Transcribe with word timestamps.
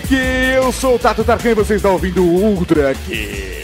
Geek! 0.00 0.14
Eu 0.54 0.72
sou 0.72 0.94
o 0.94 0.98
Tato 0.98 1.24
Tarkan 1.24 1.50
e 1.50 1.54
você 1.54 1.74
está 1.74 1.90
ouvindo 1.90 2.22
o 2.22 2.44
Ultra 2.44 2.92
Geek. 2.92 3.57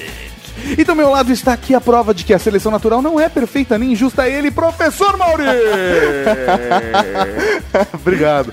E 0.76 0.84
do 0.84 0.94
meu 0.94 1.10
lado 1.10 1.32
está 1.32 1.52
aqui 1.52 1.74
a 1.74 1.80
prova 1.80 2.14
de 2.14 2.24
que 2.24 2.32
a 2.32 2.38
seleção 2.38 2.72
natural 2.72 3.02
não 3.02 3.20
é 3.20 3.28
perfeita 3.28 3.78
nem 3.78 3.92
injusta. 3.92 4.28
Ele, 4.28 4.50
professor 4.50 5.16
Mauri! 5.16 5.44
Obrigado. 7.92 8.52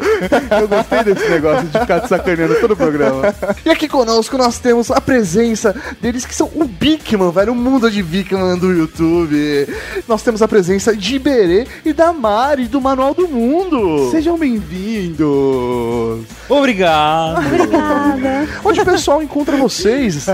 Eu 0.59 0.67
gostei 0.67 1.03
desse 1.03 1.29
negócio 1.29 1.67
de 1.67 1.79
ficar 1.79 2.02
te 2.02 2.09
sacaneando 2.09 2.55
todo 2.55 2.71
o 2.71 2.77
programa. 2.77 3.33
E 3.66 3.69
aqui 3.69 3.88
conosco 3.88 4.38
nós 4.38 4.59
temos 4.59 4.91
a 4.91 4.99
presença 4.99 5.75
deles 6.02 6.25
que 6.25 6.35
são 6.35 6.49
o 6.55 6.66
Bigman, 6.66 7.31
velho, 7.31 7.53
o 7.53 7.55
mundo 7.55 7.89
de 7.89 8.03
Bigman 8.03 8.57
do 8.57 8.71
YouTube. 8.71 9.67
Nós 10.07 10.21
temos 10.21 10.41
a 10.41 10.47
presença 10.47 10.95
de 10.95 11.16
Iberê 11.16 11.67
e 11.85 11.93
da 11.93 12.11
Mari, 12.11 12.67
do 12.67 12.81
Manual 12.81 13.13
do 13.13 13.27
Mundo. 13.27 14.09
Sejam 14.11 14.38
bem-vindos! 14.38 16.25
Obrigado. 16.49 17.45
Obrigada. 17.45 18.47
Onde 18.63 18.81
o 18.81 18.85
pessoal 18.85 19.21
encontra 19.21 19.55
vocês? 19.57 20.25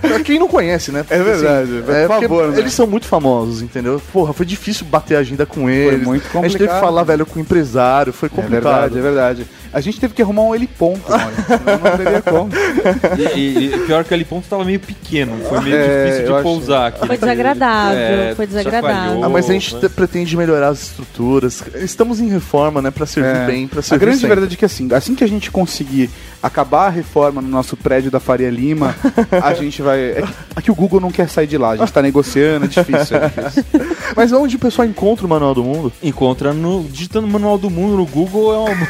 Pra 0.00 0.20
quem 0.20 0.38
não 0.38 0.48
conhece, 0.48 0.92
né? 0.92 1.04
É 1.16 1.22
verdade, 1.22 1.82
por 1.84 1.94
é 1.94 2.06
porque 2.06 2.28
favor, 2.28 2.48
né? 2.52 2.58
Eles 2.58 2.72
são 2.72 2.86
muito 2.86 3.06
famosos, 3.06 3.62
entendeu? 3.62 4.00
Porra, 4.12 4.32
foi 4.32 4.44
difícil 4.46 4.86
bater 4.86 5.16
a 5.16 5.20
agenda 5.20 5.44
com 5.46 5.68
eles. 5.70 6.06
muito 6.06 6.22
A 6.22 6.24
gente 6.24 6.32
teve 6.32 6.48
que 6.48 6.58
complicado. 6.58 6.80
falar, 6.80 7.02
velho, 7.04 7.24
com 7.26 7.38
o 7.38 7.42
empresário. 7.42 8.12
Foi 8.12 8.26
É 8.26 8.30
complicado. 8.30 8.62
verdade, 8.62 8.98
é 8.98 9.02
verdade. 9.02 9.46
A 9.76 9.80
gente 9.82 10.00
teve 10.00 10.14
que 10.14 10.22
arrumar 10.22 10.42
um 10.44 10.54
heliponto. 10.54 11.02
Senão 11.06 11.78
não 11.90 11.96
teria 11.98 12.22
como. 12.22 12.48
E, 13.36 13.66
e- 13.66 13.78
pior 13.86 14.02
que 14.04 14.14
aquele 14.14 14.24
ponto 14.24 14.46
tava 14.48 14.64
meio 14.64 14.80
pequeno, 14.80 15.36
foi 15.48 15.60
meio 15.60 15.76
É, 15.76 16.04
difícil 16.06 16.26
de 16.26 16.32
acho- 16.32 16.42
pousar 16.42 16.86
aqui. 16.88 17.06
Foi 17.06 17.16
desagradável, 17.18 17.98
É, 17.98 18.34
foi 18.34 18.46
desagradável. 18.46 19.22
Ah, 19.24 19.28
mas 19.28 19.50
a 19.50 19.52
gente 19.52 19.74
né? 19.74 19.80
te- 19.82 19.88
pretende 19.90 20.36
melhorar 20.36 20.68
as 20.68 20.82
estruturas. 20.82 21.62
Estamos 21.76 22.20
em 22.20 22.28
reforma, 22.28 22.80
né? 22.80 22.90
Pra 22.90 23.04
servir 23.06 23.36
É. 23.36 23.46
bem, 23.46 23.66
pra 23.68 23.80
A 23.80 23.82
servir 23.82 24.00
grande 24.06 24.20
sempre. 24.20 24.34
verdade 24.34 24.54
é 24.54 24.56
que 24.58 24.64
assim, 24.64 24.88
assim 24.94 25.14
que 25.14 25.24
a 25.24 25.28
gente 25.28 25.50
conseguir 25.50 26.08
acabar 26.42 26.86
a 26.86 26.90
reforma 26.90 27.42
no 27.42 27.48
nosso 27.48 27.76
prédio 27.76 28.10
da 28.10 28.20
Faria 28.20 28.50
Lima, 28.50 28.94
a 29.42 29.52
gente 29.54 29.82
vai. 29.82 30.00
É 30.12 30.22
que, 30.22 30.28
é 30.56 30.62
que 30.62 30.70
o 30.70 30.74
Google 30.74 31.00
não 31.00 31.10
quer 31.10 31.28
sair 31.28 31.46
de 31.46 31.58
lá, 31.58 31.70
a 31.70 31.76
gente 31.76 31.92
tá 31.92 32.00
negociando, 32.00 32.64
é 32.64 32.68
difícil, 32.68 33.16
é 33.18 33.28
difícil. 33.28 33.64
Mas 34.16 34.32
onde 34.32 34.56
o 34.56 34.58
pessoal 34.58 34.86
encontra 34.86 35.26
o 35.26 35.28
Manual 35.28 35.54
do 35.54 35.62
Mundo? 35.64 35.92
Encontra 36.02 36.52
no. 36.54 36.84
Digitando 36.84 37.26
o 37.26 37.30
manual 37.30 37.58
do 37.58 37.68
mundo 37.68 37.96
no 37.96 38.06
Google 38.06 38.54
é 38.54 38.58
uma. 38.70 38.86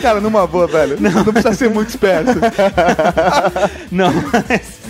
Cara, 0.00 0.20
numa 0.20 0.46
boa, 0.46 0.66
velho. 0.66 0.96
Não, 1.00 1.24
precisa 1.24 1.54
ser 1.54 1.70
muito 1.70 1.90
esperto. 1.90 2.32
Não, 3.90 4.12
mas. 4.12 4.85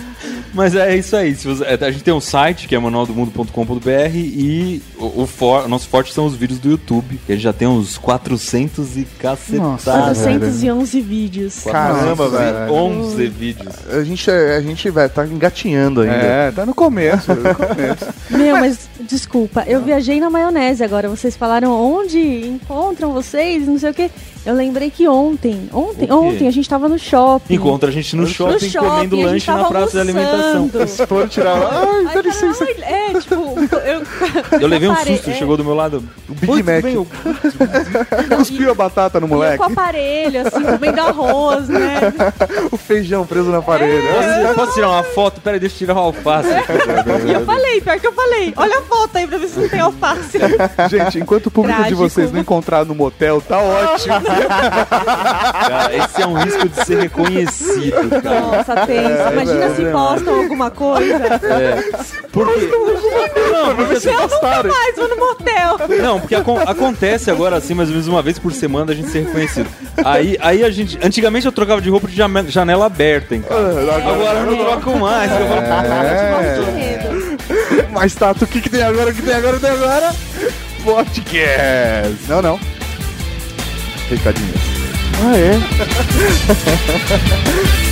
Mas 0.57 0.75
é 0.75 0.95
isso 0.97 1.15
aí. 1.15 1.35
Você- 1.35 1.63
é, 1.63 1.77
a 1.85 1.91
gente 1.91 2.03
tem 2.03 2.11
um 2.13 2.19
site 2.19 2.67
que 2.67 2.73
é 2.75 2.79
manualdomundo.com.br 2.79 4.15
e 4.15 4.81
o, 4.97 5.21
o 5.21 5.27
for- 5.27 5.65
o 5.65 5.67
nosso 5.67 5.87
forte 5.87 6.11
são 6.11 6.25
os 6.25 6.35
vídeos 6.35 6.59
do 6.59 6.67
YouTube, 6.71 7.19
que 7.25 7.31
a 7.31 7.35
gente 7.35 7.43
já 7.43 7.53
tem 7.53 7.67
uns 7.67 7.95
400 7.97 8.97
e 8.97 9.05
cacetada. 9.19 9.61
Nossa, 9.63 9.91
411 9.91 10.99
vídeos. 11.01 11.63
Caramba, 11.63 12.27
velho. 12.27 12.73
11 12.73 13.27
vídeos. 13.27 13.73
A 13.91 14.03
gente, 14.03 14.29
é- 14.31 14.55
a 14.57 14.61
gente 14.61 14.89
velho, 14.89 15.09
tá 15.11 15.25
engatinhando 15.27 16.01
ainda. 16.01 16.15
É, 16.15 16.51
tá 16.51 16.65
no 16.65 16.73
começo. 16.73 17.33
No 17.35 17.53
começo. 17.55 18.07
Meu, 18.31 18.57
mas 18.57 18.89
desculpa, 19.01 19.63
eu 19.67 19.83
viajei 19.83 20.19
na 20.19 20.29
maionese 20.29 20.83
agora. 20.83 21.07
Vocês 21.07 21.37
falaram 21.37 21.71
onde 21.71 22.17
encontram 22.47 23.13
vocês, 23.13 23.67
não 23.67 23.77
sei 23.77 23.91
o 23.91 23.93
quê. 23.93 24.09
Eu 24.45 24.55
lembrei 24.55 24.89
que 24.89 25.05
ontem, 25.09 25.69
ontem, 25.73 26.09
ontem 26.09 26.47
a 26.47 26.51
gente 26.51 26.69
tava 26.69 26.87
no 26.87 26.97
shopping. 26.97 27.53
Encontra 27.53 27.89
a 27.89 27.91
gente 27.91 28.15
no 28.15 28.21
no 28.21 28.27
shopping, 28.29 28.69
shopping, 28.69 28.87
comendo 29.09 29.17
lanche 29.21 29.51
na 29.51 29.65
praça 29.65 29.91
de 29.91 29.99
alimentação. 29.99 30.46
Almoçando. 30.55 31.07
Foram 31.07 31.27
tirar. 31.27 31.55
Ai, 31.57 32.13
dá 32.13 32.21
licença. 32.21 32.63
"Ai", 32.65 32.83
É, 32.83 33.19
tipo, 33.19 33.35
eu, 33.85 34.01
Eu 34.61 34.67
levei 34.67 34.89
um 34.89 34.95
susto, 34.95 35.29
é. 35.29 35.33
chegou 35.33 35.57
do 35.57 35.63
meu 35.63 35.73
lado. 35.75 36.03
O 36.29 36.33
Big 36.33 36.51
"Oi, 36.51 36.59
tudo 36.63 36.71
Mac. 36.73 36.83
bem?" 36.83 36.93
Eu, 36.95 37.07
Cuspiu 38.37 38.71
a 38.71 38.73
batata 38.73 39.19
no 39.19 39.27
moleque. 39.27 39.57
com 39.57 39.63
o 39.63 39.67
aparelho, 39.71 40.41
assim, 40.47 40.63
comendo 40.63 41.01
arroz, 41.01 41.67
né? 41.69 42.13
O 42.71 42.77
feijão 42.77 43.25
preso 43.25 43.49
na 43.49 43.61
parede. 43.61 44.05
Posso, 44.07 44.55
posso 44.55 44.73
tirar 44.73 44.89
uma 44.89 45.03
foto? 45.03 45.41
Peraí, 45.41 45.59
deixa 45.59 45.75
eu 45.75 45.79
tirar 45.79 45.95
o 45.95 45.99
alface. 45.99 46.49
E 47.27 47.31
eu 47.33 47.45
falei, 47.45 47.81
pior 47.81 47.99
que 47.99 48.07
eu 48.07 48.13
falei, 48.13 48.53
olha 48.55 48.79
a 48.79 48.81
foto 48.81 49.15
aí 49.17 49.27
pra 49.27 49.37
ver 49.37 49.47
se 49.47 49.59
não 49.59 49.69
tem 49.69 49.79
alface. 49.79 50.37
Gente, 50.89 51.19
enquanto 51.19 51.47
o 51.47 51.51
público 51.51 51.77
Trágico. 51.79 52.01
de 52.03 52.09
vocês 52.09 52.31
não 52.31 52.39
encontrar 52.41 52.85
no 52.85 52.93
motel, 52.95 53.41
tá 53.41 53.57
ótimo. 53.59 54.15
Cara, 54.89 55.95
esse 55.95 56.21
é 56.21 56.27
um 56.27 56.33
risco 56.33 56.67
de 56.69 56.85
ser 56.85 56.99
reconhecido, 57.01 58.21
cara. 58.21 58.41
Nossa, 58.41 58.75
tenso. 58.85 59.33
Imagina 59.33 59.75
se 59.75 59.85
postam 59.85 60.36
alguma 60.37 60.69
coisa. 60.71 61.25
É. 61.25 61.83
Porque... 62.31 62.67
Não, 63.51 63.75
porque 63.75 63.93
assim, 63.95 64.09
Eu 64.09 64.21
nunca 64.21 64.63
mais 64.63 64.95
vou 64.95 65.07
no 65.09 65.15
motel. 65.17 65.77
Não, 66.01 66.19
porque 66.19 66.35
acon- 66.35 66.59
acontece 66.65 67.29
agora 67.31 67.55
assim, 67.57 67.73
mais 67.73 67.89
ou 67.89 67.93
menos 67.93 68.07
uma 68.07 68.21
vez 68.21 68.37
por 68.39 68.51
semana 68.53 68.91
a 68.91 68.95
gente 68.95 69.09
ser 69.09 69.25
reconhecido. 69.25 69.67
Aí, 70.03 70.37
aí 70.41 70.63
a 70.63 70.69
gente. 70.69 70.97
Antigamente 71.03 71.45
eu 71.45 71.51
trocava 71.51 71.81
de 71.81 71.89
roupa 71.89 72.07
de 72.07 72.15
janela 72.51 72.85
aberta 72.85 73.35
em 73.35 73.41
casa. 73.41 73.79
Agora 73.93 74.39
eu 74.39 74.45
não 74.45 74.57
troco 74.57 74.97
mais. 74.99 75.31
Eu 75.31 75.47
falo, 75.47 75.61
É. 76.83 77.87
Mas 77.91 78.13
Tato, 78.15 78.43
o 78.45 78.47
que, 78.47 78.61
que 78.61 78.69
tem 78.69 78.83
agora? 78.83 79.09
O 79.09 79.13
que 79.13 79.21
tem 79.21 79.33
agora? 79.33 79.57
O 79.57 79.59
que 79.59 79.65
tem 79.65 79.75
agora? 79.75 80.13
Podcast. 80.83 82.15
Não, 82.29 82.41
não. 82.41 82.59
Recadinho. 84.09 84.53
Ah, 85.23 85.35
é? 85.37 85.57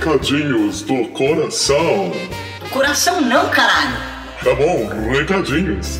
Recadinhos 0.00 0.80
do 0.80 1.08
coração. 1.08 2.10
Coração 2.70 3.20
não, 3.20 3.50
caralho. 3.50 3.98
Tá 4.42 4.54
bom, 4.54 4.88
recadinhos. 5.10 5.98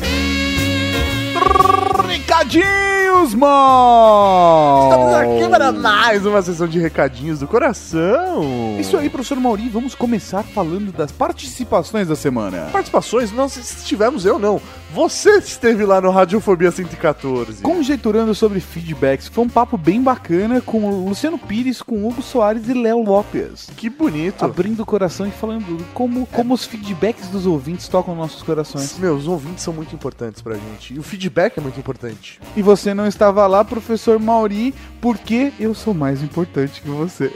Recadinhos, 2.07 3.35
mano! 3.35 4.89
Estamos 4.89 5.13
aqui 5.13 5.49
para 5.51 5.71
mais 5.71 6.25
uma 6.25 6.41
sessão 6.41 6.67
de 6.67 6.79
recadinhos 6.79 7.41
do 7.41 7.47
coração. 7.47 8.75
Isso 8.79 8.97
aí, 8.97 9.07
professor 9.07 9.39
Mauri, 9.39 9.69
vamos 9.69 9.93
começar 9.93 10.41
falando 10.41 10.91
das 10.91 11.11
participações 11.11 12.07
da 12.07 12.15
semana. 12.15 12.69
Participações, 12.71 13.31
não 13.31 13.47
sei 13.47 13.61
se 13.61 13.85
tivemos 13.85 14.25
eu 14.25 14.39
não. 14.39 14.59
Você 14.93 15.37
esteve 15.37 15.85
lá 15.85 16.01
no 16.01 16.11
Radiofobia 16.11 16.69
114. 16.69 17.61
Conjecturando 17.61 18.35
sobre 18.35 18.59
feedbacks, 18.59 19.29
foi 19.29 19.45
um 19.45 19.49
papo 19.49 19.77
bem 19.77 20.01
bacana 20.01 20.59
com 20.59 20.83
o 20.83 21.07
Luciano 21.07 21.37
Pires, 21.37 21.81
com 21.81 22.05
Hugo 22.05 22.21
Soares 22.21 22.67
e 22.67 22.73
Léo 22.73 23.01
Lopes. 23.01 23.69
Que 23.77 23.89
bonito. 23.89 24.43
Abrindo 24.43 24.81
o 24.81 24.85
coração 24.85 25.25
e 25.25 25.31
falando 25.31 25.81
como, 25.93 26.25
como 26.25 26.53
os 26.53 26.65
feedbacks 26.65 27.29
dos 27.29 27.45
ouvintes 27.45 27.87
tocam 27.87 28.13
nossos 28.13 28.43
corações. 28.43 28.97
Meus 28.99 29.27
ouvintes 29.27 29.63
são 29.63 29.73
muito 29.73 29.95
importantes 29.95 30.41
pra 30.41 30.55
gente. 30.55 30.93
E 30.93 30.99
o 30.99 31.03
feedback 31.03 31.57
é 31.57 31.61
muito 31.61 31.79
importante. 31.79 32.41
E 32.57 32.61
você 32.61 32.93
não 32.93 33.07
estava 33.07 33.47
lá, 33.47 33.63
professor 33.63 34.19
Mauri, 34.19 34.75
porque 34.99 35.53
eu 35.57 35.73
sou 35.73 35.93
mais 35.93 36.21
importante 36.21 36.81
que 36.81 36.89
você. 36.89 37.31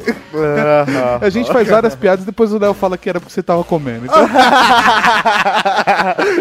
A 1.22 1.30
gente 1.30 1.52
faz 1.52 1.70
várias 1.70 1.96
piadas 1.96 2.24
e 2.24 2.26
depois 2.26 2.52
o 2.52 2.60
Léo 2.60 2.74
fala 2.74 2.98
que 2.98 3.10
era 3.10 3.22
porque 3.22 3.34
você 3.34 3.42
tava 3.42 3.64
comendo. 3.64 4.06
Então, 4.16 4.28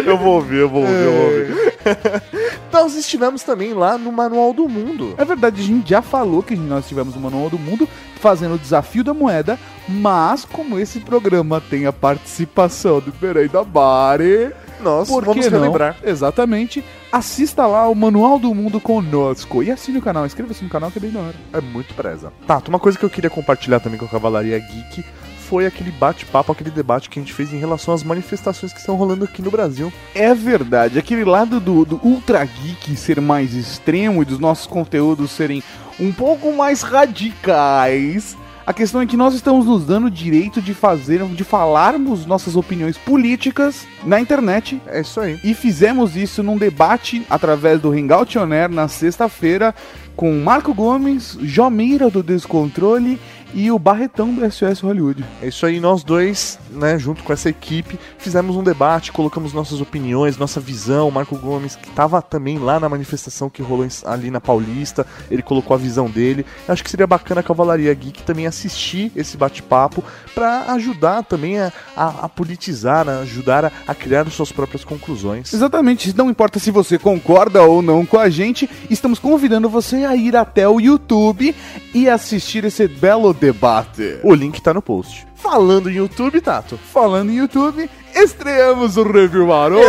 eu 0.06 0.18
vou 0.18 0.34
ouvir, 0.34 0.58
eu 0.58 0.68
vou 0.68 0.82
ouvir, 0.82 1.03
Nós 2.72 2.94
estivemos 2.96 3.42
também 3.42 3.72
lá 3.72 3.96
no 3.98 4.10
Manual 4.10 4.52
do 4.52 4.68
Mundo. 4.68 5.14
é 5.16 5.24
verdade, 5.24 5.60
a 5.60 5.64
gente 5.64 5.90
já 5.90 6.02
falou 6.02 6.42
que 6.42 6.56
nós 6.56 6.88
tivemos 6.88 7.14
o 7.14 7.20
Manual 7.20 7.48
do 7.50 7.58
Mundo 7.58 7.88
fazendo 8.20 8.54
o 8.54 8.58
desafio 8.58 9.04
da 9.04 9.12
moeda, 9.14 9.58
mas 9.88 10.44
como 10.44 10.78
esse 10.78 11.00
programa 11.00 11.60
tem 11.60 11.86
a 11.86 11.92
participação 11.92 13.00
do 13.00 13.12
Berei 13.12 13.48
da 13.48 13.62
Bari, 13.62 14.50
Nós 14.80 15.08
por 15.08 15.24
vamos 15.24 15.44
que 15.44 15.50
não? 15.52 15.60
relembrar. 15.60 15.96
Exatamente. 16.02 16.84
Assista 17.12 17.66
lá 17.66 17.88
o 17.88 17.94
Manual 17.94 18.38
do 18.38 18.52
Mundo 18.54 18.80
conosco 18.80 19.62
e 19.62 19.70
assine 19.70 19.98
o 19.98 20.02
canal, 20.02 20.26
inscreva-se 20.26 20.64
no 20.64 20.70
canal 20.70 20.90
que 20.90 20.98
é 20.98 21.00
bem 21.00 21.10
da 21.10 21.20
hora. 21.20 21.34
É 21.52 21.60
muito 21.60 21.94
preza. 21.94 22.32
Tá, 22.46 22.60
uma 22.66 22.78
coisa 22.80 22.98
que 22.98 23.04
eu 23.04 23.10
queria 23.10 23.30
compartilhar 23.30 23.78
também 23.78 23.98
com 23.98 24.06
a 24.06 24.08
Cavalaria 24.08 24.58
Geek 24.58 25.04
foi 25.44 25.66
aquele 25.66 25.90
bate-papo, 25.90 26.50
aquele 26.50 26.70
debate 26.70 27.08
que 27.08 27.18
a 27.18 27.22
gente 27.22 27.32
fez 27.32 27.52
em 27.52 27.58
relação 27.58 27.92
às 27.94 28.02
manifestações 28.02 28.72
que 28.72 28.80
estão 28.80 28.96
rolando 28.96 29.24
aqui 29.24 29.42
no 29.42 29.50
Brasil. 29.50 29.92
É 30.14 30.34
verdade, 30.34 30.98
aquele 30.98 31.24
lado 31.24 31.60
do, 31.60 31.84
do 31.84 32.00
Ultra 32.02 32.44
Geek 32.44 32.96
ser 32.96 33.20
mais 33.20 33.54
extremo 33.54 34.22
e 34.22 34.24
dos 34.24 34.38
nossos 34.38 34.66
conteúdos 34.66 35.30
serem 35.30 35.62
um 36.00 36.10
pouco 36.12 36.52
mais 36.52 36.82
radicais. 36.82 38.36
A 38.66 38.72
questão 38.72 39.02
é 39.02 39.06
que 39.06 39.16
nós 39.16 39.34
estamos 39.34 39.66
nos 39.66 39.84
dando 39.84 40.06
o 40.06 40.10
direito 40.10 40.62
de 40.62 40.72
fazer, 40.72 41.22
de 41.26 41.44
falarmos 41.44 42.24
nossas 42.24 42.56
opiniões 42.56 42.96
políticas 42.96 43.86
na 44.02 44.18
internet 44.18 44.80
É 44.86 45.02
isso 45.02 45.20
aí. 45.20 45.38
e 45.44 45.52
fizemos 45.52 46.16
isso 46.16 46.42
num 46.42 46.56
debate 46.56 47.26
através 47.28 47.78
do 47.78 47.92
Hangout 47.92 48.38
On 48.38 48.50
Air 48.50 48.70
na 48.70 48.88
sexta-feira 48.88 49.74
com 50.16 50.32
Marco 50.40 50.72
Gomes, 50.72 51.36
Jomeira 51.42 52.08
do 52.08 52.22
Descontrole 52.22 53.20
e 53.54 53.70
o 53.70 53.78
Barretão 53.78 54.34
do 54.34 54.44
SOS 54.50 54.80
Hollywood. 54.80 55.24
É 55.40 55.46
isso 55.48 55.64
aí, 55.64 55.78
nós 55.78 56.02
dois, 56.02 56.58
né, 56.70 56.98
junto 56.98 57.22
com 57.22 57.32
essa 57.32 57.48
equipe, 57.48 57.98
fizemos 58.18 58.56
um 58.56 58.62
debate, 58.62 59.12
colocamos 59.12 59.52
nossas 59.52 59.80
opiniões, 59.80 60.36
nossa 60.36 60.60
visão. 60.60 61.08
O 61.08 61.12
Marco 61.12 61.36
Gomes, 61.36 61.76
que 61.76 61.88
estava 61.88 62.20
também 62.20 62.58
lá 62.58 62.80
na 62.80 62.88
manifestação 62.88 63.48
que 63.48 63.62
rolou 63.62 63.86
ali 64.06 64.30
na 64.30 64.40
Paulista, 64.40 65.06
ele 65.30 65.42
colocou 65.42 65.74
a 65.74 65.78
visão 65.78 66.08
dele. 66.10 66.44
Eu 66.66 66.72
acho 66.72 66.82
que 66.82 66.90
seria 66.90 67.06
bacana 67.06 67.40
a 67.40 67.44
Cavalaria 67.44 67.92
Geek 67.94 68.22
também 68.22 68.46
assistir 68.46 69.12
esse 69.14 69.36
bate-papo 69.36 70.02
para 70.34 70.72
ajudar 70.72 71.22
também 71.22 71.58
a, 71.58 71.72
a- 71.96 72.24
a 72.24 72.28
politizar, 72.28 73.08
a 73.08 73.18
ajudar 73.20 73.66
a, 73.66 73.72
a 73.86 73.94
criar 73.94 74.24
suas 74.30 74.50
próprias 74.50 74.84
conclusões. 74.84 75.52
Exatamente, 75.52 76.16
não 76.16 76.28
importa 76.30 76.58
se 76.58 76.70
você 76.70 76.98
concorda 76.98 77.62
ou 77.62 77.82
não 77.82 78.04
com 78.06 78.18
a 78.18 78.28
gente, 78.30 78.68
estamos 78.90 79.18
convidando 79.18 79.68
você 79.68 80.04
a 80.04 80.16
ir 80.16 80.34
até 80.34 80.66
o 80.68 80.80
YouTube 80.80 81.54
e 81.92 82.08
assistir 82.08 82.64
esse 82.64 82.88
belo 82.88 83.32
debate. 83.44 84.20
O 84.22 84.34
link 84.34 84.60
tá 84.62 84.72
no 84.72 84.80
post. 84.80 85.26
Falando 85.34 85.90
em 85.90 85.96
YouTube, 85.96 86.40
Tato. 86.40 86.78
Falando 86.78 87.30
em 87.30 87.36
YouTube, 87.36 87.90
estreamos 88.14 88.96
o 88.96 89.02
Review 89.02 89.46
Maroto! 89.46 89.82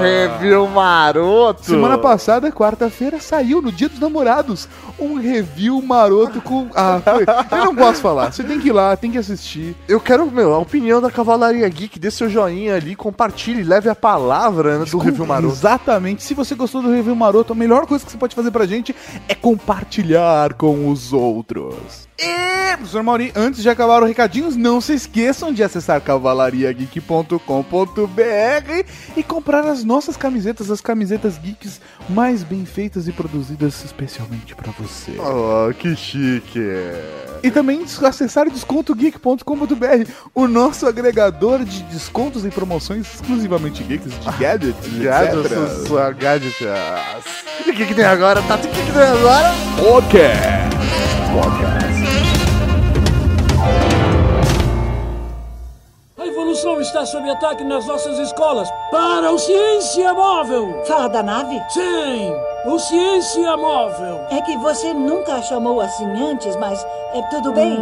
review 0.00 0.68
maroto. 0.68 1.64
Semana 1.64 1.98
passada, 1.98 2.52
quarta-feira, 2.52 3.18
saiu 3.18 3.60
no 3.60 3.72
Dia 3.72 3.88
dos 3.88 3.98
Namorados 3.98 4.68
um 5.04 5.20
review 5.20 5.80
maroto 5.82 6.40
com. 6.40 6.68
Ah, 6.74 7.00
foi. 7.02 7.58
Eu 7.58 7.64
não 7.66 7.76
posso 7.76 8.00
falar. 8.00 8.32
Você 8.32 8.42
tem 8.42 8.58
que 8.58 8.68
ir 8.68 8.72
lá, 8.72 8.96
tem 8.96 9.10
que 9.10 9.18
assistir. 9.18 9.76
Eu 9.88 10.00
quero, 10.00 10.30
meu, 10.30 10.54
a 10.54 10.58
opinião 10.58 11.00
da 11.00 11.10
Cavalaria 11.10 11.68
Geek, 11.68 11.98
dê 11.98 12.10
seu 12.10 12.28
joinha 12.28 12.76
ali, 12.76 12.94
compartilhe, 12.94 13.62
leve 13.62 13.88
a 13.88 13.94
palavra 13.94 14.78
né, 14.78 14.84
do 14.84 14.98
review 14.98 15.26
maroto. 15.26 15.54
Exatamente. 15.54 16.22
Se 16.22 16.34
você 16.34 16.54
gostou 16.54 16.82
do 16.82 16.90
review 16.90 17.14
maroto, 17.14 17.52
a 17.52 17.56
melhor 17.56 17.86
coisa 17.86 18.04
que 18.04 18.10
você 18.10 18.18
pode 18.18 18.34
fazer 18.34 18.50
pra 18.50 18.66
gente 18.66 18.94
é 19.28 19.34
compartilhar 19.34 20.54
com 20.54 20.88
os 20.88 21.12
outros. 21.12 22.08
E, 22.18 22.76
professor 22.76 23.02
Mauri, 23.02 23.32
antes 23.34 23.62
de 23.62 23.68
acabar 23.68 24.02
os 24.02 24.08
recadinhos, 24.08 24.54
não 24.54 24.80
se 24.80 24.92
esqueçam 24.92 25.52
de 25.52 25.62
acessar 25.62 26.00
cavalariageek.com.br 26.00 28.84
e 29.16 29.22
comprar 29.22 29.66
as 29.66 29.82
nossas 29.82 30.16
camisetas, 30.16 30.70
as 30.70 30.80
camisetas 30.80 31.38
geeks 31.38 31.80
mais 32.08 32.44
bem 32.44 32.64
feitas 32.64 33.08
e 33.08 33.12
produzidas 33.12 33.84
especialmente 33.84 34.54
pra 34.54 34.70
você. 34.72 34.91
Oh, 35.18 35.72
que 35.74 35.96
chique. 35.96 36.60
E 37.42 37.50
também 37.50 37.82
acessar 37.82 38.48
descontogeek.com.br, 38.48 40.10
o 40.34 40.46
nosso 40.46 40.86
agregador 40.86 41.64
de 41.64 41.82
descontos 41.84 42.44
e 42.44 42.50
promoções 42.50 43.14
exclusivamente 43.14 43.82
geeks 43.82 44.12
de 44.12 44.30
gadgets, 44.38 44.98
Gadgets, 44.98 45.52
etc. 45.52 45.86
sua 45.86 46.10
gadgets. 46.12 46.60
E 47.66 47.70
o 47.70 47.74
que, 47.74 47.86
que 47.86 47.94
tem 47.94 48.04
agora, 48.04 48.40
Tato? 48.42 48.68
O 48.68 48.70
que, 48.70 48.82
que 48.84 48.92
tem 48.92 49.02
agora? 49.02 49.52
Podcast. 49.76 50.72
A 51.88 51.91
evolução 56.52 56.80
está 56.80 57.06
sob 57.06 57.28
ataque 57.30 57.64
nas 57.64 57.86
nossas 57.86 58.18
escolas. 58.18 58.68
Para 58.90 59.32
o 59.32 59.38
Ciência 59.38 60.12
Móvel! 60.12 60.82
Fala 60.86 61.08
da 61.08 61.22
nave? 61.22 61.58
Sim, 61.70 62.30
o 62.66 62.78
Ciência 62.78 63.56
Móvel. 63.56 64.20
É 64.30 64.40
que 64.42 64.56
você 64.58 64.92
nunca 64.92 65.36
a 65.36 65.42
chamou 65.42 65.80
assim 65.80 66.04
antes, 66.22 66.54
mas 66.56 66.86
é 67.14 67.22
tudo 67.30 67.52
bem. 67.52 67.78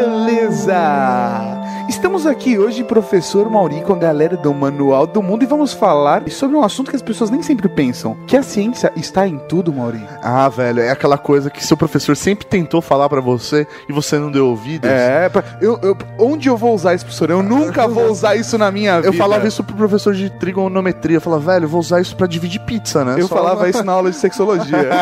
Beleza! 0.00 1.57
Estamos 1.88 2.26
aqui 2.26 2.58
hoje, 2.58 2.84
professor 2.84 3.48
Mauri, 3.50 3.80
com 3.80 3.94
a 3.94 3.96
galera 3.96 4.36
do 4.36 4.52
Manual 4.52 5.06
do 5.06 5.22
Mundo 5.22 5.42
e 5.42 5.46
vamos 5.46 5.72
falar 5.72 6.22
sobre 6.28 6.54
um 6.54 6.62
assunto 6.62 6.90
que 6.90 6.96
as 6.96 7.00
pessoas 7.02 7.30
nem 7.30 7.42
sempre 7.42 7.66
pensam: 7.68 8.14
que 8.26 8.36
a 8.36 8.42
ciência 8.42 8.92
está 8.94 9.26
em 9.26 9.38
tudo, 9.38 9.72
Mauri. 9.72 10.02
Ah, 10.22 10.48
velho, 10.50 10.80
é 10.80 10.90
aquela 10.90 11.16
coisa 11.16 11.48
que 11.48 11.64
seu 11.64 11.76
professor 11.78 12.14
sempre 12.14 12.44
tentou 12.46 12.82
falar 12.82 13.08
pra 13.08 13.22
você 13.22 13.66
e 13.88 13.92
você 13.92 14.18
não 14.18 14.30
deu 14.30 14.48
ouvidos. 14.48 14.88
É, 14.88 15.30
pra- 15.30 15.42
eu, 15.62 15.78
eu- 15.82 15.96
onde 16.18 16.48
eu 16.48 16.56
vou 16.58 16.74
usar 16.74 16.94
isso, 16.94 17.06
professor? 17.06 17.30
Eu 17.30 17.42
nunca 17.42 17.88
vou 17.88 18.08
usar 18.12 18.36
isso 18.36 18.58
na 18.58 18.70
minha 18.70 18.96
vida. 18.96 19.08
Eu 19.08 19.12
falava 19.14 19.48
isso 19.48 19.64
pro 19.64 19.74
professor 19.74 20.14
de 20.14 20.28
trigonometria. 20.28 21.16
Eu 21.16 21.20
falava, 21.22 21.52
velho, 21.52 21.64
eu 21.64 21.68
vou 21.70 21.80
usar 21.80 22.00
isso 22.02 22.14
pra 22.14 22.26
dividir 22.26 22.60
pizza, 22.60 23.02
né? 23.02 23.14
Eu 23.18 23.28
Só- 23.28 23.34
falava 23.36 23.66
isso 23.68 23.82
na 23.82 23.92
aula 23.92 24.10
de 24.10 24.16
sexologia. 24.16 24.88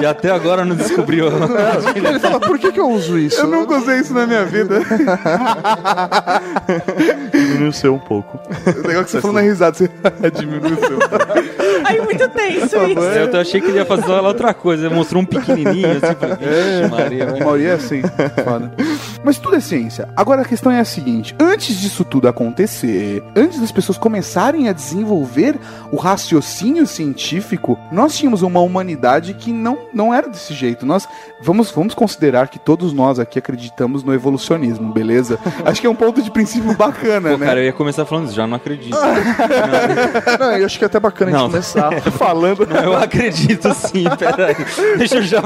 E 0.00 0.06
até 0.06 0.30
agora 0.30 0.64
não 0.64 0.74
descobriu. 0.74 1.26
Ele 1.94 2.18
fala, 2.18 2.40
por 2.40 2.58
que, 2.58 2.72
que 2.72 2.80
eu 2.80 2.88
uso 2.90 3.18
isso? 3.18 3.38
eu 3.40 3.46
nunca 3.46 3.76
usei 3.76 3.98
isso 4.00 4.14
na 4.14 4.26
minha 4.26 4.39
vida. 4.44 4.80
Diminuiu 7.32 7.68
o 7.68 7.72
seu 7.72 7.94
um 7.94 7.98
pouco. 7.98 8.38
O 8.38 8.86
negócio 8.86 9.04
que 9.04 9.10
você 9.10 9.20
falou 9.20 9.34
na 9.34 9.42
risada, 9.42 9.76
você 9.76 9.88
diminuiu 10.34 10.76
o 10.76 10.80
seu. 10.80 10.98
Ai, 11.84 12.00
muito 12.00 12.28
tenso 12.28 12.64
isso. 12.64 12.76
Eu 13.00 13.24
até 13.24 13.40
achei 13.40 13.60
que 13.60 13.66
ele 13.68 13.78
ia 13.78 13.84
fazer 13.84 14.06
lá 14.06 14.22
outra 14.22 14.54
coisa. 14.54 14.86
Ele 14.86 14.94
mostrou 14.94 15.20
um 15.22 15.26
pequenininho 15.26 15.90
assim. 15.90 16.14
falei, 16.14 16.36
Vixe, 16.36 16.88
Maria, 16.90 17.26
vai. 17.26 17.40
Mauri 17.40 17.66
é 17.66 17.72
assim. 17.72 18.02
Foda. 18.44 18.70
Mas 19.24 19.38
tudo 19.38 19.56
é 19.56 19.60
ciência. 19.60 20.08
Agora 20.16 20.42
a 20.42 20.44
questão 20.44 20.72
é 20.72 20.80
a 20.80 20.84
seguinte: 20.84 21.34
antes 21.40 21.78
disso 21.78 22.04
tudo 22.04 22.28
acontecer, 22.28 23.22
antes 23.36 23.60
das 23.60 23.70
pessoas 23.72 23.98
começarem 23.98 24.68
a 24.68 24.72
desenvolver 24.72 25.58
o 25.92 25.96
raciocínio 25.96 26.86
científico, 26.86 27.78
nós 27.92 28.16
tínhamos 28.16 28.42
uma 28.42 28.60
humanidade 28.60 29.34
que 29.34 29.52
não, 29.52 29.78
não 29.92 30.14
era 30.14 30.28
desse 30.28 30.54
jeito. 30.54 30.86
Nós 30.86 31.06
vamos, 31.42 31.70
vamos 31.70 31.94
considerar 31.94 32.48
que 32.48 32.58
todos 32.58 32.92
nós 32.92 33.18
aqui 33.18 33.38
acreditamos 33.38 34.02
no 34.02 34.14
evolucionismo, 34.14 34.92
beleza? 34.92 35.38
Acho 35.64 35.80
que 35.80 35.86
é 35.86 35.90
um 35.90 35.94
ponto 35.94 36.22
de 36.22 36.30
princípio 36.30 36.74
bacana, 36.74 37.30
Pô, 37.30 37.36
né? 37.36 37.46
cara, 37.46 37.60
eu 37.60 37.64
ia 37.64 37.72
começar 37.72 38.04
falando 38.04 38.26
isso, 38.26 38.34
já 38.34 38.46
não 38.46 38.56
acredito. 38.56 38.96
Não, 40.38 40.52
eu 40.56 40.66
acho 40.66 40.78
que 40.78 40.84
é 40.84 40.86
até 40.86 40.98
bacana 41.00 41.30
a 41.30 41.34
gente 41.34 41.42
Não. 41.42 41.50
começar 41.50 42.00
falando. 42.12 42.66
Não, 42.66 42.82
eu 42.82 42.96
acredito 42.96 43.72
sim, 43.74 44.04
peraí. 44.18 44.56
Deixa 44.96 45.16
eu 45.16 45.22
já 45.22 45.42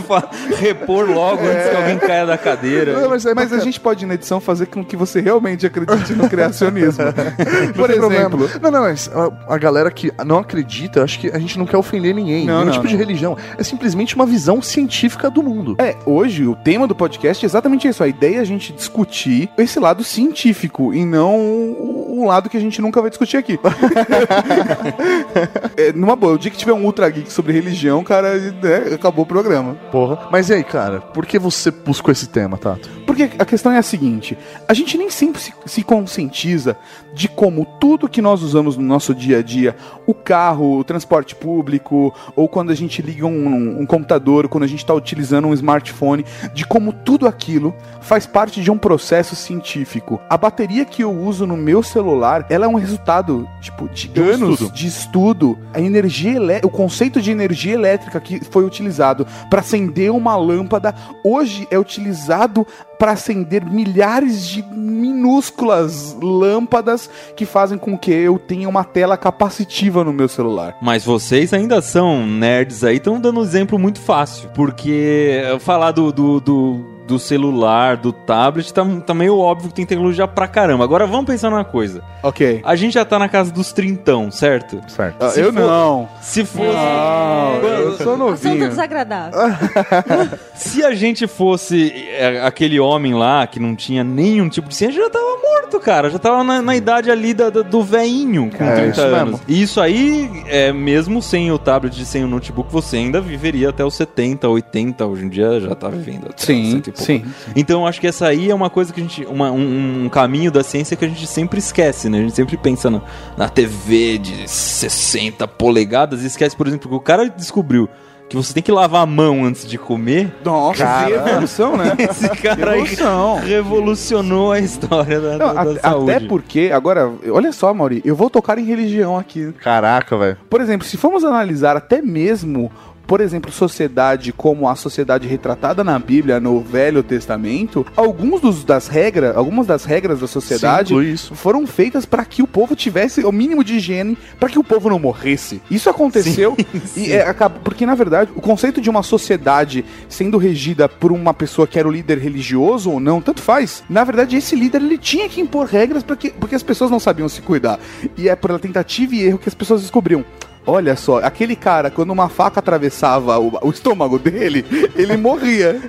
repor 0.58 1.08
logo 1.08 1.42
antes 1.42 1.68
que 1.70 1.76
alguém 1.76 1.98
caia 1.98 2.26
da 2.26 2.38
cadeira. 2.38 3.00
Não, 3.00 3.10
mas 3.10 3.24
é 3.26 3.34
Mas 3.34 3.46
a 3.46 3.56
bacana. 3.56 3.63
Gente 3.64 3.80
pode, 3.80 4.06
na 4.06 4.14
edição, 4.14 4.40
fazer 4.40 4.66
com 4.66 4.84
que 4.84 4.96
você 4.96 5.20
realmente 5.20 5.66
acredite 5.66 6.14
no 6.14 6.28
criacionismo. 6.28 7.04
Por 7.74 7.90
exemplo, 7.90 8.38
problema. 8.38 8.60
Não, 8.62 8.70
não, 8.70 8.80
mas 8.82 9.10
a, 9.12 9.54
a 9.54 9.58
galera 9.58 9.90
que 9.90 10.12
não 10.24 10.38
acredita, 10.38 11.02
acho 11.02 11.18
que 11.18 11.28
a 11.28 11.38
gente 11.38 11.58
não 11.58 11.66
quer 11.66 11.76
ofender 11.76 12.14
ninguém. 12.14 12.44
Não, 12.44 12.60
nenhum 12.60 12.66
não, 12.66 12.72
tipo 12.72 12.86
de 12.86 12.94
não. 12.94 13.00
religião. 13.00 13.36
É 13.58 13.62
simplesmente 13.62 14.14
uma 14.14 14.26
visão 14.26 14.62
científica 14.62 15.30
do 15.30 15.42
mundo. 15.42 15.76
É, 15.78 15.96
hoje 16.06 16.46
o 16.46 16.54
tema 16.54 16.86
do 16.86 16.94
podcast 16.94 17.44
é 17.44 17.46
exatamente 17.46 17.88
isso. 17.88 18.02
A 18.02 18.08
ideia 18.08 18.38
é 18.38 18.40
a 18.40 18.44
gente 18.44 18.72
discutir 18.72 19.50
esse 19.58 19.78
lado 19.78 20.04
científico 20.04 20.94
e 20.94 21.04
não 21.04 21.36
o, 21.36 22.20
o 22.20 22.26
lado 22.26 22.48
que 22.48 22.56
a 22.56 22.60
gente 22.60 22.80
nunca 22.80 23.00
vai 23.00 23.10
discutir 23.10 23.36
aqui. 23.36 23.58
é, 25.76 25.92
numa 25.92 26.16
boa, 26.16 26.34
o 26.34 26.38
dia 26.38 26.50
que 26.50 26.56
tiver 26.56 26.72
um 26.72 26.84
Ultra 26.84 27.08
Geek 27.08 27.32
sobre 27.32 27.52
religião, 27.52 28.02
cara, 28.02 28.38
né, 28.38 28.94
acabou 28.94 29.24
o 29.24 29.28
programa. 29.28 29.74
Porra. 29.90 30.28
Mas 30.30 30.50
e 30.50 30.54
aí, 30.54 30.64
cara, 30.64 31.00
por 31.00 31.26
que 31.26 31.38
você 31.38 31.70
buscou 31.70 32.12
esse 32.12 32.28
tema, 32.28 32.56
Tato? 32.56 32.88
Porque 33.06 33.30
a 33.38 33.44
questão 33.54 33.70
é 33.70 33.78
a 33.78 33.82
seguinte: 33.82 34.36
a 34.66 34.74
gente 34.74 34.98
nem 34.98 35.08
sempre 35.08 35.40
se, 35.40 35.52
se 35.64 35.82
conscientiza 35.84 36.76
de 37.14 37.28
como 37.28 37.64
tudo 37.80 38.08
que 38.08 38.20
nós 38.20 38.42
usamos 38.42 38.76
no 38.76 38.82
nosso 38.82 39.14
dia 39.14 39.38
a 39.38 39.42
dia, 39.42 39.76
o 40.04 40.12
carro, 40.12 40.78
o 40.78 40.84
transporte 40.84 41.36
público, 41.36 42.12
ou 42.34 42.48
quando 42.48 42.70
a 42.70 42.74
gente 42.74 43.00
liga 43.00 43.24
um, 43.24 43.80
um 43.80 43.86
computador, 43.86 44.48
quando 44.48 44.64
a 44.64 44.66
gente 44.66 44.80
está 44.80 44.92
utilizando 44.92 45.46
um 45.46 45.54
smartphone, 45.54 46.24
de 46.52 46.66
como 46.66 46.92
tudo 46.92 47.28
aquilo 47.28 47.72
faz 48.00 48.26
parte 48.26 48.60
de 48.60 48.70
um 48.70 48.76
processo 48.76 49.36
científico. 49.36 50.20
A 50.28 50.36
bateria 50.36 50.84
que 50.84 51.04
eu 51.04 51.12
uso 51.12 51.46
no 51.46 51.56
meu 51.56 51.82
celular, 51.82 52.44
ela 52.50 52.64
é 52.64 52.68
um 52.68 52.74
resultado, 52.74 53.48
tipo, 53.60 53.88
de, 53.88 54.10
um 54.18 54.24
anos 54.24 54.60
estudo. 54.60 54.74
de 54.74 54.86
estudo. 54.86 55.58
A 55.72 55.80
energia 55.80 56.34
o 56.64 56.68
conceito 56.68 57.22
de 57.22 57.30
energia 57.30 57.74
elétrica 57.74 58.20
que 58.20 58.44
foi 58.44 58.64
utilizado 58.64 59.24
para 59.48 59.60
acender 59.60 60.10
uma 60.10 60.36
lâmpada, 60.36 60.92
hoje 61.22 61.68
é 61.70 61.78
utilizado 61.78 62.66
para 62.98 63.12
acender 63.12 63.43
milhares 63.70 64.46
de 64.46 64.62
minúsculas 64.62 66.16
lâmpadas 66.20 67.08
que 67.36 67.44
fazem 67.46 67.78
com 67.78 67.96
que 67.96 68.10
eu 68.10 68.38
tenha 68.38 68.68
uma 68.68 68.84
tela 68.84 69.16
capacitiva 69.16 70.04
no 70.04 70.12
meu 70.12 70.28
celular. 70.28 70.76
Mas 70.80 71.04
vocês 71.04 71.52
ainda 71.52 71.80
são 71.80 72.26
nerds 72.26 72.84
aí, 72.84 72.96
estão 72.96 73.20
dando 73.20 73.40
um 73.40 73.42
exemplo 73.42 73.78
muito 73.78 74.00
fácil. 74.00 74.48
Porque 74.54 75.42
falar 75.60 75.92
do, 75.92 76.12
do, 76.12 76.40
do, 76.40 76.93
do 77.06 77.18
celular, 77.18 77.96
do 77.96 78.12
tablet, 78.12 78.72
tá, 78.72 78.84
tá 79.06 79.12
meio 79.14 79.36
óbvio 79.38 79.68
que 79.68 79.74
tem 79.74 79.84
tecnologia 79.86 80.26
pra 80.26 80.48
caramba. 80.48 80.84
Agora 80.84 81.06
vamos 81.06 81.26
pensar 81.26 81.50
numa 81.50 81.64
coisa. 81.64 82.02
Ok. 82.22 82.60
A 82.64 82.74
gente 82.76 82.94
já 82.94 83.04
tá 83.04 83.18
na 83.18 83.28
casa 83.28 83.52
dos 83.52 83.72
trintão, 83.72 84.30
certo? 84.30 84.80
Certo. 84.88 85.16
Ah, 85.22 85.28
Se 85.30 85.40
eu 85.40 85.52
for- 85.52 85.60
não. 85.60 86.08
Se 86.22 86.44
fosse. 86.44 86.68
Não, 86.68 87.54
eu 87.68 87.92
sou 87.98 88.14
Assunto 88.14 88.16
novinho. 88.18 88.68
desagradável. 88.68 89.38
Se 90.54 90.82
a 90.84 90.94
gente 90.94 91.26
fosse 91.26 92.06
é, 92.10 92.40
aquele 92.44 92.78
homem 92.80 93.14
lá 93.14 93.46
que 93.46 93.60
não 93.60 93.74
tinha 93.76 94.02
nenhum 94.02 94.48
tipo 94.48 94.68
de 94.68 94.74
ciência, 94.74 95.02
já 95.02 95.10
tava 95.10 95.24
morto, 95.42 95.80
cara. 95.80 96.08
Já 96.10 96.18
tava 96.18 96.42
na, 96.44 96.62
na 96.62 96.76
idade 96.76 97.10
ali 97.10 97.34
da- 97.34 97.50
da- 97.50 97.62
do 97.62 97.82
veinho 97.82 98.50
com 98.56 98.64
É, 98.64 98.74
30 98.74 98.90
isso 98.90 99.00
anos. 99.02 99.30
mesmo. 99.32 99.40
E 99.48 99.62
isso 99.62 99.80
aí, 99.80 100.42
é, 100.46 100.72
mesmo 100.72 101.20
sem 101.20 101.50
o 101.52 101.58
tablet 101.58 102.00
e 102.00 102.04
sem 102.06 102.24
o 102.24 102.28
notebook, 102.28 102.72
você 102.72 102.96
ainda 102.96 103.20
viveria 103.20 103.68
até 103.70 103.84
os 103.84 103.94
70, 103.94 104.48
80. 104.48 105.04
Hoje 105.06 105.24
em 105.24 105.28
dia 105.28 105.60
já 105.60 105.74
tá 105.74 105.88
vivendo 105.88 106.26
até 106.30 106.44
Sim, 106.44 106.80
100 106.94 107.20
pouco. 107.20 107.34
sim. 107.44 107.52
Então 107.56 107.80
eu 107.82 107.86
acho 107.86 108.00
que 108.00 108.06
essa 108.06 108.26
aí 108.26 108.50
é 108.50 108.54
uma 108.54 108.70
coisa 108.70 108.92
que 108.92 109.00
a 109.00 109.02
gente. 109.02 109.24
uma- 109.26 109.50
um, 109.50 110.04
um 110.04 110.08
caminho 110.08 110.50
da 110.50 110.62
ciência 110.62 110.96
que 110.96 111.04
a 111.04 111.08
gente 111.08 111.26
sempre 111.26 111.58
esquece, 111.58 112.08
né? 112.08 112.18
A 112.18 112.22
gente 112.22 112.34
sempre 112.34 112.56
pensa 112.56 112.88
na, 112.90 113.00
na 113.36 113.48
TV 113.48 114.18
de 114.18 114.48
60 114.50 115.46
polegadas 115.48 116.22
e 116.22 116.26
esquece, 116.26 116.56
por 116.56 116.66
exemplo, 116.66 116.88
que 116.88 116.94
o 116.94 117.00
cara 117.00 117.28
descobriu 117.28 117.88
que 118.26 118.36
você 118.36 118.54
tem 118.54 118.62
que 118.62 118.72
lavar 118.72 119.02
a 119.02 119.06
mão 119.06 119.44
antes 119.44 119.66
de 119.68 119.76
comer. 119.76 120.34
Nossa, 120.42 120.82
Cara. 120.82 121.06
que 121.06 121.12
evolução, 121.30 121.76
né? 121.76 121.92
Esse 121.98 122.28
cara 122.30 122.70
aí 122.72 122.80
Evolução. 122.80 123.38
revolucionou 123.44 124.50
a 124.52 124.58
história 124.60 125.20
da, 125.20 125.30
Não, 125.36 125.38
da- 125.38 125.52
da 125.64 125.70
até, 125.72 125.80
saúde. 125.80 126.10
até 126.10 126.26
porque, 126.26 126.70
agora, 126.72 127.12
olha 127.30 127.52
só, 127.52 127.72
Mauri, 127.74 128.00
eu 128.04 128.16
vou 128.16 128.30
tocar 128.30 128.58
em 128.58 128.64
religião 128.64 129.16
aqui. 129.18 129.52
Caraca, 129.62 130.16
velho. 130.16 130.38
Por 130.48 130.60
exemplo, 130.62 130.86
se 130.86 130.96
formos 130.96 131.22
analisar 131.22 131.76
até 131.76 132.00
mesmo, 132.00 132.72
por 133.06 133.20
exemplo, 133.20 133.50
sociedade 133.52 134.32
como 134.32 134.68
a 134.68 134.74
sociedade 134.74 135.28
retratada 135.28 135.84
na 135.84 135.98
Bíblia, 135.98 136.40
no 136.40 136.60
Velho 136.60 137.02
Testamento, 137.02 137.86
alguns 137.96 138.40
dos, 138.40 138.64
das 138.64 138.88
regras, 138.88 139.36
algumas 139.36 139.66
das 139.66 139.84
regras 139.84 140.20
da 140.20 140.26
sociedade 140.26 140.94
Sim, 140.94 141.34
foram 141.34 141.66
feitas 141.66 142.04
para 142.04 142.24
que 142.24 142.42
o 142.42 142.46
povo 142.46 142.74
tivesse 142.74 143.24
o 143.24 143.32
mínimo 143.32 143.62
de 143.62 143.74
higiene, 143.74 144.16
para 144.38 144.48
que 144.48 144.58
o 144.58 144.64
povo 144.64 144.88
não 144.88 144.98
morresse. 144.98 145.60
Isso 145.70 145.88
aconteceu 145.90 146.56
e 146.96 147.12
é, 147.12 147.32
porque 147.62 147.86
na 147.86 147.94
verdade 147.94 148.30
o 148.34 148.40
conceito 148.40 148.80
de 148.80 148.90
uma 148.90 149.02
sociedade 149.02 149.84
sendo 150.08 150.38
regida 150.38 150.88
por 150.88 151.12
uma 151.12 151.34
pessoa 151.34 151.66
que 151.66 151.78
era 151.78 151.88
o 151.88 151.90
líder 151.90 152.18
religioso 152.18 152.90
ou 152.90 153.00
não, 153.00 153.20
tanto 153.20 153.42
faz. 153.42 153.82
Na 153.88 154.04
verdade, 154.04 154.36
esse 154.36 154.56
líder 154.56 154.82
ele 154.82 154.98
tinha 154.98 155.28
que 155.28 155.40
impor 155.40 155.66
regras 155.66 156.02
para 156.02 156.16
que 156.16 156.30
porque 156.30 156.54
as 156.54 156.62
pessoas 156.62 156.90
não 156.90 157.00
sabiam 157.00 157.28
se 157.28 157.42
cuidar. 157.42 157.78
E 158.16 158.28
é 158.28 158.36
pela 158.36 158.58
tentativa 158.58 159.14
e 159.14 159.22
erro 159.22 159.38
que 159.38 159.48
as 159.48 159.54
pessoas 159.54 159.82
descobriam. 159.82 160.24
Olha 160.66 160.96
só, 160.96 161.18
aquele 161.18 161.54
cara, 161.54 161.90
quando 161.90 162.10
uma 162.10 162.28
faca 162.28 162.60
atravessava 162.60 163.38
o, 163.38 163.58
o 163.62 163.70
estômago 163.70 164.18
dele, 164.18 164.64
ele 164.96 165.16
morria. 165.16 165.80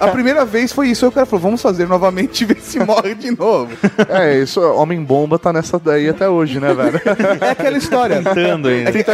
A 0.00 0.08
primeira 0.08 0.44
vez 0.44 0.72
foi 0.72 0.88
isso. 0.88 1.04
Aí 1.04 1.08
o 1.08 1.12
cara 1.12 1.26
falou: 1.26 1.42
vamos 1.42 1.60
fazer 1.60 1.86
novamente 1.86 2.42
e 2.42 2.44
ver 2.46 2.60
se 2.60 2.78
morre 2.78 3.14
de 3.14 3.30
novo. 3.30 3.76
É, 4.08 4.38
isso, 4.38 4.60
Homem-Bomba 4.60 5.38
tá 5.38 5.52
nessa 5.52 5.78
daí 5.78 6.08
até 6.08 6.28
hoje, 6.28 6.58
né, 6.58 6.72
velho? 6.72 7.00
É 7.40 7.50
aquela 7.50 7.76
história. 7.76 8.22
Tentando 8.22 8.68
ainda. 8.68 8.90
É 8.90 8.92
que-. 8.92 9.10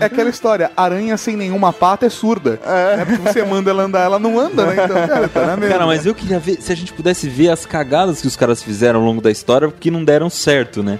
É 0.00 0.04
aquela 0.04 0.30
história, 0.30 0.70
aranha 0.76 1.16
sem 1.16 1.36
nenhuma 1.36 1.72
pata 1.72 2.06
é 2.06 2.08
surda. 2.08 2.60
É. 2.64 3.04
Porque 3.04 3.16
você 3.16 3.42
manda 3.44 3.70
ela 3.70 3.82
andar, 3.82 4.00
ela 4.00 4.18
não 4.18 4.38
anda, 4.38 4.66
né? 4.66 4.84
Então, 4.84 5.06
cara, 5.06 5.28
tá 5.28 5.46
na 5.46 5.56
mesma. 5.56 5.74
Cara, 5.74 5.86
mas 5.86 6.06
eu 6.06 6.14
queria 6.14 6.38
ver 6.38 6.60
se 6.60 6.72
a 6.72 6.76
gente 6.76 6.92
pudesse 6.92 7.28
ver 7.28 7.50
as 7.50 7.66
cagadas 7.66 8.20
que 8.20 8.26
os 8.26 8.36
caras 8.36 8.62
fizeram 8.62 9.00
ao 9.00 9.06
longo 9.06 9.20
da 9.20 9.30
história 9.30 9.68
porque 9.68 9.90
não 9.90 10.04
deram 10.04 10.30
certo, 10.30 10.82
né? 10.82 10.98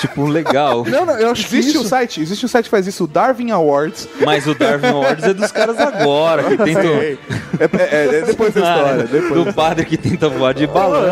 tipo, 0.00 0.26
legal. 0.26 0.84
Não, 0.84 1.04
não, 1.04 1.18
eu 1.18 1.30
acho 1.30 1.46
que 1.46 1.56
Existe 1.56 1.76
isso... 1.76 1.84
um 1.84 1.88
site, 1.88 2.20
existe 2.20 2.44
um 2.46 2.48
site 2.48 2.64
que 2.64 2.70
faz 2.70 2.86
isso, 2.86 2.99
o 3.00 3.06
Darwin 3.06 3.50
Awards. 3.50 4.08
Mas 4.24 4.46
o 4.46 4.54
Darwin 4.54 4.88
Awards 4.88 5.24
é 5.24 5.34
dos 5.34 5.50
caras 5.52 5.78
agora, 5.78 6.44
que 6.44 6.56
tentam. 6.56 6.84
É, 6.92 7.16
é- 7.58 7.68
é- 7.72 8.18
é 8.18 8.22
depois 8.22 8.54
da 8.54 8.60
história. 8.60 9.04
Depois. 9.04 9.44
do 9.44 9.52
padre 9.54 9.84
que 9.84 9.96
tenta 9.96 10.28
voar 10.28 10.54
de 10.54 10.66
balão, 10.66 11.02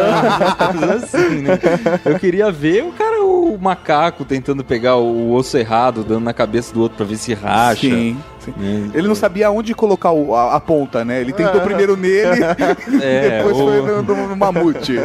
assim, 0.97 1.43
né? 1.43 1.59
Eu 2.05 2.19
queria 2.19 2.51
ver 2.51 2.85
o 2.85 2.93
cara, 2.93 3.23
o 3.23 3.59
macaco, 3.61 4.25
tentando 4.25 4.65
pegar 4.65 4.97
o 4.97 5.33
osso 5.33 5.57
errado, 5.59 6.05
dando 6.05 6.25
na 6.25 6.33
cabeça 6.33 6.73
do 6.73 6.81
outro 6.81 6.97
pra 6.99 7.07
ver 7.07 7.17
se 7.17 7.35
racha. 7.35 7.81
Sim, 7.83 8.17
sim. 8.41 8.53
né? 8.57 8.91
Ele 8.95 9.09
não 9.09 9.15
sabia 9.15 9.51
onde 9.51 9.75
colocar 9.75 10.13
o- 10.13 10.35
a, 10.35 10.55
a 10.57 10.61
ponta, 10.61 11.05
né? 11.05 11.21
Ele 11.21 11.33
tentou 11.33 11.61
primeiro 11.61 11.97
nele, 11.97 12.41
É, 13.03 13.39
depois 13.39 13.57
o- 13.57 13.65
foi 13.67 13.81
no, 13.83 14.03
no- 14.03 14.29
no 14.29 14.37
mamute. 14.37 14.99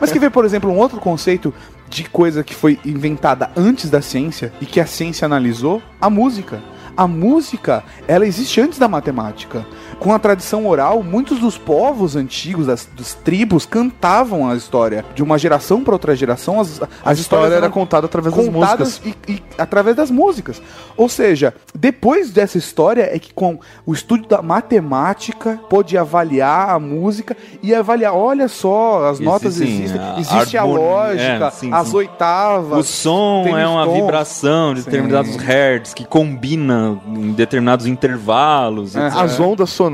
Mas 0.00 0.10
quer 0.12 0.18
ver, 0.18 0.30
por 0.30 0.44
exemplo, 0.44 0.70
um 0.70 0.76
outro 0.78 0.98
conceito 1.00 1.52
de 1.90 2.04
coisa 2.08 2.44
que 2.44 2.54
foi 2.54 2.78
inventada 2.84 3.50
antes 3.56 3.90
da 3.90 4.00
ciência 4.00 4.52
e 4.60 4.64
que 4.64 4.80
a 4.80 4.86
ciência 4.86 5.26
analisou? 5.26 5.82
A 6.00 6.08
música. 6.08 6.62
A 6.96 7.06
música, 7.06 7.82
ela 8.06 8.26
existe 8.26 8.60
antes 8.60 8.78
da 8.78 8.88
matemática. 8.88 9.66
Com 10.00 10.12
a 10.14 10.18
tradição 10.18 10.66
oral, 10.66 11.02
muitos 11.02 11.38
dos 11.38 11.56
povos 11.58 12.16
antigos, 12.16 12.66
das, 12.66 12.86
dos 12.86 13.14
tribos, 13.14 13.66
cantavam 13.66 14.48
a 14.48 14.56
história. 14.56 15.04
De 15.14 15.22
uma 15.22 15.38
geração 15.38 15.84
para 15.84 15.92
outra 15.92 16.16
geração, 16.16 16.58
as, 16.58 16.80
as 16.82 16.90
A 17.04 17.12
história 17.12 17.46
era 17.46 17.56
eram 17.66 17.70
contada 17.70 18.06
através 18.06 18.34
das 18.34 18.46
contadas 18.46 18.98
músicas. 18.98 19.14
e, 19.28 19.32
e 19.34 19.42
através 19.58 19.94
das 19.94 20.10
músicas. 20.10 20.62
Ou 20.96 21.08
seja, 21.08 21.54
depois 21.74 22.30
dessa 22.30 22.56
história 22.56 23.14
é 23.14 23.18
que 23.18 23.32
com 23.34 23.58
o 23.84 23.92
estudo 23.92 24.26
da 24.26 24.40
matemática 24.40 25.60
pôde 25.68 25.98
avaliar 25.98 26.70
a 26.70 26.78
música 26.78 27.36
e 27.62 27.74
avaliar, 27.74 28.14
olha 28.14 28.48
só, 28.48 29.06
as 29.10 29.20
notas 29.20 29.60
Existem, 29.60 29.84
existem, 29.84 30.00
a 30.00 30.18
existe 30.18 30.56
a 30.56 30.64
lógica, 30.64 31.46
é, 31.46 31.50
sim, 31.50 31.70
as 31.72 31.88
sim. 31.88 31.96
oitavas. 31.96 32.78
O 32.78 32.82
som 32.82 33.44
é 33.48 33.68
uma 33.68 33.84
tons. 33.84 33.94
vibração 33.94 34.72
de 34.74 34.80
Sim. 34.80 34.86
determinados 34.90 35.36
hertz 35.36 35.92
que 35.92 36.06
combina 36.06 36.98
em 37.06 37.32
determinados 37.32 37.84
intervalos. 37.86 38.96
É. 38.96 39.06
As 39.08 39.38
ondas 39.38 39.68
sonoras, 39.70 39.89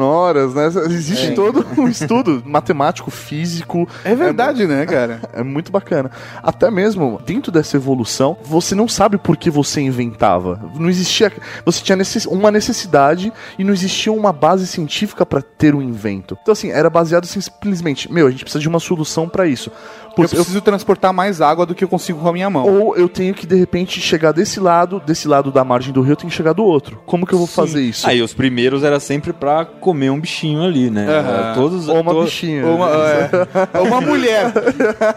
né? 0.55 0.67
Existe 0.87 1.29
É. 1.29 1.35
todo 1.35 1.65
um 1.79 1.88
estudo 1.88 2.43
matemático, 2.45 3.11
físico. 3.11 3.88
É 4.05 4.15
verdade, 4.15 4.67
né, 4.67 4.85
cara? 4.87 5.21
É 5.33 5.43
muito 5.43 5.73
bacana. 5.73 6.11
Até 6.43 6.71
mesmo 6.71 7.21
dentro 7.25 7.50
dessa 7.50 7.76
evolução, 7.76 8.37
você 8.45 8.75
não 8.75 8.87
sabe 8.88 9.17
por 9.19 9.37
que 9.37 9.50
você 9.50 9.81
inventava. 9.81 10.61
Não 10.79 10.88
existia. 10.88 11.33
Você 11.65 11.83
tinha 11.83 11.97
necess- 11.97 12.26
uma 12.26 12.50
necessidade 12.50 13.33
e 13.59 13.65
não 13.65 13.73
existia 13.73 14.12
uma 14.12 14.33
base 14.33 14.67
científica 14.67 15.25
para 15.26 15.43
ter 15.43 15.75
um 15.75 15.83
invento. 15.83 16.37
Então, 16.43 16.53
assim, 16.53 16.71
era 16.71 16.91
baseado 16.91 17.26
simplesmente: 17.26 18.11
meu, 18.12 18.26
a 18.26 18.31
gente 18.31 18.45
precisa 18.45 18.61
de 18.61 18.69
uma 18.69 18.81
solução 18.81 19.29
para 19.29 19.47
isso. 19.47 19.71
Eu 20.17 20.23
Porque 20.23 20.35
eu- 20.35 20.41
preciso 20.41 20.61
transportar 20.63 21.13
mais 21.13 21.43
água 21.43 21.67
do 21.67 21.75
que 21.75 21.85
eu 21.85 21.89
consigo 21.89 22.19
com 22.21 22.29
a 22.29 22.33
minha 22.33 22.49
mão. 22.49 22.65
ou 22.67 22.97
eu 22.97 23.07
tenho 23.09 23.35
que, 23.35 23.47
de 23.47 23.55
repente, 23.55 24.01
chegar 24.01 24.33
desse 24.33 24.59
lado, 24.59 25.01
desse 25.05 25.29
lado 25.29 25.51
da 25.53 25.63
margem 25.63 25.93
do 25.93 26.01
rio, 26.01 26.13
eu 26.13 26.17
tenho 26.17 26.31
que 26.31 26.37
chegar 26.37 26.55
do 26.55 26.65
outro. 26.65 26.99
Como 27.05 27.27
que 27.27 27.35
eu 27.35 27.39
vou 27.39 27.47
fazer 27.47 27.83
isso? 27.83 28.09
Aí 28.09 28.23
os 28.23 28.33
primeiros 28.33 28.83
era 28.83 28.99
sempre 28.99 29.33
pra 29.35 29.65
comer 29.67 30.09
um 30.11 30.19
bichinho 30.19 30.63
ali, 30.63 30.89
né? 30.91 31.05
Era 31.07 31.53
Todos, 31.55 31.87
Ou 31.87 32.01
uma 32.01 32.13
to- 32.15 32.25
bichinha. 32.25 32.67
Ou 32.67 32.77
uma, 32.77 32.89
é, 32.89 33.31
ou 33.79 33.87
uma 33.87 34.01
mulher. 34.01 34.53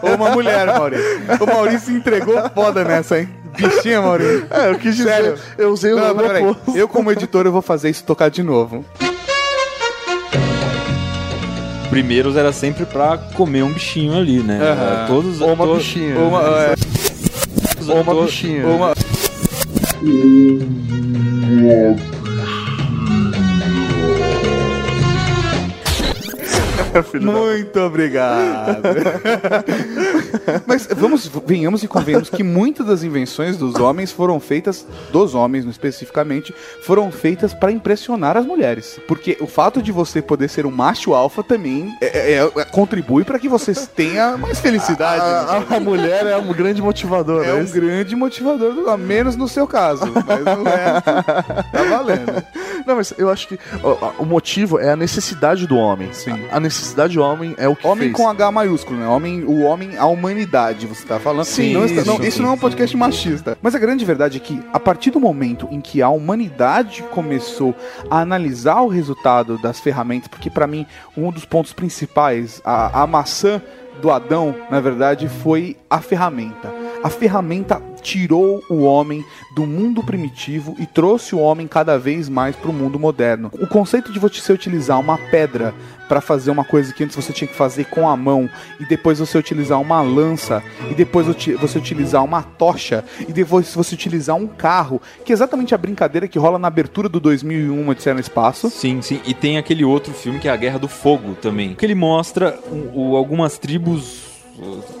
Ou 0.02 0.14
uma 0.16 0.30
mulher, 0.30 0.66
Maurício. 0.66 1.04
O 1.40 1.46
Maurício 1.46 1.96
entregou 1.96 2.34
foda 2.54 2.84
nessa, 2.84 3.20
hein? 3.20 3.28
Bichinha, 3.56 4.02
Maurício. 4.02 4.46
É, 4.50 4.70
eu 4.70 4.78
quis 4.78 4.96
dizer, 4.96 5.10
Sério? 5.10 5.34
eu 5.58 5.70
usei 5.72 5.92
o 5.92 5.96
Não, 5.96 6.14
nome 6.14 6.28
oposto. 6.40 6.76
Eu, 6.76 6.86
como 6.86 7.10
editor, 7.10 7.46
eu 7.46 7.52
vou 7.52 7.62
fazer 7.62 7.88
isso 7.90 8.04
tocar 8.04 8.28
de 8.30 8.42
novo. 8.42 8.84
Primeiros 11.90 12.36
era 12.36 12.52
sempre 12.52 12.86
pra 12.86 13.18
comer 13.18 13.62
um 13.64 13.72
bichinho 13.72 14.16
ali, 14.16 14.38
né? 14.40 14.56
Era 14.62 15.06
Todos, 15.06 15.40
Ou 15.40 15.52
uma 15.52 15.66
to- 15.66 15.74
bichinha. 15.76 16.18
Ou 16.18 16.28
uma, 16.28 16.40
é, 16.40 16.74
Ou 17.88 18.00
uma 18.00 18.24
bichinha. 18.24 18.66
ou 18.66 18.76
uma- 18.76 18.94
Muito 27.20 27.80
obrigado. 27.80 28.82
Mas 30.66 30.88
vamos, 30.96 31.30
venhamos 31.46 31.82
e 31.82 31.88
convenhamos 31.88 32.30
que 32.30 32.42
muitas 32.42 32.86
das 32.86 33.02
invenções 33.02 33.56
dos 33.56 33.74
homens 33.76 34.10
foram 34.12 34.38
feitas, 34.40 34.86
dos 35.12 35.34
homens 35.34 35.64
especificamente, 35.66 36.54
foram 36.82 37.10
feitas 37.10 37.52
para 37.54 37.70
impressionar 37.72 38.36
as 38.36 38.44
mulheres. 38.46 38.98
Porque 39.06 39.36
o 39.40 39.46
fato 39.46 39.82
de 39.82 39.92
você 39.92 40.20
poder 40.22 40.48
ser 40.48 40.66
um 40.66 40.70
macho 40.70 41.14
alfa 41.14 41.42
também 41.42 41.94
é- 42.00 42.34
é- 42.34 42.50
é- 42.60 42.64
contribui 42.66 43.24
para 43.24 43.38
que 43.38 43.48
você 43.48 43.74
tenha 43.74 44.36
mais 44.36 44.58
felicidade. 44.60 45.22
né? 45.22 45.64
A, 45.70 45.76
a 45.76 45.80
mulher 45.80 46.26
é 46.26 46.36
um 46.36 46.52
grande 46.52 46.80
motivador, 46.82 47.44
É 47.44 47.52
né? 47.52 47.62
um 47.62 47.70
grande 47.70 48.14
motivador, 48.16 48.72
do- 48.74 48.98
menos 48.98 49.36
no 49.36 49.48
seu 49.48 49.66
caso, 49.66 50.02
mas 50.26 50.44
não 50.44 50.66
é. 50.66 51.00
Tá 51.00 51.82
valendo. 51.88 52.44
Não, 52.86 52.96
mas 52.96 53.12
eu 53.18 53.30
acho 53.30 53.48
que 53.48 53.58
ó, 53.82 54.12
o 54.18 54.24
motivo 54.24 54.78
é 54.78 54.90
a 54.90 54.96
necessidade 54.96 55.66
do 55.66 55.76
homem. 55.76 56.12
Sim. 56.12 56.32
A, 56.50 56.56
a 56.56 56.60
necessidade 56.60 56.79
do 57.14 57.20
homem 57.22 57.54
é 57.58 57.68
o 57.68 57.76
que 57.76 57.86
Homem 57.86 58.04
fez. 58.08 58.16
com 58.16 58.28
H 58.28 58.50
maiúsculo, 58.50 58.98
né? 58.98 59.06
Homem, 59.06 59.44
o 59.44 59.60
homem, 59.62 59.96
a 59.96 60.06
humanidade, 60.06 60.86
você 60.86 61.04
tá 61.06 61.18
falando? 61.20 61.44
Sim, 61.44 61.74
não, 61.74 61.84
está- 61.84 62.04
não, 62.04 62.16
sim, 62.16 62.22
isso 62.26 62.36
sim, 62.38 62.42
não 62.42 62.50
é 62.50 62.52
um 62.52 62.58
podcast 62.58 62.96
machista. 62.96 63.56
Mas 63.62 63.74
a 63.74 63.78
grande 63.78 64.04
verdade 64.04 64.36
é 64.38 64.40
que, 64.40 64.60
a 64.72 64.80
partir 64.80 65.10
do 65.10 65.20
momento 65.20 65.68
em 65.70 65.80
que 65.80 66.00
a 66.02 66.08
humanidade 66.08 67.02
começou 67.10 67.74
a 68.10 68.20
analisar 68.20 68.80
o 68.82 68.88
resultado 68.88 69.58
das 69.58 69.78
ferramentas, 69.80 70.28
porque 70.28 70.50
pra 70.50 70.66
mim, 70.66 70.86
um 71.16 71.30
dos 71.30 71.44
pontos 71.44 71.72
principais, 71.72 72.60
a, 72.64 73.02
a 73.02 73.06
maçã 73.06 73.60
do 74.00 74.10
Adão, 74.10 74.54
na 74.70 74.80
verdade, 74.80 75.28
foi 75.28 75.76
a 75.90 76.00
ferramenta. 76.00 76.72
A 77.02 77.10
ferramenta 77.10 77.82
tirou 78.00 78.62
o 78.68 78.82
homem 78.82 79.24
do 79.54 79.66
mundo 79.66 80.02
primitivo 80.02 80.74
e 80.78 80.86
trouxe 80.86 81.34
o 81.34 81.38
homem 81.38 81.66
cada 81.66 81.98
vez 81.98 82.28
mais 82.28 82.56
para 82.56 82.70
o 82.70 82.74
mundo 82.74 82.98
moderno. 82.98 83.50
O 83.60 83.66
conceito 83.66 84.12
de 84.12 84.18
você 84.18 84.52
utilizar 84.52 84.98
uma 84.98 85.18
pedra 85.30 85.74
para 86.08 86.20
fazer 86.20 86.50
uma 86.50 86.64
coisa 86.64 86.92
que 86.92 87.04
antes 87.04 87.14
você 87.14 87.32
tinha 87.32 87.46
que 87.46 87.54
fazer 87.54 87.84
com 87.84 88.08
a 88.08 88.16
mão 88.16 88.50
e 88.80 88.84
depois 88.84 89.20
você 89.20 89.38
utilizar 89.38 89.80
uma 89.80 90.00
lança 90.02 90.60
e 90.90 90.94
depois 90.94 91.26
você 91.26 91.78
utilizar 91.78 92.24
uma 92.24 92.42
tocha 92.42 93.04
e 93.28 93.32
depois 93.32 93.72
você 93.72 93.94
utilizar 93.94 94.34
um 94.34 94.48
carro, 94.48 95.00
que 95.24 95.32
é 95.32 95.34
exatamente 95.34 95.72
a 95.72 95.78
brincadeira 95.78 96.26
que 96.26 96.36
rola 96.38 96.58
na 96.58 96.66
abertura 96.66 97.08
do 97.08 97.20
2001 97.20 97.88
Odisseia 97.88 98.14
no 98.14 98.20
Espaço. 98.20 98.68
Sim, 98.70 99.00
sim. 99.02 99.20
E 99.24 99.32
tem 99.34 99.56
aquele 99.56 99.84
outro 99.84 100.12
filme 100.12 100.40
que 100.40 100.48
é 100.48 100.50
A 100.50 100.56
Guerra 100.56 100.80
do 100.80 100.88
Fogo 100.88 101.36
também. 101.40 101.74
Que 101.74 101.86
ele 101.86 101.94
mostra 101.94 102.58
o- 102.68 103.12
o- 103.12 103.16
algumas 103.16 103.56
tribos 103.56 104.29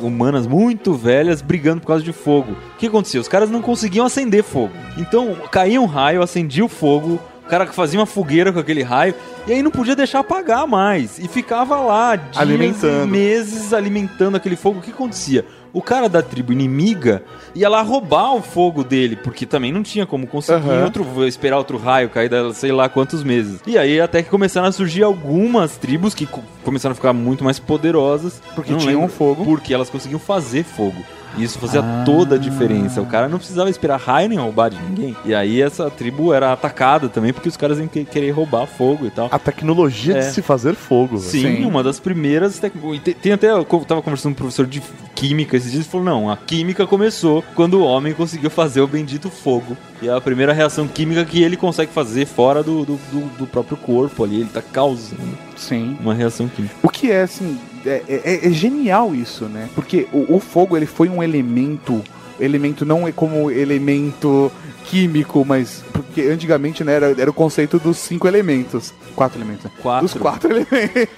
humanas 0.00 0.46
muito 0.46 0.94
velhas 0.94 1.42
brigando 1.42 1.80
por 1.80 1.88
causa 1.88 2.04
de 2.04 2.12
fogo. 2.12 2.52
O 2.52 2.78
que 2.78 2.86
acontecia? 2.86 3.20
Os 3.20 3.28
caras 3.28 3.50
não 3.50 3.62
conseguiam 3.62 4.06
acender 4.06 4.42
fogo. 4.42 4.72
Então 4.96 5.36
caía 5.50 5.80
um 5.80 5.86
raio, 5.86 6.22
acendia 6.22 6.64
o 6.64 6.68
fogo, 6.68 7.20
o 7.44 7.48
cara 7.48 7.66
fazia 7.66 7.98
uma 7.98 8.06
fogueira 8.06 8.52
com 8.52 8.60
aquele 8.60 8.82
raio 8.82 9.12
E 9.46 9.52
aí 9.52 9.60
não 9.62 9.72
podia 9.72 9.96
deixar 9.96 10.20
apagar 10.20 10.66
mais. 10.68 11.18
E 11.18 11.26
ficava 11.26 11.80
lá 11.80 12.14
dias 12.14 12.36
Alimentando. 12.38 13.08
meses 13.08 13.72
alimentando 13.72 14.36
aquele 14.36 14.54
fogo. 14.56 14.78
O 14.78 14.82
que 14.82 14.92
acontecia? 14.92 15.44
O 15.72 15.80
cara 15.82 16.08
da 16.08 16.20
tribo 16.22 16.52
inimiga 16.52 17.22
ia 17.54 17.68
lá 17.68 17.80
roubar 17.82 18.34
o 18.34 18.42
fogo 18.42 18.82
dele, 18.82 19.16
porque 19.16 19.46
também 19.46 19.70
não 19.72 19.82
tinha 19.82 20.04
como 20.06 20.26
conseguir 20.26 20.68
Aham. 20.68 20.84
outro, 20.84 21.26
esperar 21.26 21.58
outro 21.58 21.78
raio 21.78 22.08
cair 22.10 22.28
da 22.28 22.52
sei 22.52 22.72
lá 22.72 22.88
quantos 22.88 23.22
meses. 23.22 23.60
E 23.66 23.78
aí 23.78 24.00
até 24.00 24.22
que 24.22 24.30
começaram 24.30 24.66
a 24.68 24.72
surgir 24.72 25.02
algumas 25.02 25.76
tribos 25.76 26.14
que 26.14 26.26
co- 26.26 26.42
começaram 26.64 26.92
a 26.92 26.96
ficar 26.96 27.12
muito 27.12 27.44
mais 27.44 27.58
poderosas. 27.58 28.42
Porque 28.54 28.74
tinham 28.74 29.00
lembro 29.02 29.08
fogo. 29.14 29.44
Porque 29.44 29.72
elas 29.74 29.88
conseguiam 29.90 30.18
fazer 30.20 30.64
fogo. 30.64 31.02
E 31.36 31.44
isso 31.44 31.58
fazia 31.58 31.82
toda 32.04 32.34
a 32.34 32.38
diferença. 32.38 33.00
O 33.00 33.06
cara 33.06 33.28
não 33.28 33.38
precisava 33.38 33.70
esperar 33.70 33.98
raio 33.98 34.28
nem 34.28 34.38
roubar 34.38 34.68
de 34.70 34.78
ninguém. 34.82 35.16
E 35.24 35.34
aí 35.34 35.60
essa 35.62 35.88
tribo 35.90 36.32
era 36.32 36.52
atacada 36.52 37.08
também, 37.08 37.32
porque 37.32 37.48
os 37.48 37.56
caras 37.56 37.78
iam 37.78 37.86
que- 37.88 38.04
querer 38.04 38.30
roubar 38.30 38.66
fogo 38.66 39.06
e 39.06 39.10
tal. 39.10 39.28
A 39.30 39.38
tecnologia 39.38 40.16
É. 40.16 40.18
de 40.20 40.26
se 40.32 40.42
fazer 40.42 40.74
fogo. 40.74 41.18
Sim, 41.18 41.56
Sim. 41.58 41.64
uma 41.64 41.82
das 41.82 42.00
primeiras. 42.00 42.58
tec- 42.58 42.74
e 42.94 42.98
Tem, 43.14 43.32
até. 43.32 43.50
Eu 43.50 43.64
tava 43.64 44.02
conversando 44.02 44.32
com 44.34 44.40
um 44.40 44.44
professor 44.44 44.66
de 44.66 44.82
química 45.14 45.56
esses 45.56 45.70
dias 45.72 45.86
e 45.86 45.88
falou: 45.88 46.04
não, 46.04 46.30
a 46.30 46.36
química 46.36 46.86
começou 46.86 47.44
quando 47.54 47.74
o 47.74 47.84
homem 47.84 48.12
conseguiu 48.12 48.50
fazer 48.50 48.80
o 48.80 48.86
bendito 48.86 49.30
fogo. 49.30 49.76
E 50.02 50.08
é 50.08 50.12
a 50.12 50.20
primeira 50.20 50.52
reação 50.52 50.88
química 50.88 51.24
que 51.24 51.42
ele 51.42 51.56
consegue 51.56 51.92
fazer 51.92 52.26
fora 52.26 52.62
do, 52.62 52.84
do, 52.84 52.98
do- 53.12 53.30
do 53.38 53.46
próprio 53.46 53.76
corpo 53.76 54.24
ali. 54.24 54.36
Ele 54.40 54.48
tá 54.52 54.62
causando 54.62 55.20
Sim. 55.56 55.96
uma 56.00 56.14
reação 56.14 56.48
química. 56.48 56.74
O 56.82 56.88
que 56.88 57.10
é, 57.10 57.22
assim, 57.22 57.58
é, 57.86 58.02
é- 58.08 58.46
é 58.46 58.50
genial 58.50 59.14
isso, 59.14 59.44
né? 59.46 59.68
Porque 59.74 60.06
o, 60.12 60.36
o 60.36 60.40
fogo, 60.40 60.76
ele 60.76 60.86
foi 60.86 61.08
um 61.08 61.22
elemento, 61.22 62.02
elemento 62.38 62.84
não 62.84 63.06
é 63.08 63.12
como 63.12 63.50
elemento 63.50 64.50
químico, 64.84 65.44
mas 65.46 65.84
porque 65.92 66.22
antigamente, 66.22 66.82
né, 66.82 66.94
era, 66.94 67.14
era 67.16 67.30
o 67.30 67.34
conceito 67.34 67.78
dos 67.78 67.96
cinco 67.98 68.26
elementos. 68.26 68.92
Quatro 69.14 69.38
elementos, 69.38 69.64
né? 69.64 69.70
Quatro. 69.80 70.02
Dos 70.08 70.14
quatro 70.14 70.50
elementos. 70.52 71.08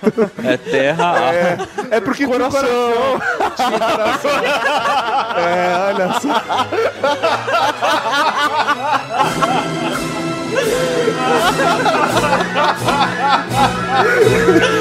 É 0.44 0.56
terra. 0.58 1.14
É, 1.32 1.56
é 1.96 2.00
porque 2.00 2.26
coração. 2.26 2.60
coração. 2.60 3.20
Tinha 3.56 3.78
coração. 3.78 4.30
É, 5.38 5.92
olha 5.94 6.12
só. 6.20 6.28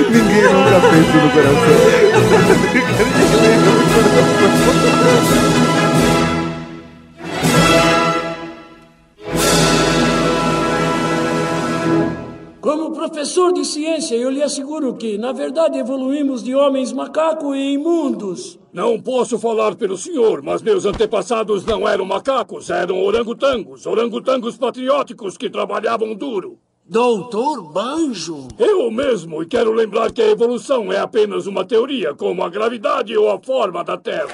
Ninguém 0.10 0.44
nunca 0.44 0.82
fez 0.90 1.08
isso 1.08 1.18
no 1.18 1.30
coração. 1.32 1.62
Como 12.72 12.94
professor 12.94 13.52
de 13.52 13.66
ciência, 13.66 14.16
eu 14.16 14.30
lhe 14.30 14.42
asseguro 14.42 14.94
que, 14.94 15.18
na 15.18 15.34
verdade, 15.34 15.78
evoluímos 15.78 16.42
de 16.42 16.56
homens 16.56 16.94
macaco 16.94 17.54
e 17.54 17.74
imundos. 17.74 18.58
Não 18.72 18.98
posso 18.98 19.38
falar 19.38 19.76
pelo 19.76 19.98
senhor, 19.98 20.42
mas 20.42 20.62
meus 20.62 20.86
antepassados 20.86 21.66
não 21.66 21.86
eram 21.86 22.06
macacos, 22.06 22.70
eram 22.70 23.04
orangotangos. 23.04 23.86
Orangotangos 23.86 24.56
patrióticos 24.56 25.36
que 25.36 25.50
trabalhavam 25.50 26.16
duro. 26.16 26.60
Doutor 26.86 27.62
Banjo? 27.74 28.48
Eu 28.58 28.90
mesmo, 28.90 29.44
e 29.44 29.48
quero 29.48 29.74
lembrar 29.74 30.10
que 30.14 30.22
a 30.22 30.30
evolução 30.30 30.94
é 30.94 31.00
apenas 31.00 31.48
uma 31.48 31.66
teoria, 31.66 32.14
como 32.14 32.42
a 32.42 32.48
gravidade 32.48 33.18
ou 33.18 33.30
a 33.30 33.38
forma 33.38 33.84
da 33.84 33.98
Terra. 33.98 34.30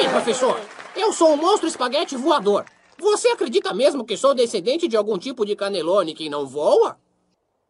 Ei, 0.00 0.08
professor, 0.10 0.60
eu 0.94 1.12
sou 1.12 1.32
um 1.32 1.36
monstro 1.36 1.66
espaguete 1.66 2.16
voador. 2.16 2.64
Você 3.00 3.28
acredita 3.28 3.72
mesmo 3.72 4.04
que 4.04 4.16
sou 4.16 4.34
descendente 4.34 4.88
de 4.88 4.96
algum 4.96 5.16
tipo 5.18 5.46
de 5.46 5.54
canelone 5.54 6.14
que 6.14 6.28
não 6.28 6.46
voa? 6.46 6.96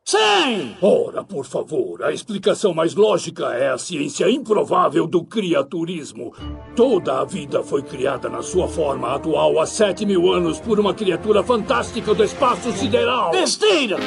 Sim! 0.04 0.74
Ora, 0.80 1.22
por 1.22 1.44
favor, 1.44 2.02
a 2.02 2.10
explicação 2.10 2.72
mais 2.72 2.94
lógica 2.94 3.52
é 3.52 3.68
a 3.68 3.76
ciência 3.76 4.30
improvável 4.30 5.06
do 5.06 5.22
criaturismo. 5.22 6.32
Toda 6.74 7.20
a 7.20 7.26
vida 7.26 7.62
foi 7.62 7.82
criada 7.82 8.26
na 8.30 8.40
sua 8.40 8.66
forma 8.66 9.14
atual 9.14 9.60
há 9.60 9.66
sete 9.66 10.06
mil 10.06 10.32
anos 10.32 10.58
por 10.58 10.80
uma 10.80 10.94
criatura 10.94 11.42
fantástica 11.44 12.14
do 12.14 12.24
espaço 12.24 12.72
sideral. 12.72 13.30
Besteira! 13.32 13.98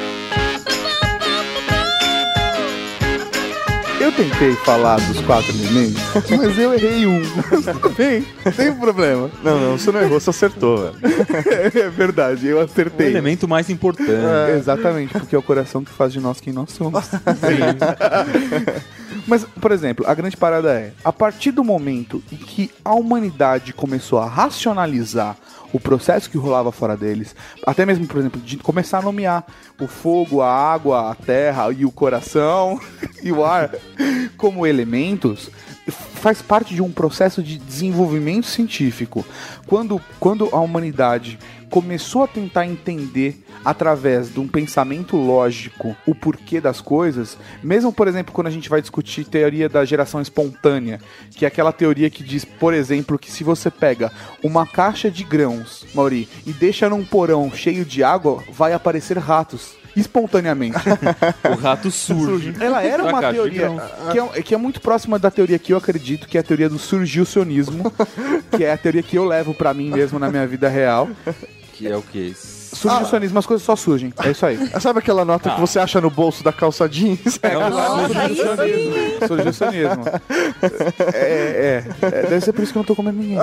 Eu 4.02 4.12
tentei 4.12 4.54
falar 4.66 4.96
dos 5.00 5.22
quatro 5.22 5.52
elementos, 5.56 6.02
mas 6.38 6.58
eu 6.58 6.74
errei 6.74 7.06
um. 7.06 7.22
Tudo 7.82 7.90
bem, 7.92 8.26
tem 8.56 8.74
problema. 8.74 9.30
Não, 9.44 9.60
não, 9.60 9.78
você 9.78 9.92
não 9.92 10.02
errou, 10.02 10.20
você 10.20 10.32
acertou, 10.32 10.78
velho. 10.78 10.96
É 11.76 11.90
verdade, 11.90 12.48
eu 12.48 12.58
O 12.58 12.62
acertei. 12.62 13.08
elemento 13.08 13.48
mais 13.48 13.70
importante. 13.70 14.10
É, 14.10 14.58
exatamente, 14.58 15.14
porque 15.14 15.36
é 15.36 15.40
o 15.40 15.44
coração 15.44 15.84
que 15.84 15.92
faz 15.92 16.12
de 16.12 16.20
nós 16.20 16.42
quem 16.42 16.52
nós 16.52 16.72
somos. 16.72 17.06
Mas, 19.28 19.44
por 19.44 19.72
exemplo, 19.72 20.06
a 20.08 20.14
grande 20.14 20.36
parada 20.36 20.74
é: 20.74 20.94
a 21.04 21.14
partir 21.14 21.52
do 21.52 21.64
momento 21.64 22.24
em 22.32 22.38
que 22.38 22.72
a 22.84 22.94
humanidade 22.94 23.74
começou 23.74 24.20
a 24.20 24.28
racionalizar 24.28 25.38
o 25.74 25.80
processo 25.80 26.30
que 26.30 26.38
rolava 26.38 26.72
fora 26.72 26.98
deles, 26.98 27.36
até 27.66 27.86
mesmo, 27.86 28.06
por 28.08 28.18
exemplo, 28.18 28.42
de 28.42 28.58
começar 28.58 29.00
a 29.00 29.02
nomear 29.02 29.46
o 29.80 29.88
fogo, 29.88 30.42
a 30.42 30.52
água, 30.52 31.12
a 31.12 31.16
terra 31.16 31.72
e 31.72 31.86
o 31.86 31.92
coração 31.92 32.80
e 33.24 33.32
o 33.32 33.46
ar 33.46 33.72
como 34.38 34.68
elementos, 34.68 35.50
faz 35.90 36.42
parte 36.42 36.76
de 36.76 36.82
um 36.82 36.92
processo 36.92 37.42
de 37.42 37.58
desenvolvimento 37.58 38.46
científico. 38.46 39.26
Quando, 39.66 40.02
quando 40.20 40.50
a 40.52 40.60
humanidade 40.60 41.40
começou 41.72 42.24
a 42.24 42.28
tentar 42.28 42.68
entender 42.68 43.42
através 43.64 44.32
de 44.32 44.40
um 44.42 44.48
pensamento 44.48 45.16
lógico 45.16 45.96
o 46.06 46.14
porquê 46.14 46.60
das 46.60 46.82
coisas, 46.82 47.38
mesmo 47.64 47.94
por 47.94 48.10
exemplo 48.10 48.34
quando 48.34 48.48
a 48.48 48.52
gente 48.52 48.70
vai 48.70 48.82
discutir 48.82 49.24
teoria 49.24 49.70
da 49.70 49.86
geração 49.86 50.22
espontânea, 50.22 51.00
que 51.32 51.46
é 51.46 51.48
aquela 51.48 51.72
teoria 51.72 52.10
que 52.10 52.24
diz, 52.24 52.44
por 52.44 52.74
exemplo, 52.74 53.18
que 53.18 53.32
se 53.32 53.44
você 53.44 53.72
pega 53.72 54.12
uma 54.44 54.68
caixa 54.68 55.10
de 55.10 55.24
grãos, 55.24 55.86
Mauri, 55.96 56.28
e 56.46 56.52
deixa 56.52 56.90
num 56.90 57.06
porão 57.06 57.50
cheio 57.50 57.86
de 57.86 58.04
água, 58.04 58.44
vai 58.52 58.74
aparecer 58.74 59.18
ratos. 59.18 59.80
Espontaneamente. 59.96 60.78
O 61.52 61.56
rato 61.56 61.92
surge. 61.92 62.54
Ela 62.60 62.82
era 62.82 63.04
uma 63.04 63.20
teoria 63.20 63.70
que 64.12 64.20
é, 64.20 64.42
que 64.42 64.56
é 64.56 64.58
muito 64.58 64.80
próxima 64.80 65.20
da 65.20 65.30
teoria 65.30 65.60
que 65.60 65.74
eu 65.74 65.78
acredito, 65.78 66.28
que 66.28 66.38
é 66.38 66.42
a 66.42 66.44
teoria 66.44 66.70
do 66.70 66.80
surgilcionismo, 66.80 67.92
que 68.56 68.64
é 68.64 68.72
a 68.72 68.78
teoria 68.78 69.04
que 69.04 69.18
eu 69.18 69.26
levo 69.26 69.54
pra 69.54 69.74
mim 69.74 69.90
mesmo 69.90 70.18
na 70.18 70.30
minha 70.30 70.48
vida 70.48 70.70
real. 70.70 71.10
Que 71.82 71.88
é 71.88 71.98
o 71.98 72.04
quê? 72.04 72.32
Surgilcionismo, 72.74 73.38
as 73.40 73.46
coisas 73.46 73.66
só 73.66 73.76
surgem. 73.76 74.14
É 74.24 74.32
isso 74.32 74.46
aí. 74.46 74.58
Sabe 74.80 75.00
aquela 75.00 75.26
nota 75.26 75.50
que 75.52 75.60
você 75.60 75.80
acha 75.80 76.00
no 76.00 76.10
bolso 76.10 76.44
da 76.44 76.52
calça 76.54 76.88
jeans? 76.88 77.40
É, 77.42 77.54
Nossa, 77.54 78.22
aí 78.22 78.36
sim. 79.20 79.28
surgilcionismo. 79.28 80.04
É, 81.14 81.84
é, 81.84 81.84
é, 82.02 82.22
Deve 82.24 82.42
ser 82.42 82.54
por 82.54 82.64
isso 82.64 82.72
que 82.72 82.78
eu 82.78 82.82
não 82.82 82.86
tô 82.88 82.96
comendo 82.96 83.18
ninguém. 83.20 83.38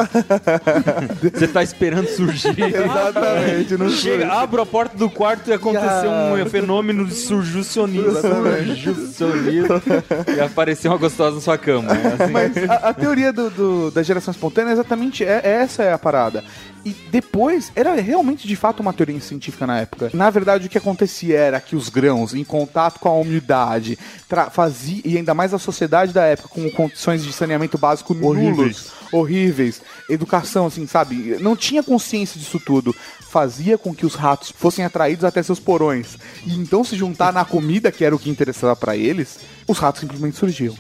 Você 1.33 1.47
tá 1.49 1.63
esperando 1.63 2.07
surgir. 2.09 2.55
Exatamente. 2.59 3.77
Não 3.77 3.91
Chega, 3.91 4.33
abre 4.33 4.61
a 4.61 4.67
porta 4.67 4.97
do 4.97 5.09
quarto 5.11 5.49
e 5.51 5.53
aconteceu 5.53 6.11
um 6.11 6.47
fenômeno 6.49 7.05
de 7.05 7.15
surjucionismo. 7.15 8.13
Surjucionismo. 8.21 9.83
e 10.37 10.41
apareceu 10.41 10.91
uma 10.91 10.99
gostosa 10.99 11.37
na 11.37 11.41
sua 11.41 11.59
cama. 11.59 11.93
É 11.93 12.23
assim. 12.25 12.33
Mas 12.33 12.57
a, 12.71 12.75
a 12.89 12.95
teoria 12.95 13.33
do, 13.33 13.51
do- 13.51 13.91
da 13.91 14.03
geração 14.03 14.33
espontânea 14.33 14.71
é 14.71 14.73
exatamente 14.73 15.25
é, 15.25 15.41
essa 15.45 15.83
é 15.83 15.93
a 15.93 15.99
parada. 15.99 16.45
E 16.85 16.91
depois, 17.11 17.73
era 17.75 17.95
realmente 17.95 18.47
de 18.47 18.57
fato 18.57 18.81
uma 18.81 18.93
teoria 18.93 19.17
científica 19.21 19.67
na 19.67 19.81
época. 19.81 20.11
Na 20.13 20.31
verdade, 20.31 20.67
o 20.67 20.71
que 20.71 20.79
acontecia 20.79 21.39
era 21.39 21.61
que 21.61 21.77
os 21.77 21.89
grãos, 21.89 22.35
em 22.35 22.45
contato 22.45 22.99
com 22.99 23.09
a 23.09 23.15
umidade, 23.15 23.99
fazia, 24.51 25.03
e 25.05 25.17
ainda 25.17 25.35
mais 25.35 25.53
a 25.55 25.59
sociedade 25.59 26.13
da 26.13 26.25
época, 26.25 26.49
com 26.49 26.71
condições 26.71 27.25
de 27.25 27.33
saneamento 27.33 27.79
básico 27.79 28.15
nulos, 28.15 28.93
horríveis, 29.13 29.81
educação, 30.09 30.67
assim, 30.67 30.87
sabe? 30.87 31.37
Não 31.41 31.57
tinha 31.57 31.83
consciência 31.83 32.39
disso 32.39 32.61
tudo. 32.61 32.95
Fazia 33.31 33.77
com 33.77 33.95
que 33.95 34.07
os 34.07 34.15
ratos 34.15 34.53
fossem 34.57 34.85
atraídos 34.85 35.25
até 35.25 35.43
seus 35.43 35.61
porões. 35.61 36.17
E 36.47 36.55
então 36.55 36.83
se 36.83 36.97
juntar 36.97 37.33
na 37.33 37.45
comida, 37.45 37.93
que 37.93 38.05
era 38.05 38.15
o 38.15 38.19
que 38.19 38.31
interessava 38.31 38.75
pra 38.75 38.97
eles, 38.97 39.39
os 39.67 39.79
ratos 39.79 40.01
simplesmente 40.01 40.37
surgiam 40.37 40.75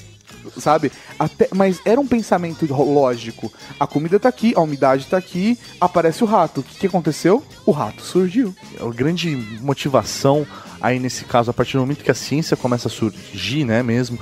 sabe? 0.57 0.93
Até, 1.19 1.49
mas 1.55 1.81
era 1.85 2.01
um 2.01 2.07
pensamento 2.07 2.67
lógico. 2.67 3.53
A 3.79 3.87
comida 3.87 4.19
tá 4.19 4.29
aqui, 4.29 4.53
a 4.57 4.61
umidade 4.61 5.07
tá 5.07 5.17
aqui, 5.17 5.59
aparece 5.81 6.23
o 6.23 6.27
rato. 6.27 6.61
O 6.61 6.63
que, 6.63 6.79
que 6.79 6.87
aconteceu? 6.87 7.43
O 7.67 7.71
rato 7.71 8.03
surgiu. 8.03 8.55
A 8.81 8.89
grande 8.93 9.37
motivação 9.61 10.47
aí 10.81 10.99
nesse 10.99 11.25
caso, 11.25 11.51
a 11.51 11.55
partir 11.55 11.75
do 11.75 11.81
momento 11.81 12.05
que 12.05 12.11
a 12.11 12.15
ciência 12.15 12.57
começa 12.57 12.89
a 12.89 12.91
surgir, 12.91 13.65
né, 13.65 13.83
mesmo? 13.83 14.19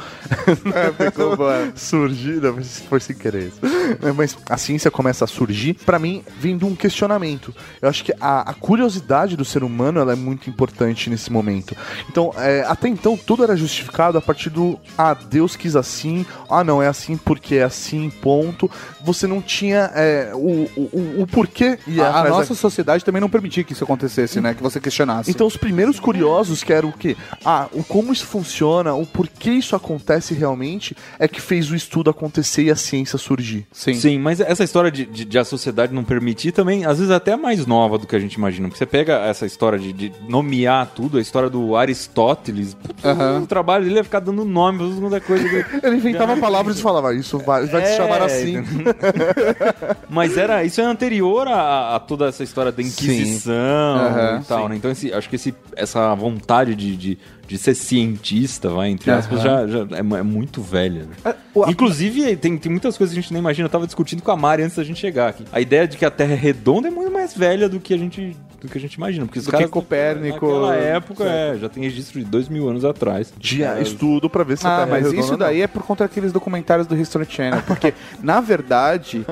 surgir, 1.75 2.41
não, 2.41 2.55
mas 2.55 2.83
foi 2.89 3.01
sem 3.01 3.17
querer 3.17 3.49
isso. 3.49 3.61
É, 4.03 4.13
Mas 4.13 4.37
a 4.49 4.57
ciência 4.57 4.91
começa 4.91 5.25
a 5.25 5.29
surgir, 5.29 5.75
pra 5.75 5.99
mim, 5.99 6.23
vem 6.39 6.57
de 6.57 6.65
um 6.65 6.75
questionamento. 6.75 7.55
Eu 7.81 7.89
acho 7.89 8.05
que 8.05 8.13
a, 8.21 8.51
a 8.51 8.55
curiosidade 8.55 9.37
do 9.37 9.45
ser 9.45 9.63
humano, 9.63 10.01
ela 10.01 10.13
é 10.13 10.17
muito 10.17 10.49
importante 10.51 11.09
nesse 11.11 11.31
momento. 11.33 11.77
Então, 12.09 12.33
é, 12.37 12.65
até 12.67 12.89
então, 12.89 13.17
tudo 13.17 13.43
era 13.45 13.57
justificado 13.57 14.19
a 14.19 14.21
partir 14.21 14.51
do, 14.51 14.79
ah, 14.97 15.15
Deus 15.15 15.57
quis 15.57 15.77
assim, 15.77 16.25
ah, 16.51 16.65
não, 16.65 16.83
é 16.83 16.89
assim 16.89 17.17
porque 17.17 17.57
é 17.57 17.65
assim, 17.65 18.11
ponto. 18.11 18.71
Você 19.05 19.27
não 19.27 19.41
tinha 19.41 19.91
é, 19.95 20.31
o, 20.35 20.69
o, 20.77 21.23
o- 21.23 21.27
porquê. 21.27 21.79
ia 21.87 22.05
A, 22.05 22.07
a 22.07 22.11
atrás 22.11 22.25
da- 22.33 22.39
nossa 22.41 22.55
sociedade 22.55 23.05
também 23.05 23.21
não 23.21 23.29
permitia 23.29 23.63
que 23.65 23.73
isso 23.73 23.85
acontecesse, 23.85 24.41
né? 24.41 24.55
Que 24.55 24.63
você 24.63 24.81
questionasse. 24.81 25.31
então 25.31 25.47
os 25.47 25.57
primeiros 25.57 25.99
curiosos 26.01 26.46
estudiosos 26.47 26.63
que 26.63 26.73
era 26.73 26.87
o 26.87 26.93
quê? 26.93 27.17
Ah, 27.45 27.69
o 27.73 27.83
como 27.83 28.13
isso 28.13 28.27
funciona, 28.27 28.95
o 28.95 29.05
porquê 29.07 29.51
isso 29.51 29.75
acontece 29.77 30.35
realmente, 30.35 30.97
é 31.19 31.27
que 31.29 31.41
fez 31.41 31.71
o 31.71 31.75
estudo 31.77 32.11
acontecer 32.11 32.63
e 32.65 32.71
a 32.71 32.77
ciência 32.77 33.19
surgir. 33.19 33.67
Sim. 33.73 33.95
Sim, 33.95 34.19
mas 34.19 34.41
essa 34.41 34.65
história 34.65 34.91
de, 34.91 35.05
de, 35.07 35.25
de 35.25 35.39
a 35.39 35.45
sociedade 35.45 35.93
não 35.93 36.05
permitir 36.05 36.53
também, 36.53 36.85
às 36.85 36.99
vezes 36.99 37.11
até 37.13 37.33
é 37.33 37.37
mais 37.37 37.67
nova 37.67 37.99
do 37.99 38.07
que 38.07 38.15
a 38.17 38.19
gente 38.19 38.35
imagina. 38.35 38.69
Porque 38.69 38.79
você 38.79 38.87
pega 38.87 39.19
essa 39.27 39.47
história 39.47 39.79
de, 39.79 39.93
de 39.93 40.13
nomear 40.29 40.91
tudo, 40.95 41.19
a 41.19 41.21
história 41.21 41.51
do 41.51 41.77
Aristóteles, 41.77 42.75
putz, 42.75 43.05
Aham. 43.05 43.41
o 43.43 43.47
trabalho 43.47 43.85
dele 43.85 43.99
é 43.99 44.03
ficar 44.03 44.21
dando 44.21 44.45
nome 44.45 44.79
pra 44.79 44.89
segunda 44.89 45.21
coisa. 45.21 45.47
Ele 45.83 45.97
inventava 45.97 46.37
palavras 46.37 46.79
e 46.79 46.83
falava, 46.83 47.15
isso 47.15 47.39
vai, 47.39 47.67
vai 47.67 47.85
se 47.87 47.93
É, 47.93 47.97
chamar 47.97 48.23
assim. 48.23 48.57
Mas 50.09 50.37
era, 50.37 50.65
isso 50.65 50.81
é 50.81 50.85
anterior 50.85 51.47
a, 51.49 51.97
a 51.97 52.01
toda 52.01 52.27
essa 52.29 52.43
história 52.43 52.71
da 52.73 52.83
Inquisição 52.83 53.55
e 54.41 54.45
tal, 54.45 54.69
né? 54.69 54.77
Então 54.77 54.91
esse, 54.91 55.13
acho 55.13 55.29
que 55.29 55.37
esse, 55.37 55.55
essa 55.75 56.15
vontade 56.15 56.36
de, 56.75 56.97
de, 56.97 57.19
de 57.49 57.59
ser 57.59 57.75
cientista, 57.75 58.69
vai, 58.71 58.89
entre 58.91 59.11
aspas, 59.11 59.41
já, 59.43 59.67
já 59.67 59.79
é, 59.93 59.99
é 60.19 60.23
muito 60.23 60.61
velha. 60.63 61.05
né? 61.05 61.17
a- 61.25 61.71
Inclusive, 61.71 62.37
tem, 62.37 62.57
tem 62.59 62.71
muitas 62.71 62.97
coisas 62.97 63.13
que 63.15 63.19
a 63.19 63.23
gente 63.23 63.33
nem 63.33 63.41
imagina. 63.41 63.67
Eu 63.67 63.71
tava 63.71 63.87
discutindo 63.87 64.23
com 64.23 64.31
a 64.31 64.37
Mari 64.37 64.63
antes 64.63 64.77
da 64.77 64.85
gente 64.85 65.01
chegar 65.01 65.29
aqui. 65.29 65.45
A 65.53 65.61
ideia 65.61 65.87
de 65.89 65.97
que 65.97 66.05
a 66.05 66.11
Terra 66.11 66.33
é 66.33 66.37
redonda 66.37 66.89
é 66.89 66.91
muito 66.91 67.11
mais 67.13 67.35
velha 67.35 67.69
do 67.69 67.81
que 67.81 67.95
a 67.95 67.99
gente, 67.99 68.37
do 68.61 68.69
que 68.69 68.79
a 68.79 68.81
gente 68.81 68.95
imagina. 68.95 69.27
Porque 69.27 69.39
os 69.39 69.47
caras, 69.47 69.69
Copérnico, 69.71 70.47
Naquela 70.47 70.75
época, 70.77 71.25
é, 71.25 71.57
já 71.59 71.69
tem 71.69 71.83
registro 71.83 72.19
de 72.19 72.25
dois 72.25 72.49
mil 72.49 72.69
anos 72.69 72.85
atrás. 72.85 73.33
De 73.39 73.63
estudo 73.83 74.29
pra 74.31 74.45
ver 74.45 74.57
se 74.59 74.67
a 74.67 74.71
Ah, 74.71 74.79
Terra 74.79 74.89
é 74.89 74.91
mas 74.91 75.03
redonda 75.05 75.21
isso 75.21 75.33
ou 75.33 75.39
não. 75.39 75.47
daí 75.47 75.63
é 75.63 75.67
por 75.67 75.83
conta 75.83 76.05
daqueles 76.05 76.33
documentários 76.33 76.87
do 76.87 76.97
History 76.97 77.27
Channel. 77.29 77.63
Porque, 77.67 77.93
na 78.23 78.41
verdade, 78.41 79.25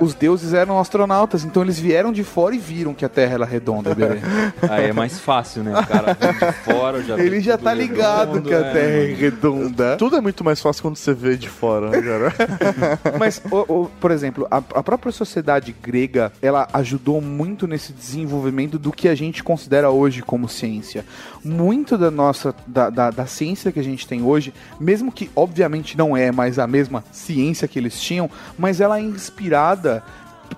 os 0.00 0.14
deuses 0.14 0.52
eram 0.54 0.78
astronautas, 0.78 1.44
então 1.44 1.62
eles 1.62 1.78
vieram 1.78 2.12
de 2.12 2.24
fora 2.24 2.54
e 2.54 2.58
viram 2.58 2.94
que 2.94 3.04
a 3.04 3.08
Terra 3.08 3.34
era 3.34 3.44
redonda, 3.44 3.94
bebê. 3.94 4.20
Aí 4.68 4.86
é 4.90 4.92
mais 4.92 5.18
fácil, 5.20 5.62
né? 5.62 5.78
O 5.78 5.86
cara 5.86 6.14
vem 6.14 6.32
de 6.32 6.52
fora, 6.64 7.02
já 7.02 7.18
Ele 7.18 7.40
já 7.40 7.56
tá 7.58 7.72
ligado 7.74 8.34
redondo, 8.34 8.48
que 8.48 8.54
a 8.54 8.58
é. 8.58 8.72
Terra 8.72 8.86
é 9.02 9.14
redonda. 9.14 9.96
Tudo 9.96 10.16
é 10.16 10.20
muito 10.20 10.42
mais 10.44 10.60
fácil 10.60 10.82
quando 10.82 10.96
você 10.96 11.12
vê 11.14 11.36
de 11.36 11.48
fora, 11.48 11.90
né, 11.90 12.00
cara? 12.02 12.32
Mas, 13.18 13.40
o- 13.50 13.82
o- 13.84 13.90
por 14.00 14.10
exemplo, 14.10 14.46
a, 14.50 14.56
a 14.58 14.82
própria 14.82 15.12
sociedade 15.12 15.74
grega, 15.82 16.32
ela 16.42 16.66
ajudou 16.72 17.20
muito 17.20 17.66
nesse 17.66 17.92
desenvolvimento 17.92 18.63
do 18.66 18.90
que 18.92 19.08
a 19.08 19.14
gente 19.14 19.42
considera 19.42 19.90
hoje 19.90 20.22
como 20.22 20.48
ciência. 20.48 21.04
Muito 21.44 21.96
da 21.98 22.10
nossa, 22.10 22.54
da, 22.66 22.90
da, 22.90 23.10
da 23.10 23.26
ciência 23.26 23.70
que 23.72 23.80
a 23.80 23.84
gente 23.84 24.06
tem 24.06 24.22
hoje, 24.22 24.52
mesmo 24.80 25.10
que 25.12 25.30
obviamente 25.36 25.96
não 25.96 26.16
é 26.16 26.32
mais 26.32 26.58
a 26.58 26.66
mesma 26.66 27.04
ciência 27.12 27.68
que 27.68 27.78
eles 27.78 28.00
tinham, 28.00 28.30
mas 28.58 28.80
ela 28.80 28.98
é 28.98 29.02
inspirada 29.02 30.02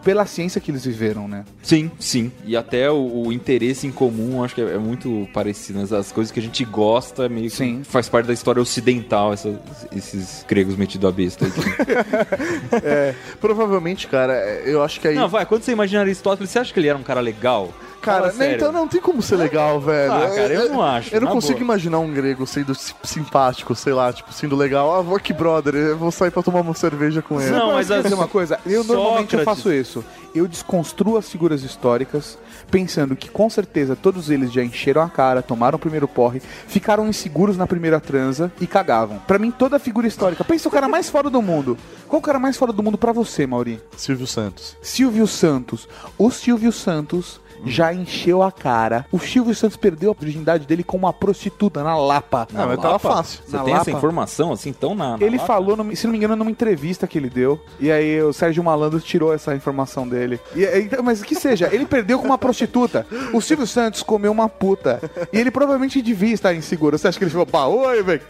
pela 0.04 0.26
ciência 0.26 0.60
que 0.60 0.70
eles 0.70 0.84
viveram, 0.84 1.26
né? 1.26 1.44
Sim, 1.62 1.90
sim. 1.98 2.30
E 2.44 2.56
até 2.56 2.90
o, 2.90 3.26
o 3.26 3.32
interesse 3.32 3.86
em 3.86 3.90
comum, 3.92 4.42
acho 4.44 4.54
que 4.54 4.60
é, 4.60 4.74
é 4.74 4.78
muito 4.78 5.26
parecido. 5.32 5.80
As, 5.80 5.92
as 5.92 6.12
coisas 6.12 6.30
que 6.30 6.38
a 6.38 6.42
gente 6.42 6.64
gosta, 6.64 7.28
meio 7.28 7.48
que 7.48 7.56
Sim. 7.56 7.82
faz 7.82 8.08
parte 8.08 8.26
da 8.26 8.32
história 8.32 8.60
ocidental, 8.60 9.32
essa- 9.32 9.58
esses 9.94 10.44
gregos 10.46 10.76
metidos 10.76 11.08
a 11.08 11.12
besta. 11.12 11.46
aí. 11.46 11.52
Provavelmente, 13.40 14.06
cara, 14.06 14.34
eu 14.64 14.82
acho 14.82 15.00
que 15.00 15.08
aí. 15.08 15.14
não, 15.14 15.28
vai, 15.28 15.46
quando 15.46 15.62
você 15.62 15.72
imagina 15.72 16.00
Aristóteles, 16.02 16.50
você 16.50 16.58
acha 16.58 16.72
que 16.74 16.80
ele 16.80 16.88
era 16.88 16.98
um 16.98 17.02
cara 17.02 17.20
legal? 17.20 17.72
Cara, 18.06 18.30
Fala 18.30 18.44
né, 18.48 18.54
então 18.54 18.72
não 18.72 18.88
tem 18.88 19.00
como 19.00 19.20
ser 19.20 19.36
legal, 19.36 19.80
velho. 19.80 20.12
Ah, 20.12 20.30
cara, 20.30 20.52
eu 20.54 20.68
não 20.70 20.82
acho, 20.82 21.14
Eu 21.14 21.20
não 21.20 21.28
consigo 21.32 21.54
boa. 21.54 21.64
imaginar 21.64 21.98
um 21.98 22.12
grego 22.12 22.46
sendo 22.46 22.74
si- 22.74 22.94
simpático, 23.04 23.74
sei 23.74 23.92
lá, 23.92 24.12
tipo, 24.12 24.32
sendo 24.32 24.56
legal. 24.56 24.94
Ah, 24.94 25.02
vou 25.02 25.16
aqui, 25.16 25.32
brother, 25.32 25.74
eu 25.74 25.96
vou 25.98 26.10
sair 26.10 26.30
pra 26.30 26.42
tomar 26.42 26.60
uma 26.60 26.74
cerveja 26.74 27.20
com 27.20 27.40
ele. 27.40 27.50
Não, 27.50 27.72
mas 27.72 27.88
Quer 27.88 27.96
dizer 28.02 28.08
as- 28.08 28.14
uma 28.14 28.28
coisa, 28.28 28.58
eu 28.64 28.82
normalmente 28.84 29.34
eu 29.34 29.40
Sócrates. 29.40 29.62
faço 29.62 29.72
isso. 29.72 30.04
Eu 30.34 30.46
desconstruo 30.46 31.16
as 31.16 31.30
figuras 31.30 31.62
históricas, 31.62 32.38
pensando 32.70 33.16
que 33.16 33.30
com 33.30 33.48
certeza 33.48 33.96
todos 33.96 34.28
eles 34.28 34.52
já 34.52 34.62
encheram 34.62 35.00
a 35.00 35.08
cara, 35.08 35.40
tomaram 35.40 35.76
o 35.76 35.78
primeiro 35.78 36.06
porre, 36.06 36.42
ficaram 36.68 37.08
inseguros 37.08 37.56
na 37.56 37.66
primeira 37.66 37.98
transa 38.00 38.52
e 38.60 38.66
cagavam. 38.66 39.18
Pra 39.26 39.38
mim, 39.38 39.50
toda 39.50 39.78
figura 39.78 40.06
histórica. 40.06 40.44
Pensa 40.44 40.68
o 40.68 40.70
cara 40.72 40.88
mais 40.88 41.08
fora 41.08 41.30
do 41.30 41.40
mundo. 41.40 41.78
Qual 42.06 42.20
o 42.20 42.22
cara 42.22 42.38
mais 42.38 42.56
fora 42.56 42.70
do 42.72 42.82
mundo 42.82 42.98
pra 42.98 43.12
você, 43.12 43.46
Mauri? 43.46 43.80
Silvio 43.96 44.26
Santos. 44.26 44.76
Silvio 44.82 45.26
Santos. 45.26 45.88
O 46.18 46.30
Silvio 46.30 46.70
Santos 46.70 47.40
já 47.64 47.92
encheu 47.92 48.42
a 48.42 48.50
cara. 48.52 49.06
O 49.10 49.18
Silvio 49.18 49.54
Santos 49.54 49.76
perdeu 49.76 50.10
a 50.10 50.14
virgindade 50.18 50.66
dele 50.66 50.82
com 50.84 50.96
uma 50.96 51.12
prostituta 51.12 51.82
na 51.82 51.96
Lapa. 51.96 52.46
Não, 52.52 52.66
mas 52.66 52.78
tava 52.80 52.98
fácil. 52.98 53.40
Você 53.46 53.56
Na 53.56 53.62
tem 53.64 53.72
essa 53.74 53.78
Lapa? 53.90 53.98
informação 53.98 54.52
assim, 54.52 54.72
tão 54.72 54.94
na. 54.94 55.16
na 55.16 55.24
Ele 55.24 55.38
falou, 55.38 55.76
numa- 55.76 55.94
se 55.94 56.06
não 56.06 56.12
me 56.12 56.18
engano, 56.18 56.36
numa 56.36 56.50
entrevista 56.50 57.06
que 57.06 57.18
ele 57.18 57.30
deu. 57.30 57.60
E 57.80 57.90
aí 57.90 58.22
o 58.22 58.32
Sérgio 58.32 58.62
Malandro 58.62 59.00
tirou 59.00 59.32
essa 59.32 59.54
informação 59.54 60.06
dele. 60.08 60.40
E, 60.54 60.64
então, 60.80 61.02
mas 61.02 61.22
que 61.22 61.34
seja, 61.34 61.68
ele 61.72 61.86
perdeu 61.86 62.18
com 62.18 62.24
uma 62.26 62.38
prostituta. 62.38 63.06
O 63.32 63.40
Silvio 63.40 63.66
Santos 63.66 64.02
comeu 64.02 64.32
uma 64.32 64.48
puta. 64.48 65.00
E 65.32 65.38
ele 65.38 65.50
provavelmente 65.50 66.00
devia 66.02 66.34
estar 66.34 66.54
inseguro. 66.54 66.96
Você 66.98 67.08
acha 67.08 67.18
que 67.18 67.24
ele 67.24 67.30
falou, 67.30 67.46
pá, 67.46 67.64
oi, 67.66 68.02
velho, 68.02 68.20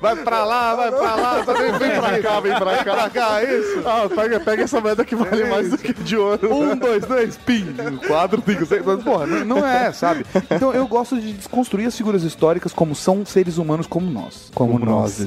vai 0.00 0.16
pra 0.16 0.44
lá, 0.44 0.74
vai 0.74 0.90
pra 0.90 1.14
lá, 1.14 1.34
vem, 1.42 1.72
vem 1.78 2.00
pra 2.00 2.22
cá, 2.22 2.40
vem 2.40 2.54
pra 2.54 2.84
cá, 2.84 2.94
pra 2.94 3.10
cá, 3.10 3.42
é 3.42 3.58
isso. 3.58 3.82
Ah, 3.86 4.08
pega, 4.14 4.40
pega 4.40 4.62
essa 4.64 4.80
moeda 4.80 5.04
que 5.04 5.14
vale 5.14 5.44
mais 5.44 5.70
do 5.70 5.78
que 5.78 5.92
de 5.92 6.16
ouro. 6.16 6.54
Um, 6.54 6.76
dois, 6.76 7.04
dois, 7.04 7.36
pim. 7.36 7.66
Quatro, 8.06 8.38
cinco, 8.38 8.43
Mas, 8.46 9.02
porra, 9.02 9.26
não, 9.26 9.66
é, 9.66 9.92
sabe? 9.92 10.24
Então 10.50 10.72
eu 10.72 10.86
gosto 10.86 11.20
de 11.20 11.32
desconstruir 11.32 11.86
as 11.86 11.96
figuras 11.96 12.22
históricas 12.22 12.72
como 12.72 12.94
são 12.94 13.24
seres 13.24 13.58
humanos 13.58 13.86
como 13.86 14.10
nós. 14.10 14.50
Como, 14.54 14.78
nós. 14.78 15.22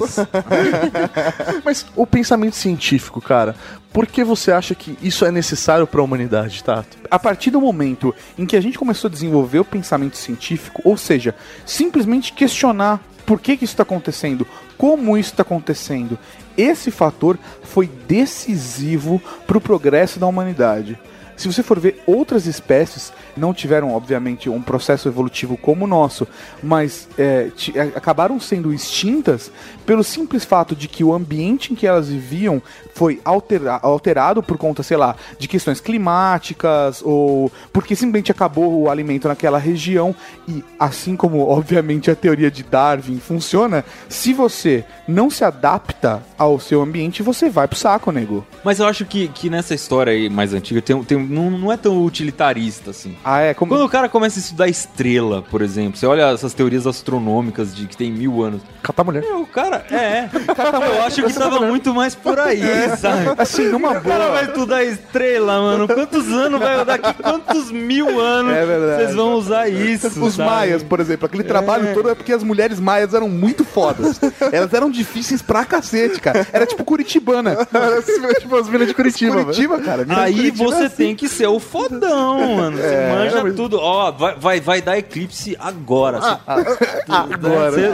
Mas 1.64 1.86
o 1.96 2.06
pensamento 2.06 2.56
científico, 2.56 3.20
cara, 3.20 3.54
por 3.92 4.06
que 4.06 4.22
você 4.24 4.52
acha 4.52 4.74
que 4.74 4.96
isso 5.02 5.24
é 5.24 5.30
necessário 5.30 5.86
pra 5.86 6.02
humanidade, 6.02 6.62
Tato? 6.62 6.98
a 7.10 7.18
partir 7.18 7.50
do 7.50 7.60
momento 7.60 8.14
em 8.36 8.46
que 8.46 8.56
a 8.56 8.60
gente 8.60 8.78
começou 8.78 9.08
a 9.08 9.10
desenvolver 9.10 9.58
o 9.58 9.64
pensamento 9.64 10.16
científico, 10.16 10.82
ou 10.84 10.96
seja, 10.96 11.34
simplesmente 11.64 12.32
questionar 12.32 13.00
por 13.26 13.40
que, 13.40 13.56
que 13.56 13.64
isso 13.64 13.74
está 13.74 13.82
acontecendo, 13.82 14.46
como 14.76 15.16
isso 15.18 15.30
está 15.32 15.42
acontecendo, 15.42 16.18
esse 16.56 16.90
fator 16.90 17.38
foi 17.62 17.86
decisivo 17.86 19.20
para 19.46 19.58
o 19.58 19.60
progresso 19.60 20.18
da 20.18 20.26
humanidade. 20.26 20.98
Se 21.38 21.46
você 21.46 21.62
for 21.62 21.78
ver, 21.78 22.02
outras 22.04 22.46
espécies 22.46 23.12
não 23.38 23.54
tiveram, 23.54 23.94
obviamente, 23.94 24.50
um 24.50 24.60
processo 24.60 25.08
evolutivo 25.08 25.56
como 25.56 25.84
o 25.84 25.88
nosso, 25.88 26.26
mas 26.62 27.08
é, 27.16 27.48
a- 27.76 27.96
acabaram 27.98 28.38
sendo 28.40 28.72
extintas 28.72 29.50
pelo 29.86 30.04
simples 30.04 30.44
fato 30.44 30.76
de 30.76 30.86
que 30.88 31.02
o 31.02 31.14
ambiente 31.14 31.72
em 31.72 31.76
que 31.76 31.86
elas 31.86 32.08
viviam 32.08 32.60
foi 32.94 33.20
altera- 33.24 33.78
alterado 33.82 34.42
por 34.42 34.58
conta, 34.58 34.82
sei 34.82 34.96
lá, 34.96 35.14
de 35.38 35.48
questões 35.48 35.80
climáticas 35.80 37.00
ou 37.04 37.50
porque 37.72 37.94
simplesmente 37.94 38.32
acabou 38.32 38.82
o 38.82 38.90
alimento 38.90 39.28
naquela 39.28 39.58
região 39.58 40.14
e 40.48 40.62
assim 40.78 41.16
como 41.16 41.40
obviamente 41.48 42.10
a 42.10 42.16
teoria 42.16 42.50
de 42.50 42.62
Darwin 42.62 43.18
funciona, 43.18 43.84
se 44.08 44.32
você 44.32 44.84
não 45.06 45.30
se 45.30 45.44
adapta 45.44 46.22
ao 46.36 46.58
seu 46.58 46.82
ambiente, 46.82 47.22
você 47.22 47.48
vai 47.48 47.66
pro 47.68 47.78
saco, 47.78 48.10
nego. 48.10 48.44
Mas 48.64 48.78
eu 48.80 48.86
acho 48.86 49.04
que, 49.04 49.28
que 49.28 49.48
nessa 49.48 49.74
história 49.74 50.12
aí 50.12 50.28
mais 50.28 50.52
antiga 50.52 50.82
tem, 50.82 51.02
tem, 51.04 51.18
não, 51.18 51.50
não 51.50 51.72
é 51.72 51.76
tão 51.76 52.02
utilitarista 52.04 52.90
assim. 52.90 53.16
Ah, 53.30 53.42
é 53.42 53.52
como 53.52 53.70
Quando 53.70 53.84
o 53.84 53.88
cara 53.90 54.08
começa 54.08 54.38
a 54.38 54.40
estudar 54.40 54.68
estrela, 54.68 55.42
por 55.50 55.60
exemplo, 55.60 55.98
você 55.98 56.06
olha 56.06 56.32
essas 56.32 56.54
teorias 56.54 56.86
astronômicas 56.86 57.76
de 57.76 57.86
que 57.86 57.94
tem 57.94 58.10
mil 58.10 58.42
anos. 58.42 58.62
Catar 58.82 59.04
mulher. 59.04 59.22
É, 59.22 59.34
o 59.34 59.44
cara, 59.44 59.84
é. 59.90 60.30
eu 60.32 61.02
acho 61.02 61.22
que 61.22 61.34
tava 61.34 61.60
muito 61.60 61.92
mais 61.92 62.14
por 62.14 62.38
aí, 62.38 62.62
sabe? 62.96 63.26
assim, 63.36 63.68
numa 63.68 63.90
O 63.90 64.00
cara 64.00 64.24
boa. 64.24 64.30
vai 64.30 64.44
estudar 64.46 64.82
estrela, 64.82 65.60
mano. 65.60 65.86
Quantos 65.86 66.26
anos 66.32 66.58
vai 66.58 66.82
daqui? 66.86 67.22
Quantos 67.22 67.70
mil 67.70 68.18
anos 68.18 68.54
É 68.54 68.64
vocês 68.64 69.14
vão 69.14 69.34
usar 69.34 69.68
isso? 69.68 70.06
Os 70.24 70.34
sabe? 70.34 70.48
maias, 70.48 70.82
por 70.82 70.98
exemplo, 70.98 71.26
aquele 71.26 71.44
trabalho 71.44 71.92
todo 71.92 72.08
é 72.08 72.14
porque 72.14 72.32
as 72.32 72.42
mulheres 72.42 72.80
maias 72.80 73.12
eram 73.12 73.28
muito 73.28 73.62
fodas. 73.62 74.18
Elas 74.50 74.72
eram 74.72 74.90
difíceis 74.90 75.42
pra 75.42 75.66
cacete, 75.66 76.18
cara. 76.18 76.46
Era 76.50 76.64
tipo 76.64 76.82
Curitibana. 76.82 77.58
tipo 78.40 78.56
as 78.56 78.70
minas 78.70 78.88
de 78.88 78.94
Curitiba. 78.94 79.44
Curitiba, 79.44 79.80
cara. 79.80 80.06
Aí 80.08 80.34
Curitiba 80.34 80.64
você 80.64 80.82
é 80.84 80.86
assim. 80.86 80.96
tem 80.96 81.14
que 81.14 81.28
ser 81.28 81.46
o 81.46 81.60
fodão, 81.60 82.56
mano. 82.56 82.78
Você 82.78 82.86
É, 82.86 83.17
manja 83.18 83.42
mas- 83.42 83.54
tudo. 83.56 83.78
Ó, 83.80 84.10
vai, 84.12 84.34
vai, 84.36 84.60
vai 84.60 84.82
dar 84.82 84.98
eclipse 84.98 85.56
agora. 85.58 86.40
Agora. 87.08 87.70
Você- 87.70 87.86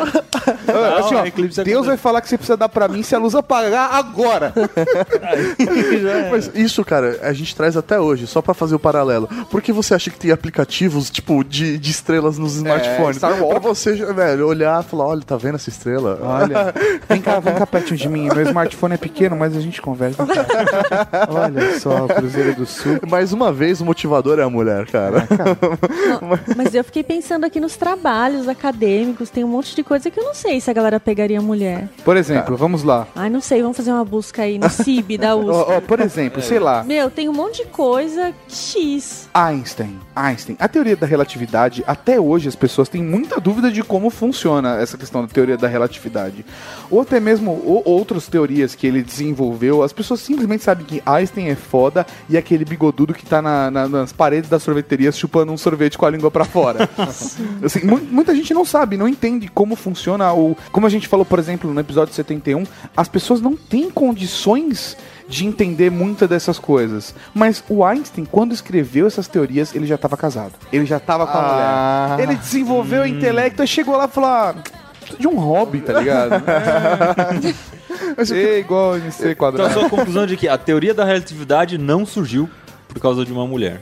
assim, 0.98 1.14
ó, 1.14 1.18
Não, 1.18 1.26
eclipse 1.26 1.64
Deus 1.64 1.86
vai 1.86 1.96
falar 1.96 2.20
que 2.20 2.28
você 2.28 2.36
precisa 2.36 2.56
dar 2.56 2.68
pra 2.68 2.88
mim 2.88 3.02
se 3.02 3.14
a 3.14 3.18
luz 3.18 3.34
apagar 3.34 3.94
agora. 3.94 4.52
Mas 6.30 6.50
isso, 6.54 6.84
cara, 6.84 7.18
a 7.22 7.32
gente 7.32 7.54
traz 7.54 7.76
até 7.76 7.98
hoje, 7.98 8.26
só 8.26 8.42
pra 8.42 8.54
fazer 8.54 8.74
o 8.74 8.78
paralelo. 8.78 9.28
Por 9.50 9.62
que 9.62 9.72
você 9.72 9.94
acha 9.94 10.10
que 10.10 10.18
tem 10.18 10.30
aplicativos, 10.30 11.10
tipo, 11.10 11.42
de, 11.44 11.78
de 11.78 11.90
estrelas 11.90 12.38
nos 12.38 12.56
smartphones? 12.56 13.16
Star 13.16 13.40
Walk. 13.40 13.48
pra 13.50 13.58
você, 13.60 13.94
velho, 13.94 14.46
olhar 14.46 14.82
e 14.82 14.86
falar, 14.86 15.06
olha, 15.06 15.22
tá 15.22 15.36
vendo 15.36 15.54
essa 15.56 15.68
estrela? 15.68 16.18
Olha, 16.22 16.74
vem 17.08 17.20
cá, 17.20 17.40
vem 17.40 17.54
cá 17.54 17.66
pertinho 17.66 17.96
de 17.96 18.08
mim 18.08 18.28
meu 18.34 18.42
smartphone 18.42 18.94
é 18.94 18.96
pequeno, 18.96 19.36
mas 19.36 19.56
a 19.56 19.60
gente 19.60 19.80
conversa. 19.80 20.24
Olha 21.28 21.78
só, 21.78 22.06
Cruzeiro 22.06 22.54
do 22.54 22.66
Sul. 22.66 22.98
Mais 23.08 23.32
uma 23.32 23.52
vez, 23.52 23.80
o 23.80 23.84
motivador 23.84 24.38
é 24.38 24.42
a 24.42 24.50
mulher, 24.50 24.86
cara. 24.86 25.03
Mas 26.56 26.74
eu 26.74 26.84
fiquei 26.84 27.02
pensando 27.02 27.44
aqui 27.44 27.60
nos 27.60 27.76
trabalhos 27.76 28.48
acadêmicos, 28.48 29.30
tem 29.30 29.44
um 29.44 29.48
monte 29.48 29.74
de 29.74 29.82
coisa 29.82 30.10
que 30.10 30.18
eu 30.18 30.24
não 30.24 30.34
sei 30.34 30.60
se 30.60 30.70
a 30.70 30.74
galera 30.74 30.98
pegaria 31.00 31.40
mulher. 31.40 31.88
Por 32.04 32.16
exemplo, 32.16 32.56
vamos 32.56 32.82
lá. 32.82 33.06
Ai, 33.14 33.28
não 33.30 33.40
sei, 33.40 33.60
vamos 33.62 33.76
fazer 33.76 33.90
uma 33.92 34.04
busca 34.04 34.42
aí 34.42 34.58
no 34.58 34.68
CIB 34.70 35.18
da 35.18 35.36
USP. 35.36 35.50
Ó, 35.54 35.76
ó, 35.76 35.80
por 35.80 36.00
exemplo, 36.00 36.42
sei 36.42 36.58
lá, 36.58 36.82
Meu, 36.84 37.10
tem 37.10 37.28
um 37.28 37.32
monte 37.32 37.62
de 37.64 37.68
coisa 37.68 38.32
X. 38.48 39.28
Einstein. 39.32 39.98
Einstein. 40.14 40.56
A 40.60 40.68
teoria 40.68 40.96
da 40.96 41.06
relatividade, 41.06 41.82
até 41.86 42.20
hoje 42.20 42.48
as 42.48 42.54
pessoas 42.56 42.88
têm 42.88 43.02
muita 43.02 43.40
dúvida 43.40 43.70
de 43.70 43.82
como 43.82 44.10
funciona 44.10 44.76
essa 44.80 44.96
questão 44.96 45.22
da 45.22 45.28
teoria 45.28 45.56
da 45.56 45.68
relatividade. 45.68 46.44
Ou 46.90 47.00
até 47.00 47.18
mesmo 47.20 47.50
ou- 47.64 47.82
outras 47.84 48.26
teorias 48.28 48.74
que 48.74 48.86
ele 48.86 49.02
desenvolveu, 49.02 49.82
as 49.82 49.92
pessoas 49.92 50.20
simplesmente 50.20 50.62
sabem 50.64 50.86
que 50.86 51.02
Einstein 51.04 51.48
é 51.48 51.54
foda 51.54 52.06
e 52.28 52.36
é 52.36 52.38
aquele 52.38 52.64
bigodudo 52.64 53.12
que 53.14 53.24
tá 53.26 53.40
na- 53.42 53.70
na- 53.70 53.88
nas 53.88 54.12
paredes 54.12 54.48
das 54.50 54.62
sorveterias 54.94 55.18
chupando 55.18 55.52
um 55.52 55.56
sorvete 55.56 55.98
com 55.98 56.06
a 56.06 56.10
língua 56.10 56.30
pra 56.30 56.44
fora. 56.44 56.88
Assim, 57.62 57.84
mu- 57.84 58.00
muita 58.10 58.34
gente 58.34 58.54
não 58.54 58.64
sabe, 58.64 58.96
não 58.96 59.08
entende 59.08 59.48
como 59.48 59.74
funciona 59.76 60.32
o. 60.32 60.56
Como 60.72 60.86
a 60.86 60.90
gente 60.90 61.08
falou, 61.08 61.24
por 61.24 61.38
exemplo, 61.38 61.72
no 61.72 61.80
episódio 61.80 62.14
71, 62.14 62.64
as 62.96 63.08
pessoas 63.08 63.40
não 63.40 63.56
têm 63.56 63.90
condições 63.90 64.96
de 65.28 65.46
entender 65.46 65.90
muitas 65.90 66.28
dessas 66.28 66.58
coisas. 66.58 67.14
Mas 67.34 67.62
o 67.68 67.84
Einstein, 67.84 68.24
quando 68.24 68.52
escreveu 68.52 69.06
essas 69.06 69.26
teorias, 69.26 69.74
ele 69.74 69.86
já 69.86 69.94
estava 69.96 70.16
casado. 70.16 70.52
Ele 70.72 70.84
já 70.86 70.98
estava 70.98 71.26
com 71.26 71.36
a 71.38 71.40
Ah. 71.40 72.08
mulher. 72.12 72.28
Ele 72.28 72.36
desenvolveu 72.38 73.02
o 73.02 73.06
intelecto 73.06 73.62
e 73.62 73.66
chegou 73.66 73.96
lá 73.96 74.04
e 74.04 74.08
falou: 74.08 74.30
ah, 74.30 74.54
preciso 75.00 75.18
de 75.20 75.26
um 75.28 75.36
hobby, 75.38 75.80
tá 75.80 75.98
ligado? 75.98 76.42
é 78.32 78.58
igual 78.58 78.98
em 78.98 79.10
C 79.10 79.30
Então, 79.30 79.32
a 79.32 79.34
quadrado. 79.36 79.72
sua 79.74 79.88
conclusão 79.88 80.26
de 80.26 80.36
que 80.36 80.48
a 80.48 80.56
teoria 80.58 80.94
da 80.94 81.04
relatividade 81.04 81.78
não 81.78 82.04
surgiu 82.06 82.48
por 82.88 83.00
causa 83.00 83.24
de 83.24 83.32
uma 83.32 83.46
mulher. 83.46 83.80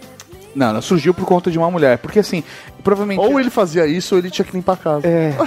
Não, 0.55 0.73
não, 0.73 0.83
surgiu 0.83 1.15
por 1.15 1.25
conta 1.25 1.51
de 1.51 1.59
uma 1.59 1.71
mulher. 1.71 1.99
Porque 1.99 2.19
assim, 2.19 2.43
provavelmente. 2.83 3.21
Ou 3.21 3.39
ele 3.41 3.51
fazia 3.51 3.87
isso 3.87 4.15
ou 4.15 4.19
ele 4.19 4.31
tinha 4.31 4.45
que 4.45 4.53
limpar 4.53 4.75
a 4.75 4.77
casa. 4.77 5.07
É. 5.07 5.33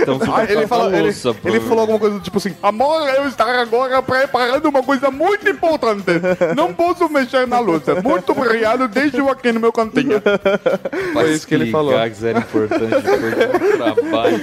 Então, 0.00 0.18
Ah, 0.34 0.44
ele, 0.44 0.66
falou, 0.66 0.92
ele, 0.92 1.02
louça, 1.02 1.36
ele 1.44 1.60
falou 1.60 1.80
alguma 1.80 1.98
coisa 1.98 2.20
tipo 2.20 2.38
assim: 2.38 2.54
Amor, 2.62 3.08
eu 3.10 3.26
estou 3.28 3.46
agora 3.46 4.00
preparando 4.02 4.66
uma 4.68 4.82
coisa 4.82 5.10
muito 5.10 5.48
importante. 5.48 6.04
Não 6.56 6.72
posso 6.72 7.08
mexer 7.08 7.46
na 7.46 7.58
louça. 7.58 8.00
Muito 8.00 8.32
obrigado, 8.32 8.88
deixa-o 8.88 9.28
aqui 9.28 9.52
no 9.52 9.60
meu 9.60 9.72
cantinho. 9.72 10.22
Foi 11.12 11.32
isso 11.32 11.46
que 11.46 11.54
ele 11.54 11.70
falou. 11.70 11.92
que 11.92 12.26
era 12.26 12.38
importante 12.38 12.94
trabalho. 13.76 14.40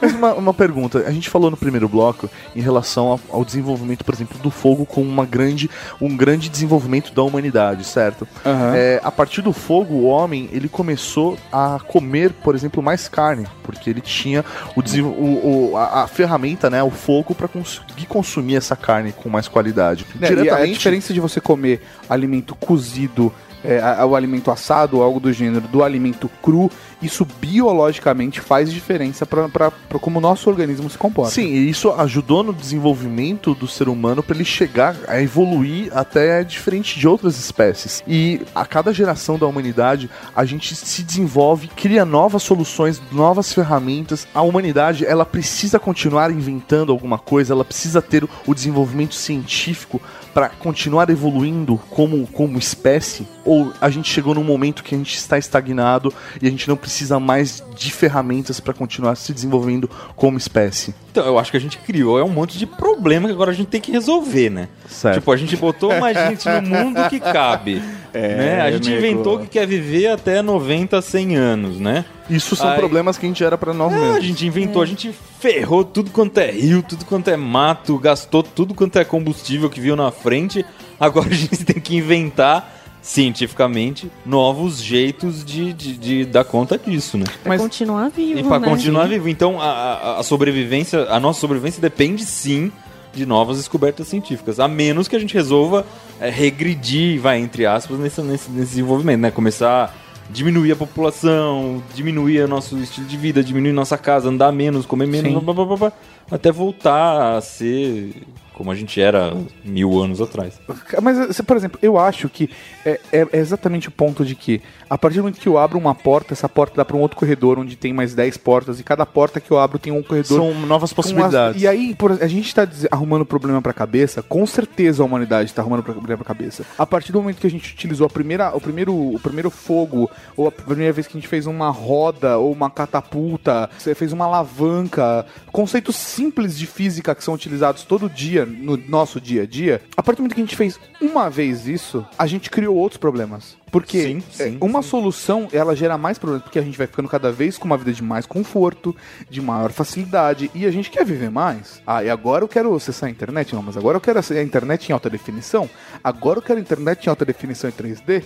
Mas 0.00 0.12
uma, 0.12 0.34
uma 0.34 0.54
pergunta, 0.54 1.04
a 1.06 1.10
gente 1.10 1.30
falou 1.30 1.50
no 1.50 1.56
primeiro 1.56 1.88
bloco 1.88 2.28
em 2.54 2.60
relação 2.60 3.06
ao, 3.08 3.20
ao 3.30 3.44
desenvolvimento, 3.44 4.04
por 4.04 4.14
exemplo, 4.14 4.38
do 4.38 4.50
fogo 4.50 4.84
como 4.84 5.08
uma 5.08 5.24
grande, 5.24 5.70
um 6.00 6.14
grande 6.16 6.48
desenvolvimento 6.48 7.12
da 7.12 7.22
humanidade, 7.22 7.84
certo? 7.84 8.26
Aham. 8.44 8.72
É, 8.76 9.00
a 9.02 9.10
partir 9.10 9.42
do 9.42 9.52
fogo, 9.52 9.97
o 9.98 10.04
homem 10.04 10.48
ele 10.52 10.68
começou 10.68 11.36
a 11.52 11.78
comer, 11.86 12.32
por 12.32 12.54
exemplo, 12.54 12.82
mais 12.82 13.08
carne, 13.08 13.46
porque 13.62 13.90
ele 13.90 14.00
tinha 14.00 14.44
o, 14.76 14.80
o- 15.02 15.70
o- 15.72 15.76
a, 15.76 16.02
a 16.04 16.06
ferramenta, 16.06 16.70
né, 16.70 16.82
o 16.82 16.90
fogo, 16.90 17.34
para 17.34 17.48
conseguir 17.48 18.06
consumir 18.06 18.56
essa 18.56 18.76
carne 18.76 19.12
com 19.12 19.28
mais 19.28 19.48
qualidade. 19.48 20.06
Né, 20.14 20.28
e 20.44 20.48
a 20.50 20.54
diferença 20.74 21.12
de 21.12 21.20
você 21.20 21.40
comer 21.40 21.82
alimento 22.08 22.54
cozido, 22.54 23.32
é, 23.64 23.80
a- 23.80 24.04
o 24.06 24.14
alimento 24.14 24.50
assado 24.50 24.98
ou 24.98 25.02
algo 25.02 25.20
do 25.20 25.32
gênero, 25.32 25.66
do 25.68 25.82
alimento 25.82 26.30
cru, 26.42 26.70
isso 27.02 27.24
biologicamente 27.40 28.40
faz 28.40 28.72
diferença 28.72 29.26
para 29.26 29.70
como 30.00 30.18
o 30.18 30.20
nosso 30.22 30.48
organismo 30.48 30.88
se 30.88 30.96
comporta. 30.98 31.32
Sim, 31.34 31.46
e 31.46 31.68
isso 31.68 31.90
ajudou 31.92 32.42
no 32.42 32.52
desenvolvimento 32.52 33.54
do 33.54 33.66
ser 33.68 33.88
humano 33.88 34.22
para 34.22 34.34
ele 34.36 34.44
chegar 34.44 34.96
a 35.06 35.20
evoluir 35.20 35.90
até 35.96 36.42
diferente 36.42 36.98
de 36.98 37.06
outras 37.06 37.38
espécies. 37.38 38.02
E 38.06 38.40
a 38.54 38.64
cada 38.64 38.92
geração 38.92 39.38
da 39.38 39.46
humanidade, 39.46 40.10
a 40.34 40.44
gente 40.44 40.74
se 40.74 41.02
desenvolve, 41.02 41.68
cria 41.68 42.04
novas 42.04 42.42
soluções, 42.42 43.00
novas 43.12 43.52
ferramentas. 43.52 44.26
A 44.34 44.42
humanidade, 44.42 45.04
ela 45.06 45.24
precisa 45.24 45.78
continuar 45.78 46.30
inventando 46.30 46.90
alguma 46.92 47.18
coisa, 47.18 47.52
ela 47.52 47.64
precisa 47.64 48.00
ter 48.02 48.26
o 48.46 48.54
desenvolvimento 48.54 49.14
científico 49.14 50.00
para 50.32 50.48
continuar 50.48 51.10
evoluindo 51.10 51.78
como, 51.90 52.26
como 52.26 52.58
espécie? 52.58 53.26
Ou 53.44 53.72
a 53.80 53.90
gente 53.90 54.10
chegou 54.10 54.34
num 54.34 54.44
momento 54.44 54.82
que 54.82 54.94
a 54.94 54.98
gente 54.98 55.16
está 55.16 55.38
estagnado 55.38 56.12
e 56.40 56.46
a 56.46 56.50
gente 56.50 56.68
não 56.68 56.76
precisa 56.76 57.18
mais 57.18 57.62
de 57.76 57.90
ferramentas 57.90 58.60
para 58.60 58.74
continuar 58.74 59.16
se 59.16 59.32
desenvolvendo 59.32 59.88
como 60.16 60.38
espécie? 60.38 60.94
Então, 61.18 61.26
eu 61.32 61.38
acho 61.38 61.50
que 61.50 61.56
a 61.56 61.60
gente 61.60 61.78
criou 61.78 62.18
é 62.18 62.22
um 62.24 62.28
monte 62.28 62.56
de 62.56 62.64
problema 62.66 63.26
que 63.26 63.34
agora 63.34 63.50
a 63.50 63.54
gente 63.54 63.66
tem 63.66 63.80
que 63.80 63.90
resolver, 63.90 64.50
né? 64.50 64.68
Certo. 64.88 65.16
Tipo, 65.16 65.32
a 65.32 65.36
gente 65.36 65.56
botou 65.56 65.92
mais 65.98 66.16
gente 66.16 66.48
no 66.48 66.62
mundo 66.62 67.08
que 67.10 67.18
cabe. 67.18 67.82
né? 68.14 68.60
A 68.60 68.70
gente 68.70 68.88
nego. 68.88 69.04
inventou 69.04 69.38
que 69.40 69.48
quer 69.48 69.66
viver 69.66 70.06
até 70.08 70.40
90, 70.40 71.02
100 71.02 71.36
anos, 71.36 71.80
né? 71.80 72.04
Isso 72.30 72.54
são 72.54 72.70
Aí- 72.70 72.76
problemas 72.78 73.18
que 73.18 73.26
a 73.26 73.28
gente 73.28 73.42
era 73.42 73.58
para 73.58 73.74
nós 73.74 73.92
É, 73.92 73.96
a 73.96 74.00
mesmos. 74.00 74.24
gente 74.24 74.46
inventou, 74.46 74.80
a 74.80 74.86
gente 74.86 75.10
ferrou 75.40 75.82
tudo 75.84 76.10
quanto 76.10 76.38
é 76.38 76.50
rio, 76.52 76.82
tudo 76.82 77.04
quanto 77.04 77.28
é 77.28 77.36
mato, 77.36 77.98
gastou 77.98 78.42
tudo 78.42 78.74
quanto 78.74 78.96
é 78.98 79.04
combustível 79.04 79.68
que 79.68 79.80
viu 79.80 79.96
na 79.96 80.10
frente. 80.12 80.64
Agora 81.00 81.26
a 81.28 81.34
gente 81.34 81.64
tem 81.66 81.80
que 81.80 81.96
inventar 81.96 82.76
cientificamente 83.00 84.10
novos 84.24 84.82
jeitos 84.82 85.44
de, 85.44 85.72
de, 85.72 85.96
de 85.96 86.24
dar 86.24 86.44
conta 86.44 86.78
disso, 86.78 87.16
né? 87.18 87.24
Pra 87.42 87.50
Mas- 87.50 87.60
continuar 87.60 88.10
vivo, 88.10 88.38
E 88.40 88.42
pra 88.44 88.58
né? 88.58 88.68
continuar 88.68 89.08
vivo. 89.08 89.28
Então 89.28 89.60
a, 89.60 90.18
a- 90.18 90.22
sobrevivência, 90.22 91.04
a 91.10 91.18
nossa 91.18 91.40
sobrevivência 91.40 91.80
depende 91.80 92.24
sim 92.24 92.70
de 93.14 93.24
novas 93.24 93.56
descobertas 93.56 94.06
científicas. 94.08 94.60
A 94.60 94.68
menos 94.68 95.08
que 95.08 95.16
a 95.16 95.18
gente 95.18 95.34
resolva 95.34 95.86
é, 96.20 96.28
regredir, 96.28 97.20
vai, 97.20 97.38
entre 97.38 97.64
aspas, 97.66 97.98
nesse, 97.98 98.20
nesse, 98.20 98.50
nesse 98.50 98.68
desenvolvimento, 98.70 99.20
né? 99.20 99.30
Começar 99.30 99.84
a 99.86 100.08
diminuir 100.30 100.72
a 100.72 100.76
população, 100.76 101.82
diminuir 101.94 102.42
o 102.42 102.48
nosso 102.48 102.76
estilo 102.78 103.06
de 103.06 103.16
vida, 103.16 103.42
diminuir 103.42 103.72
nossa 103.72 103.96
casa, 103.96 104.28
andar 104.28 104.52
menos, 104.52 104.84
comer 104.84 105.06
menos, 105.06 105.42
blá, 105.42 105.54
blá, 105.54 105.76
blá, 105.76 105.92
até 106.30 106.52
voltar 106.52 107.36
a 107.36 107.40
ser 107.40 108.22
como 108.58 108.70
a 108.70 108.74
gente 108.74 109.00
era 109.00 109.34
mil 109.64 109.98
anos 110.02 110.20
atrás. 110.20 110.60
Mas, 111.00 111.36
se- 111.36 111.42
por 111.42 111.56
exemplo, 111.56 111.78
eu 111.80 111.96
acho 111.98 112.28
que 112.28 112.50
é, 112.84 113.00
é- 113.12 113.26
é 113.32 113.38
exatamente 113.38 113.88
o 113.88 113.92
ponto 113.92 114.24
de 114.24 114.34
que, 114.34 114.60
a 114.90 114.98
partir 114.98 115.16
do 115.18 115.22
momento 115.22 115.40
que 115.40 115.48
eu 115.48 115.56
abro 115.56 115.78
uma 115.78 115.94
porta, 115.94 116.34
essa 116.34 116.48
porta 116.48 116.76
dá 116.76 116.84
para 116.84 116.96
um 116.96 117.00
outro 117.00 117.16
corredor 117.16 117.58
onde 117.58 117.76
tem 117.76 117.92
mais 117.92 118.14
10 118.14 118.36
portas, 118.36 118.80
e 118.80 118.82
cada 118.82 119.06
porta 119.06 119.40
que 119.40 119.50
eu 119.50 119.58
abro 119.58 119.78
tem 119.78 119.92
um 119.92 120.02
corredor. 120.02 120.38
São 120.38 120.54
novas 120.66 120.92
com 120.92 121.00
as- 121.00 121.06
possibilidades. 121.06 121.62
E 121.62 121.68
aí, 121.68 121.94
por- 121.94 122.12
a 122.20 122.26
gente 122.26 122.52
tá 122.54 122.64
dize- 122.64 122.88
arrumando 122.90 123.24
problema 123.24 123.62
pra 123.62 123.72
cabeça, 123.72 124.22
com 124.22 124.44
certeza 124.44 125.02
a 125.02 125.06
humanidade 125.06 125.54
tá 125.54 125.62
arrumando 125.62 125.84
problema 125.84 126.16
pra 126.24 126.34
cabeça. 126.34 126.64
A 126.76 126.84
partir 126.84 127.12
do 127.12 127.20
momento 127.20 127.36
que 127.40 127.46
a 127.46 127.50
gente 127.50 127.72
utilizou 127.72 128.06
a 128.06 128.10
primeira, 128.10 128.54
o, 128.56 128.60
primeiro, 128.60 128.92
o 128.92 129.20
primeiro 129.20 129.50
fogo, 129.50 130.10
ou 130.36 130.48
a 130.48 130.52
primeira 130.52 130.92
vez 130.92 131.06
que 131.06 131.16
a 131.16 131.20
gente 131.20 131.28
fez 131.28 131.46
uma 131.46 131.70
roda, 131.70 132.38
ou 132.38 132.50
uma 132.52 132.68
catapulta, 132.68 133.70
você 133.78 133.94
fez 133.94 134.12
uma 134.12 134.24
alavanca, 134.24 135.24
conceitos 135.52 135.94
simples 135.96 136.58
de 136.58 136.66
física 136.66 137.14
que 137.14 137.22
são 137.22 137.34
utilizados 137.34 137.82
todo 137.82 138.08
dia, 138.08 138.47
no 138.48 138.76
nosso 138.76 139.20
dia 139.20 139.42
a 139.42 139.46
dia, 139.46 139.82
a 139.96 140.02
partir 140.02 140.18
do 140.18 140.22
momento 140.22 140.34
que 140.34 140.40
a 140.40 140.44
gente 140.44 140.56
fez 140.56 140.78
uma 141.00 141.28
vez 141.28 141.66
isso, 141.66 142.04
a 142.18 142.26
gente 142.26 142.50
criou 142.50 142.76
outros 142.76 142.98
problemas. 142.98 143.56
Porque 143.70 144.02
Sim, 144.02 144.22
sim, 144.30 144.58
é, 144.60 144.64
uma 144.64 144.80
solução, 144.82 145.48
ela 145.52 145.76
gera 145.76 145.98
mais 145.98 146.18
problemas, 146.18 146.42
porque 146.42 146.58
a 146.58 146.62
gente 146.62 146.78
vai 146.78 146.86
ficando 146.86 147.08
cada 147.08 147.30
vez 147.30 147.58
com 147.58 147.66
uma 147.66 147.76
vida 147.76 147.92
de 147.92 148.02
mais 148.02 148.24
conforto, 148.24 148.96
de 149.28 149.40
maior 149.40 149.70
facilidade, 149.70 150.50
e 150.54 150.66
a 150.66 150.70
gente 150.70 150.90
quer 150.90 151.04
viver 151.04 151.30
mais. 151.30 151.82
Ah, 151.86 152.02
e 152.02 152.08
agora 152.08 152.44
eu 152.44 152.48
quero 152.48 152.74
acessar 152.74 153.08
a 153.08 153.10
internet? 153.10 153.54
Não, 153.54 153.62
mas 153.62 153.76
agora 153.76 153.96
eu 153.96 154.00
quero 154.00 154.18
acessar 154.18 154.42
a 154.42 154.46
internet 154.46 154.88
em 154.88 154.92
alta 154.92 155.10
definição? 155.10 155.68
Agora 156.02 156.38
eu 156.38 156.42
quero 156.42 156.58
internet 156.58 157.06
em 157.06 157.10
alta 157.10 157.24
definição 157.24 157.68
em 157.68 157.72
3D? 157.72 158.24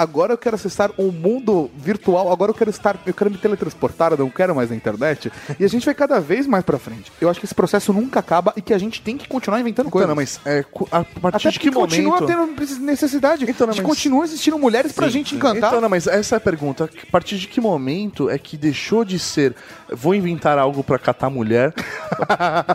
Agora 0.00 0.32
eu 0.32 0.38
quero 0.38 0.56
acessar 0.56 0.90
o 0.96 1.12
mundo 1.12 1.70
virtual, 1.76 2.32
agora 2.32 2.50
eu 2.50 2.54
quero 2.54 2.70
estar, 2.70 2.96
eu 3.04 3.12
quero 3.12 3.30
me 3.30 3.36
teletransportar, 3.36 4.12
eu 4.12 4.16
não 4.16 4.30
quero 4.30 4.54
mais 4.54 4.70
na 4.70 4.74
internet. 4.76 5.30
E 5.58 5.62
a 5.64 5.68
gente 5.68 5.84
vai 5.84 5.94
cada 5.94 6.18
vez 6.18 6.46
mais 6.46 6.64
pra 6.64 6.78
frente. 6.78 7.12
Eu 7.20 7.28
acho 7.28 7.38
que 7.38 7.44
esse 7.44 7.54
processo 7.54 7.92
nunca 7.92 8.18
acaba 8.18 8.54
e 8.56 8.62
que 8.62 8.72
a 8.72 8.78
gente 8.78 9.02
tem 9.02 9.18
que 9.18 9.28
continuar 9.28 9.60
inventando 9.60 9.88
Então, 9.88 9.92
coisas. 9.92 10.08
não, 10.08 10.16
mas 10.16 10.40
é, 10.46 10.64
a 10.90 11.04
partir 11.20 11.48
Até 11.48 11.50
de 11.50 11.58
que 11.58 11.70
porque 11.70 11.80
continua 11.98 12.18
momento... 12.18 12.56
tendo 12.56 12.80
necessidade. 12.80 13.44
Então, 13.46 13.66
não, 13.66 13.74
mas- 13.74 13.84
continua 13.84 14.24
existindo 14.24 14.58
mulheres 14.58 14.90
pra 14.92 15.10
gente 15.10 15.34
encantar. 15.34 15.68
Então, 15.68 15.82
não, 15.82 15.88
mas 15.90 16.06
essa 16.06 16.36
é 16.36 16.38
a 16.38 16.40
pergunta. 16.40 16.88
A 17.06 17.10
partir 17.10 17.36
de 17.36 17.46
que 17.46 17.60
momento 17.60 18.30
é 18.30 18.38
que 18.38 18.56
deixou 18.56 19.04
de 19.04 19.18
ser 19.18 19.54
vou 19.94 20.14
inventar 20.14 20.58
algo 20.58 20.82
pra 20.82 20.98
catar 20.98 21.30
mulher, 21.30 21.72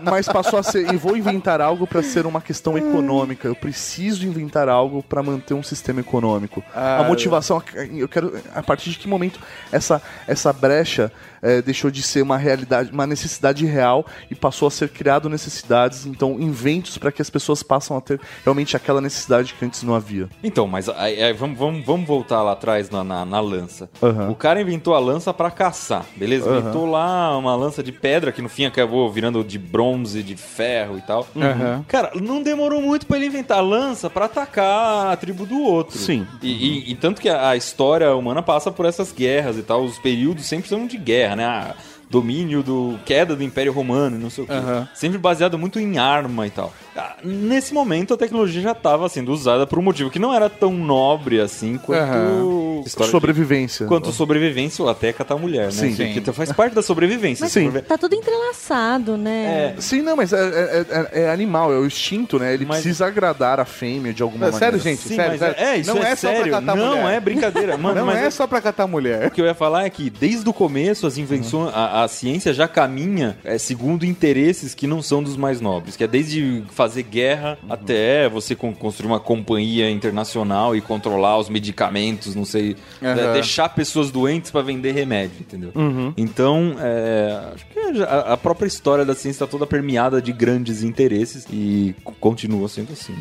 mas 0.02 0.28
passou 0.28 0.60
a 0.60 0.64
ser 0.64 0.94
e 0.94 0.98
vou 0.98 1.16
inventar 1.16 1.62
algo 1.62 1.86
pra 1.88 2.02
ser 2.04 2.26
uma 2.26 2.42
questão 2.42 2.78
econômica. 2.78 3.48
Eu 3.48 3.56
preciso 3.56 4.26
inventar 4.26 4.70
algo 4.70 5.04
pra 5.04 5.22
manter 5.22 5.54
um 5.54 5.64
sistema 5.64 6.00
econômico. 6.00 6.64
Ah, 6.74 7.00
a 7.00 7.04
motivação, 7.04 7.62
eu 7.94 8.08
quero 8.08 8.40
a 8.54 8.62
partir 8.62 8.90
de 8.90 8.98
que 8.98 9.08
momento 9.08 9.40
essa 9.72 10.02
essa 10.28 10.52
brecha 10.52 11.12
é, 11.46 11.62
deixou 11.62 11.92
de 11.92 12.02
ser 12.02 12.22
uma 12.22 12.38
realidade, 12.38 12.92
uma 12.92 13.06
necessidade 13.06 13.66
real 13.66 14.06
e 14.32 14.36
passou 14.36 14.68
a 14.68 14.72
ser 14.72 14.90
criado 14.90 15.30
necessidades, 15.30 16.06
então 16.06 16.40
inventos 16.40 16.98
para 16.98 17.12
que 17.12 17.22
as 17.22 17.30
pessoas 17.30 17.62
passam 17.62 17.96
a 17.98 18.02
ter 18.02 18.20
realmente 18.44 18.76
aquela 18.76 19.00
necessidade 19.00 19.54
que 19.54 19.64
antes 19.66 19.84
não 19.84 19.94
havia. 19.96 20.28
Então, 20.44 20.68
mas 20.68 20.90
aí, 20.90 21.22
aí, 21.22 21.34
vamos, 21.34 21.58
vamos, 21.58 21.86
vamos 21.86 22.08
voltar 22.08 22.42
lá 22.42 22.54
atrás 22.54 22.90
na, 22.90 23.04
na, 23.04 23.26
na 23.26 23.40
lança. 23.40 23.90
Aham. 24.02 24.30
O 24.30 24.36
cara 24.36 24.60
inventou 24.62 24.94
a 24.96 25.00
lança 25.00 25.34
pra 25.34 25.52
caçar, 25.52 26.06
beleza? 26.16 26.50
Aham. 26.50 26.60
Inventou 26.60 26.86
lá 26.90 27.38
uma 27.38 27.56
lança 27.56 27.84
de 27.84 27.92
pedra 27.92 28.32
que 28.32 28.42
no 28.42 28.50
fim 28.50 28.66
acabou 28.66 29.12
virando 29.12 29.44
de 29.44 29.60
bronze, 29.60 30.24
de 30.24 30.36
ferro 30.36 30.98
e 30.98 31.02
tal. 31.02 31.28
Aham. 31.36 31.86
Cara, 31.88 32.12
não 32.16 32.42
demorou 32.42 32.82
muito 32.82 33.06
pra 33.06 33.18
ele 33.18 33.28
inventar 33.28 33.60
a 33.60 33.62
lança 33.62 34.10
pra 34.10 34.26
atacar 34.26 35.12
a 35.12 35.16
tribo 35.16 35.46
do 35.46 35.60
outro. 35.62 35.98
Sim. 35.98 36.26
E, 36.42 36.50
e- 36.52 36.92
e 36.92 36.96
tanto 36.96 37.22
que 37.22 37.30
a, 37.30 37.50
a 37.50 37.56
história 37.58 38.16
humana 38.16 38.42
passa 38.42 38.72
por 38.72 38.86
essas 38.86 39.12
guerras 39.12 39.58
e 39.58 39.62
tal. 39.62 39.84
Os 39.84 39.98
períodos 40.00 40.46
sempre 40.46 40.68
são 40.70 40.88
de 40.88 40.98
guerra, 40.98 41.35
né? 41.36 41.74
Domínio 42.22 42.64
do 42.64 42.98
queda 43.06 43.36
do 43.36 43.44
Império 43.44 43.72
Romano, 43.74 44.16
e 44.16 44.20
não 44.20 44.30
sei 44.30 44.44
o 44.44 44.48
quê. 44.48 44.54
Aham. 44.54 44.88
Sempre 44.94 45.18
baseado 45.18 45.58
muito 45.58 45.80
em 45.80 45.98
arma 45.98 46.48
e 46.48 46.50
tal. 46.50 46.74
Ah, 46.96 47.16
Nesse 47.24 47.74
momento 47.74 48.14
a 48.14 48.18
tecnologia 48.18 48.62
já 48.62 48.72
estava 48.72 49.10
sendo 49.10 49.32
usada 49.34 49.68
por 49.68 49.78
um 49.78 49.82
motivo 49.82 50.10
que 50.10 50.18
não 50.20 50.34
era 50.34 50.50
tão 50.50 50.72
nobre 50.74 51.42
assim 51.42 51.78
quanto 51.78 52.00
Aham. 52.02 52.82
história 52.86 53.08
de- 53.08 53.12
Sobrevivência. 53.12 53.86
quanto 53.88 54.12
sobrevivência 54.12 54.84
ou 54.84 54.90
até 54.90 55.12
catar 55.12 55.36
mulher, 55.38 55.66
né? 55.66 55.72
Sim. 55.72 55.94
Sim. 55.96 56.22
faz 56.34 56.52
parte 56.54 56.74
da 56.74 56.82
sobrevivência. 56.82 57.48
Sim. 57.50 57.70
Tá 57.88 57.98
tudo 57.98 58.16
entrelaçado, 58.16 59.18
né? 59.18 59.74
É, 59.78 59.82
Sim, 59.82 60.02
não, 60.02 60.16
mas 60.16 60.32
é, 60.32 60.38
é- 60.38 60.86
é- 60.90 61.22
é 61.24 61.30
animal, 61.32 61.74
é 61.74 61.78
o 61.78 61.86
instinto, 61.86 62.40
né? 62.40 62.54
Ele 62.54 62.66
Mas- 62.66 62.78
precisa 62.82 63.08
agradar 63.08 63.60
a 63.60 63.66
fêmea 63.66 64.14
de 64.14 64.24
alguma 64.24 64.48
É, 64.48 64.52
sério, 64.52 64.78
maneira. 64.78 64.84
gente? 64.98 65.08
sim, 65.08 65.16
sério, 65.16 65.32
mas 65.32 65.40
sério. 65.40 65.56
é, 65.58 65.78
isso 65.78 65.94
Não 65.94 66.02
é, 66.04 66.12
é 66.12 66.16
só 66.16 66.28
pra 66.30 66.38
sério. 66.38 66.52
catar 66.54 66.76
não 66.76 66.98
mulher. 67.02 67.14
é 67.16 67.20
brincadeira, 67.20 67.78
mano. 67.78 67.96
não 68.00 68.06
mas 68.06 68.20
é 68.20 68.30
só 68.30 68.48
pra 68.48 68.62
catar 68.62 68.88
mulher. 68.88 69.28
O 69.28 69.32
que 69.32 69.42
eu 69.42 69.46
ia 69.46 69.54
falar 69.54 69.86
é 69.86 69.90
que 69.90 70.10
desde 70.10 70.48
o 70.50 70.54
começo 70.54 71.06
as 71.08 71.18
invenções, 71.18 71.74
a, 71.74 72.04
a 72.04 72.05
ciência 72.08 72.54
já 72.54 72.68
caminha 72.68 73.38
é, 73.44 73.58
segundo 73.58 74.06
interesses 74.06 74.74
que 74.74 74.88
não 74.88 75.02
são 75.02 75.22
dos 75.24 75.36
mais 75.38 75.60
nobres, 75.62 75.96
que 75.96 76.04
é 76.04 76.08
desde 76.08 76.64
fazer 76.72 77.04
guerra 77.04 77.58
até 77.70 78.28
você 78.30 78.56
con- 78.56 78.74
construir 78.74 79.08
uma 79.08 79.20
companhia 79.20 79.90
internacional 79.90 80.76
e 80.76 80.82
controlar 80.82 81.38
os 81.38 81.50
medicamentos, 81.50 82.36
não 82.36 82.46
sei, 82.46 82.76
é, 83.02 83.34
deixar 83.34 83.70
pessoas 83.70 84.12
doentes 84.12 84.52
para 84.52 84.62
vender 84.62 84.92
remédio, 84.92 85.38
entendeu? 85.40 85.72
Então, 86.18 86.76
é, 86.80 87.40
acho 87.54 87.66
que 87.68 88.04
a, 88.04 88.34
a 88.34 88.38
própria 88.38 88.68
história 88.68 89.06
da 89.06 89.14
ciência 89.14 89.44
está 89.44 89.48
toda 89.48 89.66
permeada 89.66 90.22
de 90.22 90.32
grandes 90.32 90.84
interesses 90.84 91.46
e 91.52 91.96
continua 92.20 92.68
sendo 92.68 92.94
assim. 92.94 93.14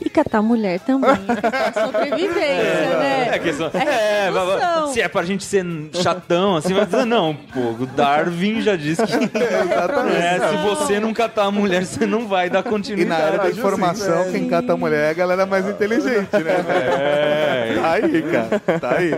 E 0.00 0.10
catar 0.10 0.42
mulher 0.42 0.80
também. 0.80 1.10
É 1.10 1.84
sobrevivência, 1.86 2.98
né? 2.98 3.28
É, 3.32 3.38
questão, 3.38 3.70
É 3.72 4.28
é, 4.28 4.86
se 4.92 5.00
é 5.00 5.08
pra 5.08 5.22
gente 5.22 5.44
ser 5.44 5.64
chatão, 6.02 6.56
assim, 6.56 6.74
vai 6.74 6.84
dizer, 6.84 7.04
não, 7.04 7.34
pô, 7.34 7.60
o 7.60 7.86
Darwin 7.86 8.60
já 8.60 8.74
disse 8.76 9.02
que 9.06 9.14
é, 9.38 10.48
se 10.50 10.56
você 10.64 10.98
não 10.98 11.12
catar 11.14 11.44
a 11.44 11.50
mulher, 11.50 11.84
você 11.84 12.06
não 12.06 12.26
vai 12.26 12.50
dar 12.50 12.60
E 12.60 12.62
continuidade. 12.64 13.08
na 13.08 13.26
área 13.26 13.38
da 13.38 13.44
assim, 13.44 13.58
informação, 13.58 14.32
quem 14.32 14.48
cata 14.48 14.72
a 14.72 14.76
mulher 14.76 15.08
é 15.08 15.10
a 15.10 15.14
galera 15.14 15.46
mais 15.46 15.66
inteligente, 15.68 16.32
né? 16.32 16.64
É. 16.68 17.74
Tá 17.80 17.92
aí, 17.92 18.22
cara. 18.22 18.78
Tá 18.80 18.96
aí. 18.98 19.10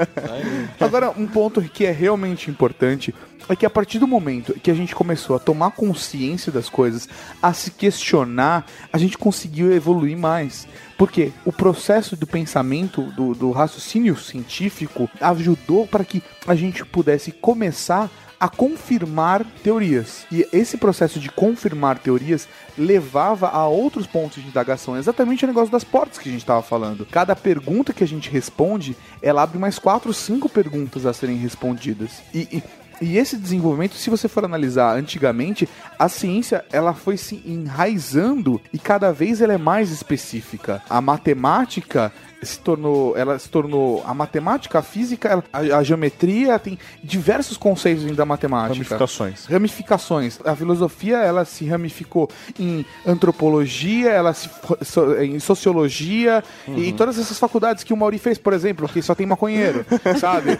Agora, 0.80 1.10
um 1.16 1.26
ponto 1.26 1.62
que 1.62 1.86
é 1.86 1.90
realmente 1.90 2.50
importante 2.50 3.14
é 3.48 3.56
que 3.56 3.66
a 3.66 3.70
partir 3.70 3.98
do 3.98 4.06
momento 4.06 4.54
que 4.54 4.70
a 4.70 4.74
gente 4.74 4.94
começou 4.94 5.36
a 5.36 5.38
tomar 5.38 5.70
consciência 5.72 6.50
das 6.50 6.68
coisas, 6.68 7.08
a 7.42 7.52
se 7.52 7.70
questionar, 7.70 8.66
a 8.92 8.98
gente 8.98 9.18
conseguiu 9.18 9.72
evoluir 9.72 10.16
mais. 10.16 10.66
Porque 10.96 11.32
o 11.44 11.52
processo 11.52 12.16
do 12.16 12.26
pensamento, 12.26 13.02
do, 13.12 13.34
do 13.34 13.50
raciocínio 13.50 14.16
científico, 14.16 15.08
ajudou 15.20 15.86
para 15.86 16.04
que 16.04 16.22
a 16.46 16.54
gente 16.54 16.84
pudesse 16.84 17.32
começar 17.32 18.10
a 18.38 18.48
confirmar 18.48 19.44
teorias. 19.62 20.26
E 20.30 20.46
esse 20.52 20.76
processo 20.76 21.18
de 21.18 21.30
confirmar 21.30 21.98
teorias 21.98 22.48
levava 22.76 23.48
a 23.48 23.66
outros 23.66 24.06
pontos 24.06 24.42
de 24.42 24.48
indagação. 24.48 24.96
Exatamente 24.96 25.44
o 25.44 25.48
negócio 25.48 25.72
das 25.72 25.84
portas 25.84 26.18
que 26.18 26.28
a 26.28 26.32
gente 26.32 26.42
estava 26.42 26.62
falando. 26.62 27.06
Cada 27.06 27.34
pergunta 27.34 27.92
que 27.92 28.04
a 28.04 28.08
gente 28.08 28.30
responde, 28.30 28.96
ela 29.22 29.42
abre 29.42 29.58
mais 29.58 29.78
quatro, 29.78 30.12
cinco 30.12 30.48
perguntas 30.48 31.06
a 31.06 31.12
serem 31.12 31.36
respondidas. 31.36 32.22
E, 32.34 32.40
e, 32.52 32.62
e 33.00 33.18
esse 33.18 33.36
desenvolvimento, 33.36 33.94
se 33.94 34.08
você 34.08 34.28
for 34.28 34.44
analisar 34.44 34.96
antigamente, 34.96 35.68
a 35.98 36.08
ciência 36.08 36.64
ela 36.72 36.94
foi 36.94 37.16
se 37.16 37.42
enraizando 37.44 38.60
e 38.72 38.78
cada 38.78 39.12
vez 39.12 39.40
ela 39.40 39.52
é 39.52 39.58
mais 39.58 39.90
específica. 39.90 40.82
A 40.88 41.00
matemática 41.00 42.12
se 42.42 42.58
tornou, 42.60 43.16
ela 43.16 43.38
se 43.38 43.48
tornou 43.48 44.02
a 44.06 44.12
matemática, 44.14 44.78
a 44.78 44.82
física, 44.82 45.42
a, 45.52 45.58
a 45.58 45.82
geometria 45.82 46.58
tem 46.58 46.78
diversos 47.02 47.56
conceitos 47.56 48.04
da 48.16 48.24
matemática. 48.24 48.74
Ramificações. 48.74 49.46
Ramificações. 49.46 50.38
A 50.44 50.54
filosofia 50.54 51.16
ela 51.18 51.44
se 51.44 51.64
ramificou 51.66 52.30
em 52.58 52.84
antropologia, 53.06 54.10
ela 54.10 54.32
se 54.34 54.48
so- 54.82 55.14
em 55.22 55.38
sociologia 55.40 56.42
e 56.76 56.92
todas 56.92 57.18
essas 57.18 57.38
faculdades 57.38 57.82
que 57.84 57.92
o 57.92 57.96
Mauri 57.96 58.18
fez, 58.18 58.38
por 58.38 58.52
exemplo, 58.52 58.88
que 58.88 59.00
só 59.02 59.14
tem 59.14 59.26
maconheiro, 59.26 59.84
sabe? 60.20 60.50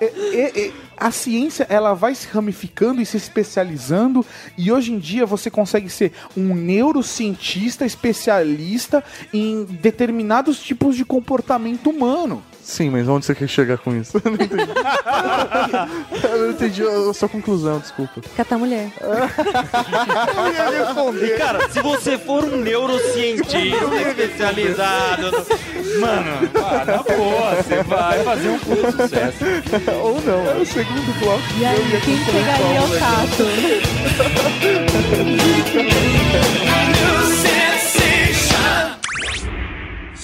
E- 0.00 0.04
e- 0.36 0.60
e 0.68 0.74
a 0.96 1.10
ciência 1.10 1.66
ela 1.70 1.94
vai 1.94 2.14
se 2.14 2.26
ramificando 2.28 3.00
e 3.00 3.06
se 3.06 3.16
especializando 3.16 4.24
e 4.56 4.72
hoje 4.72 4.92
em 4.92 4.98
dia 4.98 5.24
você 5.26 5.50
consegue 5.50 5.88
ser 5.88 6.12
um 6.36 6.54
neurocientista 6.54 7.84
especialista 7.86 9.02
em 9.32 9.64
determinados 9.64 10.58
tipos 10.68 10.94
de 10.96 11.04
comportamento 11.04 11.88
humano. 11.88 12.42
Sim, 12.62 12.90
mas 12.90 13.08
onde 13.08 13.24
você 13.24 13.34
quer 13.34 13.48
chegar 13.48 13.78
com 13.78 13.96
isso? 13.96 14.20
Eu 14.22 14.30
não 14.30 14.34
entendi. 14.34 14.70
eu 16.22 16.38
não 16.38 16.50
entendi 16.50 16.82
a 16.82 17.14
sua 17.14 17.28
conclusão, 17.28 17.78
desculpa. 17.78 18.20
Catar 18.36 18.58
mulher. 18.58 18.92
E, 21.22 21.30
cara, 21.38 21.70
se 21.70 21.80
você 21.80 22.18
for 22.18 22.44
um 22.44 22.58
neurocientista 22.58 23.58
especializado, 23.58 25.30
mano, 25.98 26.50
ah, 26.56 26.84
na 26.84 27.02
boa, 27.02 27.62
você 27.62 27.82
vai 27.84 28.22
fazer 28.22 28.48
um 28.50 28.58
puto 28.58 28.92
sucesso. 28.92 29.38
Ou 30.02 30.20
não. 30.20 30.50
É 30.50 30.56
o 30.56 30.66
segundo 30.66 31.18
bloco. 31.20 31.42
E 31.58 31.64
aí, 31.64 32.00
quem 32.04 32.22
pegaria 32.26 32.82
o 32.82 32.98
tato? 32.98 33.48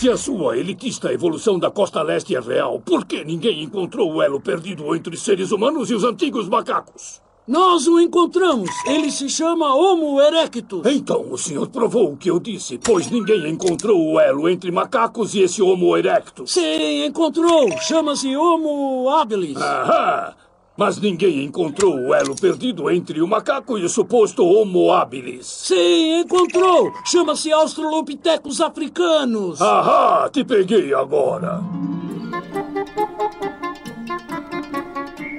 Se 0.04 0.10
a 0.10 0.18
sua 0.18 0.58
elitista 0.58 1.10
evolução 1.10 1.58
da 1.58 1.70
costa 1.70 2.02
leste 2.02 2.36
é 2.36 2.38
real, 2.38 2.78
por 2.78 3.06
que 3.06 3.24
ninguém 3.24 3.62
encontrou 3.62 4.12
o 4.12 4.20
elo 4.20 4.38
perdido 4.38 4.94
entre 4.94 5.16
seres 5.16 5.50
humanos 5.50 5.90
e 5.90 5.94
os 5.94 6.04
antigos 6.04 6.46
macacos? 6.46 7.22
Nós 7.48 7.86
o 7.86 7.98
encontramos. 7.98 8.68
Ele 8.86 9.10
se 9.10 9.30
chama 9.30 9.74
Homo 9.74 10.20
erectus. 10.20 10.82
Então 10.84 11.32
o 11.32 11.38
senhor 11.38 11.68
provou 11.68 12.12
o 12.12 12.16
que 12.18 12.30
eu 12.30 12.38
disse, 12.38 12.76
pois 12.76 13.10
ninguém 13.10 13.48
encontrou 13.48 13.98
o 14.12 14.20
elo 14.20 14.46
entre 14.46 14.70
macacos 14.70 15.34
e 15.34 15.40
esse 15.40 15.62
Homo 15.62 15.96
erectus. 15.96 16.52
Sim, 16.52 17.06
encontrou. 17.06 17.70
Chama-se 17.78 18.36
Homo 18.36 19.08
habilis. 19.08 19.56
Ahá! 19.56 20.36
Mas 20.76 20.98
ninguém 20.98 21.44
encontrou 21.44 21.94
o 21.94 22.12
elo 22.12 22.34
perdido 22.34 22.90
entre 22.90 23.22
o 23.22 23.28
macaco 23.28 23.78
e 23.78 23.84
o 23.84 23.88
suposto 23.88 24.44
Homo 24.44 24.92
habilis. 24.92 25.46
Sim, 25.46 26.20
encontrou. 26.20 26.92
Chama-se 27.04 27.52
Australopithecus 27.52 28.60
africanos. 28.60 29.62
Ahá! 29.62 30.28
Te 30.30 30.42
peguei 30.42 30.92
agora. 30.92 31.62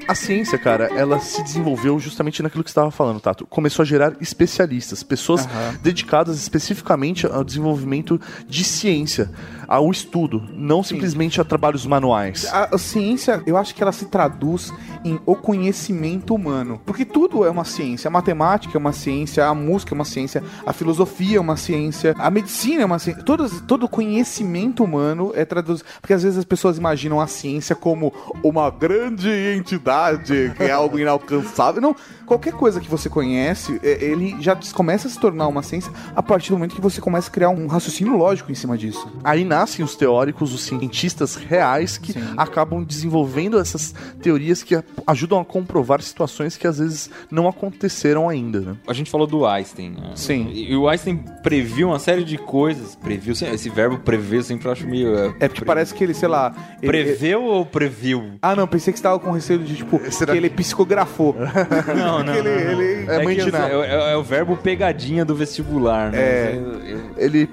A 0.07 0.13
ciência, 0.13 0.57
cara, 0.57 0.85
ela 0.85 1.19
se 1.19 1.41
desenvolveu 1.41 1.99
justamente 1.99 2.41
naquilo 2.43 2.63
que 2.63 2.69
você 2.69 2.73
estava 2.73 2.91
falando, 2.91 3.19
Tato. 3.19 3.45
Começou 3.47 3.81
a 3.81 3.85
gerar 3.85 4.15
especialistas, 4.21 5.01
pessoas 5.01 5.47
dedicadas 5.81 6.37
especificamente 6.37 7.25
ao 7.25 7.43
desenvolvimento 7.43 8.21
de 8.47 8.63
ciência, 8.63 9.31
ao 9.67 9.89
estudo, 9.91 10.43
não 10.53 10.83
simplesmente 10.83 11.39
a 11.39 11.43
trabalhos 11.43 11.85
manuais. 11.85 12.45
A, 12.51 12.75
a 12.75 12.77
ciência, 12.77 13.41
eu 13.45 13.57
acho 13.57 13.73
que 13.73 13.81
ela 13.81 13.91
se 13.91 14.05
traduz 14.05 14.73
em 15.03 15.19
o 15.25 15.35
conhecimento 15.35 16.33
humano. 16.33 16.79
Porque 16.85 17.05
tudo 17.05 17.45
é 17.45 17.49
uma 17.49 17.63
ciência. 17.65 18.07
A 18.07 18.11
matemática 18.11 18.77
é 18.77 18.79
uma 18.79 18.93
ciência, 18.93 19.45
a 19.45 19.53
música 19.53 19.93
é 19.93 19.95
uma 19.95 20.05
ciência, 20.05 20.43
a 20.65 20.73
filosofia 20.73 21.37
é 21.37 21.39
uma 21.39 21.57
ciência, 21.57 22.15
a 22.17 22.29
medicina 22.29 22.81
é 22.81 22.85
uma 22.85 22.99
ciência. 22.99 23.23
Todo, 23.23 23.61
todo 23.61 23.87
conhecimento 23.87 24.83
humano 24.83 25.31
é 25.35 25.45
traduzido. 25.45 25.87
Porque 26.01 26.13
às 26.13 26.23
vezes 26.23 26.37
as 26.39 26.45
pessoas 26.45 26.77
imaginam 26.77 27.19
a 27.19 27.27
ciência 27.27 27.75
como 27.75 28.13
uma 28.43 28.69
grande 28.69 29.29
entidade, 29.55 30.53
que 30.55 30.63
é 30.63 30.71
algo 30.71 30.99
inalcançável. 30.99 31.81
Não, 31.81 31.95
qualquer 32.25 32.53
coisa 32.53 32.79
que 32.79 32.89
você 32.89 33.09
conhece, 33.09 33.79
é- 33.83 34.03
ele 34.03 34.35
já 34.39 34.57
começa 34.73 35.07
a 35.07 35.11
se 35.11 35.19
tornar 35.19 35.47
uma 35.47 35.63
ciência 35.63 35.91
a 36.15 36.23
partir 36.23 36.49
do 36.49 36.57
momento 36.57 36.75
que 36.75 36.81
você 36.81 36.99
começa 37.01 37.29
a 37.29 37.31
criar 37.31 37.49
um 37.49 37.67
raciocínio 37.67 38.15
lógico 38.17 38.51
em 38.51 38.55
cima 38.55 38.77
disso. 38.77 39.07
Aí 39.23 39.43
nascem 39.55 39.85
os 39.85 39.95
teóricos, 39.95 40.53
os 40.53 40.61
cientistas 40.63 41.35
reais 41.35 41.97
que 41.97 42.13
acabam 42.35 42.83
desenvolvendo 42.83 43.57
essas 43.59 43.93
teorias 44.21 44.61
que 44.63 44.77
ajudam 45.07 45.39
a 45.39 45.45
comprovar 45.45 46.01
situações 46.01 46.57
que 46.57 46.67
às 46.67 46.79
vezes 46.79 47.09
não 47.31 47.47
aconteceram 47.47 48.27
ainda, 48.27 48.59
né? 48.59 48.75
A 48.87 48.93
gente 48.93 49.09
falou 49.09 49.25
do 49.27 49.45
Einstein. 49.45 49.91
né? 49.91 50.11
Sim. 50.15 50.51
E 50.53 50.75
o 50.75 50.89
Einstein 50.89 51.17
previu 51.41 51.87
uma 51.89 51.99
série 51.99 52.23
de 52.23 52.37
coisas. 52.37 52.95
Previu, 52.95 53.33
esse 53.33 53.69
verbo 53.69 53.97
prever 53.99 54.37
eu 54.39 54.43
sempre 54.43 54.69
acho 54.69 54.85
meio. 54.87 55.35
É 55.39 55.47
porque 55.47 55.63
parece 55.63 55.93
que 55.93 56.03
ele, 56.03 56.13
sei 56.13 56.27
lá. 56.27 56.53
ele- 56.81 56.91
Preveu 56.91 57.43
ou 57.43 57.65
previu? 57.65 58.31
Ah, 58.41 58.55
não, 58.55 58.67
pensei 58.67 58.91
que 58.91 58.99
você 58.99 59.03
tava 59.03 59.19
com 59.19 59.31
receio 59.31 59.59
de, 59.59 59.75
tipo, 59.77 59.99
Será 60.11 60.33
que 60.33 60.37
ele 60.39 60.49
psicografou. 60.49 61.35
Não, 61.95 62.23
não. 62.23 62.33
ele, 62.35 62.49
não, 62.49 62.81
ele- 62.81 63.09
É 63.11 63.15
É, 63.15 63.23
mãe 63.23 63.35
de 63.37 63.51
nada. 63.51 63.69
é, 63.69 64.09
é- 64.09 64.13
é 64.13 64.17
o 64.17 64.23
verbo 64.23 64.57
pegadinha 64.57 65.23
do 65.23 65.35
vestibular, 65.35 66.11
né? 66.11 66.17
É. 66.19 66.53
Eu- 66.55 66.79
eu- 66.81 67.05
Ele, 67.17 67.49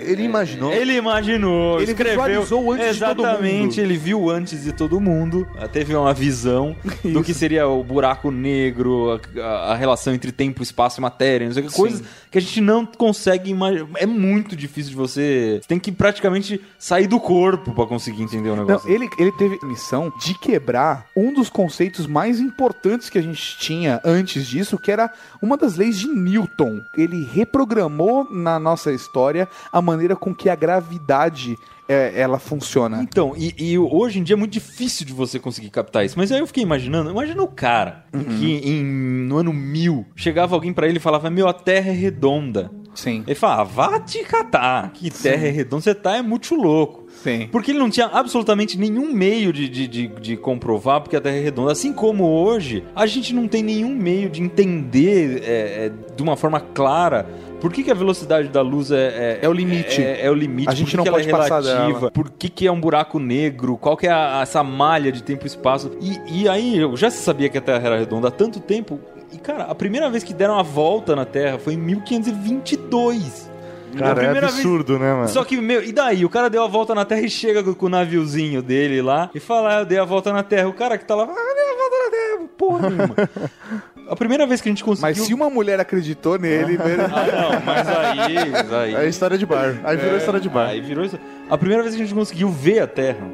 ele 0.00 0.22
imaginou. 0.24 0.72
Ele 0.72 0.94
imaginou, 0.96 1.43
Ele 1.50 1.90
escreveu. 1.92 2.22
visualizou 2.24 2.72
antes 2.72 2.94
de 2.96 3.00
todo 3.00 3.20
Exatamente, 3.22 3.80
mundo. 3.80 3.86
ele 3.86 3.96
viu 3.96 4.30
antes 4.30 4.62
de 4.64 4.72
todo 4.72 5.00
mundo. 5.00 5.46
ah, 5.58 5.68
Teve 5.68 5.94
uma 5.94 6.12
visão 6.14 6.76
do 7.04 7.22
que 7.22 7.34
seria 7.34 7.66
o 7.68 7.82
buraco 7.82 8.30
negro, 8.30 9.20
a, 9.40 9.72
a 9.72 9.74
relação 9.74 10.14
entre 10.14 10.30
tempo, 10.32 10.62
espaço 10.62 11.00
e 11.00 11.02
matéria, 11.02 11.46
não 11.46 11.54
sei 11.54 11.64
coisas 11.64 12.02
que 12.30 12.38
a 12.38 12.40
gente 12.40 12.60
não 12.60 12.84
consegue 12.84 13.50
imaginar. 13.50 13.88
É 13.96 14.06
muito 14.06 14.56
difícil 14.56 14.90
de 14.90 14.96
você. 14.96 15.58
Você 15.62 15.68
tem 15.68 15.78
que 15.78 15.92
praticamente 15.92 16.60
sair 16.78 17.06
do 17.06 17.20
corpo 17.20 17.72
pra 17.72 17.86
conseguir 17.86 18.22
entender 18.22 18.50
o 18.50 18.56
Não, 18.56 18.64
negócio. 18.66 18.90
ele, 18.90 19.08
ele 19.18 19.30
teve 19.32 19.58
a 19.62 19.66
missão 19.66 20.12
de 20.20 20.34
quebrar 20.38 21.06
um 21.16 21.32
dos 21.32 21.48
conceitos 21.48 22.06
mais 22.06 22.40
importantes 22.40 23.08
que 23.08 23.18
a 23.18 23.22
gente 23.22 23.56
tinha 23.58 24.00
antes 24.04 24.46
disso, 24.46 24.76
que 24.78 24.90
era 24.90 25.10
uma 25.40 25.56
das 25.56 25.76
leis 25.76 25.98
de 25.98 26.08
Newton. 26.08 26.80
Ele 26.96 27.24
reprogramou 27.32 28.26
na 28.30 28.58
nossa 28.58 28.92
história 28.92 29.48
a 29.72 29.80
maneira 29.80 30.16
com 30.16 30.34
que 30.34 30.48
a 30.50 30.54
gravidade 30.56 31.33
é, 31.88 32.12
ela 32.20 32.38
funciona. 32.38 33.02
Então, 33.02 33.34
e, 33.36 33.54
e 33.58 33.78
hoje 33.78 34.18
em 34.18 34.22
dia 34.22 34.34
é 34.34 34.36
muito 34.36 34.52
difícil 34.52 35.06
de 35.06 35.12
você 35.12 35.38
conseguir 35.38 35.70
captar 35.70 36.04
isso. 36.04 36.18
Mas 36.18 36.32
aí 36.32 36.38
eu 36.38 36.46
fiquei 36.46 36.62
imaginando, 36.62 37.10
imagina 37.10 37.42
o 37.42 37.48
cara 37.48 38.04
que 38.38 38.52
em, 38.52 38.82
no 38.82 39.36
ano 39.36 39.52
1000 39.52 40.06
chegava 40.16 40.54
alguém 40.54 40.72
pra 40.72 40.88
ele 40.88 40.96
e 40.98 41.00
falava: 41.00 41.30
Meu, 41.30 41.48
a 41.48 41.52
Terra 41.52 41.90
é 41.90 41.94
redonda. 41.94 42.70
Sim. 42.94 43.24
Ele 43.26 43.34
fala: 43.34 43.62
ah, 43.62 43.64
vá 43.64 44.00
te 44.00 44.22
catar, 44.24 44.92
que 44.92 45.10
Terra 45.10 45.46
é 45.46 45.50
redonda, 45.50 45.82
você 45.82 45.94
tá 45.94 46.16
é 46.16 46.22
muito 46.22 46.54
louco. 46.54 47.04
Sim. 47.22 47.48
Porque 47.50 47.70
ele 47.70 47.78
não 47.78 47.90
tinha 47.90 48.06
absolutamente 48.06 48.78
nenhum 48.78 49.12
meio 49.12 49.52
de, 49.52 49.68
de, 49.68 49.88
de, 49.88 50.06
de 50.08 50.36
comprovar 50.36 51.00
porque 51.00 51.16
a 51.16 51.20
Terra 51.20 51.36
é 51.36 51.40
redonda. 51.40 51.72
Assim 51.72 51.92
como 51.92 52.24
hoje, 52.24 52.84
a 52.94 53.06
gente 53.06 53.34
não 53.34 53.48
tem 53.48 53.62
nenhum 53.62 53.94
meio 53.94 54.28
de 54.28 54.42
entender 54.42 55.42
é, 55.44 55.86
é, 55.86 55.92
de 56.14 56.22
uma 56.22 56.36
forma 56.36 56.60
clara 56.60 57.26
por 57.64 57.72
que, 57.72 57.82
que 57.82 57.90
a 57.90 57.94
velocidade 57.94 58.48
da 58.48 58.60
luz 58.60 58.90
é, 58.90 59.38
É 59.40 59.48
o 59.48 59.52
limite. 59.54 60.02
É, 60.02 60.26
é 60.26 60.30
o 60.30 60.34
limite. 60.34 60.68
A 60.68 60.74
gente 60.74 60.90
por 60.90 60.98
não 60.98 61.04
que 61.04 61.10
pode 61.10 61.28
ela 61.30 61.38
é 61.46 61.48
passar 61.48 61.62
dela. 61.62 62.10
Por 62.10 62.30
que, 62.30 62.50
que 62.50 62.66
é 62.66 62.70
um 62.70 62.78
buraco 62.78 63.18
negro? 63.18 63.78
Qual 63.78 63.96
que 63.96 64.06
é 64.06 64.10
a- 64.12 64.40
essa 64.42 64.62
malha 64.62 65.10
de 65.10 65.22
tempo 65.22 65.44
e 65.44 65.46
espaço? 65.46 65.90
E, 66.00 66.42
e 66.42 66.48
aí, 66.48 66.76
eu 66.78 66.94
já 66.96 67.10
sabia 67.10 67.48
que 67.48 67.56
a 67.56 67.60
Terra 67.62 67.86
era 67.86 67.96
redonda 67.98 68.28
há 68.28 68.30
tanto 68.30 68.60
tempo. 68.60 69.00
E, 69.32 69.38
cara, 69.38 69.64
a 69.64 69.74
primeira 69.74 70.10
vez 70.10 70.22
que 70.22 70.34
deram 70.34 70.58
a 70.58 70.62
volta 70.62 71.16
na 71.16 71.24
Terra 71.24 71.58
foi 71.58 71.72
em 71.72 71.78
1522. 71.78 73.50
A 73.94 73.96
Cara, 73.98 74.10
é 74.10 74.14
primeira 74.24 74.46
vez- 74.48 74.54
absurdo, 74.58 74.98
né, 74.98 75.14
mano? 75.14 75.28
só 75.28 75.44
que, 75.44 75.56
meu, 75.60 75.80
e 75.82 75.92
daí? 75.92 76.24
O 76.24 76.28
cara 76.28 76.50
deu 76.50 76.64
a 76.64 76.66
volta 76.66 76.94
na 76.96 77.04
Terra 77.04 77.20
e 77.20 77.30
chega 77.30 77.62
com, 77.62 77.72
com 77.72 77.86
o 77.86 77.88
naviozinho 77.88 78.60
dele 78.60 79.00
lá 79.00 79.30
e 79.34 79.38
fala, 79.38 79.76
ah, 79.76 79.80
eu 79.80 79.86
dei 79.86 79.98
a 79.98 80.04
volta 80.04 80.32
na 80.32 80.42
Terra. 80.42 80.68
O 80.68 80.72
cara 80.72 80.98
que 80.98 81.04
tá 81.04 81.14
lá, 81.14 81.24
ah, 81.24 81.28
eu 81.28 81.54
dei 81.54 81.64
a 81.64 81.76
volta 81.76 81.96
na 82.04 82.10
Terra. 82.10 82.48
Porra 82.58 82.90
nenhuma. 82.90 83.14
A 84.08 84.16
primeira 84.16 84.46
vez 84.46 84.60
que 84.60 84.68
a 84.68 84.72
gente 84.72 84.84
conseguiu... 84.84 85.08
Mas 85.16 85.26
se 85.26 85.32
uma 85.34 85.48
mulher 85.48 85.80
acreditou 85.80 86.38
nele, 86.38 86.76
né? 86.78 86.84
Ah, 87.12 87.26
não, 87.26 87.60
mas 87.64 87.88
aí... 87.88 88.38
aí... 88.96 89.06
É 89.06 89.08
história 89.08 89.38
de 89.38 89.46
bar. 89.46 89.80
Aí 89.84 89.96
virou 89.96 90.16
história 90.16 90.40
de 90.40 90.48
bar. 90.48 90.68
Aí 90.68 90.80
virou. 90.80 91.08
A 91.50 91.58
primeira 91.58 91.82
vez 91.82 91.94
que 91.94 92.02
a 92.02 92.04
gente 92.04 92.14
conseguiu 92.14 92.48
ver 92.50 92.80
a 92.80 92.86
Terra 92.86 93.26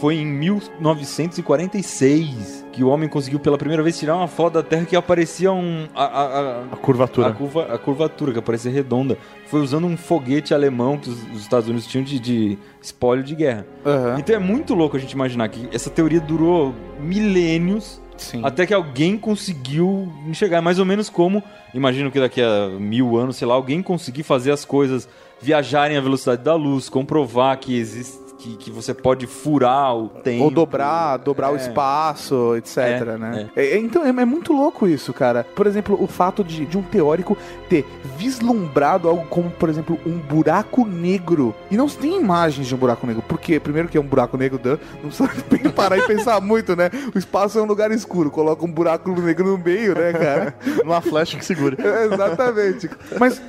foi 0.00 0.16
em 0.16 0.26
1946. 0.26 2.66
Que 2.72 2.82
o 2.84 2.88
homem 2.88 3.08
conseguiu 3.08 3.40
pela 3.40 3.58
primeira 3.58 3.82
vez 3.82 3.98
tirar 3.98 4.14
uma 4.16 4.28
foto 4.28 4.54
da 4.54 4.62
Terra 4.62 4.84
que 4.84 4.94
aparecia 4.94 5.50
um. 5.52 5.88
A, 5.94 6.04
a- 6.04 6.24
a- 6.24 6.62
A 6.72 6.76
curvatura. 6.76 7.28
a, 7.28 7.32
curva, 7.32 7.74
a 7.74 7.78
curvatura, 7.78 8.32
que 8.32 8.38
aparecia 8.38 8.70
redonda. 8.70 9.18
Foi 9.46 9.60
usando 9.60 9.86
um 9.86 9.96
foguete 9.96 10.54
alemão 10.54 10.96
que 10.96 11.10
os, 11.10 11.20
os 11.32 11.40
Estados 11.40 11.68
Unidos 11.68 11.86
tinham 11.88 12.04
de, 12.04 12.20
de 12.20 12.56
espólio 12.80 13.24
de 13.24 13.34
guerra. 13.34 13.66
Aham. 13.84 14.16
Então 14.18 14.34
é 14.34 14.38
muito 14.38 14.74
louco 14.74 14.96
a 14.96 15.00
gente 15.00 15.12
imaginar 15.12 15.48
que 15.48 15.68
essa 15.72 15.90
teoria 15.90 16.20
durou 16.20 16.72
milênios 17.00 18.00
Sim. 18.18 18.40
até 18.44 18.66
que 18.66 18.74
alguém 18.74 19.16
conseguiu 19.16 20.12
enxergar. 20.26 20.60
Mais 20.60 20.78
ou 20.78 20.84
menos 20.84 21.08
como, 21.08 21.42
imagino 21.72 22.10
que 22.10 22.20
daqui 22.20 22.42
a 22.42 22.68
mil 22.78 23.16
anos, 23.16 23.36
sei 23.36 23.46
lá, 23.46 23.54
alguém 23.54 23.82
conseguir 23.82 24.22
fazer 24.22 24.50
as 24.52 24.64
coisas 24.64 25.08
viajarem 25.40 25.96
à 25.96 26.00
velocidade 26.00 26.42
da 26.42 26.54
luz, 26.54 26.88
comprovar 26.88 27.58
que 27.58 27.76
existe. 27.76 28.27
Que, 28.38 28.56
que 28.56 28.70
você 28.70 28.94
pode 28.94 29.26
furar 29.26 29.96
o 29.96 30.08
tempo. 30.08 30.44
Ou 30.44 30.50
dobrar, 30.50 31.16
dobrar 31.16 31.50
o 31.50 31.56
É. 31.56 31.58
espaço, 31.58 32.54
etc, 32.56 32.76
É, 32.78 33.18
né? 33.18 33.50
É, 33.56 33.66
é, 33.74 33.78
então 33.78 34.04
é, 34.04 34.08
é 34.10 34.24
muito 34.24 34.52
louco 34.52 34.86
isso, 34.86 35.12
cara. 35.12 35.44
Por 35.56 35.66
exemplo, 35.66 36.00
o 36.00 36.06
fato 36.06 36.44
de, 36.44 36.64
de 36.64 36.78
um 36.78 36.82
teórico 36.82 37.36
ter 37.68 37.84
vislumbrado 38.16 39.08
algo 39.08 39.26
como, 39.26 39.50
por 39.50 39.68
exemplo, 39.68 39.98
um 40.06 40.18
buraco 40.18 40.86
negro. 40.86 41.54
E 41.70 41.76
não 41.76 41.88
se 41.88 41.98
tem 41.98 42.16
imagens 42.20 42.66
de 42.66 42.74
um 42.74 42.78
buraco 42.78 43.06
negro. 43.06 43.22
Porque, 43.26 43.58
primeiro 43.58 43.88
que 43.88 43.98
é 43.98 44.00
um 44.00 44.06
buraco 44.06 44.36
negro, 44.36 44.60
não 45.02 45.10
precisa 45.10 45.28
parar 45.74 45.98
e 45.98 46.06
pensar 46.06 46.40
muito, 46.40 46.76
né? 46.76 46.90
O 47.14 47.18
espaço 47.18 47.58
é 47.58 47.62
um 47.62 47.66
lugar 47.66 47.90
escuro, 47.90 48.30
coloca 48.30 48.64
um 48.64 48.70
buraco 48.70 49.10
negro 49.20 49.48
no 49.48 49.58
meio, 49.58 49.94
né, 49.94 50.12
cara? 50.12 50.54
Uma 50.84 51.00
flecha 51.00 51.36
que 51.36 51.44
segura. 51.44 51.76
É, 51.82 52.04
Exatamente. 52.12 52.88
Mas, 53.18 53.40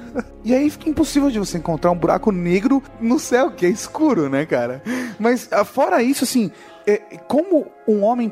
e 0.44 0.54
aí 0.54 0.70
fica 0.70 0.90
impossível 0.90 1.30
de 1.30 1.38
você 1.40 1.58
encontrar 1.58 1.92
um 1.92 1.96
buraco 1.98 2.32
negro 2.32 2.82
no 3.00 3.20
céu, 3.20 3.52
que 3.52 3.66
é 3.66 3.70
escuro, 3.70 4.30
né, 4.30 4.46
cara? 4.46 4.79
Mas, 5.20 5.48
ah, 5.52 5.64
fora 5.66 6.02
isso, 6.02 6.24
assim, 6.24 6.52
é, 6.88 6.98
como 7.28 7.68
um 7.88 8.04
homem 8.04 8.30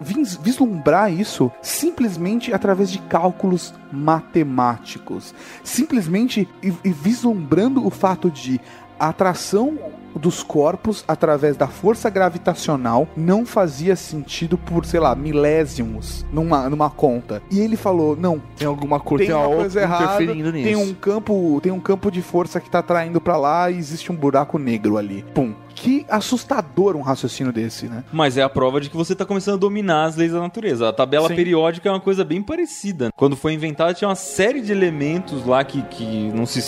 vis- 0.00 0.36
vislumbrar 0.36 1.12
isso 1.12 1.50
simplesmente 1.62 2.52
através 2.54 2.90
de 2.90 2.98
cálculos 3.00 3.74
matemáticos? 3.92 5.34
Simplesmente 5.64 6.48
e, 6.62 6.72
e 6.84 6.90
vislumbrando 6.90 7.86
o 7.86 7.90
fato 7.90 8.30
de 8.30 8.60
a 8.98 9.08
atração 9.08 9.78
dos 10.18 10.42
corpos 10.42 11.04
através 11.06 11.56
da 11.56 11.66
força 11.66 12.08
gravitacional 12.10 13.08
não 13.16 13.44
fazia 13.44 13.96
sentido 13.96 14.56
por, 14.58 14.84
sei 14.84 15.00
lá, 15.00 15.14
milésimos 15.14 16.24
numa, 16.32 16.68
numa 16.68 16.90
conta. 16.90 17.42
E 17.50 17.60
ele 17.60 17.76
falou: 17.76 18.16
não, 18.16 18.40
Tem 18.56 18.66
alguma 18.66 19.00
coisa, 19.00 19.24
tem 19.24 19.34
tem, 19.34 19.36
uma 19.36 19.56
coisa 19.56 19.64
outra 19.64 19.82
errada, 19.82 20.22
interferindo 20.22 20.52
nisso. 20.52 20.64
tem 20.64 20.76
um 20.76 20.94
campo, 20.94 21.60
tem 21.62 21.72
um 21.72 21.80
campo 21.80 22.10
de 22.10 22.22
força 22.22 22.60
que 22.60 22.70
tá 22.70 22.82
traindo 22.82 23.20
pra 23.20 23.36
lá 23.36 23.70
e 23.70 23.76
existe 23.76 24.10
um 24.10 24.16
buraco 24.16 24.58
negro 24.58 24.96
ali. 24.96 25.24
Pum. 25.34 25.54
Que 25.74 26.06
assustador 26.08 26.96
um 26.96 27.02
raciocínio 27.02 27.52
desse, 27.52 27.86
né? 27.86 28.02
Mas 28.10 28.38
é 28.38 28.42
a 28.42 28.48
prova 28.48 28.80
de 28.80 28.88
que 28.88 28.96
você 28.96 29.14
tá 29.14 29.26
começando 29.26 29.54
a 29.54 29.58
dominar 29.58 30.06
as 30.06 30.16
leis 30.16 30.32
da 30.32 30.40
natureza. 30.40 30.88
A 30.88 30.92
tabela 30.92 31.28
Sim. 31.28 31.36
periódica 31.36 31.86
é 31.88 31.92
uma 31.92 32.00
coisa 32.00 32.24
bem 32.24 32.42
parecida. 32.42 33.10
Quando 33.14 33.36
foi 33.36 33.52
inventada, 33.52 33.92
tinha 33.92 34.08
uma 34.08 34.14
série 34.14 34.62
de 34.62 34.72
elementos 34.72 35.44
lá 35.44 35.62
que, 35.62 35.82
que 35.82 36.32
não 36.34 36.46
se. 36.46 36.62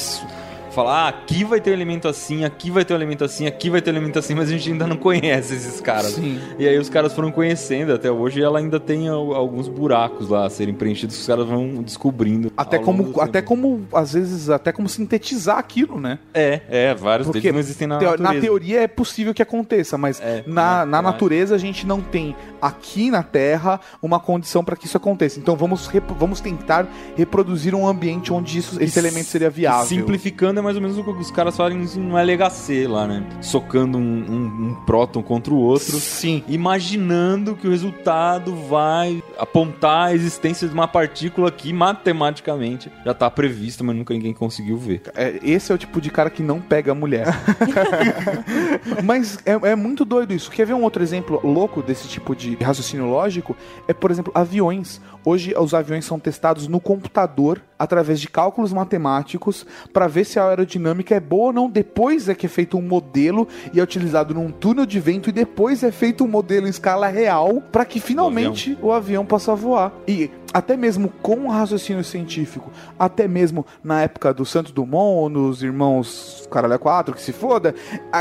Falar, 0.79 1.07
ah, 1.07 1.09
aqui 1.09 1.43
vai 1.43 1.61
ter 1.61 1.71
um 1.71 1.73
elemento 1.73 2.07
assim, 2.07 2.45
aqui 2.45 2.71
vai 2.71 2.85
ter 2.85 2.93
um 2.93 2.97
elemento 2.97 3.25
assim, 3.25 3.49
aqui 3.49 3.69
vai 3.69 3.83
ter 3.83 3.91
um 3.91 3.95
elemento 3.95 4.17
assim, 4.17 4.33
mas 4.37 4.49
a 4.49 4.53
gente 4.53 4.71
ainda 4.71 4.87
não 4.87 4.97
conhece 4.97 5.55
esses 5.57 5.81
caras. 5.81 6.13
Sim. 6.13 6.39
E 6.57 6.69
aí 6.69 6.79
os 6.79 6.89
caras 6.89 7.13
foram 7.13 7.33
conhecendo 7.33 7.93
até 7.93 8.09
hoje 8.13 8.39
e 8.39 8.45
ela 8.45 8.61
ainda 8.61 8.79
tem 8.79 9.09
al- 9.09 9.35
alguns 9.35 9.67
buracos 9.67 10.29
lá 10.29 10.47
a 10.47 10.51
serem 10.51 10.73
preenchidos 10.73 11.17
que 11.17 11.23
os 11.23 11.27
caras 11.27 11.47
vão 11.49 11.83
descobrindo. 11.83 12.53
Até 12.57 12.79
como, 12.79 13.21
até 13.21 13.43
como, 13.43 13.89
às 13.93 14.13
vezes, 14.13 14.49
até 14.51 14.71
como 14.71 14.89
sintetizar 14.89 15.59
aquilo, 15.59 15.99
né? 16.01 16.21
É, 16.33 16.61
é, 16.69 16.95
vários 16.95 17.27
Porque 17.27 17.41
deles 17.41 17.55
não 17.55 17.61
existem 17.61 17.89
na 17.89 17.97
natureza. 17.97 18.23
na 18.23 18.41
teoria 18.41 18.81
é 18.83 18.87
possível 18.87 19.35
que 19.35 19.43
aconteça, 19.43 19.99
mas 19.99 20.21
É, 20.21 20.45
na, 20.47 20.55
na- 20.55 20.87
na 20.87 21.03
na- 21.03 21.03
natureza 21.11 21.57
a 21.57 21.59
gente 21.59 21.85
não 21.85 22.01
tem 22.01 22.37
aqui 22.63 23.11
na 23.11 23.25
Terra 23.25 23.81
uma 24.01 24.21
condição 24.21 24.63
para 24.63 24.77
que 24.77 24.87
isso 24.87 24.97
aconteça. 24.97 25.41
Então 25.41 25.57
vamos, 25.57 25.91
vamos 26.17 26.41
tentar 26.41 26.87
reproduzir 27.17 27.75
um 27.75 27.85
ambiente 27.85 28.33
onde 28.33 28.59
isso- 28.59 28.81
esse 28.81 28.97
elemento 28.97 29.27
seria 29.27 29.51
viável. 29.51 29.87
Simplificando 29.87 30.61
é 30.61 30.68
mais 30.69 30.77
ou 30.77 30.83
menos 30.83 30.99
o 30.99 31.03
que 31.05 31.11
os 31.11 31.31
caras 31.31 31.57
fazem 31.57 31.79
no 31.97 32.17
LHC 32.19 32.87
lá, 32.87 33.07
né? 33.07 33.25
Socando 33.41 33.97
um, 33.97 34.01
um- 34.03 34.69
um 34.71 34.75
próton 34.85 35.23
contra 35.23 35.53
o 35.53 35.57
outro. 35.57 35.99
Sim. 35.99 36.45
Imaginando 36.47 37.57
que 37.57 37.67
o 37.67 37.71
resultado 37.71 38.55
vai 38.55 39.23
apontar 39.39 40.09
a 40.09 40.15
existência 40.15 40.69
de 40.69 40.75
uma 40.75 40.87
partícula 40.87 41.51
que 41.51 41.73
matematicamente 41.73 42.93
já 43.05 43.15
tá 43.15 43.31
prevista, 43.31 43.83
mas 43.83 43.97
nunca 43.97 44.13
ninguém 44.13 44.35
conseguiu 44.35 44.77
ver. 44.77 45.03
É, 45.15 45.39
esse 45.43 45.73
é 45.73 45.75
o 45.75 45.79
tipo 45.79 46.01
de 46.01 46.11
cara 46.11 46.29
que 46.29 46.43
não 46.43 46.61
pega 46.61 46.93
a 46.93 46.95
mulher. 46.95 47.27
Mas 49.05 49.39
é, 49.45 49.53
é 49.71 49.77
muito 49.77 50.05
doido 50.05 50.33
isso. 50.33 50.51
Quer 50.51 50.67
ver 50.67 50.75
um 50.75 50.83
outro 50.83 51.03
exemplo 51.03 51.41
louco 51.43 51.83
desse 51.83 52.09
tipo 52.09 52.35
de 52.35 52.55
raciocínio 52.57 53.07
lógico? 53.07 53.57
É, 53.87 53.93
por 53.93 54.11
exemplo, 54.11 54.33
aviões. 54.35 55.01
Hoje 55.25 55.55
os 55.57 55.75
aviões 55.75 56.05
são 56.05 56.19
testados 56.19 56.69
no 56.69 56.81
computador 56.81 57.61
através 57.79 58.21
de 58.21 58.29
cálculos 58.29 58.73
matemáticos 58.73 59.67
para 59.93 60.09
ver 60.09 60.25
se 60.25 60.39
a 60.39 60.49
aerodinâmica 60.49 61.15
é 61.15 61.21
boa 61.21 61.47
ou 61.47 61.53
não. 61.53 61.71
Depois 61.71 62.29
é 62.29 62.35
que 62.35 62.47
é 62.47 62.49
feito 62.49 62.77
um 62.77 62.83
modelo 62.83 63.47
e 63.73 63.81
é 63.81 63.83
utilizado 63.83 64.35
num 64.35 64.51
túnel 64.51 64.87
de 64.87 64.99
vento 64.99 65.29
e 65.29 65.33
depois 65.33 65.83
é 65.83 65.93
feito 65.93 66.25
um 66.25 66.29
modelo 66.29 66.67
em 66.67 66.71
escala 66.71 67.09
real 67.09 67.63
para 67.73 67.85
que 67.85 68.01
finalmente 68.01 68.71
o 68.71 68.75
avião. 68.75 68.89
o 68.89 68.93
avião 68.93 69.27
possa 69.27 69.55
voar. 69.55 69.93
E 70.07 70.31
até 70.53 70.77
mesmo 70.77 71.09
com 71.23 71.47
o 71.47 71.51
raciocínio 71.51 72.03
científico, 72.03 72.71
até 72.99 73.29
mesmo 73.29 73.67
na 73.83 74.03
época 74.03 74.33
do 74.33 74.45
Santo 74.45 74.73
Dumont, 74.73 75.33
nos 75.33 75.63
irmãos 75.63 76.47
Caralho 76.51 76.79
4, 76.79 77.15
que 77.15 77.23
se 77.23 77.33
foda, 77.33 77.75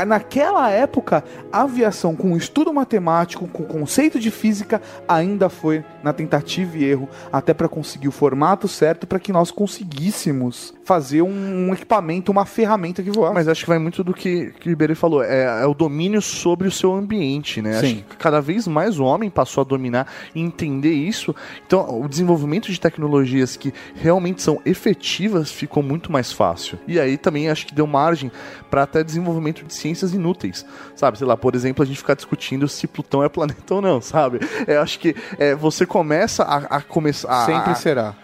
naquela 0.06 0.70
época 0.70 1.24
a 1.50 1.62
aviação 1.62 2.14
com 2.14 2.36
estudo 2.36 2.72
matemático, 2.72 3.48
com 3.48 3.64
conceito 3.64 4.20
de 4.20 4.30
física, 4.30 4.82
ainda 5.06 5.48
foi 5.48 5.84
na 6.02 6.12
tentativa 6.12 6.76
e 6.76 6.84
erro, 6.84 7.08
até 7.32 7.54
para 7.54 7.68
conseguir 7.68 8.08
o 8.08 8.12
formato 8.12 8.68
certo 8.68 9.06
para 9.06 9.18
que 9.18 9.32
nós 9.32 9.50
conseguíssemos 9.50 10.74
fazer 10.84 11.22
um, 11.22 11.68
um, 11.68 11.74
equipamento, 11.74 12.32
uma 12.32 12.46
ferramenta 12.46 13.02
que 13.02 13.10
voasse. 13.10 13.34
Mas 13.34 13.48
acho 13.48 13.62
que 13.62 13.68
vai 13.68 13.78
muito 13.78 14.02
do 14.02 14.14
que, 14.14 14.52
que 14.58 14.68
o 14.68 14.70
Ribeiro 14.70 14.96
falou, 14.96 15.22
é, 15.22 15.62
é, 15.62 15.66
o 15.66 15.74
domínio 15.74 16.22
sobre 16.22 16.66
o 16.66 16.70
seu 16.70 16.94
ambiente, 16.94 17.60
né? 17.60 17.74
Sim. 17.74 17.86
Acho 17.86 18.04
que 18.04 18.16
cada 18.16 18.40
vez 18.40 18.66
mais 18.66 18.98
o 18.98 19.04
homem 19.04 19.28
passou 19.28 19.60
a 19.60 19.64
dominar 19.64 20.10
e 20.34 20.40
entender 20.40 20.92
isso. 20.92 21.34
Então, 21.66 22.00
o 22.00 22.08
desenvolvimento 22.18 22.70
de 22.70 22.80
tecnologias 22.80 23.56
que 23.56 23.72
realmente 23.94 24.42
são 24.42 24.60
efetivas 24.64 25.50
ficou 25.50 25.82
muito 25.82 26.10
mais 26.10 26.32
fácil. 26.32 26.78
E 26.86 26.98
aí 26.98 27.16
também 27.16 27.48
acho 27.48 27.66
que 27.66 27.74
deu 27.74 27.86
margem 27.86 28.30
para 28.70 28.82
até 28.82 29.04
desenvolvimento 29.04 29.64
de 29.64 29.72
ciências 29.72 30.12
inúteis, 30.12 30.66
sabe? 30.96 31.16
Sei 31.16 31.26
lá, 31.26 31.36
por 31.36 31.54
exemplo, 31.54 31.82
a 31.82 31.86
gente 31.86 31.98
ficar 31.98 32.14
discutindo 32.14 32.68
se 32.68 32.86
Plutão 32.86 33.22
é 33.22 33.28
planeta 33.28 33.74
ou 33.74 33.80
não, 33.80 34.00
sabe? 34.02 34.40
Eu 34.66 34.80
acho 34.80 34.98
que 34.98 35.14
é, 35.38 35.54
você 35.54 35.86
começa 35.86 36.42
a, 36.42 36.78
a 36.78 36.82
começar. 36.82 37.46
Sempre 37.46 37.74
será. 37.78 38.14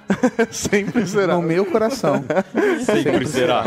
Sempre 0.50 1.06
será. 1.06 1.34
No 1.34 1.42
meu 1.42 1.64
coração. 1.64 2.24
Sempre 2.84 3.26
será. 3.26 3.64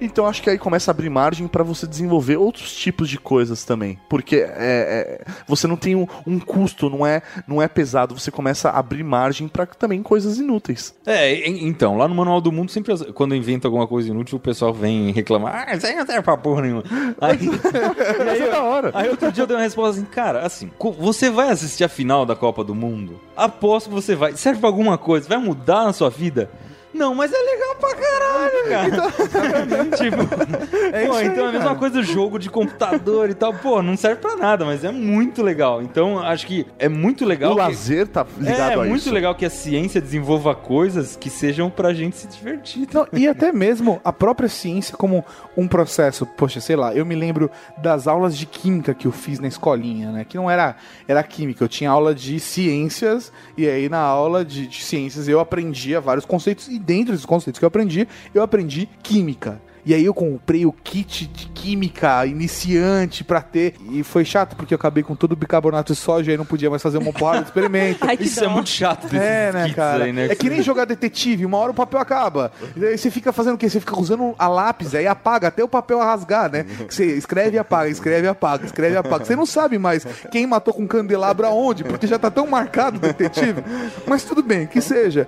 então 0.00 0.26
acho 0.26 0.42
que 0.42 0.50
aí 0.50 0.58
começa 0.58 0.90
a 0.90 0.92
abrir 0.92 1.10
margem 1.10 1.46
para 1.46 1.62
você 1.62 1.86
desenvolver 1.86 2.36
outros 2.36 2.74
tipos 2.74 3.08
de 3.08 3.18
coisas 3.18 3.64
também, 3.64 3.98
porque 4.08 4.36
é, 4.36 4.48
é, 4.56 5.24
você 5.46 5.66
não 5.66 5.76
tem 5.76 5.94
um, 5.94 6.06
um, 6.26 6.38
custo, 6.38 6.90
não 6.90 7.06
é, 7.06 7.22
não 7.46 7.62
é 7.62 7.68
pesado. 7.68 8.18
Você 8.18 8.30
começa 8.30 8.70
a 8.70 8.77
abrir 8.78 9.02
margem 9.02 9.48
para 9.48 9.66
também 9.66 10.02
coisas 10.02 10.38
inúteis. 10.38 10.94
É, 11.06 11.48
então 11.48 11.96
lá 11.96 12.06
no 12.08 12.14
manual 12.14 12.40
do 12.40 12.52
mundo 12.52 12.70
sempre 12.70 12.96
quando 13.12 13.34
inventa 13.34 13.66
alguma 13.68 13.86
coisa 13.86 14.08
inútil 14.08 14.38
o 14.38 14.40
pessoal 14.40 14.72
vem 14.72 15.10
reclamar, 15.12 15.66
ah, 15.68 15.76
isso 15.76 15.86
aí 15.86 15.94
não 15.96 16.06
serve 16.06 16.22
pra 16.22 16.36
porra 16.36 16.62
nenhuma. 16.62 16.82
Aí, 17.20 17.38
e 17.40 18.28
aí, 18.30 18.42
é 18.42 18.50
da 18.50 18.62
hora. 18.62 18.90
aí 18.94 19.08
outro 19.08 19.30
dia 19.32 19.42
eu 19.42 19.46
dei 19.46 19.56
uma 19.56 19.62
resposta 19.62 20.00
assim, 20.00 20.08
cara, 20.08 20.40
assim, 20.46 20.70
você 20.98 21.30
vai 21.30 21.50
assistir 21.50 21.84
a 21.84 21.88
final 21.88 22.24
da 22.24 22.36
Copa 22.36 22.62
do 22.62 22.74
Mundo? 22.74 23.20
Aposto 23.36 23.88
que 23.88 23.94
você 23.94 24.14
vai. 24.14 24.36
Serve 24.36 24.60
pra 24.60 24.68
alguma 24.68 24.96
coisa? 24.96 25.28
Vai 25.28 25.38
mudar 25.38 25.84
na 25.84 25.92
sua 25.92 26.10
vida? 26.10 26.50
Não, 26.98 27.14
mas 27.14 27.32
é 27.32 27.38
legal 27.38 27.76
pra 27.76 27.94
caralho, 27.94 28.68
cara. 28.68 28.88
Então, 28.88 29.90
tipo, 29.96 30.16
é 30.92 31.06
pô, 31.06 31.20
então 31.20 31.46
é 31.46 31.48
a 31.48 31.52
mesma 31.52 31.74
coisa 31.76 32.02
jogo 32.02 32.38
de 32.38 32.50
computador 32.50 33.30
e 33.30 33.34
tal. 33.34 33.54
Pô, 33.54 33.80
não 33.80 33.96
serve 33.96 34.20
pra 34.20 34.36
nada, 34.36 34.64
mas 34.64 34.82
é 34.82 34.90
muito 34.90 35.40
legal. 35.40 35.80
Então, 35.80 36.18
acho 36.18 36.44
que 36.46 36.66
é 36.78 36.88
muito 36.88 37.24
legal. 37.24 37.52
O 37.52 37.54
que... 37.54 37.60
lazer 37.60 38.08
tá 38.08 38.26
ligado 38.36 38.58
é, 38.58 38.62
a 38.62 38.72
É 38.72 38.76
muito 38.76 38.96
isso. 39.02 39.14
legal 39.14 39.34
que 39.34 39.44
a 39.44 39.50
ciência 39.50 40.00
desenvolva 40.00 40.54
coisas 40.56 41.14
que 41.14 41.30
sejam 41.30 41.70
pra 41.70 41.94
gente 41.94 42.16
se 42.16 42.26
divertir. 42.26 42.88
Não, 42.92 43.06
e 43.12 43.28
até 43.28 43.52
mesmo 43.52 44.00
a 44.04 44.12
própria 44.12 44.48
ciência 44.48 44.96
como 44.96 45.24
um 45.56 45.68
processo. 45.68 46.26
Poxa, 46.26 46.60
sei 46.60 46.74
lá, 46.74 46.92
eu 46.94 47.06
me 47.06 47.14
lembro 47.14 47.48
das 47.76 48.08
aulas 48.08 48.36
de 48.36 48.44
química 48.44 48.92
que 48.92 49.06
eu 49.06 49.12
fiz 49.12 49.38
na 49.38 49.46
escolinha, 49.46 50.10
né? 50.10 50.24
Que 50.28 50.36
não 50.36 50.50
era, 50.50 50.76
era 51.06 51.22
química, 51.22 51.62
eu 51.62 51.68
tinha 51.68 51.90
aula 51.90 52.12
de 52.14 52.40
ciências, 52.40 53.32
e 53.56 53.68
aí 53.68 53.88
na 53.88 54.00
aula 54.00 54.44
de, 54.44 54.66
de 54.66 54.82
ciências 54.82 55.28
eu 55.28 55.38
aprendia 55.38 56.00
vários 56.00 56.24
conceitos 56.24 56.68
e 56.68 56.78
dentro 56.88 57.12
dos 57.12 57.26
conceitos 57.26 57.58
que 57.58 57.64
eu 57.64 57.68
aprendi, 57.68 58.08
eu 58.34 58.42
aprendi 58.42 58.88
química. 59.02 59.60
E 59.86 59.94
aí 59.94 60.04
eu 60.04 60.12
comprei 60.12 60.66
o 60.66 60.72
kit 60.72 61.26
de 61.26 61.46
química 61.46 62.26
iniciante 62.26 63.24
pra 63.24 63.40
ter. 63.40 63.74
E 63.90 64.02
foi 64.02 64.22
chato, 64.22 64.54
porque 64.54 64.74
eu 64.74 64.76
acabei 64.76 65.02
com 65.02 65.14
todo 65.16 65.32
o 65.32 65.36
bicarbonato 65.36 65.94
de 65.94 65.98
soja 65.98 66.30
e 66.30 66.36
não 66.36 66.44
podia 66.44 66.68
mais 66.68 66.82
fazer 66.82 66.98
uma 66.98 67.10
porrada 67.10 67.38
de 67.40 67.44
experimento. 67.46 68.04
Ai, 68.06 68.18
Isso 68.20 68.40
dó. 68.40 68.46
é 68.46 68.48
muito 68.50 68.68
chato 68.68 69.04
desses 69.04 69.18
É, 69.26 69.50
né, 69.50 69.72
cara? 69.72 70.04
aí, 70.04 70.12
né? 70.12 70.26
É 70.26 70.34
que 70.34 70.50
nem 70.50 70.60
jogar 70.60 70.84
detetive, 70.84 71.46
uma 71.46 71.56
hora 71.56 71.70
o 71.70 71.74
papel 71.74 71.98
acaba. 72.00 72.52
E 72.76 72.84
aí 72.84 72.98
você 72.98 73.10
fica 73.10 73.32
fazendo 73.32 73.54
o 73.54 73.58
quê? 73.58 73.70
Você 73.70 73.80
fica 73.80 73.98
usando 73.98 74.34
a 74.38 74.46
lápis, 74.46 74.94
aí 74.94 75.06
apaga 75.06 75.48
até 75.48 75.64
o 75.64 75.68
papel 75.68 75.98
rasgar, 76.00 76.50
né? 76.52 76.66
Você 76.86 77.06
escreve 77.16 77.56
e 77.56 77.58
apaga, 77.58 77.88
escreve 77.88 78.26
e 78.26 78.28
apaga, 78.28 78.66
escreve 78.66 78.94
e 78.94 78.98
apaga. 78.98 79.24
Você 79.24 79.36
não 79.36 79.46
sabe 79.46 79.78
mais 79.78 80.04
quem 80.30 80.46
matou 80.46 80.74
com 80.74 80.86
candelabro 80.86 81.46
aonde, 81.46 81.84
porque 81.84 82.06
já 82.06 82.18
tá 82.18 82.30
tão 82.30 82.46
marcado 82.46 82.98
o 82.98 83.00
detetive. 83.00 83.62
Mas 84.06 84.22
tudo 84.22 84.42
bem, 84.42 84.66
que 84.66 84.82
seja. 84.82 85.26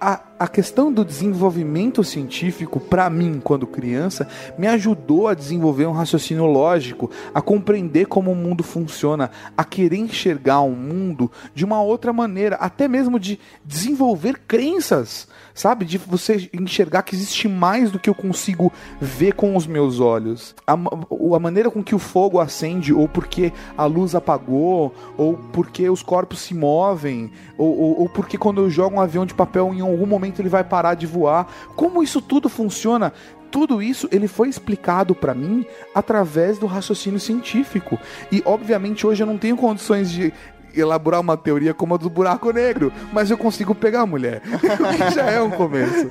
A, 0.00 0.20
a 0.38 0.48
questão 0.48 0.92
do 0.92 1.04
desenvolvimento 1.04 2.02
científico, 2.02 2.80
para 2.80 3.08
mim, 3.08 3.40
quando 3.42 3.66
criança, 3.66 4.26
me 4.58 4.66
ajudou 4.66 5.28
a 5.28 5.34
desenvolver 5.34 5.86
um 5.86 5.92
raciocínio 5.92 6.46
lógico, 6.46 7.08
a 7.32 7.40
compreender 7.40 8.06
como 8.06 8.32
o 8.32 8.34
mundo 8.34 8.64
funciona, 8.64 9.30
a 9.56 9.64
querer 9.64 9.98
enxergar 9.98 10.60
o 10.62 10.72
mundo 10.72 11.30
de 11.54 11.64
uma 11.64 11.80
outra 11.80 12.12
maneira, 12.12 12.56
até 12.56 12.88
mesmo 12.88 13.20
de 13.20 13.38
desenvolver 13.64 14.40
crenças, 14.46 15.28
sabe? 15.60 15.84
De 15.84 15.98
você 15.98 16.48
enxergar 16.52 17.02
que 17.02 17.14
existe 17.14 17.46
mais 17.46 17.90
do 17.90 17.98
que 17.98 18.08
eu 18.08 18.14
consigo 18.14 18.72
ver 19.00 19.34
com 19.34 19.54
os 19.54 19.66
meus 19.66 20.00
olhos. 20.00 20.54
A, 20.66 20.72
a 20.72 21.38
maneira 21.38 21.70
com 21.70 21.84
que 21.84 21.94
o 21.94 21.98
fogo 21.98 22.40
acende, 22.40 22.92
ou 22.92 23.06
porque 23.06 23.52
a 23.76 23.84
luz 23.84 24.14
apagou, 24.14 24.94
ou 25.16 25.34
porque 25.52 25.88
os 25.88 26.02
corpos 26.02 26.40
se 26.40 26.54
movem, 26.54 27.30
ou, 27.58 27.78
ou, 27.78 28.00
ou 28.00 28.08
porque 28.08 28.38
quando 28.38 28.62
eu 28.62 28.70
jogo 28.70 28.96
um 28.96 29.00
avião 29.00 29.26
de 29.26 29.34
papel 29.34 29.72
em 29.74 29.80
algum 29.80 30.06
momento 30.06 30.40
ele 30.40 30.48
vai 30.48 30.64
parar 30.64 30.94
de 30.94 31.06
voar. 31.06 31.46
Como 31.76 32.02
isso 32.02 32.22
tudo 32.22 32.48
funciona? 32.48 33.12
Tudo 33.50 33.82
isso 33.82 34.08
ele 34.12 34.28
foi 34.28 34.48
explicado 34.48 35.14
para 35.14 35.34
mim 35.34 35.66
através 35.94 36.56
do 36.56 36.66
raciocínio 36.66 37.18
científico. 37.18 37.98
E 38.30 38.42
obviamente 38.46 39.06
hoje 39.06 39.22
eu 39.22 39.26
não 39.26 39.36
tenho 39.36 39.56
condições 39.56 40.10
de 40.10 40.32
elaborar 40.74 41.20
uma 41.20 41.36
teoria 41.36 41.72
como 41.74 41.94
a 41.94 41.96
do 41.96 42.08
buraco 42.10 42.50
negro, 42.52 42.92
mas 43.12 43.30
eu 43.30 43.38
consigo 43.38 43.74
pegar 43.74 44.00
a 44.02 44.06
mulher. 44.06 44.42
já 45.14 45.30
é 45.30 45.40
um 45.42 45.50
começo. 45.50 46.10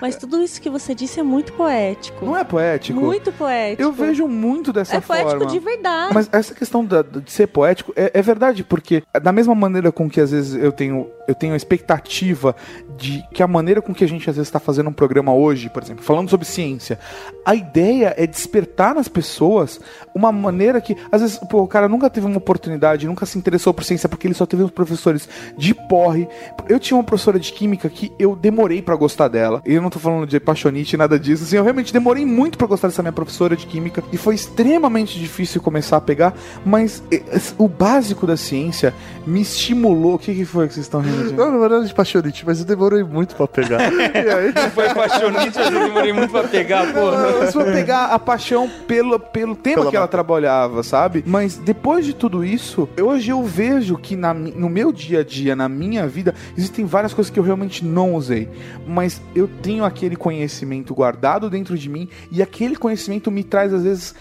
Mas 0.00 0.16
tudo 0.16 0.42
isso 0.42 0.60
que 0.60 0.70
você 0.70 0.94
disse 0.94 1.20
é 1.20 1.22
muito 1.22 1.52
poético. 1.52 2.24
Não 2.24 2.36
é 2.36 2.44
poético? 2.44 2.98
Muito 3.00 3.32
poético. 3.32 3.82
Eu 3.82 3.92
vejo 3.92 4.26
muito 4.26 4.72
dessa 4.72 4.96
É 4.96 5.00
forma. 5.00 5.22
poético 5.24 5.50
de 5.50 5.58
verdade. 5.58 6.14
Mas 6.14 6.28
essa 6.32 6.54
questão 6.54 6.84
da- 6.84 7.02
de 7.02 7.30
ser 7.30 7.46
poético 7.48 7.92
é, 7.96 8.10
é 8.14 8.22
verdade, 8.22 8.64
porque 8.64 9.02
da 9.22 9.32
mesma 9.32 9.54
maneira 9.54 9.90
com 9.92 10.08
que 10.08 10.20
às 10.20 10.30
vezes 10.30 10.54
eu 10.54 10.72
tenho, 10.72 11.08
eu 11.28 11.34
tenho 11.34 11.52
a 11.54 11.56
expectativa 11.56 12.54
de 12.96 13.22
que 13.32 13.42
a 13.42 13.46
maneira 13.46 13.80
com 13.82 13.94
que 13.94 14.04
a 14.04 14.08
gente 14.08 14.28
às 14.28 14.36
vezes 14.36 14.48
está 14.48 14.58
fazendo 14.60 14.88
um 14.90 14.92
programa 14.92 15.32
hoje, 15.34 15.68
por 15.70 15.82
exemplo, 15.82 16.04
falando 16.04 16.28
sobre 16.28 16.46
ciência, 16.46 16.98
a 17.44 17.54
ideia 17.54 18.14
é 18.16 18.26
despertar 18.26 18.94
nas 18.94 19.08
pessoas 19.08 19.80
uma 20.14 20.30
maneira 20.32 20.80
que, 20.80 20.96
às 21.10 21.20
vezes, 21.20 21.38
pô, 21.50 21.62
o 21.62 21.68
cara 21.68 21.88
nunca 21.88 22.08
teve 22.10 22.26
uma 22.26 22.36
oportunidade, 22.38 23.06
nunca 23.06 23.26
se 23.26 23.38
interessou 23.38 23.72
por 23.72 23.84
ciência 23.90 24.08
porque 24.08 24.26
ele 24.26 24.34
só 24.34 24.46
teve 24.46 24.62
os 24.62 24.70
professores 24.70 25.28
de 25.56 25.74
porre. 25.74 26.28
Eu 26.68 26.78
tinha 26.78 26.96
uma 26.96 27.04
professora 27.04 27.38
de 27.38 27.52
química 27.52 27.88
que 27.88 28.12
eu 28.18 28.36
demorei 28.36 28.80
pra 28.80 28.94
gostar 28.94 29.28
dela. 29.28 29.62
E 29.66 29.74
eu 29.74 29.82
não 29.82 29.90
tô 29.90 29.98
falando 29.98 30.26
de 30.26 30.38
paixonite, 30.38 30.96
nada 30.96 31.18
disso. 31.18 31.44
Assim, 31.44 31.56
eu 31.56 31.62
realmente 31.62 31.92
demorei 31.92 32.24
muito 32.24 32.56
pra 32.56 32.66
gostar 32.66 32.88
dessa 32.88 33.02
minha 33.02 33.12
professora 33.12 33.56
de 33.56 33.66
química 33.66 34.02
e 34.12 34.16
foi 34.16 34.34
extremamente 34.34 35.18
difícil 35.18 35.60
começar 35.60 35.96
a 35.96 36.00
pegar, 36.00 36.34
mas 36.64 37.02
eh, 37.10 37.22
o 37.58 37.68
básico 37.68 38.26
da 38.26 38.36
ciência 38.36 38.94
me 39.26 39.40
estimulou. 39.40 40.14
O 40.14 40.18
que, 40.18 40.34
que 40.34 40.44
foi 40.44 40.68
que 40.68 40.74
vocês 40.74 40.86
estão 40.86 41.00
rindo? 41.00 41.32
Não, 41.32 41.50
não 41.50 41.64
era 41.64 41.84
de 41.84 41.92
paixonite, 41.92 42.44
mas 42.46 42.60
eu 42.60 42.66
demorei 42.66 43.02
muito 43.02 43.34
pra 43.34 43.46
pegar. 43.46 43.80
e 43.92 44.30
aí, 44.30 44.70
Foi 44.70 44.88
apaixonante, 44.88 45.58
mas 45.58 45.72
eu 45.72 45.80
demorei 45.80 46.12
muito 46.12 46.30
pra 46.30 46.44
pegar, 46.44 46.92
porra. 46.92 47.32
Não, 47.32 47.50
só 47.50 47.64
pegar 47.64 48.06
a 48.06 48.18
paixão 48.18 48.70
pelo, 48.86 49.18
pelo 49.18 49.56
tema 49.56 49.78
Pela 49.78 49.90
que 49.90 49.96
ela 49.96 50.08
trabalhava, 50.08 50.82
sabe? 50.82 51.24
Mas 51.26 51.56
depois 51.56 52.04
de 52.04 52.14
tudo 52.14 52.44
isso, 52.44 52.88
hoje 53.00 53.30
eu 53.30 53.42
vejo 53.42 53.79
que 53.98 54.16
na 54.16 54.32
no 54.34 54.68
meu 54.68 54.92
dia 54.92 55.20
a 55.20 55.24
dia, 55.24 55.54
na 55.56 55.68
minha 55.68 56.06
vida, 56.06 56.34
existem 56.56 56.84
várias 56.84 57.12
coisas 57.14 57.30
que 57.30 57.38
eu 57.38 57.42
realmente 57.44 57.84
não 57.84 58.14
usei. 58.14 58.48
Mas 58.86 59.20
eu 59.34 59.48
tenho 59.62 59.84
aquele 59.84 60.16
conhecimento 60.16 60.94
guardado 60.94 61.48
dentro 61.50 61.76
de 61.76 61.88
mim 61.88 62.08
e 62.30 62.42
aquele 62.42 62.76
conhecimento 62.76 63.30
me 63.30 63.42
traz, 63.44 63.72
às 63.72 63.82
vezes, 63.82 64.14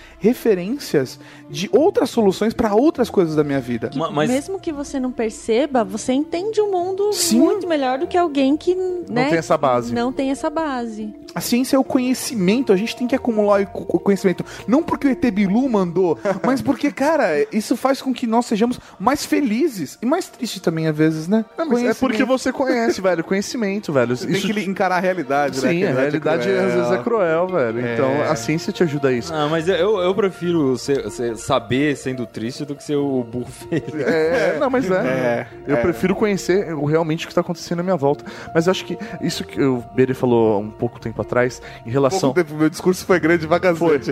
referências 0.43 1.19
de 1.49 1.69
outras 1.71 2.09
soluções 2.09 2.53
para 2.53 2.73
outras 2.73 3.09
coisas 3.09 3.35
da 3.35 3.43
minha 3.43 3.59
vida. 3.59 3.89
Ma- 3.95 4.09
Mas 4.11 4.29
Mesmo 4.29 4.59
que 4.59 4.71
você 4.71 4.99
não 4.99 5.11
perceba, 5.11 5.83
você 5.83 6.13
entende 6.13 6.59
o 6.61 6.71
mundo 6.71 7.11
Sim. 7.13 7.39
muito 7.39 7.67
melhor 7.67 7.99
do 7.99 8.07
que 8.07 8.17
alguém 8.17 8.55
que 8.57 8.75
né, 9.09 9.29
tem 9.29 9.37
essa 9.37 9.57
base. 9.57 9.93
Não 9.93 10.11
tem 10.11 10.31
essa 10.31 10.49
base. 10.49 11.13
A 11.35 11.41
ciência 11.41 11.75
é 11.75 11.79
o 11.79 11.83
conhecimento, 11.83 12.71
a 12.73 12.77
gente 12.77 12.95
tem 12.95 13.07
que 13.07 13.15
acumular 13.15 13.61
o 13.61 13.67
co- 13.67 13.97
o 13.97 13.99
conhecimento. 13.99 14.43
Não 14.67 14.81
porque 14.83 15.07
o 15.07 15.11
ET 15.11 15.31
Bilu 15.31 15.67
mandou, 15.69 16.17
mas 16.45 16.61
porque, 16.61 16.91
cara, 16.91 17.45
isso 17.51 17.75
faz 17.75 18.01
com 18.01 18.13
que 18.13 18.25
nós 18.27 18.45
sejamos 18.45 18.79
mais 18.99 19.25
felizes 19.25 19.97
e 20.01 20.05
mais 20.05 20.27
tristes 20.27 20.61
também, 20.61 20.87
às 20.87 20.95
vezes, 20.95 21.27
né? 21.27 21.45
Não, 21.57 21.67
mas 21.67 21.83
é 21.83 21.93
porque 21.93 22.23
você 22.23 22.51
conhece, 22.51 23.01
velho. 23.01 23.23
Conhecimento, 23.29 23.91
velho. 23.93 24.15
Você 24.15 24.27
tem 24.27 24.41
que 24.41 24.59
encarar 24.69 24.97
a 24.97 24.99
realidade, 24.99 25.61
né? 25.61 25.69
Sim, 25.71 25.83
a 25.83 25.91
realidade 25.93 26.49
é 26.49 26.59
às 26.59 26.73
vezes 26.73 26.91
é 26.91 26.97
cruel. 27.03 27.47
velho. 27.47 27.85
É. 27.85 27.93
Então 27.93 28.21
a 28.23 28.35
ciência 28.35 28.71
te 28.73 28.83
ajuda 28.83 29.09
a 29.09 29.11
isso. 29.11 29.33
Ah, 29.33 29.47
mas 29.49 29.67
eu, 29.67 29.97
eu 29.99 30.13
prefiro 30.15 30.77
ser, 30.77 31.09
ser- 31.11 31.37
saber 31.37 31.95
sendo 31.95 32.25
triste 32.25 32.65
do 32.65 32.75
que 32.75 32.83
ser 32.83 32.95
o 32.95 33.23
burro 33.23 33.45
feliz. 33.51 33.93
É, 33.93 34.57
não, 34.59 34.69
mas 34.69 34.89
é. 34.89 34.99
É, 35.19 35.47
eu 35.67 35.75
é. 35.77 35.81
prefiro 35.81 36.15
conhecer 36.15 36.73
o- 36.73 36.85
realmente 36.85 37.25
o 37.25 37.27
que 37.27 37.31
está 37.31 37.41
acontecendo 37.41 37.79
à 37.79 37.83
minha 37.83 37.95
volta. 37.95 38.23
Mas 38.53 38.67
eu 38.67 38.71
acho 38.71 38.85
que 38.85 38.97
isso 39.21 39.43
que 39.43 39.61
o 39.61 39.83
Bere 39.95 40.13
falou 40.13 40.59
um 40.61 40.69
pouco 40.71 40.99
tempo 40.99 41.18
atrás, 41.21 41.61
em 41.85 41.89
relação. 41.89 42.33
Pouco 42.33 42.35
tempo, 42.35 42.57
meu 42.59 42.69
discurso 42.69 43.05
foi 43.05 43.19
grande 43.19 43.47
cacete. 43.47 44.11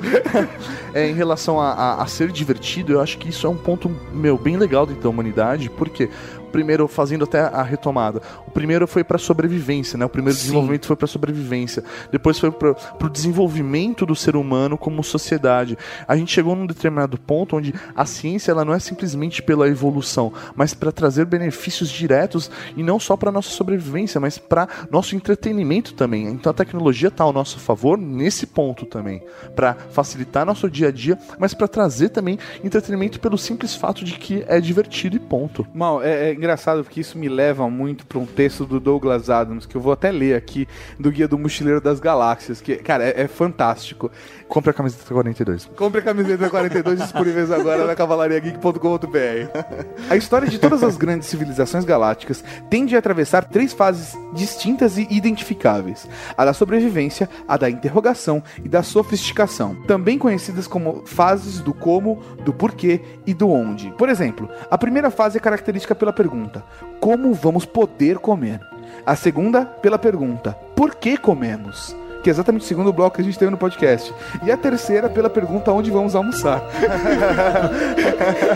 É, 0.94 1.08
em 1.10 1.14
relação 1.14 1.60
a, 1.60 1.72
a- 1.72 2.02
a 2.04 2.08
ser 2.08 2.32
divertido, 2.32 2.94
eu 2.94 3.02
acho 3.02 3.18
que 3.18 3.30
isso 3.30 3.46
é 3.46 3.50
um 3.50 3.56
ponto, 3.58 3.90
meu, 4.14 4.38
bem 4.38 4.58
legal 4.58 4.86
da 4.86 5.10
humanidade, 5.10 5.70
porque. 5.70 6.10
Primeiro, 6.52 6.88
fazendo 6.88 7.24
até 7.24 7.42
a 7.42 7.62
retomada. 7.62 8.22
O 8.48 8.52
primeiro 8.52 8.88
foi 8.88 9.04
para 9.04 9.18
sobrevivência, 9.18 9.98
né? 9.98 10.06
O 10.06 10.10
primeiro 10.10 10.38
Sim. 10.38 10.44
desenvolvimento 10.44 10.88
foi 10.88 10.96
para 10.96 11.08
sobrevivência. 11.08 11.84
Depois 12.12 12.40
foi 12.40 12.52
para 12.52 12.76
o 13.04 13.10
desenvolvimento 13.10 14.06
do 14.06 14.16
ser 14.16 14.36
humano 14.36 14.78
como 14.78 15.04
sociedade. 15.04 15.78
A 16.08 16.16
gente 16.16 16.34
chegou 16.34 16.56
num 16.56 16.66
determinado 16.66 17.18
ponto 17.18 17.56
onde 17.56 17.74
a 17.96 18.06
ciência 18.06 18.52
ela 18.52 18.66
não 18.66 18.74
é 18.74 18.80
simplesmente 18.80 19.42
pela 19.42 19.68
evolução, 19.68 20.32
mas 20.56 20.74
para 20.74 20.92
trazer 20.92 21.26
benefícios 21.26 21.90
diretos 21.90 22.50
e 22.76 22.84
não 22.84 23.00
só 23.00 23.16
para 23.16 23.32
nossa 23.32 23.50
sobrevivência, 23.50 24.20
mas 24.20 24.38
para 24.38 24.68
nosso 24.90 25.16
entretenimento 25.16 25.94
também. 25.94 26.28
Então 26.28 26.50
a 26.50 26.54
tecnologia 26.54 27.10
está 27.10 27.24
ao 27.24 27.34
nosso 27.34 27.60
favor 27.60 27.98
nesse 27.98 28.46
ponto 28.46 28.86
também, 28.86 29.24
para 29.56 29.76
facilitar 29.92 30.46
nosso 30.46 30.70
dia 30.70 30.88
a 30.88 30.92
dia, 30.92 31.18
mas 31.40 31.54
para 31.54 31.68
trazer 31.68 32.10
também 32.10 32.38
entretenimento 32.64 33.20
pelo 33.20 33.38
simples 33.38 33.76
fato 33.76 34.04
de 34.04 34.14
que 34.14 34.44
é 34.48 34.60
divertido 34.60 35.16
e 35.16 35.20
ponto. 35.20 35.66
Mal, 35.74 36.02
é, 36.04 36.32
é 36.32 36.36
engraçado 36.38 36.84
porque 36.84 37.02
isso 37.02 37.18
me 37.18 37.28
leva 37.28 37.70
muito 37.70 38.06
pra 38.06 38.20
um 38.20 38.26
texto 38.26 38.66
do 38.66 38.80
Douglas 38.80 39.30
Adams, 39.30 39.66
que 39.66 39.76
eu 39.76 39.82
vou 39.82 39.92
até 39.92 40.12
ler 40.12 40.36
aqui, 40.36 40.68
do 41.00 41.12
Guia 41.12 41.28
do 41.28 41.38
Mochileiro 41.38 41.82
das 41.82 42.00
Galáxias, 42.00 42.62
que, 42.62 42.76
cara, 42.78 43.04
é, 43.04 43.22
é 43.22 43.28
fantástico. 43.28 44.12
Compre 44.48 44.72
a 44.72 44.74
camiseta 44.74 45.14
42. 45.14 45.66
Compre 45.76 46.00
a 46.00 46.04
camiseta 46.04 46.50
42 46.50 47.00
disponíveis 47.00 47.52
agora 47.52 47.86
na 47.86 47.96
cavalariageek.com.br. 47.96 48.78
A 50.10 50.16
história 50.16 50.48
de 50.48 50.58
todas 50.58 50.84
as 50.84 50.96
grandes 50.96 51.28
civilizações 51.28 51.84
galácticas 51.84 52.44
tende 52.70 52.96
a 52.96 53.00
atravessar 53.00 53.44
três 53.44 53.74
fases 53.74 54.18
distintas 54.34 54.98
e 54.98 55.06
identificáveis: 55.10 56.08
a 56.38 56.46
da 56.46 56.54
sobrevivência, 56.54 57.30
a 57.48 57.58
da 57.58 57.70
interrogação 57.70 58.42
e 58.64 58.70
da 58.70 58.82
sofisticação, 58.84 59.76
também 59.86 60.18
conhecidas 60.18 60.66
como 60.66 61.04
fases 61.06 61.60
do 61.60 61.74
como, 61.74 62.22
do 62.44 62.54
porquê 62.54 63.02
e 63.26 63.34
do 63.34 63.50
onde. 63.50 63.92
Por 63.98 64.08
exemplo, 64.08 64.50
a 64.72 64.78
primeira 64.78 65.12
fase 65.12 65.38
é 65.38 65.42
característica 65.42 65.94
pela 65.94 66.14
pergunta: 66.14 66.64
como 67.02 67.34
vamos 67.34 67.66
poder 67.66 68.18
comer? 68.20 68.62
A 69.06 69.16
segunda, 69.16 69.66
pela 69.66 70.00
pergunta: 70.00 70.54
por 70.76 70.96
que 70.96 71.18
comemos? 71.18 71.96
Que 72.28 72.32
é 72.32 72.34
exatamente 72.34 72.66
o 72.66 72.68
segundo 72.68 72.92
bloco 72.92 73.16
que 73.16 73.22
a 73.22 73.24
gente 73.24 73.40
teve 73.40 73.50
no 73.50 73.58
podcast. 73.58 74.14
E 74.44 74.52
a 74.52 74.58
terceira, 74.58 75.10
pela 75.10 75.30
pergunta: 75.30 75.72
onde 75.72 75.90
vamos 75.90 76.14
almoçar? 76.14 76.62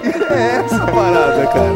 E 0.04 0.34
é 0.34 0.56
essa 0.58 0.86
parada, 0.88 1.48
cara. 1.48 1.72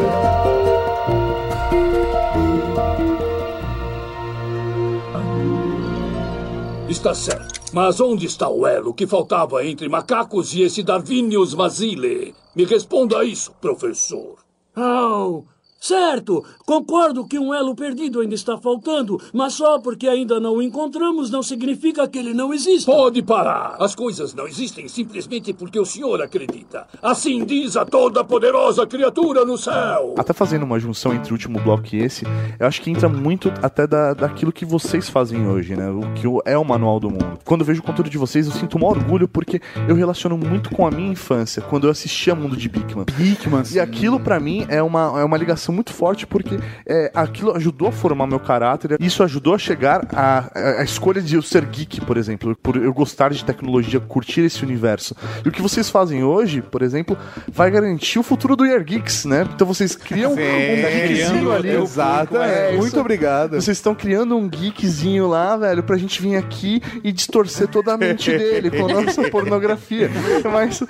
Está 6.86 7.14
certo. 7.14 7.62
Mas 7.72 7.98
onde 7.98 8.26
está 8.26 8.46
o 8.46 8.66
elo 8.66 8.92
que 8.92 9.06
faltava 9.06 9.64
entre 9.64 9.88
macacos 9.88 10.52
e 10.52 10.60
esse 10.60 10.82
Darwinius 10.82 11.54
Mazile? 11.54 12.34
Me 12.54 12.64
responda 12.64 13.24
isso, 13.24 13.54
professor. 13.58 14.36
Oh, 14.76 15.44
certo. 15.86 16.44
Concordo 16.64 17.26
que 17.26 17.38
um 17.38 17.54
elo 17.54 17.74
perdido 17.74 18.20
ainda 18.20 18.34
está 18.34 18.58
faltando, 18.58 19.20
mas 19.32 19.54
só 19.54 19.78
porque 19.78 20.08
ainda 20.08 20.40
não 20.40 20.56
o 20.56 20.62
encontramos 20.62 21.30
não 21.30 21.42
significa 21.42 22.08
que 22.08 22.18
ele 22.18 22.34
não 22.34 22.52
existe. 22.52 22.86
Pode 22.86 23.22
parar. 23.22 23.76
As 23.78 23.94
coisas 23.94 24.34
não 24.34 24.48
existem 24.48 24.88
simplesmente 24.88 25.52
porque 25.52 25.78
o 25.78 25.84
senhor 25.84 26.20
acredita. 26.20 26.86
Assim 27.00 27.44
diz 27.44 27.76
a 27.76 27.84
toda 27.84 28.24
poderosa 28.24 28.86
criatura 28.86 29.44
no 29.44 29.56
céu. 29.56 30.14
Até 30.18 30.32
fazendo 30.32 30.64
uma 30.64 30.78
junção 30.80 31.14
entre 31.14 31.30
o 31.30 31.34
último 31.34 31.60
bloco 31.60 31.86
e 31.92 31.98
esse, 31.98 32.24
eu 32.58 32.66
acho 32.66 32.82
que 32.82 32.90
entra 32.90 33.08
muito 33.08 33.52
até 33.62 33.86
da, 33.86 34.12
daquilo 34.12 34.52
que 34.52 34.64
vocês 34.64 35.08
fazem 35.08 35.46
hoje, 35.46 35.76
né? 35.76 35.88
O 35.88 36.00
que 36.14 36.26
é 36.44 36.58
o 36.58 36.64
Manual 36.64 36.98
do 36.98 37.10
Mundo. 37.10 37.38
Quando 37.44 37.60
eu 37.60 37.66
vejo 37.66 37.80
o 37.80 37.84
conteúdo 37.84 38.10
de 38.10 38.18
vocês, 38.18 38.46
eu 38.46 38.52
sinto 38.52 38.76
um 38.76 38.84
orgulho 38.84 39.28
porque 39.28 39.60
eu 39.88 39.94
relaciono 39.94 40.36
muito 40.36 40.70
com 40.70 40.86
a 40.86 40.90
minha 40.90 41.12
infância, 41.12 41.62
quando 41.62 41.86
eu 41.86 41.90
assistia 41.90 42.34
Mundo 42.34 42.56
de 42.56 42.68
Bigman. 42.68 43.04
Bigman, 43.16 43.62
E 43.72 43.78
aquilo 43.78 44.18
pra 44.18 44.40
mim 44.40 44.66
é 44.68 44.82
uma, 44.82 45.20
é 45.20 45.24
uma 45.24 45.36
ligação 45.36 45.75
muito 45.76 45.92
forte 45.92 46.26
porque 46.26 46.58
é, 46.86 47.10
aquilo 47.14 47.54
ajudou 47.56 47.88
a 47.88 47.92
formar 47.92 48.26
meu 48.26 48.40
caráter. 48.40 48.96
Isso 49.00 49.22
ajudou 49.22 49.54
a 49.54 49.58
chegar 49.58 50.06
à, 50.12 50.80
à 50.80 50.82
escolha 50.82 51.20
de 51.22 51.34
eu 51.36 51.42
ser 51.42 51.64
geek, 51.66 52.00
por 52.00 52.16
exemplo, 52.16 52.56
por 52.62 52.76
eu 52.76 52.92
gostar 52.92 53.30
de 53.32 53.44
tecnologia, 53.44 54.00
curtir 54.00 54.40
esse 54.40 54.64
universo. 54.64 55.14
E 55.44 55.48
o 55.48 55.52
que 55.52 55.62
vocês 55.62 55.88
fazem 55.88 56.24
hoje, 56.24 56.62
por 56.62 56.82
exemplo, 56.82 57.16
vai 57.52 57.70
garantir 57.70 58.18
o 58.18 58.22
futuro 58.22 58.56
do 58.56 58.64
Year 58.64 58.82
Geeks, 58.82 59.24
né? 59.24 59.46
Então 59.54 59.66
vocês 59.66 59.94
criam 59.94 60.32
um 60.32 60.36
geekzinho 60.36 61.52
ali. 61.52 61.70
Exato, 61.70 62.36
É, 62.36 62.72
muito 62.72 62.86
isso. 62.88 63.00
obrigado. 63.00 63.60
Vocês 63.60 63.76
estão 63.76 63.94
criando 63.94 64.36
um 64.36 64.48
geekzinho 64.48 65.28
lá, 65.28 65.56
velho, 65.56 65.82
pra 65.82 65.96
gente 65.96 66.20
vir 66.20 66.36
aqui 66.36 66.82
e 67.04 67.12
distorcer 67.12 67.68
toda 67.68 67.94
a 67.94 67.96
mente 67.98 68.30
dele 68.30 68.70
com 68.70 68.86
a 68.86 69.02
nossa 69.02 69.22
pornografia. 69.30 70.10
Mas 70.50 70.80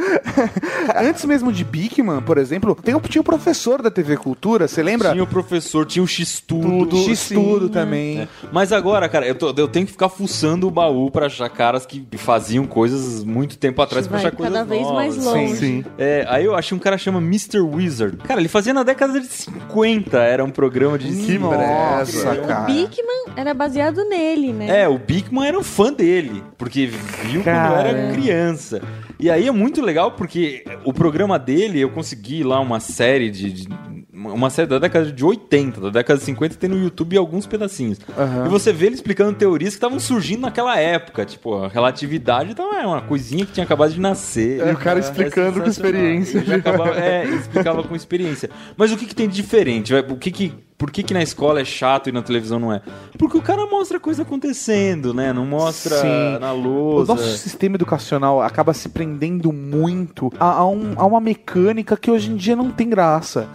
Antes 0.97 1.25
mesmo 1.25 1.53
de 1.53 1.65
Bigman, 1.65 2.21
por 2.23 2.39
exemplo, 2.39 2.75
tem 2.75 2.95
o, 2.95 3.01
tinha 3.01 3.21
o 3.21 3.25
professor 3.25 3.83
da 3.83 3.91
TV 3.91 4.17
Cultura, 4.17 4.69
você 4.77 4.83
lembra? 4.83 5.11
Tinha 5.13 5.25
o 5.25 5.27
professor, 5.27 5.85
tinha 5.85 6.03
o 6.03 6.07
X-Tudo. 6.07 6.97
X-Tudo 6.97 7.69
também. 7.69 8.21
É. 8.21 8.29
Mas 8.53 8.73
agora, 8.73 9.09
cara, 9.09 9.27
eu, 9.27 9.35
tô- 9.35 9.53
eu 9.57 9.67
tenho 9.69 9.85
que 9.87 9.93
ficar 9.93 10.09
fuçando 10.09 10.69
o 10.69 10.71
baú 10.71 11.11
pra 11.11 11.27
achar 11.27 11.49
caras 11.51 11.85
que 11.85 12.07
faziam 12.17 12.67
coisas 12.67 13.25
muito 13.25 13.59
tempo 13.59 13.83
atrás 13.83 14.07
pra 14.07 14.19
achar 14.19 14.31
coisas 14.33 14.53
cada 14.55 14.65
vez 14.65 14.83
novas. 14.83 14.97
mais 14.97 15.25
longe. 15.25 15.57
sim. 15.57 15.85
É, 15.99 16.25
aí 16.29 16.45
eu 16.45 16.55
achei 16.55 16.77
um 16.77 16.81
cara 16.81 16.97
chama 16.97 17.19
Mr. 17.19 17.59
Wizard. 17.61 18.19
Cara, 18.19 18.41
ele 18.41 18.49
fazia 18.49 18.73
na 18.73 18.83
década 18.83 19.19
de 19.21 19.27
50, 19.27 20.19
era 20.19 20.45
um 20.45 20.51
programa 20.51 20.99
de... 20.99 21.07
Que 21.27 21.39
Nossa, 21.39 22.37
cara. 22.37 22.67
Bigman 22.67 23.27
era 23.37 23.53
baseado 23.55 24.05
nele, 24.05 24.53
né? 24.53 24.83
É, 24.83 24.89
o 24.89 24.99
Bigman 24.99 25.47
era 25.49 25.59
um 25.59 25.63
fã 25.65 25.93
dele, 25.93 26.43
porque 26.59 26.87
viu 26.87 27.43
quando 27.43 27.45
Cara. 27.45 27.89
era 27.89 28.13
criança. 28.13 28.81
E 29.19 29.31
aí 29.31 29.49
é 29.49 29.51
muito 29.51 29.81
legal 29.81 30.13
porque 30.13 30.65
o 30.85 30.93
programa 30.93 31.39
dele, 31.39 31.81
eu 31.81 31.89
consegui 31.91 32.43
lá 32.45 32.61
uma 32.61 32.81
série 32.81 33.31
de. 33.31 33.51
de- 33.53 33.69
uma 34.17 34.49
série 34.51 34.67
da 34.69 34.79
década 34.79 35.13
de 35.13 35.25
80, 35.25 35.81
da 35.81 35.91
década 35.91 36.19
de 36.19 36.25
50, 36.25 36.55
tem 36.57 36.71
no 36.71 36.79
YouTube 36.83 37.17
alguns 37.17 37.47
pedacinhos. 37.47 37.99
E 38.47 38.49
você 38.49 38.73
vê 38.73 38.87
ele 38.87 38.95
explicando 38.95 39.33
teorias 39.35 39.71
que 39.75 39.77
estavam 39.77 40.01
surgindo 40.01 40.41
naquela 40.43 40.79
época. 40.79 41.25
Tipo, 41.27 41.65
a 41.65 41.69
relatividade 41.69 42.53
então, 42.53 42.73
é 42.75 42.87
uma 42.87 43.03
coisinha 43.03 43.45
que 43.45 43.53
tinha 43.53 43.65
acabado 43.65 43.93
de 43.93 44.01
nascer. 44.01 44.67
E 44.67 44.73
o 44.73 44.77
cara 44.77 44.99
explicando 45.01 45.61
com 45.61 45.67
sensacional. 45.67 45.91
experiência. 46.01 46.39
Ele 46.39 46.55
acabava- 46.55 46.99
é, 46.99 47.25
explicava 47.27 47.83
com 47.83 47.95
experiência. 47.95 48.49
Mas 48.77 48.91
o 48.93 48.97
que, 48.97 49.07
que 49.07 49.15
tem 49.15 49.29
de 49.29 49.37
diferente? 49.37 49.95
O 49.95 50.17
que 50.17 50.31
que, 50.31 50.53
por 50.79 50.91
que, 50.91 51.03
que 51.03 51.13
na 51.15 51.23
escola 51.23 51.61
é 51.61 51.65
chato 51.65 52.09
e 52.09 52.13
na 52.13 52.23
televisão 52.23 52.59
não 52.59 52.73
é? 52.73 52.81
Porque 53.19 53.37
o 53.37 53.43
cara 53.43 53.67
mostra 53.67 53.99
a 53.99 54.01
coisa 54.01 54.23
acontecendo, 54.23 55.13
né? 55.15 55.33
Não 55.33 55.45
mostra 55.47 55.97
Sim. 55.97 56.39
na 56.41 56.53
O 56.53 56.61
lousa. 56.61 57.15
nosso 57.15 57.37
sistema 57.39 57.77
educacional 57.77 58.41
acaba 58.43 58.73
se 58.73 58.89
prendendo 58.89 59.53
muito 59.53 60.33
a, 60.41 60.53
a 60.53 60.67
um- 60.69 60.95
a 60.97 61.05
uma 61.07 61.21
mecânica 61.21 61.97
que 61.97 62.11
hoje 62.11 62.31
em 62.31 62.37
dia 62.37 62.57
não 62.57 62.71
tem 62.71 62.89
graça. 62.89 63.49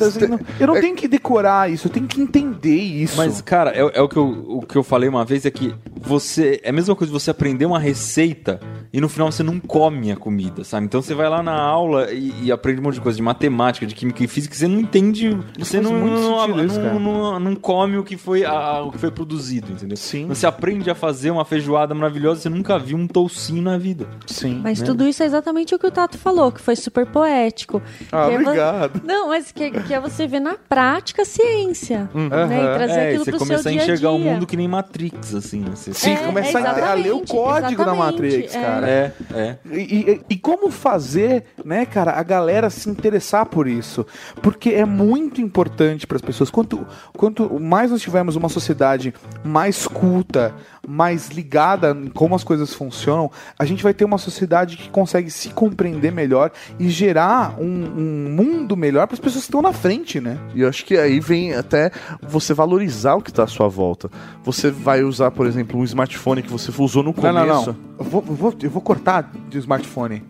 Assim, 0.00 0.26
não- 0.26 0.40
eu 0.60 0.66
não 0.66 0.76
É- 0.76 0.80
tenho 0.80 0.96
que 0.96 1.06
decorar 1.08 1.70
isso, 1.70 1.86
eu 1.88 1.92
tenho 1.92 2.06
que 2.06 2.20
entender 2.20 2.76
isso. 2.76 3.16
Mas, 3.16 3.40
cara, 3.40 3.70
é, 3.72 3.80
é 3.80 4.00
o, 4.02 4.08
que 4.08 4.16
eu, 4.16 4.44
o 4.48 4.62
que 4.66 4.76
eu 4.76 4.82
falei 4.82 5.08
uma 5.08 5.24
vez, 5.24 5.44
é 5.46 5.50
que 5.50 5.74
você. 5.96 6.60
É 6.62 6.70
a 6.70 6.72
mesma 6.72 6.94
coisa 6.96 7.12
você 7.12 7.30
aprender 7.30 7.66
uma 7.66 7.78
receita 7.78 8.60
e 8.92 9.00
no 9.00 9.08
final 9.08 9.30
você 9.30 9.42
não 9.42 9.58
come 9.60 10.10
a 10.12 10.16
comida, 10.16 10.64
sabe? 10.64 10.86
Então 10.86 11.00
você 11.00 11.14
vai 11.14 11.28
lá 11.28 11.42
na 11.42 11.58
aula 11.60 12.12
e, 12.12 12.32
e 12.44 12.52
aprende 12.52 12.80
um 12.80 12.84
monte 12.84 12.94
de 12.94 13.00
coisa 13.00 13.16
de 13.16 13.22
matemática, 13.22 13.86
de 13.86 13.94
química 13.94 14.22
e 14.22 14.26
física, 14.28 14.54
e 14.54 14.58
você 14.58 14.68
não 14.68 14.80
entende. 14.80 15.36
Você 15.58 15.80
não, 15.80 15.92
não, 15.92 16.40
sentido 16.40 16.64
isso, 16.64 16.80
não- 16.80 16.98
não- 17.00 17.40
não 17.40 17.54
come 17.56 17.96
o 17.98 18.02
que 18.04 18.16
foi, 18.16 18.44
a- 18.44 18.82
o 18.82 18.90
que 18.92 18.98
foi 18.98 19.10
produzido, 19.10 19.72
entendeu? 19.72 19.96
Sim. 19.96 20.26
Você 20.26 20.46
aprende 20.46 20.90
a 20.90 20.94
fazer 20.94 21.30
uma 21.30 21.44
feijoada 21.44 21.94
maravilhosa, 21.94 22.40
você 22.42 22.48
nunca 22.48 22.78
viu 22.78 22.96
um 22.96 23.06
toucinho 23.06 23.62
na 23.62 23.78
vida. 23.78 24.06
Sim. 24.26 24.60
Mas 24.62 24.80
né? 24.80 24.86
tudo 24.86 25.06
isso 25.06 25.22
é 25.22 25.26
exatamente 25.26 25.74
o 25.74 25.78
que 25.78 25.86
o 25.86 25.90
Tato 25.90 26.18
falou, 26.18 26.50
que 26.52 26.60
foi 26.60 26.76
super 26.76 27.06
poético. 27.06 27.80
Ah, 28.10 28.26
Que 28.28 28.34
é 28.34 28.38
obrigado. 28.40 29.00
Não, 29.04 29.28
mas 29.28 29.50
que, 29.52 29.70
que 29.86 29.92
é 29.94 30.00
você 30.00 30.26
ver 30.26 30.40
na 30.40 30.54
prática 30.54 31.22
a 31.22 31.24
ciência. 31.24 32.08
Né? 32.14 32.24
E 32.72 32.74
trazer 32.74 32.92
É, 33.00 33.08
aquilo 33.08 33.24
você 33.24 33.30
pro 33.30 33.38
seu 33.40 33.46
começar 33.48 33.68
a 33.68 33.72
dia 33.72 33.80
a 33.80 33.84
enxergar 33.84 34.10
o 34.12 34.18
dia. 34.18 34.32
mundo 34.32 34.46
que 34.46 34.56
nem 34.56 34.68
Matrix, 34.68 35.34
assim, 35.34 35.60
né? 35.60 35.70
Você- 35.74 35.92
Sim, 35.94 36.12
É, 36.12 36.16
começar 36.16 36.60
é 36.60 36.82
a 36.82 36.94
ler 36.94 37.12
o 37.12 37.20
código 37.26 37.84
da 37.84 37.94
Matrix, 37.94 38.54
é. 38.54 38.60
cara. 38.60 38.88
É, 38.88 39.12
é. 39.34 39.56
E, 39.70 39.80
e- 39.80 40.20
e 40.30 40.36
como 40.36 40.70
fazer, 40.70 41.44
né, 41.64 41.84
cara, 41.86 42.12
a 42.12 42.22
galera 42.22 42.70
se 42.70 42.88
interessar 42.88 43.46
por 43.46 43.66
isso? 43.68 44.06
Porque 44.42 44.70
é 44.70 44.84
muito 44.84 45.40
importante 45.40 46.06
para 46.06 46.16
as 46.16 46.22
pessoas. 46.22 46.50
Quanto, 46.50 46.86
quanto 47.16 47.58
mais 47.60 47.90
nós 47.90 48.00
tivermos 48.02 48.36
uma 48.36 48.48
sociedade 48.48 49.12
mais 49.44 49.86
culta, 49.86 50.54
mais 50.86 51.28
ligada 51.28 51.90
em 51.92 52.08
como 52.08 52.34
as 52.34 52.42
coisas 52.44 52.74
funcionam, 52.74 53.30
a 53.58 53.64
gente 53.64 53.82
vai 53.82 53.94
ter 53.94 54.04
uma 54.04 54.18
sociedade 54.18 54.76
que 54.76 54.88
consegue 54.90 55.30
se 55.30 55.50
compreender 55.50 56.10
melhor 56.12 56.50
e 56.78 56.88
gerar 56.90 57.54
um, 57.60 57.64
um 57.66 58.30
mundo 58.34 58.76
melhor 58.76 59.06
para 59.06 59.14
as 59.14 59.20
pessoas 59.20 59.44
que 59.44 59.48
estão 59.48 59.62
na 59.62 59.72
frente, 59.72 60.20
né? 60.20 60.38
E 60.54 60.62
eu 60.62 60.68
acho 60.68 60.84
que 60.84 60.96
aí 60.96 61.20
vem 61.20 61.54
até 61.54 61.90
você 62.20 62.52
valorizar 62.52 63.14
o 63.14 63.22
que 63.22 63.32
tá 63.32 63.44
à 63.44 63.46
sua 63.46 63.68
volta. 63.68 64.10
Você 64.44 64.70
vai 64.70 65.02
usar, 65.04 65.30
por 65.30 65.46
exemplo, 65.46 65.78
um 65.80 65.84
smartphone 65.84 66.42
que 66.42 66.50
você 66.50 66.70
usou 66.76 67.02
no 67.02 67.08
Não, 67.10 67.14
começo. 67.14 67.36
não, 67.46 67.64
não. 67.66 67.92
Eu 67.98 68.04
vou, 68.04 68.24
eu 68.26 68.34
vou- 68.34 68.54
eu 68.62 68.70
vou 68.70 68.82
cortar 68.82 69.30
de 69.48 69.58
smartphone. 69.58 70.22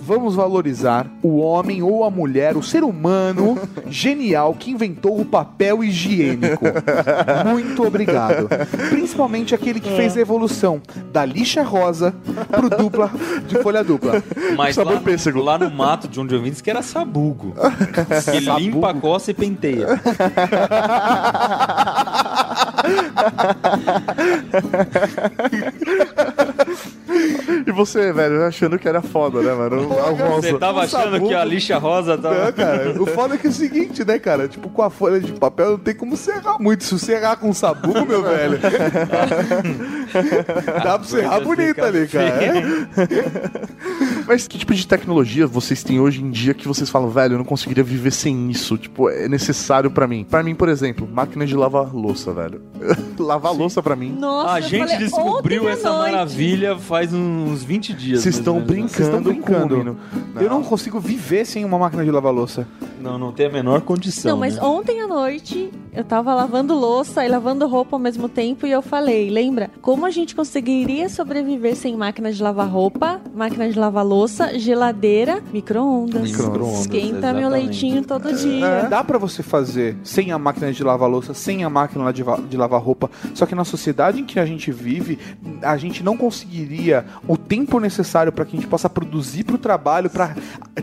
Vamos 0.00 0.34
valorizar 0.34 1.06
o 1.22 1.36
homem 1.40 1.82
ou 1.82 2.02
a 2.04 2.10
mulher, 2.10 2.56
o 2.56 2.62
ser 2.62 2.82
humano 2.82 3.58
genial 3.90 4.54
que 4.54 4.70
inventou 4.70 5.20
o 5.20 5.26
papel 5.26 5.84
higiênico. 5.84 6.64
Muito 7.46 7.84
obrigado. 7.86 8.48
Principalmente 8.88 9.54
aquele 9.54 9.78
que 9.78 9.90
fez 9.98 10.16
a 10.16 10.20
evolução 10.20 10.80
da 11.12 11.24
lixa 11.24 11.62
rosa 11.62 12.14
pro 12.48 12.70
dupla 12.70 13.10
de 13.48 13.60
folha 13.60 13.82
dupla. 13.82 14.22
Mas 14.56 14.76
Sabor 14.76 14.94
lá, 14.94 15.00
pêssego. 15.00 15.42
lá 15.42 15.58
no 15.58 15.68
mato 15.70 16.06
de 16.06 16.20
onde 16.20 16.34
eu 16.34 16.40
vim, 16.40 16.50
diz 16.50 16.60
que 16.60 16.70
era 16.70 16.82
sabugo. 16.82 17.54
que 18.30 18.38
limpa 18.38 18.90
a 18.90 18.94
coça 18.94 19.32
e 19.32 19.34
penteia. 19.34 19.88
E 27.66 27.72
você, 27.72 28.12
velho, 28.12 28.44
achando 28.44 28.78
que 28.78 28.88
era 28.88 29.02
foda, 29.02 29.40
né, 29.40 29.52
mano? 29.52 29.98
A 29.98 30.10
rosa. 30.10 30.40
Você 30.40 30.58
tava 30.58 30.82
achando 30.82 31.26
que 31.26 31.34
a 31.34 31.44
lixa 31.44 31.78
rosa 31.78 32.16
Não, 32.16 32.22
tava... 32.22 32.52
cara, 32.52 33.00
o 33.00 33.06
foda 33.06 33.34
é 33.34 33.38
que 33.38 33.46
é 33.46 33.50
o 33.50 33.52
seguinte, 33.52 34.04
né, 34.04 34.18
cara? 34.18 34.48
Tipo, 34.48 34.68
com 34.68 34.82
a 34.82 34.90
folha 34.90 35.20
de 35.20 35.32
papel 35.32 35.72
não 35.72 35.78
tem 35.78 35.94
como 35.94 36.16
serrar 36.16 36.60
muito. 36.60 36.84
Se 36.84 36.98
você 36.98 37.12
errar 37.14 37.36
com 37.36 37.52
sabugo, 37.52 38.06
meu 38.06 38.22
velho. 38.22 38.58
Dá 40.82 40.98
pra 40.98 40.98
você 40.98 41.18
errar 41.18 41.40
coisa 41.42 41.44
bonito 41.44 41.84
ali, 41.84 42.06
cara. 42.06 42.28
É? 42.28 42.62
Mas 44.28 44.46
que 44.46 44.58
tipo 44.58 44.74
de 44.74 44.86
tecnologia 44.86 45.46
vocês 45.46 45.82
têm 45.82 45.98
hoje 45.98 46.22
em 46.22 46.30
dia 46.30 46.52
que 46.52 46.68
vocês 46.68 46.90
falam, 46.90 47.08
velho, 47.08 47.32
eu 47.32 47.38
não 47.38 47.46
conseguiria 47.46 47.82
viver 47.82 48.10
sem 48.10 48.50
isso? 48.50 48.76
Tipo, 48.76 49.08
é 49.08 49.26
necessário 49.26 49.90
pra 49.90 50.06
mim. 50.06 50.22
Pra 50.22 50.42
mim, 50.42 50.54
por 50.54 50.68
exemplo, 50.68 51.08
máquina 51.10 51.46
de 51.46 51.56
lavar 51.56 51.94
louça, 51.94 52.30
velho. 52.34 52.60
lavar 53.18 53.54
louça 53.54 53.82
pra 53.82 53.96
mim. 53.96 54.10
Nossa, 54.18 54.52
A 54.52 54.60
gente 54.60 54.80
falei, 54.80 54.98
descobriu 54.98 55.66
essa 55.66 55.88
noite. 55.90 56.12
maravilha 56.12 56.76
faz 56.78 57.10
uns 57.14 57.64
20 57.64 57.94
dias. 57.94 58.20
Vocês 58.20 58.36
estão 58.36 58.56
né? 58.60 58.66
brincando, 58.66 58.92
Vocês 58.92 59.08
estão 59.08 59.22
brincando. 59.22 59.68
com 59.68 59.74
o 59.74 59.78
menino. 59.78 59.96
Eu 60.38 60.50
não 60.50 60.62
consigo 60.62 61.00
viver 61.00 61.46
sem 61.46 61.64
uma 61.64 61.78
máquina 61.78 62.04
de 62.04 62.10
lavar 62.10 62.32
louça. 62.34 62.68
Não, 63.00 63.18
não 63.18 63.32
tem 63.32 63.46
a 63.46 63.50
menor 63.50 63.80
condição. 63.82 64.32
Não, 64.32 64.38
mas 64.38 64.56
né? 64.56 64.62
ontem 64.62 65.00
à 65.00 65.06
noite 65.06 65.70
eu 65.92 66.04
tava 66.04 66.34
lavando 66.34 66.74
louça 66.74 67.24
e 67.24 67.28
lavando 67.28 67.66
roupa 67.66 67.96
ao 67.96 68.00
mesmo 68.00 68.28
tempo 68.28 68.66
e 68.66 68.70
eu 68.70 68.82
falei, 68.82 69.30
lembra? 69.30 69.70
Como 69.80 70.04
a 70.06 70.10
gente 70.10 70.34
conseguiria 70.34 71.08
sobreviver 71.08 71.74
sem 71.76 71.96
máquina 71.96 72.32
de 72.32 72.42
lavar 72.42 72.68
roupa, 72.68 73.20
máquina 73.34 73.68
de 73.70 73.78
lavar 73.78 74.04
louça, 74.04 74.58
geladeira, 74.58 75.42
micro-ondas. 75.52 76.22
Micro-ondas, 76.22 76.80
Esquenta 76.80 77.32
meu 77.32 77.48
exatamente. 77.48 77.50
leitinho 77.50 78.04
todo 78.04 78.32
dia. 78.32 78.66
É, 78.66 78.88
Dá 78.88 79.02
pra 79.02 79.18
você 79.18 79.42
fazer 79.42 79.96
sem 80.02 80.30
a 80.32 80.38
máquina 80.38 80.72
de 80.72 80.82
lavar 80.84 81.08
louça, 81.08 81.34
sem 81.34 81.64
a 81.64 81.70
máquina 81.70 82.12
de, 82.12 82.22
de 82.48 82.56
lavar 82.56 82.80
roupa. 82.80 83.10
Só 83.34 83.46
que 83.46 83.54
na 83.54 83.64
sociedade 83.64 84.20
em 84.20 84.24
que 84.24 84.38
a 84.38 84.46
gente 84.46 84.70
vive, 84.70 85.18
a 85.62 85.76
gente 85.76 86.02
não 86.02 86.16
conseguiria 86.16 87.04
o 87.26 87.36
tempo 87.36 87.78
necessário 87.80 88.32
pra 88.32 88.44
que 88.44 88.56
a 88.56 88.60
gente 88.60 88.68
possa 88.68 88.88
produzir 88.88 89.44
pro 89.44 89.58
trabalho, 89.58 90.10
pra 90.10 90.34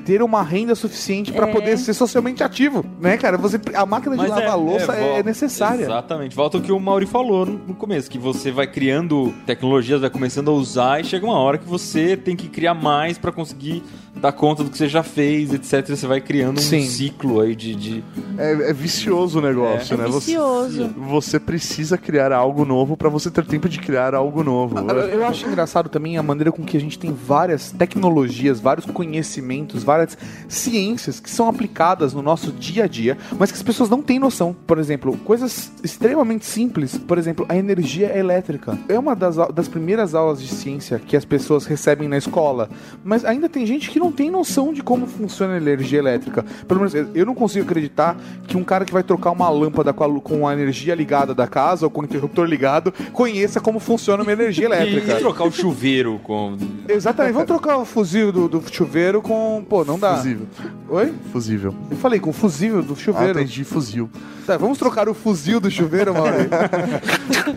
ter 0.04 0.22
uma 0.22 0.42
renda 0.44 0.76
suficiente 0.76 1.32
pra 1.32 1.48
É. 1.48 1.52
poder 1.52 1.78
ser 1.78 1.94
socialmente 2.08 2.44
ativo, 2.44 2.86
né, 3.00 3.18
cara? 3.18 3.38
Você 3.38 3.60
a 3.74 3.86
máquina 3.86 4.16
de 4.16 4.22
Mas 4.22 4.30
lavar 4.32 4.58
louça 4.58 4.94
é, 4.94 5.02
volta- 5.08 5.24
necessária. 5.24 5.84
Exatamente. 5.84 6.36
Volta 6.36 6.58
o 6.58 6.62
que 6.62 6.72
o 6.72 6.80
Mauri 6.80 7.06
falou 7.06 7.46
no 7.46 7.66
no 7.66 7.74
começo, 7.74 8.10
que 8.10 8.18
você 8.20 8.52
vai 8.52 8.68
criando 8.68 9.34
tecnologias, 9.46 10.02
vai 10.02 10.10
começando 10.10 10.50
a 10.50 10.54
usar 10.54 11.02
e 11.02 11.04
chega 11.04 11.26
uma 11.26 11.38
hora 11.40 11.58
que 11.58 11.68
você 11.68 12.16
tem 12.16 12.36
que 12.36 12.48
criar 12.48 12.74
mais 12.74 13.18
pra 13.18 13.32
conseguir 13.32 13.84
dar 14.16 14.32
conta 14.32 14.64
do 14.64 14.70
que 14.70 14.78
você 14.78 14.88
já 14.88 15.04
fez, 15.04 15.54
etc. 15.54 15.88
Você 15.90 16.08
vai 16.08 16.22
criando 16.22 16.58
um 16.58 16.62
Sim. 16.62 16.86
ciclo 16.86 17.42
aí 17.42 17.56
de... 17.56 17.76
de... 17.76 18.04
É, 18.38 18.70
é 18.70 18.74
vicioso 18.74 19.40
o 19.40 19.42
negócio, 19.42 19.94
É 19.94 19.98
né? 19.98 20.06
Você, 20.08 20.32
vicioso. 20.32 20.94
você 20.98 21.40
precisa 21.40 21.98
criar 21.98 22.32
algo 22.32 22.66
novo 22.66 22.98
pra 22.98 23.10
você 23.10 23.30
ter 23.32 23.46
tempo 23.46 23.70
de 23.70 23.80
criar 23.80 24.14
algo 24.14 24.44
novo. 24.44 24.78
Eu 24.80 25.16
eu 25.26 25.26
acho 25.26 25.48
engraçado 25.48 25.90
também 25.90 26.18
a 26.18 26.24
maneira 26.24 26.52
com 26.52 26.64
que 26.64 26.78
a 26.78 26.80
gente 26.80 27.00
tem 27.00 27.12
várias 27.14 27.72
tecnologias, 27.72 28.60
vários 28.60 28.86
conhecimentos, 28.86 29.84
várias 29.84 30.18
ciências 30.48 31.20
que 31.20 31.30
são 31.30 31.48
aplicadas 31.48 32.14
no 32.14 32.22
nosso 32.22 32.52
dia 32.52 32.84
a 32.84 32.88
dia, 32.88 33.18
mas 33.40 33.52
que 33.52 33.58
as 33.58 33.64
pessoas 33.64 33.90
não 33.90 34.02
têm 34.02 34.20
noção. 34.20 34.56
Por 34.68 34.78
exemplo, 34.78 35.18
coisas 35.24 35.72
extremamente 35.84 36.46
simples, 36.46 36.98
por 36.98 37.18
exemplo, 37.18 37.46
a 37.50 37.56
energia 37.58 38.16
elétrica. 38.18 38.78
É 38.88 38.98
uma 38.98 39.16
das, 39.16 39.36
das 39.54 39.68
primeiras 39.68 40.14
aulas 40.14 40.42
de 40.42 40.48
ciência 40.48 41.00
que 41.00 41.16
as 41.16 41.26
pessoas 41.26 41.66
recebem 41.66 42.08
na 42.08 42.18
escola, 42.18 42.70
mas 43.04 43.26
ainda 43.26 43.50
tem 43.50 43.66
gente 43.66 43.90
que 43.90 44.00
não 44.00 44.05
tem 44.12 44.30
noção 44.32 44.74
de 44.74 44.82
como 44.84 45.06
funciona 45.08 45.54
a 45.54 45.58
energia 45.58 46.00
elétrica. 46.00 46.44
Pelo 46.68 46.82
menos 46.82 46.94
eu- 47.14 47.26
não 47.26 47.36
consigo 47.36 47.66
acreditar 47.66 48.16
que 48.48 48.58
um 48.58 48.64
cara 48.64 48.86
que 48.86 48.94
vai 48.94 49.04
trocar 49.04 49.32
uma 49.32 49.50
lâmpada 49.50 49.92
com 49.94 50.04
a, 50.04 50.22
com 50.22 50.48
a 50.48 50.54
energia 50.54 50.94
ligada 50.96 51.34
da 51.34 51.48
casa 51.48 51.86
ou 51.86 51.90
com 51.90 52.02
o 52.02 52.06
interruptor 52.06 52.46
ligado 52.46 52.94
conheça 53.14 53.60
como 53.60 53.80
funciona 53.80 54.24
uma 54.24 54.32
energia 54.32 54.66
elétrica. 54.70 55.14
e 55.14 55.20
trocar 55.20 55.44
o 55.46 55.52
chuveiro 55.52 56.20
com... 56.24 56.58
Exatamente, 56.88 57.34
vamos 57.34 57.48
trocar 57.48 57.78
o 57.78 57.86
fuzil 57.86 58.32
do, 58.32 58.48
do 58.48 58.64
chuveiro 58.74 59.22
com. 59.22 59.64
Pô, 59.68 59.84
não 59.84 59.98
dá. 60.00 60.16
Fusível. 60.18 60.46
Oi? 60.90 61.14
Fusível. 61.32 61.76
Eu 61.90 61.98
falei, 61.98 62.20
com 62.20 62.30
o 62.30 62.34
fusível 62.34 62.82
do 62.84 62.94
Ah, 62.94 62.96
chuveiro. 62.96 63.40
entendi, 63.40 63.64
fuzil. 63.64 64.10
tá, 64.46 64.58
vamos 64.58 64.78
trocar 64.78 65.10
o 65.10 65.14
fuzil 65.14 65.60
do 65.60 65.70
chuveiro, 65.72 66.14
Mauri. 66.14 66.48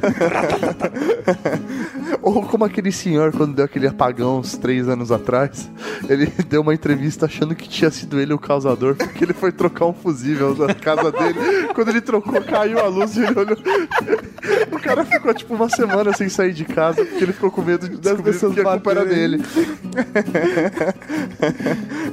Ou 2.22 2.42
como 2.42 2.64
aquele 2.64 2.90
senhor, 2.92 3.32
quando 3.32 3.54
deu 3.54 3.64
aquele 3.64 3.86
apagão 3.86 4.38
uns 4.38 4.56
três 4.56 4.88
anos 4.88 5.10
atrás, 5.12 5.70
ele 6.08 6.26
deu 6.48 6.60
uma 6.62 6.74
entrevista 6.74 7.26
achando 7.26 7.54
que 7.54 7.68
tinha 7.68 7.90
sido 7.90 8.18
ele 8.20 8.32
o 8.32 8.38
causador, 8.38 8.94
porque 8.94 9.24
ele 9.24 9.32
foi 9.32 9.50
trocar 9.52 9.86
um 9.86 9.92
fusível 9.92 10.54
na 10.56 10.74
casa 10.74 11.10
dele. 11.12 11.38
Quando 11.74 11.88
ele 11.88 12.00
trocou, 12.00 12.40
caiu 12.42 12.78
a 12.78 12.86
luz 12.88 13.16
e 13.16 13.20
ele 13.24 13.38
olhou. 13.38 13.56
O 14.72 14.80
cara 14.80 15.04
ficou 15.04 15.34
tipo 15.34 15.54
uma 15.54 15.68
semana 15.68 16.12
sem 16.14 16.28
sair 16.28 16.52
de 16.52 16.64
casa, 16.64 17.04
porque 17.04 17.24
ele 17.24 17.32
ficou 17.32 17.50
com 17.50 17.60
medo 17.62 17.88
de 17.88 17.96
descobrir 17.98 18.32
pessoas 18.32 18.54
que 18.54 18.60
a 18.60 18.64
culpa 18.64 18.90
era 18.92 19.04
dele. 19.04 19.42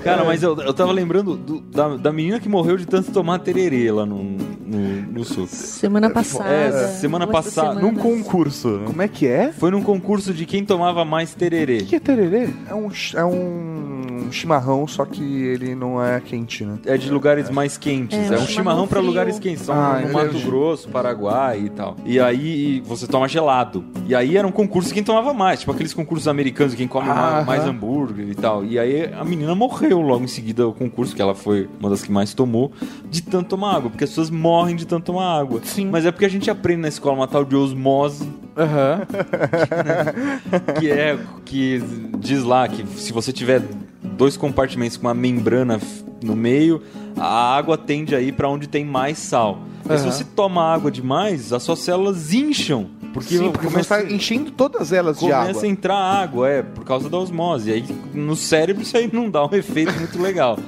Cara, 0.03 0.23
mas 0.23 0.43
eu, 0.43 0.55
eu 0.59 0.73
tava 0.73 0.91
lembrando 0.91 1.35
do- 1.35 1.61
da, 1.61 1.95
da 1.97 2.11
menina 2.11 2.39
que 2.39 2.49
morreu 2.49 2.77
de 2.77 2.85
tanto 2.85 3.11
tomar 3.11 3.39
tererê 3.39 3.91
lá 3.91 4.05
no, 4.05 4.23
no, 4.23 5.01
no 5.11 5.23
sul. 5.23 5.47
Semana 5.47 6.09
passada. 6.09 6.49
É, 6.49 6.87
semana 6.87 7.27
passada, 7.27 7.79
Num 7.79 7.95
concurso. 7.95 8.69
né? 8.79 8.83
Como 8.87 9.01
é 9.01 9.07
que 9.07 9.27
é? 9.27 9.51
Foi 9.53 9.71
num 9.71 9.81
concurso 9.83 10.33
de 10.33 10.45
quem 10.45 10.65
tomava 10.65 11.05
mais 11.05 11.33
tererê. 11.33 11.77
O 11.79 11.85
que 11.85 11.95
é 11.95 11.99
tererê? 11.99 12.49
É 12.67 12.73
um, 12.75 12.89
ch- 12.89 13.15
é 13.15 13.23
um 13.23 13.94
chimarrão, 14.31 14.87
só 14.87 15.05
que 15.05 15.21
ele 15.23 15.75
não 15.75 16.03
é 16.03 16.19
quente, 16.19 16.65
né? 16.65 16.77
É 16.85 16.97
de 16.97 17.09
lugares 17.09 17.49
mais 17.49 17.77
quentes. 17.77 18.17
É, 18.17 18.21
É, 18.21 18.21
um 18.21 18.23
um 18.23 18.27
chimarrão 18.27 18.47
chimarrão 18.47 18.87
pra 18.87 18.97
frio. 18.99 19.09
lugares 19.09 19.39
quentes. 19.39 19.63
São 19.63 19.75
Ah, 19.75 20.01
no 20.05 20.13
Mato 20.13 20.33
de- 20.35 20.43
Grosso, 20.43 20.89
Paraguai 20.89 21.61
e 21.65 21.69
tal. 21.69 21.95
E 22.05 22.19
aí 22.19 22.81
você 22.85 23.07
toma 23.07 23.27
gelado. 23.27 23.83
E 24.07 24.13
aí 24.15 24.35
era 24.37 24.47
um 24.47 24.51
concurso 24.51 24.89
de 24.89 24.93
quem 24.93 25.03
tomava 25.03 25.33
mais. 25.33 25.59
Tipo 25.59 25.71
aqueles 25.71 25.93
concursos 25.93 26.27
americanos 26.27 26.71
de 26.73 26.77
quem 26.77 26.87
come 26.87 27.09
Ah, 27.09 27.43
mais, 27.45 27.63
hambúrguer 27.65 28.27
e 28.29 28.35
tal. 28.35 28.63
E 28.65 28.77
aí 28.79 29.11
a 29.13 29.23
menina 29.23 29.53
morreu 29.55 30.01
logo 30.01 30.23
em 30.23 30.27
seguida 30.27 30.63
ao 30.63 30.73
concurso, 30.73 31.15
que 31.15 31.21
ela 31.21 31.35
foi 31.35 31.69
uma 31.79 31.89
das 31.89 32.03
que 32.03 32.11
mais 32.11 32.33
tomou, 32.33 32.71
de 33.09 33.21
tanto 33.21 33.49
tomar 33.49 33.75
água. 33.75 33.89
Porque 33.89 34.03
as 34.03 34.09
pessoas 34.09 34.29
morrem 34.29 34.75
de 34.75 34.85
tanto 34.85 35.05
tomar 35.05 35.39
água. 35.39 35.59
Sim. 35.63 35.89
Mas 35.91 36.05
é 36.05 36.11
porque 36.11 36.25
a 36.25 36.29
gente 36.29 36.49
aprende 36.49 36.81
na 36.81 36.87
escola 36.87 37.15
uma 37.15 37.27
tal 37.27 37.43
de 37.45 37.55
osmose 37.55 38.27
Aham. 38.57 39.01
que 40.79 40.89
é 40.91 41.17
que 41.43 41.83
diz 42.19 42.43
lá 42.43 42.67
que 42.67 42.85
se 42.99 43.11
você 43.11 43.31
tiver 43.33 43.61
dois 44.05 44.37
compartimentos 44.37 44.97
com 44.97 45.07
uma 45.07 45.13
membrana 45.13 45.79
no 46.23 46.35
meio, 46.35 46.81
a 47.17 47.55
água 47.55 47.77
tende 47.77 48.15
a 48.15 48.21
ir 48.21 48.33
para 48.33 48.49
onde 48.49 48.67
tem 48.67 48.85
mais 48.85 49.17
sal. 49.17 49.59
Mas 49.87 50.01
se 50.01 50.07
você 50.07 50.23
toma 50.23 50.63
água 50.63 50.89
demais, 50.89 51.53
as 51.53 51.61
suas 51.63 51.79
células 51.79 52.33
incham. 52.33 52.89
Porque, 53.13 53.37
Sim, 53.37 53.51
porque 53.51 53.67
você 53.67 53.71
começa, 53.71 54.01
está 54.01 54.13
enchendo 54.13 54.51
todas 54.51 54.91
elas 54.91 55.19
de 55.19 55.21
começa 55.21 55.49
água. 55.51 55.63
a 55.63 55.67
entrar 55.67 55.95
água, 55.95 56.49
é, 56.49 56.61
por 56.63 56.83
causa 56.83 57.09
da 57.09 57.17
osmose. 57.17 57.69
E 57.69 57.73
aí 57.73 57.85
no 58.13 58.35
cérebro 58.35 58.81
isso 58.83 58.97
aí 58.97 59.09
não 59.11 59.29
dá 59.29 59.45
um 59.45 59.49
efeito 59.55 59.93
muito 59.93 60.21
legal. 60.21 60.59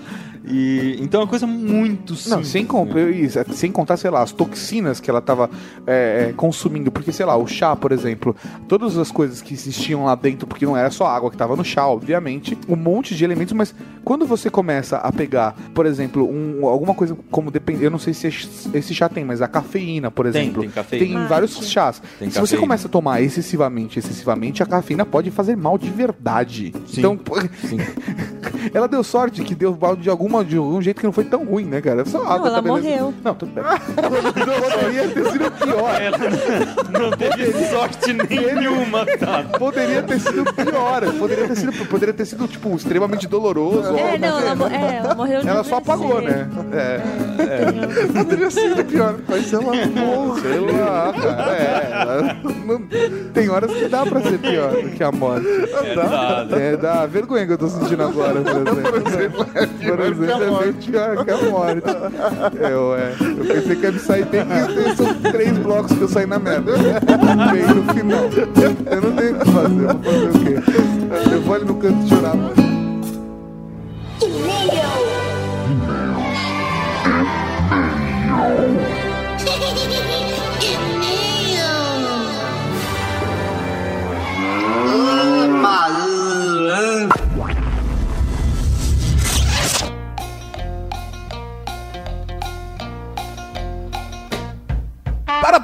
E, 0.50 0.98
então 1.02 1.22
é 1.22 1.24
uma 1.24 1.30
coisa 1.30 1.46
muito 1.46 2.16
simples. 2.16 2.28
Não, 2.28 2.44
sem, 2.44 2.64
né? 2.64 3.12
isso, 3.12 3.40
sem 3.54 3.72
contar, 3.72 3.98
sei 3.98 4.10
lá, 4.10 4.22
as 4.22 4.32
toxinas 4.32 5.00
que 5.00 5.10
ela 5.10 5.20
estava 5.20 5.50
consumindo. 6.36 6.92
Porque, 6.92 7.12
sei 7.12 7.26
lá, 7.26 7.36
o 7.36 7.48
chá, 7.48 7.76
por 7.76 7.92
exemplo, 7.92 8.36
todas 8.68 8.98
as 8.98 9.12
coisas 9.12 9.42
que 9.42 9.54
existiam 9.54 10.06
lá 10.06 10.16
dentro, 10.16 10.48
porque 10.48 10.66
não 10.66 10.76
era 10.78 10.90
só 10.92 11.06
água 11.08 11.30
que 11.30 11.36
estava 11.36 11.56
no 11.56 11.64
chá, 11.64 11.88
obviamente, 11.88 12.58
um 12.68 12.76
monte 12.76 13.16
de 13.16 13.24
elementos, 13.24 13.54
mas 13.54 13.74
quando 14.04 14.26
você 14.26 14.50
começa 14.50 14.98
a 14.98 15.12
pegar, 15.12 15.56
por 15.74 15.86
exemplo, 15.86 16.28
um- 16.30 16.66
alguma 16.68 16.94
coisa 16.94 17.18
como 17.32 17.52
depende, 17.52 17.84
eu 17.84 17.92
não 17.92 18.00
sei 18.00 18.14
se 18.14 18.28
esse, 18.28 18.94
chá 18.94 19.10
tem, 19.10 19.24
mas 19.26 19.42
a 19.42 19.48
cafeína, 19.48 20.10
por 20.12 20.30
Tem, 20.32 20.42
exemplo, 20.44 20.62
tem 20.62 20.70
cafeína. 20.72 21.20
tem 21.20 21.28
vários 21.28 21.58
chás. 21.70 22.02
Tem 22.20 22.30
se 22.30 22.36
você 22.36 22.42
cafeína. 22.42 22.62
começa 22.62 22.88
a 22.88 22.92
tomar 22.92 23.22
excessivamente, 23.22 24.00
excessivamente, 24.00 24.64
a 24.64 24.66
cafeína 24.66 25.06
pode 25.06 25.32
fazer 25.32 25.56
mal 25.58 25.78
de 25.78 25.90
verdade. 25.90 26.74
Sim. 26.88 27.00
Então, 27.00 27.20
Sim. 27.68 27.78
Ela 28.74 28.88
deu 28.88 29.04
sorte 29.04 29.44
que 29.44 29.56
deu 29.56 29.74
balde 29.74 30.04
de, 30.04 30.10
alguma, 30.10 30.37
de 30.44 30.58
algum 30.58 30.82
jeito 30.82 31.00
que 31.00 31.06
não 31.06 31.12
foi 31.14 31.24
tão 31.26 31.44
ruim, 31.46 31.66
né, 31.66 31.82
cara? 31.82 32.06
Só 32.06 32.24
água, 32.24 32.48
ela 32.48 32.56
tá 32.56 32.62
beleza. 32.62 32.88
morreu. 32.90 33.14
Não, 33.24 33.36
tudo 33.36 33.52
bem. 33.54 33.64
Poderia 34.72 35.08
ter 35.10 35.32
sido 35.32 35.52
pior. 35.52 37.00
Não 37.00 37.12
teve 37.12 37.54
sorte 37.70 38.14
nenhuma, 38.14 39.06
tá? 39.20 39.44
Poderia 39.58 40.04
ter 40.04 40.20
sido 40.20 40.44
pior. 40.54 41.02
Poderia 41.20 41.48
ter 41.48 41.56
sido, 41.56 41.86
poderia 41.88 42.14
ter 42.14 42.26
sido 42.26 42.48
tipo, 42.48 42.76
extremamente 42.76 43.28
doloroso. 43.28 43.96
É, 43.98 44.18
não, 44.18 44.40
ela, 44.40 44.74
é, 44.74 44.98
ela 44.98 45.16
morreu 45.16 45.42
de 45.42 45.48
Ela 45.48 45.64
só 45.64 45.78
apagou, 45.78 46.22
né? 46.22 46.48
É. 46.74 48.14
Poderia 48.24 48.52
ser 48.52 48.84
pior, 48.86 49.16
mas 49.28 49.52
ela 49.54 49.64
morre. 49.64 50.42
Sei 50.42 50.60
lá, 50.60 51.14
cara. 51.14 51.58
É, 51.58 51.90
ela- 51.92 52.38
não- 52.66 52.88
tem 53.34 53.50
horas 53.50 53.72
que 53.72 53.88
dá 53.88 54.06
pra 54.06 54.22
ser 54.22 54.38
pior 54.40 54.72
do 54.72 54.90
que 54.90 55.04
a 55.04 55.12
morte. 55.12 55.46
É 56.60 56.78
da 56.78 57.06
vergonha 57.06 57.46
que 57.46 57.54
eu 57.54 57.58
tô 57.58 57.68
sentindo 57.68 58.04
agora, 58.04 58.42
por 58.42 58.68
exemplo. 59.08 59.46
Por 59.46 60.00
exemplo, 60.00 60.27
é 60.32 61.24
que 61.24 61.32
a 61.32 61.50
morte. 61.50 61.84
Eu, 62.60 62.96
é, 62.96 63.16
eu 63.20 63.46
pensei 63.46 63.76
que 63.76 63.84
ia 63.84 63.92
me 63.92 64.00
sair 64.00 64.26
bem 64.26 64.46
que 64.46 64.96
são 64.96 65.14
três 65.32 65.58
blocos 65.58 65.98
que 65.98 66.02
eu 66.02 66.08
saí 66.08 66.26
na 66.26 66.40
merda. 66.40 66.74
Bem 66.74 67.68
no 67.68 67.94
final. 67.94 68.26
Eu 68.92 69.02
não 69.02 69.12
tenho 69.16 69.36
o 69.36 69.40
que 69.40 69.52
fazer, 69.52 69.84
eu 69.84 69.94
vou 69.94 70.04
fazer 70.04 70.28
o 70.28 70.62
quê? 70.62 71.34
Eu 71.34 71.42
vou 71.42 71.56
ali 71.56 71.66
no 71.66 71.76
canto 71.76 72.08
chorar, 72.08 72.36
mano. 72.36 72.68
Para, 78.38 78.98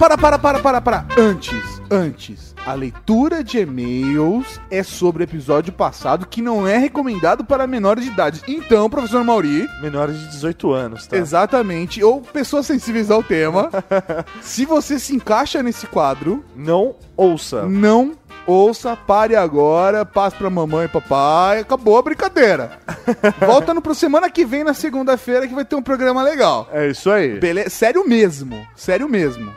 para, 0.03 0.17
para, 0.17 0.37
para, 0.37 0.59
para, 0.59 0.81
para. 0.81 1.05
Antes, 1.17 1.81
antes. 1.89 2.53
A 2.65 2.73
leitura 2.73 3.41
de 3.41 3.59
e-mails 3.59 4.59
é 4.69 4.83
sobre 4.83 5.23
o 5.23 5.25
episódio 5.25 5.71
passado 5.71 6.27
que 6.27 6.41
não 6.41 6.67
é 6.67 6.77
recomendado 6.77 7.45
para 7.45 7.65
menores 7.65 8.03
de 8.03 8.11
idade. 8.11 8.41
Então, 8.45 8.89
professor 8.89 9.23
Mauri, 9.23 9.65
Menores 9.81 10.19
de 10.19 10.27
18 10.27 10.73
anos, 10.73 11.07
tá? 11.07 11.15
exatamente, 11.15 12.03
ou 12.03 12.19
pessoas 12.19 12.65
sensíveis 12.65 13.09
ao 13.09 13.23
tema, 13.23 13.69
se 14.41 14.65
você 14.65 14.99
se 14.99 15.15
encaixa 15.15 15.63
nesse 15.63 15.87
quadro, 15.87 16.43
Não 16.53 16.95
ouça. 17.15 17.63
não 17.63 18.11
ouça, 18.45 18.97
pare 18.97 19.37
agora, 19.37 20.03
passe 20.03 20.35
pra 20.35 20.49
mamãe 20.49 20.83
e 20.85 20.89
papai, 20.89 21.59
acabou 21.59 21.97
a 21.97 22.01
brincadeira. 22.01 22.77
Volta 23.39 23.73
no 23.73 23.81
pro 23.81 23.95
semana 23.95 24.29
que 24.29 24.43
vem, 24.43 24.65
na 24.65 24.73
segunda-feira, 24.73 25.47
que 25.47 25.55
vai 25.55 25.63
ter 25.63 25.77
um 25.77 25.81
programa 25.81 26.21
legal. 26.21 26.67
É 26.73 26.89
isso 26.89 27.09
aí. 27.09 27.39
Beleza? 27.39 27.69
Sério 27.69 28.05
mesmo. 28.05 28.67
Sério 28.75 29.07
mesmo. 29.07 29.49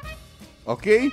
Ok? 0.66 1.12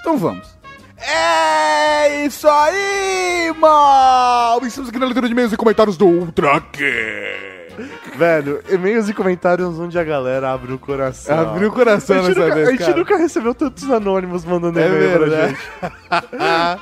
Então 0.00 0.16
vamos. 0.16 0.56
É 0.96 2.24
isso 2.24 2.48
aí, 2.48 3.52
mal! 3.58 4.64
Estamos 4.64 4.88
aqui 4.88 4.98
na 4.98 5.04
leitura 5.06 5.26
de 5.26 5.32
e-mails 5.32 5.52
e 5.52 5.56
comentários 5.56 5.96
do 5.96 6.06
Ultra. 6.06 6.62
Velho, 8.16 8.60
e-mails 8.68 9.08
e 9.08 9.14
comentários 9.14 9.78
onde 9.78 9.96
a 9.96 10.02
galera 10.02 10.50
abre 10.52 10.72
o 10.72 10.78
coração. 10.78 11.38
Abriu 11.38 11.68
o 11.68 11.72
coração 11.72 12.16
nessa 12.16 12.28
nunca, 12.40 12.54
vez, 12.54 12.66
a 12.68 12.70
gente 12.72 12.80
cara. 12.80 12.96
nunca 12.96 13.16
recebeu 13.16 13.54
tantos 13.54 13.88
anônimos 13.88 14.44
mandando 14.44 14.80
É 14.80 14.86
e-mail 14.88 15.10
pra 15.10 15.26
verdade. 15.26 15.56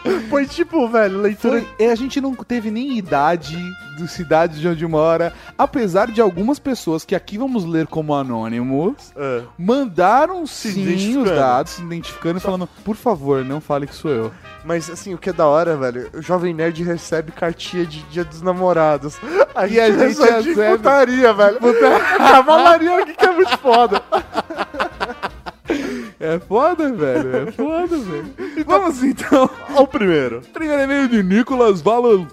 gente. 0.08 0.24
Foi 0.30 0.46
tipo, 0.46 0.88
velho, 0.88 1.20
leitura. 1.20 1.60
Foi, 1.60 1.68
é, 1.86 1.90
a 1.90 1.94
gente 1.94 2.18
não 2.18 2.34
teve 2.34 2.70
nem 2.70 2.96
idade 2.96 3.58
do 3.96 4.06
cidade 4.08 4.60
de 4.60 4.68
onde 4.68 4.86
mora, 4.86 5.32
apesar 5.56 6.10
de 6.10 6.20
algumas 6.20 6.58
pessoas 6.58 7.04
que 7.04 7.14
aqui 7.14 7.38
vamos 7.38 7.64
ler 7.64 7.86
como 7.86 8.14
anônimos, 8.14 9.12
É. 9.16 9.42
mandaram 9.58 10.46
sim 10.46 11.18
os 11.18 11.30
dados, 11.30 11.72
se 11.72 11.82
identificando 11.82 12.38
e 12.38 12.40
falando, 12.40 12.68
por 12.84 12.96
favor, 12.96 13.44
não 13.44 13.60
fale 13.60 13.86
que 13.86 13.94
sou 13.94 14.10
eu. 14.10 14.32
Mas 14.64 14.90
assim, 14.90 15.14
o 15.14 15.18
que 15.18 15.30
é 15.30 15.32
da 15.32 15.46
hora, 15.46 15.76
velho, 15.76 16.10
o 16.14 16.20
Jovem 16.22 16.52
Nerd 16.52 16.82
recebe 16.82 17.30
cartinha 17.32 17.86
de 17.86 18.02
dia 18.04 18.24
dos 18.24 18.42
namorados. 18.42 19.16
A 19.54 19.66
E 19.66 19.78
a 19.80 19.86
gente 19.90 20.18
recebe 20.20 20.54
putaria, 20.76 21.32
velho. 21.32 21.58
Cavalaria 22.18 22.98
aqui 23.02 23.14
que 23.14 23.24
é 23.24 23.32
muito 23.32 23.56
foda. 23.58 24.02
É 26.26 26.40
foda, 26.40 26.92
velho, 26.92 27.36
é 27.36 27.52
foda, 27.52 27.96
velho. 27.96 28.34
Vamos 28.66 29.02
então 29.02 29.48
Olha 29.70 29.80
o 29.80 29.86
primeiro. 29.86 30.42
Primeiro 30.52 30.82
e-mail 30.82 31.08
de 31.08 31.22
Nicolas 31.22 31.80
Valentin. 31.80 32.26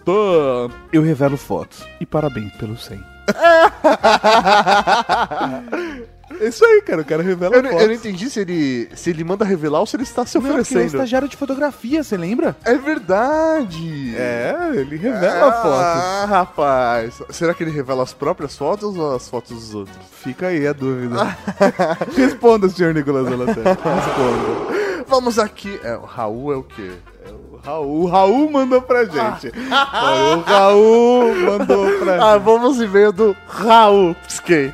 Eu 0.91 1.03
revelo 1.03 1.37
fotos. 1.37 1.87
E 1.99 2.05
parabéns 2.05 2.51
pelo 2.53 2.75
100. 2.75 2.99
É 6.39 6.47
Isso 6.47 6.63
aí, 6.65 6.81
cara. 6.81 7.01
O 7.01 7.05
cara 7.05 7.23
revela 7.23 7.55
Eu, 7.55 7.61
não- 7.63 7.69
fotos. 7.69 7.83
eu 7.83 7.87
não 7.89 7.95
entendi 7.95 8.29
se 8.29 8.39
ele, 8.39 8.89
se 8.95 9.09
ele 9.09 9.23
manda 9.23 9.43
revelar 9.45 9.79
ou 9.79 9.85
se 9.85 9.95
ele 9.95 10.03
está 10.03 10.25
se 10.25 10.35
Não, 10.37 10.41
porque 10.41 10.51
ele 10.53 10.59
é 10.59 10.61
oferecendo. 10.61 10.95
estagiário 10.95 11.27
de 11.27 11.37
fotografia, 11.37 12.03
você 12.03 12.17
lembra? 12.17 12.55
É 12.65 12.75
verdade. 12.77 14.15
É, 14.15 14.55
ele 14.75 14.95
revela 14.97 15.51
fotos. 15.51 15.79
Ah, 15.79 16.25
rapaz. 16.27 17.21
Será 17.29 17.53
que 17.53 17.63
ele 17.63 17.71
revela 17.71 18.03
as 18.03 18.13
próprias 18.13 18.57
fotos 18.57 18.95
ou 18.97 19.15
as 19.15 19.27
fotos 19.29 19.51
dos 19.57 19.75
outros? 19.75 19.97
Fica 20.11 20.47
aí 20.47 20.67
a 20.67 20.73
dúvida. 20.73 21.37
Responda, 22.15 22.69
senhor 22.69 22.93
Nicolas 22.93 23.27
Valentin. 23.29 23.61
Responda. 23.63 25.03
Vamos 25.07 25.37
aqui. 25.39 25.79
É, 25.83 25.95
o 25.97 26.05
Raul 26.05 26.53
é 26.53 26.55
o 26.55 26.63
quê? 26.63 26.91
O 27.53 27.57
Raul, 27.63 28.01
o 28.01 28.05
Raul 28.07 28.51
mandou 28.51 28.81
pra 28.81 29.05
gente. 29.05 29.51
Olha, 29.93 30.37
o 30.37 30.41
Raul 30.41 31.35
mandou 31.35 31.91
pra 31.99 32.33
Ah, 32.33 32.37
vamos 32.37 32.81
em 32.81 32.87
meio 32.87 33.11
do 33.13 33.35
Raul. 33.47 34.15
Pisquei. 34.27 34.73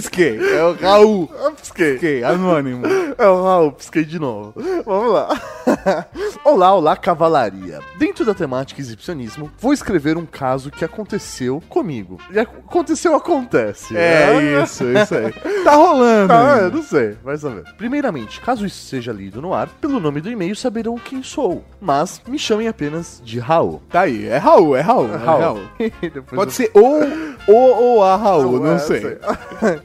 Pisquei. 0.00 0.38
É 0.56 0.62
o 0.64 0.74
Raul. 0.74 1.30
Ah, 1.42 1.50
Pisquei. 1.52 1.92
Pisquei, 1.92 2.24
anônimo. 2.24 2.82
É 3.18 3.26
o 3.26 3.42
Raul, 3.42 3.72
pisquei 3.72 4.04
de 4.04 4.18
novo. 4.18 4.52
Vamos 4.84 5.10
lá. 5.14 5.40
olá, 6.44 6.74
olá, 6.74 6.94
cavalaria. 6.96 7.80
Dentro 7.98 8.26
da 8.26 8.34
temática 8.34 8.78
exibicionismo, 8.78 9.50
vou 9.58 9.72
escrever 9.72 10.18
um 10.18 10.26
caso 10.26 10.70
que 10.70 10.84
aconteceu 10.84 11.62
comigo. 11.66 12.18
E 12.30 12.38
ac- 12.38 12.50
aconteceu, 12.68 13.14
acontece. 13.14 13.96
É 13.96 14.34
né? 14.34 14.62
isso, 14.62 14.84
isso 14.84 15.14
aí. 15.14 15.32
Tá 15.64 15.74
rolando. 15.76 16.30
Ah, 16.32 16.52
ainda. 16.54 16.64
eu 16.66 16.70
não 16.72 16.82
sei, 16.82 17.16
vai 17.24 17.38
saber. 17.38 17.64
Primeiramente, 17.78 18.38
caso 18.42 18.66
isso 18.66 18.84
seja 18.86 19.12
lido 19.12 19.40
no 19.40 19.54
ar, 19.54 19.68
pelo 19.80 19.98
nome 19.98 20.20
do 20.20 20.30
e-mail 20.30 20.54
saberão 20.54 20.96
quem 20.98 21.22
sou. 21.22 21.64
Mas 21.80 22.20
me 22.28 22.38
chamem 22.38 22.68
apenas 22.68 23.20
de 23.24 23.38
Raul. 23.38 23.80
Tá 23.88 24.02
aí. 24.02 24.26
É 24.28 24.36
Raul, 24.36 24.76
é 24.76 24.80
Raul. 24.82 25.14
É 25.14 25.16
Raul. 25.16 25.60
Depois 26.02 26.26
Pode 26.34 26.50
eu- 26.50 26.54
ser 26.54 26.70
ou, 26.74 27.00
ou, 27.48 27.82
ou 27.82 28.04
a 28.04 28.14
Raul, 28.14 28.60
não 28.60 28.74
É, 28.74 28.78
sei. 28.78 29.18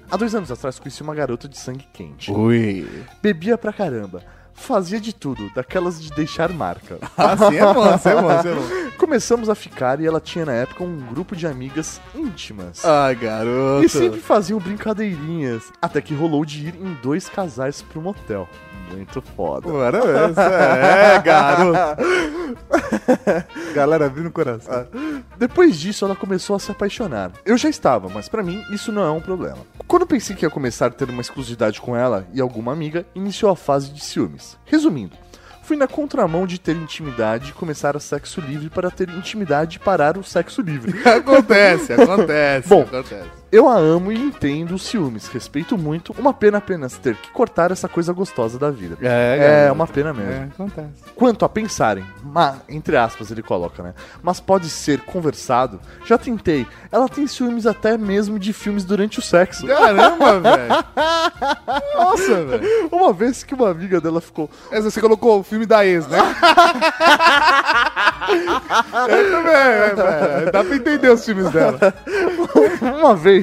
Há 0.10 0.18
dois 0.18 0.34
anos 0.36 0.52
atrás 0.52 0.80
conheci 0.80 1.02
uma 1.02 1.16
garota 1.16 1.48
de 1.48 1.58
sangue 1.58 1.88
quente. 1.94 2.32
Ui. 2.32 2.88
Bebia 3.22 3.58
pra 3.58 3.74
caramba. 3.74 4.24
Fazia 4.54 5.00
de 5.00 5.14
tudo, 5.14 5.50
daquelas 5.56 6.02
de 6.02 6.10
deixar 6.12 6.52
marca. 6.52 7.00
Assim 7.18 7.58
é 7.58 7.74
bom, 7.74 7.84
assim 7.84 8.10
é 8.10 8.22
bom, 8.22 8.32
é 8.32 8.44
bom. 8.44 8.92
Começamos 8.98 9.50
a 9.50 9.56
ficar 9.56 10.00
e 10.00 10.06
ela 10.06 10.20
tinha 10.20 10.46
na 10.46 10.54
época 10.54 10.84
um 10.84 10.98
grupo 10.98 11.36
de 11.36 11.48
amigas 11.48 12.00
íntimas. 12.14 12.86
Ai, 12.86 13.16
garoto. 13.16 13.84
E 13.86 13.90
sempre 13.90 14.20
faziam 14.20 14.60
brincadeirinhas. 14.60 15.64
Até 15.82 16.00
que 16.02 16.14
rolou 16.14 16.46
de 16.46 16.68
ir 16.68 16.76
em 16.76 16.94
dois 17.02 17.28
casais 17.28 17.82
pro 17.82 18.02
motel. 18.02 18.48
Muito 18.92 19.22
foda. 19.22 19.72
Parabéns. 19.72 20.38
É, 20.38 21.20
garoto. 21.20 22.02
Galera, 23.74 24.06
abrindo 24.06 24.28
o 24.28 24.32
coração. 24.32 24.88
Depois 25.38 25.80
disso, 25.80 26.06
ela 26.06 26.16
começou 26.16 26.56
a 26.56 26.60
se 26.60 26.72
apaixonar. 26.72 27.32
Eu 27.46 27.58
já 27.58 27.70
estava, 27.70 28.10
mas 28.10 28.28
pra 28.28 28.44
mim 28.44 28.64
isso 28.72 28.92
não 28.92 29.04
é 29.04 29.12
um 29.12 29.22
problema. 29.22 29.60
Quando 29.88 30.06
pensei 30.06 30.36
que 30.36 30.46
ia 30.46 30.50
começar 30.50 30.88
a 30.88 30.92
ter 30.92 31.10
uma 31.10 31.22
exclusividade 31.22 31.82
com 31.82 31.96
ela 31.96 32.28
e 32.34 32.42
alguma 32.42 32.72
amiga, 32.72 33.06
iniciou 33.16 33.52
a 33.52 33.56
fase 33.56 33.92
de 33.92 34.04
ciúmes. 34.04 34.58
Resumindo, 34.66 35.16
fui 35.64 35.78
na 35.78 35.88
contramão 35.88 36.46
de 36.46 36.60
ter 36.60 36.76
intimidade 36.76 37.50
e 37.50 37.54
começar 37.54 37.96
a 37.96 38.00
sexo 38.00 38.42
livre 38.42 38.70
para 38.70 38.92
ter 38.92 39.10
intimidade 39.10 39.78
e 39.78 39.80
parar 39.80 40.18
o 40.18 40.24
sexo 40.24 40.62
livre. 40.62 41.00
Acontece, 41.08 41.94
acontece. 41.94 42.70
Bom, 42.70 42.82
acontece. 42.82 43.41
Eu 43.52 43.68
a 43.68 43.76
amo 43.76 44.14
e 44.14 44.18
entendo 44.18 44.76
os 44.76 44.84
ciúmes, 44.84 45.28
respeito 45.28 45.78
muito. 45.78 46.16
Uma 46.18 46.34
pena 46.34 46.60
apenas 46.60 46.98
ter 46.98 47.16
que 47.18 47.30
cortar 47.32 47.70
essa 47.70 47.90
coisa 47.90 48.14
gostosa 48.14 48.58
da 48.58 48.72
vida. 48.72 48.98
É, 49.02 49.66
É 49.68 49.72
uma 49.72 49.86
pena 49.86 50.14
mesmo. 50.14 50.32
É, 50.32 50.44
acontece. 50.44 51.04
Quanto 51.16 51.44
a 51.44 51.50
pensarem, 51.50 52.06
ma, 52.24 52.60
entre 52.70 52.96
aspas 52.96 53.30
ele 53.30 53.44
coloca, 53.44 53.84
né? 53.84 53.94
Mas 54.24 54.40
pode 54.40 54.70
ser 54.70 55.02
conversado. 55.02 55.82
Já 56.06 56.18
tentei. 56.18 56.66
Ela 56.90 57.10
tem 57.10 57.28
ciúmes 57.28 57.68
até 57.68 57.98
mesmo 57.98 58.40
de 58.40 58.54
filmes 58.54 58.86
durante 58.86 59.20
o 59.20 59.22
sexo. 59.22 59.68
Caramba, 59.68 60.40
velho. 60.40 60.86
Nossa, 61.94 62.46
velho. 62.46 62.90
Uma 62.90 63.12
vez 63.12 63.44
que 63.44 63.54
uma 63.54 63.70
amiga 63.70 64.00
dela 64.00 64.22
ficou. 64.22 64.50
Essa 64.72 64.90
você 64.90 65.02
colocou 65.02 65.40
o 65.40 65.44
filme 65.44 65.66
da 65.66 65.86
ex, 65.86 66.08
né? 66.08 66.20
Eu 69.10 69.32
também, 69.32 69.54
é, 69.54 69.94
é, 70.48 70.52
dá 70.52 70.64
pra 70.64 70.76
entender 70.76 71.10
os 71.10 71.26
filmes 71.26 71.52
dela. 71.52 71.78
Uma 72.82 73.14
vez 73.14 73.41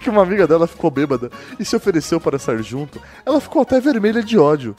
que 0.00 0.10
uma 0.10 0.22
amiga 0.22 0.46
dela 0.46 0.66
ficou 0.66 0.90
bêbada 0.90 1.30
e 1.58 1.64
se 1.64 1.76
ofereceu 1.76 2.20
para 2.20 2.36
estar 2.36 2.60
junto, 2.62 3.00
ela 3.24 3.40
ficou 3.40 3.62
até 3.62 3.80
vermelha 3.80 4.22
de 4.22 4.38
ódio. 4.38 4.74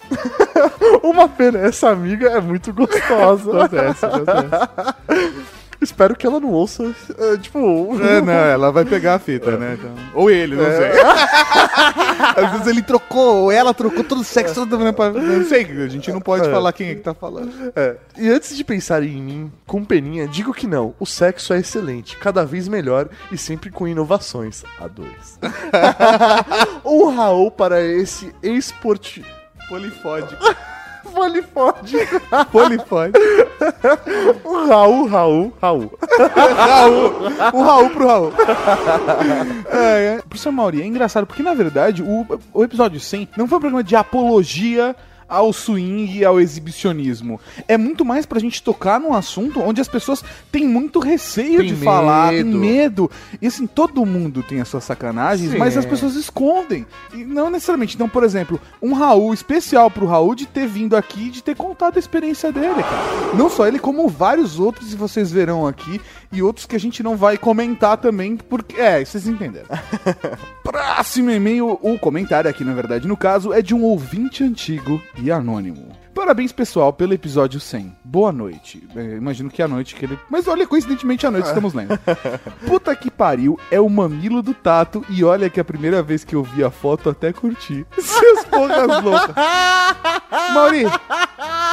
uma 1.03 1.27
pena, 1.27 1.59
essa 1.59 1.89
amiga 1.89 2.29
é 2.29 2.41
muito 2.41 2.73
gostosa. 2.73 3.65
Acontece, 3.65 4.05
acontece. 4.05 5.51
Espero 5.81 6.15
que 6.15 6.27
ela 6.27 6.39
não 6.39 6.49
ouça, 6.51 6.93
é, 7.17 7.37
tipo... 7.37 7.59
É, 8.01 8.21
não, 8.21 8.31
ela 8.31 8.71
vai 8.71 8.85
pegar 8.85 9.15
a 9.15 9.19
fita, 9.19 9.57
né? 9.57 9.75
Então- 9.79 9.95
Ou 10.13 10.29
ele, 10.29 10.55
não 10.55 10.63
sei. 10.63 10.91
Às 12.45 12.51
vezes 12.51 12.67
ele 12.67 12.83
trocou, 12.83 13.43
ou 13.43 13.51
ela 13.51 13.73
trocou 13.73 14.03
todo 14.03 14.21
o 14.21 14.23
sexo, 14.23 14.53
todo 14.53 14.77
mundo 14.77 14.93
pra... 14.93 15.09
Não 15.09 15.43
sei, 15.45 15.63
a 15.63 15.87
gente 15.87 16.11
não 16.11 16.21
pode 16.21 16.47
É. 16.47 16.51
falar 16.51 16.71
quem 16.71 16.89
é 16.89 16.95
que 16.95 17.01
tá 17.01 17.13
falando. 17.15 17.51
É. 17.75 17.95
E 18.15 18.29
antes 18.29 18.55
de 18.55 18.63
pensar 18.63 19.01
em 19.01 19.21
mim, 19.21 19.51
com 19.65 19.83
peninha, 19.83 20.27
digo 20.27 20.53
que 20.53 20.67
não. 20.67 20.93
O 20.99 21.05
sexo 21.05 21.51
é 21.53 21.59
excelente, 21.59 22.15
cada 22.17 22.45
vez 22.45 22.67
melhor 22.67 23.09
e 23.31 23.37
sempre 23.37 23.71
com 23.71 23.87
inovações. 23.87 24.63
A 24.79 24.87
dois. 24.87 25.39
um 26.85 27.09
Raul 27.15 27.49
para 27.51 27.81
esse 27.81 28.33
esporte... 28.43 29.25
Polifódico. 29.69 30.43
Polifódico. 31.13 32.21
Polifódico. 32.51 33.19
Um 34.45 34.67
Raul, 34.67 35.07
Raul, 35.07 35.53
Raul. 35.61 35.91
Raul. 36.55 37.13
O 37.53 37.61
Raul 37.63 37.89
pro 37.89 38.07
Raul. 38.07 38.33
É, 39.71 40.17
é. 40.17 40.21
Professor 40.21 40.51
Mauri, 40.51 40.81
é 40.81 40.85
engraçado, 40.85 41.25
porque 41.25 41.41
na 41.43 41.53
verdade 41.53 42.03
o, 42.03 42.25
o 42.53 42.63
episódio 42.63 42.99
100 42.99 43.29
não 43.37 43.47
foi 43.47 43.57
um 43.57 43.61
programa 43.61 43.83
de 43.83 43.95
apologia 43.95 44.95
ao 45.31 45.53
swing 45.53 46.17
e 46.17 46.25
ao 46.25 46.39
exibicionismo. 46.41 47.39
É 47.67 47.77
muito 47.77 48.03
mais 48.03 48.25
pra 48.25 48.37
gente 48.39 48.61
tocar 48.61 48.99
num 48.99 49.13
assunto 49.13 49.61
onde 49.61 49.79
as 49.79 49.87
pessoas 49.87 50.21
têm 50.51 50.67
muito 50.67 50.99
receio 50.99 51.59
Tem 51.59 51.67
de 51.73 51.75
falar, 51.77 52.31
tem 52.31 52.43
medo. 52.43 52.59
medo. 52.59 53.11
E 53.41 53.47
assim, 53.47 53.65
todo 53.65 54.05
mundo 54.05 54.43
tem 54.43 54.59
as 54.59 54.67
suas 54.67 54.83
sacanagens, 54.83 55.51
Sim. 55.51 55.57
mas 55.57 55.77
as 55.77 55.85
pessoas 55.85 56.15
escondem. 56.15 56.85
E 57.13 57.23
não 57.23 57.49
necessariamente. 57.49 57.95
Então, 57.95 58.09
por 58.09 58.23
exemplo, 58.25 58.59
um 58.81 58.93
Raul 58.93 59.33
especial 59.33 59.89
pro 59.89 60.05
Raul 60.05 60.35
de 60.35 60.45
ter 60.45 60.67
vindo 60.67 60.97
aqui 60.97 61.27
e 61.27 61.31
de 61.31 61.41
ter 61.41 61.55
contado 61.55 61.95
a 61.95 61.99
experiência 61.99 62.51
dele, 62.51 62.83
cara. 62.83 63.33
Não 63.33 63.49
só 63.49 63.67
ele, 63.67 63.79
como 63.79 64.09
vários 64.09 64.59
outros, 64.59 64.91
e 64.91 64.97
vocês 64.97 65.31
verão 65.31 65.65
aqui, 65.65 66.01
e 66.31 66.43
outros 66.43 66.65
que 66.65 66.75
a 66.75 66.79
gente 66.79 67.01
não 67.01 67.15
vai 67.15 67.37
comentar 67.37 67.97
também, 67.97 68.35
porque. 68.35 68.75
É, 68.75 69.03
vocês 69.03 69.27
entenderam. 69.27 69.67
Próximo 70.63 71.31
e-mail, 71.31 71.79
ou 71.81 71.97
comentário 71.97 72.49
aqui, 72.49 72.63
na 72.63 72.73
verdade, 72.73 73.07
no 73.07 73.17
caso, 73.17 73.53
é 73.53 73.61
de 73.61 73.73
um 73.73 73.83
ouvinte 73.83 74.43
antigo 74.43 75.01
e 75.21 75.31
anônimo. 75.31 76.00
Parabéns, 76.13 76.51
pessoal, 76.51 76.91
pelo 76.91 77.13
episódio 77.13 77.59
100. 77.59 77.95
Boa 78.03 78.33
noite. 78.33 78.85
É, 78.95 79.15
imagino 79.15 79.49
que 79.49 79.61
é 79.61 79.65
a 79.65 79.67
noite 79.67 79.95
que 79.95 80.03
ele. 80.03 80.19
Mas 80.29 80.47
olha, 80.47 80.67
coincidentemente, 80.67 81.25
à 81.25 81.31
noite 81.31 81.47
estamos 81.47 81.73
lendo. 81.73 81.97
Puta 82.67 82.93
que 82.95 83.09
pariu, 83.09 83.57
é 83.71 83.79
o 83.79 83.89
mamilo 83.89 84.41
do 84.41 84.53
Tato. 84.53 85.05
E 85.09 85.23
olha 85.23 85.49
que 85.49 85.59
a 85.59 85.63
primeira 85.63 86.03
vez 86.03 86.23
que 86.23 86.35
eu 86.35 86.43
vi 86.43 86.63
a 86.63 86.69
foto, 86.69 87.09
até 87.09 87.31
curti. 87.31 87.85
Seus 87.97 88.43
porras 88.45 89.03
loucas. 89.03 89.35
Mauri, 90.53 90.83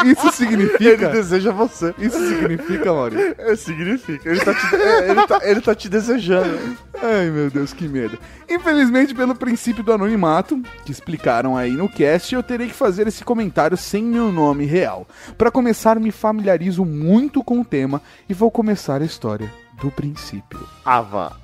isso 0.07 0.33
significa. 0.33 0.85
Ele 0.85 1.09
deseja 1.09 1.51
você. 1.51 1.93
Isso 1.99 2.19
significa, 2.29 2.93
Mauri. 2.93 3.35
É, 3.39 3.57
significa. 3.57 4.29
Ele 4.31 4.41
tá, 4.41 4.55
te, 4.55 4.77
é, 4.77 5.11
ele, 5.11 5.27
tá, 5.27 5.41
ele 5.43 5.61
tá 5.61 5.75
te 5.75 5.89
desejando. 5.89 6.79
Ai, 7.03 7.31
meu 7.31 7.51
Deus, 7.51 7.73
que 7.73 7.89
medo. 7.89 8.19
Infelizmente, 8.49 9.15
pelo 9.15 9.35
princípio 9.35 9.83
do 9.83 9.93
anonimato, 9.93 10.61
que 10.85 10.93
explicaram 10.93 11.57
aí 11.57 11.73
no 11.73 11.89
cast, 11.89 12.35
eu 12.35 12.43
terei 12.43 12.69
que 12.69 12.75
fazer 12.75 13.07
esse 13.07 13.25
comentário 13.25 13.77
sem 13.77 14.03
meu 14.03 14.28
nome 14.33 14.65
real. 14.65 15.07
Para 15.37 15.51
começar, 15.51 15.99
me 15.99 16.11
familiarizo 16.11 16.85
muito 16.85 17.43
com 17.43 17.61
o 17.61 17.65
tema 17.65 18.03
e 18.29 18.35
vou 18.35 18.51
começar 18.51 19.03
a 19.03 19.05
história 19.05 19.53
do 19.81 19.91
princípio. 19.91 20.61
Vá. 21.03 21.37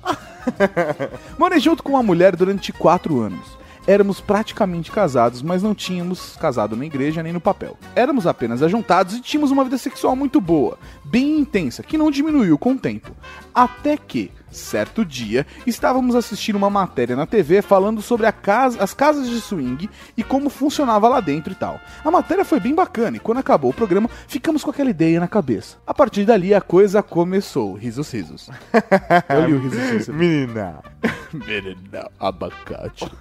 Morei 1.37 1.59
junto 1.59 1.81
com 1.81 1.91
uma 1.91 2.03
mulher 2.03 2.35
durante 2.35 2.71
quatro 2.71 3.19
anos. 3.21 3.55
Éramos 3.87 4.19
praticamente 4.19 4.91
casados, 4.91 5.43
mas 5.43 5.61
não 5.61 5.75
tínhamos 5.75 6.35
casado 6.37 6.75
na 6.75 6.85
igreja 6.85 7.21
nem 7.21 7.31
no 7.31 7.39
papel. 7.39 7.77
Éramos 7.95 8.25
apenas 8.25 8.63
ajuntados 8.63 9.15
e 9.15 9.21
tínhamos 9.21 9.51
uma 9.51 9.63
vida 9.63 9.77
sexual 9.77 10.15
muito 10.15 10.41
boa, 10.41 10.79
bem 11.03 11.37
intensa, 11.39 11.83
que 11.83 11.97
não 11.97 12.09
diminuiu 12.09 12.57
com 12.57 12.71
o 12.71 12.77
tempo. 12.79 13.11
Até 13.53 13.95
que, 13.95 14.31
certo 14.55 15.03
dia, 15.05 15.45
estávamos 15.65 16.15
assistindo 16.15 16.55
uma 16.55 16.69
matéria 16.69 17.15
na 17.15 17.25
TV 17.25 17.61
falando 17.61 18.01
sobre 18.01 18.25
a 18.25 18.31
casa- 18.31 18.81
as 18.81 18.93
casas 18.93 19.29
de 19.29 19.39
swing 19.41 19.89
e 20.17 20.23
como 20.23 20.49
funcionava 20.49 21.07
lá 21.07 21.19
dentro 21.19 21.51
e 21.51 21.55
tal. 21.55 21.79
A 22.03 22.09
matéria 22.11 22.45
foi 22.45 22.59
bem 22.59 22.73
bacana 22.73 23.17
e 23.17 23.19
quando 23.19 23.39
acabou 23.39 23.71
o 23.71 23.73
programa, 23.73 24.09
ficamos 24.27 24.63
com 24.63 24.71
aquela 24.71 24.89
ideia 24.89 25.19
na 25.19 25.27
cabeça. 25.27 25.77
A 25.85 25.93
partir 25.93 26.25
dali, 26.25 26.53
a 26.53 26.61
coisa 26.61 27.03
começou. 27.03 27.73
Risos, 27.75 28.11
risos. 28.11 28.49
Eu 29.29 29.45
li 29.45 29.53
o 29.53 29.59
risos, 29.59 29.79
risos. 29.91 30.15
Menina. 30.15 30.79
Menina, 31.33 32.09
abacate. 32.19 33.11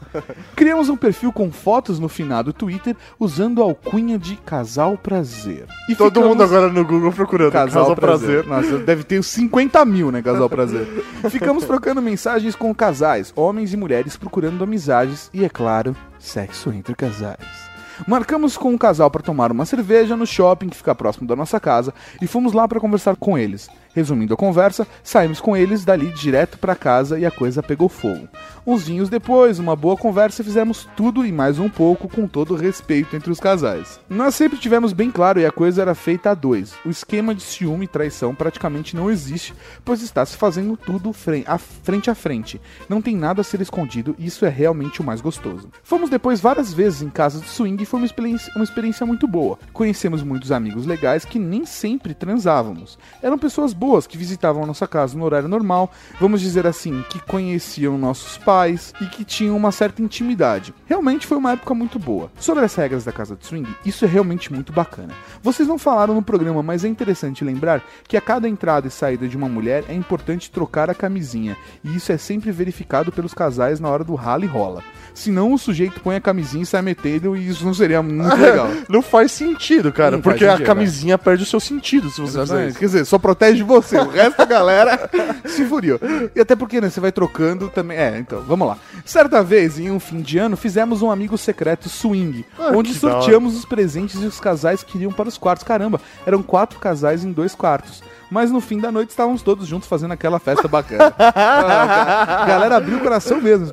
Criamos 0.54 0.88
um 0.88 0.96
perfil 0.96 1.32
com 1.32 1.50
fotos 1.50 1.98
no 1.98 2.08
finado 2.08 2.52
Twitter 2.52 2.96
usando 3.18 3.60
a 3.60 3.64
alcunha 3.64 4.18
de 4.18 4.36
Casal 4.36 4.96
Prazer. 4.96 5.66
E 5.88 5.94
Todo 5.96 6.14
ficamos- 6.14 6.28
mundo 6.28 6.42
agora 6.42 6.68
no 6.72 6.84
Google 6.84 7.12
procurando. 7.12 7.52
Casal, 7.52 7.94
prazer. 7.96 8.46
Nossa, 8.46 8.78
deve 8.78 9.02
ter 9.04 9.18
uns 9.18 9.26
50 9.26 9.84
mil, 9.84 10.12
né, 10.12 10.22
Casal 10.22 10.48
Prazer. 10.48 10.86
Ficamos 11.30 11.64
trocando 11.64 12.02
mensagens 12.02 12.54
com 12.54 12.74
casais, 12.74 13.32
homens 13.36 13.72
e 13.72 13.76
mulheres 13.76 14.16
procurando 14.16 14.62
amizades 14.62 15.30
e, 15.32 15.44
é 15.44 15.48
claro, 15.48 15.96
sexo 16.18 16.70
entre 16.72 16.94
casais. 16.94 17.74
Marcamos 18.06 18.56
com 18.56 18.70
um 18.70 18.78
casal 18.78 19.10
para 19.10 19.22
tomar 19.22 19.52
uma 19.52 19.64
cerveja 19.64 20.16
no 20.16 20.26
shopping 20.26 20.68
que 20.68 20.76
fica 20.76 20.94
próximo 20.94 21.26
da 21.28 21.36
nossa 21.36 21.60
casa 21.60 21.94
e 22.20 22.26
fomos 22.26 22.52
lá 22.52 22.66
para 22.66 22.80
conversar 22.80 23.16
com 23.16 23.38
eles. 23.38 23.68
Resumindo 23.94 24.34
a 24.34 24.36
conversa, 24.36 24.86
saímos 25.02 25.40
com 25.40 25.56
eles 25.56 25.84
dali 25.84 26.10
direto 26.12 26.58
para 26.58 26.74
casa 26.74 27.18
e 27.18 27.24
a 27.24 27.30
coisa 27.30 27.62
pegou 27.62 27.88
fogo. 27.88 28.28
Uns 28.66 28.88
vinhos 28.88 29.08
depois, 29.08 29.58
uma 29.58 29.76
boa 29.76 29.96
conversa, 29.96 30.42
fizemos 30.42 30.88
tudo 30.96 31.24
e 31.24 31.30
mais 31.30 31.58
um 31.58 31.68
pouco 31.68 32.08
com 32.08 32.26
todo 32.26 32.56
respeito 32.56 33.14
entre 33.14 33.30
os 33.30 33.38
casais. 33.38 34.00
Nós 34.08 34.34
sempre 34.34 34.58
tivemos 34.58 34.92
bem 34.92 35.10
claro 35.10 35.38
e 35.38 35.46
a 35.46 35.52
coisa 35.52 35.82
era 35.82 35.94
feita 35.94 36.30
a 36.30 36.34
dois. 36.34 36.74
O 36.84 36.88
esquema 36.90 37.34
de 37.34 37.42
ciúme 37.42 37.84
e 37.84 37.88
traição 37.88 38.34
praticamente 38.34 38.96
não 38.96 39.10
existe, 39.10 39.54
pois 39.84 40.02
está 40.02 40.26
se 40.26 40.36
fazendo 40.36 40.76
tudo 40.76 41.12
fren- 41.12 41.44
a 41.46 41.56
frente 41.56 42.10
a 42.10 42.14
frente. 42.16 42.60
Não 42.88 43.00
tem 43.00 43.14
nada 43.14 43.42
a 43.42 43.44
ser 43.44 43.60
escondido 43.60 44.16
e 44.18 44.26
isso 44.26 44.44
é 44.44 44.48
realmente 44.48 45.00
o 45.00 45.04
mais 45.04 45.20
gostoso. 45.20 45.68
Fomos 45.84 46.10
depois 46.10 46.40
várias 46.40 46.74
vezes 46.74 47.00
em 47.02 47.10
casas 47.10 47.42
de 47.42 47.48
swing 47.48 47.80
e 47.80 47.86
foi 47.86 48.00
uma 48.00 48.06
experiência, 48.06 48.52
uma 48.56 48.64
experiência 48.64 49.06
muito 49.06 49.28
boa. 49.28 49.56
Conhecemos 49.72 50.22
muitos 50.22 50.50
amigos 50.50 50.84
legais 50.84 51.24
que 51.24 51.38
nem 51.38 51.64
sempre 51.64 52.12
transávamos. 52.12 52.98
Eram 53.22 53.38
pessoas 53.38 53.72
boas 53.72 53.83
que 54.06 54.16
visitavam 54.16 54.62
a 54.62 54.66
nossa 54.66 54.86
casa 54.86 55.16
no 55.16 55.24
horário 55.24 55.48
normal, 55.48 55.90
vamos 56.20 56.40
dizer 56.40 56.66
assim, 56.66 57.04
que 57.10 57.20
conheciam 57.20 57.98
nossos 57.98 58.38
pais 58.38 58.92
e 59.00 59.06
que 59.06 59.24
tinham 59.24 59.56
uma 59.56 59.70
certa 59.70 60.02
intimidade. 60.02 60.74
Realmente 60.86 61.26
foi 61.26 61.36
uma 61.36 61.52
época 61.52 61.74
muito 61.74 61.98
boa. 61.98 62.30
Sobre 62.38 62.64
as 62.64 62.74
regras 62.74 63.04
da 63.04 63.12
casa 63.12 63.36
de 63.36 63.46
swing, 63.46 63.68
isso 63.84 64.04
é 64.04 64.08
realmente 64.08 64.52
muito 64.52 64.72
bacana. 64.72 65.14
Vocês 65.42 65.68
não 65.68 65.78
falaram 65.78 66.14
no 66.14 66.22
programa, 66.22 66.62
mas 66.62 66.84
é 66.84 66.88
interessante 66.88 67.44
lembrar 67.44 67.82
que 68.08 68.16
a 68.16 68.20
cada 68.20 68.48
entrada 68.48 68.88
e 68.88 68.90
saída 68.90 69.28
de 69.28 69.36
uma 69.36 69.48
mulher 69.48 69.84
é 69.88 69.94
importante 69.94 70.50
trocar 70.50 70.88
a 70.88 70.94
camisinha, 70.94 71.56
e 71.84 71.94
isso 71.94 72.10
é 72.10 72.16
sempre 72.16 72.50
verificado 72.50 73.12
pelos 73.12 73.34
casais 73.34 73.80
na 73.80 73.88
hora 73.88 74.04
do 74.04 74.14
rala 74.14 74.44
e 74.44 74.48
rola. 74.48 74.82
Senão 75.12 75.52
o 75.52 75.58
sujeito 75.58 76.00
põe 76.00 76.16
a 76.16 76.20
camisinha 76.20 76.64
e 76.64 76.66
sai 76.66 76.82
metendo 76.82 77.36
e 77.36 77.48
isso 77.48 77.64
não 77.64 77.72
seria 77.72 78.02
muito 78.02 78.34
legal. 78.36 78.68
Não 78.88 79.00
faz 79.00 79.30
sentido, 79.30 79.92
cara, 79.92 80.12
Não 80.12 80.20
porque 80.20 80.44
a 80.44 80.52
sentido, 80.52 80.66
camisinha 80.66 81.16
perde 81.16 81.44
o 81.44 81.46
seu 81.46 81.60
sentido 81.60 82.10
se 82.10 82.20
você 82.20 82.40
fizer 82.40 82.68
isso. 82.68 82.78
Quer 82.78 82.84
dizer, 82.86 83.04
só 83.04 83.18
protege 83.18 83.62
você, 83.62 83.73
o 83.76 84.08
resto 84.08 84.36
da 84.38 84.44
galera 84.44 85.10
se 85.46 85.64
furiou. 85.64 85.98
E 86.34 86.40
até 86.40 86.54
porque, 86.56 86.80
né, 86.80 86.90
você 86.90 87.00
vai 87.00 87.12
trocando 87.12 87.68
também. 87.68 87.96
É, 87.96 88.18
então, 88.18 88.40
vamos 88.42 88.68
lá. 88.68 88.78
Certa 89.04 89.42
vez, 89.42 89.78
em 89.78 89.90
um 89.90 90.00
fim 90.00 90.20
de 90.20 90.38
ano, 90.38 90.56
fizemos 90.56 91.02
um 91.02 91.10
amigo 91.10 91.36
secreto 91.36 91.88
swing, 91.88 92.44
Ah, 92.58 92.72
onde 92.74 92.94
sorteamos 92.94 93.56
os 93.56 93.64
presentes 93.64 94.22
e 94.22 94.26
os 94.26 94.40
casais 94.40 94.82
que 94.82 94.96
iriam 94.96 95.12
para 95.12 95.28
os 95.28 95.38
quartos. 95.38 95.64
Caramba, 95.64 96.00
eram 96.26 96.42
quatro 96.42 96.78
casais 96.78 97.24
em 97.24 97.32
dois 97.32 97.54
quartos. 97.54 98.02
Mas 98.30 98.50
no 98.50 98.60
fim 98.60 98.78
da 98.78 98.90
noite 98.90 99.10
estávamos 99.10 99.42
todos 99.42 99.66
juntos 99.66 99.88
fazendo 99.88 100.12
aquela 100.12 100.38
festa 100.38 100.68
bacana. 100.68 101.14
Ah, 101.36 102.42
a 102.42 102.46
galera 102.46 102.76
abriu 102.76 102.98
o 102.98 103.00
coração 103.00 103.40
mesmo. 103.40 103.68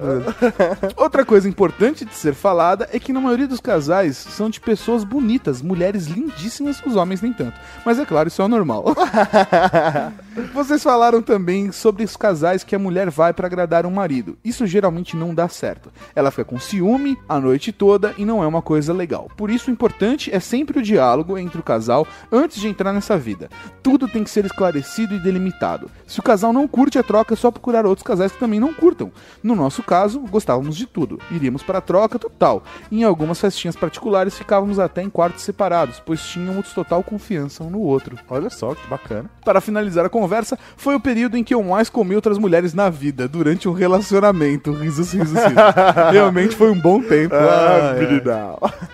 Outra 0.95 1.23
coisa 1.25 1.47
importante 1.47 2.03
de 2.05 2.13
ser 2.13 2.33
falada 2.33 2.87
é 2.91 2.99
que 2.99 3.13
na 3.13 3.19
maioria 3.19 3.47
dos 3.47 3.59
casais 3.59 4.17
são 4.17 4.49
de 4.49 4.59
pessoas 4.59 5.03
bonitas, 5.03 5.61
mulheres 5.61 6.07
lindíssimas, 6.07 6.81
os 6.85 6.95
homens 6.95 7.21
nem 7.21 7.33
tanto. 7.33 7.53
Mas 7.85 7.99
é 7.99 8.05
claro, 8.05 8.27
isso 8.27 8.41
é 8.41 8.45
o 8.45 8.47
normal. 8.47 8.85
Vocês 10.53 10.81
falaram 10.81 11.21
também 11.21 11.71
sobre 11.71 12.03
os 12.03 12.15
casais 12.15 12.63
que 12.63 12.75
a 12.75 12.79
mulher 12.79 13.09
vai 13.09 13.33
pra 13.33 13.47
agradar 13.47 13.85
um 13.85 13.91
marido. 13.91 14.37
Isso 14.43 14.65
geralmente 14.65 15.15
não 15.15 15.35
dá 15.35 15.47
certo. 15.47 15.91
Ela 16.15 16.31
fica 16.31 16.45
com 16.45 16.59
ciúme 16.59 17.17
a 17.27 17.39
noite 17.39 17.71
toda 17.71 18.13
e 18.17 18.25
não 18.25 18.43
é 18.43 18.47
uma 18.47 18.61
coisa 18.61 18.93
legal. 18.93 19.29
Por 19.35 19.49
isso 19.49 19.69
o 19.69 19.73
importante 19.73 20.33
é 20.33 20.39
sempre 20.39 20.79
o 20.79 20.81
diálogo 20.81 21.37
entre 21.37 21.59
o 21.59 21.63
casal 21.63 22.07
antes 22.31 22.59
de 22.59 22.67
entrar 22.67 22.93
nessa 22.93 23.17
vida. 23.17 23.49
Tudo 23.83 24.07
tem 24.07 24.23
que 24.23 24.29
ser 24.29 24.40
esclarecido 24.45 25.15
e 25.15 25.19
delimitado. 25.19 25.89
Se 26.07 26.19
o 26.19 26.23
casal 26.23 26.51
não 26.51 26.67
curte 26.67 26.99
a 26.99 27.03
troca, 27.03 27.33
é 27.33 27.37
só 27.37 27.51
procurar 27.51 27.85
outros 27.85 28.05
casais 28.05 28.31
que 28.31 28.39
também 28.39 28.59
não 28.59 28.73
curtam. 28.73 29.11
No 29.41 29.55
nosso 29.55 29.83
caso, 29.83 30.19
gostávamos 30.19 30.75
de 30.75 30.85
tudo. 30.85 31.19
Iríamos 31.31 31.63
para 31.63 31.77
a 31.79 31.81
troca 31.81 32.19
total. 32.19 32.63
Em 32.91 33.03
algumas 33.03 33.39
festinhas 33.39 33.75
particulares 33.75 34.37
ficávamos 34.37 34.79
até 34.79 35.01
em 35.01 35.09
quartos 35.09 35.43
separados, 35.43 36.01
pois 36.05 36.21
tínhamos 36.21 36.73
total 36.73 37.03
confiança 37.03 37.63
um 37.63 37.69
no 37.69 37.79
outro. 37.79 38.17
Olha 38.29 38.49
só, 38.49 38.75
que 38.75 38.87
bacana. 38.87 39.29
Para 39.43 39.59
finalizar 39.59 40.05
a 40.05 40.09
conversa, 40.09 40.57
foi 40.77 40.95
o 40.95 40.99
período 40.99 41.37
em 41.37 41.43
que 41.43 41.53
eu 41.53 41.61
mais 41.63 41.89
comi 41.89 42.15
outras 42.15 42.37
mulheres 42.37 42.73
na 42.73 42.89
vida, 42.89 43.27
durante 43.27 43.67
um 43.67 43.73
relacionamento. 43.73 44.71
Risos, 44.71 45.13
risos, 45.13 45.33
risos. 45.33 45.53
Realmente 46.11 46.55
foi 46.55 46.71
um 46.71 46.79
bom 46.79 47.01
tempo. 47.01 47.35
Ah, 47.35 47.91
Ah, 47.91 47.93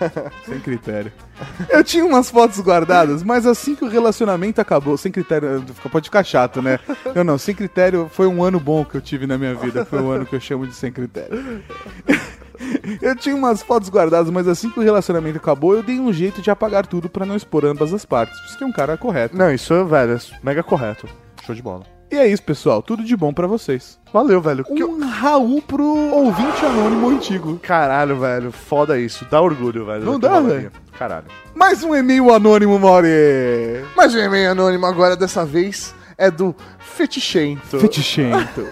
é. 0.00 0.30
Sem 0.44 0.60
critério. 0.60 1.12
Eu 1.68 1.84
tinha 1.84 2.04
umas 2.04 2.30
fotos 2.30 2.58
guardadas, 2.60 3.22
mas 3.22 3.46
assim 3.46 3.74
que 3.76 3.84
o 3.84 3.88
relacionamento 3.88 4.60
acabou, 4.60 4.96
sem 4.96 5.12
critério 5.12 5.28
critério. 5.28 5.62
Pode 5.90 6.06
ficar 6.06 6.24
chato, 6.24 6.62
né? 6.62 6.78
Não, 7.14 7.22
não, 7.22 7.38
sem 7.38 7.54
critério 7.54 8.08
foi 8.12 8.26
um 8.26 8.42
ano 8.42 8.58
bom 8.58 8.84
que 8.84 8.96
eu 8.96 9.00
tive 9.00 9.26
na 9.26 9.36
minha 9.36 9.54
vida. 9.54 9.84
Foi 9.84 10.00
um 10.00 10.10
ano 10.10 10.26
que 10.26 10.34
eu 10.34 10.40
chamo 10.40 10.66
de 10.66 10.74
sem 10.74 10.90
critério. 10.90 11.62
Eu 13.00 13.14
tinha 13.16 13.34
umas 13.34 13.62
fotos 13.62 13.88
guardadas, 13.88 14.30
mas 14.30 14.48
assim 14.48 14.70
que 14.70 14.78
o 14.80 14.82
relacionamento 14.82 15.38
acabou, 15.38 15.74
eu 15.74 15.82
dei 15.82 15.98
um 16.00 16.12
jeito 16.12 16.40
de 16.42 16.50
apagar 16.50 16.86
tudo 16.86 17.08
pra 17.08 17.24
não 17.26 17.36
expor 17.36 17.64
ambas 17.64 17.92
as 17.94 18.04
partes. 18.04 18.36
Você 18.50 18.62
é 18.64 18.66
um 18.66 18.72
cara 18.72 18.96
correto. 18.96 19.36
Não, 19.36 19.52
isso 19.52 19.72
é, 19.74 19.84
velho, 19.84 20.12
é 20.14 20.18
mega 20.42 20.62
correto. 20.62 21.06
Show 21.44 21.54
de 21.54 21.62
bola. 21.62 21.84
E 22.10 22.16
é 22.16 22.26
isso, 22.26 22.42
pessoal. 22.42 22.80
Tudo 22.82 23.04
de 23.04 23.14
bom 23.14 23.34
pra 23.34 23.46
vocês. 23.46 23.98
Valeu, 24.12 24.40
velho. 24.40 24.64
Que 24.64 24.82
eu- 24.82 24.90
Um 24.90 25.06
Raul 25.06 25.60
pro 25.60 25.84
ouvinte 25.84 26.64
anônimo 26.64 27.10
antigo. 27.10 27.58
Caralho, 27.62 28.18
velho, 28.18 28.50
foda 28.50 28.98
isso. 28.98 29.26
Dá 29.30 29.40
orgulho, 29.40 29.84
velho. 29.84 30.04
Não 30.04 30.18
dá, 30.18 30.40
varinha. 30.40 30.72
Caralho. 30.98 31.26
Mais 31.54 31.84
um 31.84 31.94
e-mail 31.94 32.32
anônimo, 32.32 32.78
Mauri. 32.78 33.08
Mas 33.94 34.14
o 34.14 34.18
e-mail 34.18 34.52
anônimo 34.52 34.86
agora, 34.86 35.16
dessa 35.16 35.44
vez, 35.44 35.94
é 36.16 36.30
do 36.30 36.54
Fetichento. 36.94 37.78
Fetichento. 37.78 38.66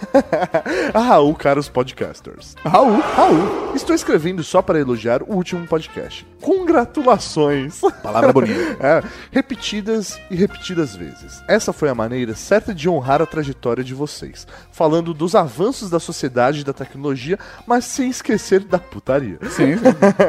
Raul, 0.93 1.35
caros 1.35 1.69
podcasters. 1.69 2.55
Raul. 2.65 2.99
Raul, 2.99 3.75
estou 3.75 3.95
escrevendo 3.95 4.43
só 4.43 4.61
para 4.61 4.81
elogiar 4.81 5.23
o 5.23 5.35
último 5.35 5.67
podcast. 5.67 6.27
Congratulações. 6.41 7.81
Palavra 8.03 8.33
bonita. 8.35 8.77
É, 8.81 9.03
repetidas 9.31 10.19
e 10.31 10.35
repetidas 10.35 10.97
vezes. 10.97 11.43
Essa 11.49 11.73
foi 11.73 11.89
a 11.89 11.95
maneira 11.95 12.35
certa 12.35 12.75
de 12.75 12.89
honrar 12.89 13.23
a 13.23 13.27
trajetória 13.27 13.85
de 13.85 13.95
vocês, 13.95 14.47
falando 14.73 15.15
dos 15.15 15.35
avanços 15.35 15.89
da 15.89 16.01
sociedade 16.01 16.61
e 16.61 16.65
da 16.65 16.73
tecnologia, 16.73 17.39
mas 17.67 17.85
sem 17.85 18.09
esquecer 18.09 18.61
da 18.61 18.79
putaria. 18.79 19.39
Sim. 19.51 19.77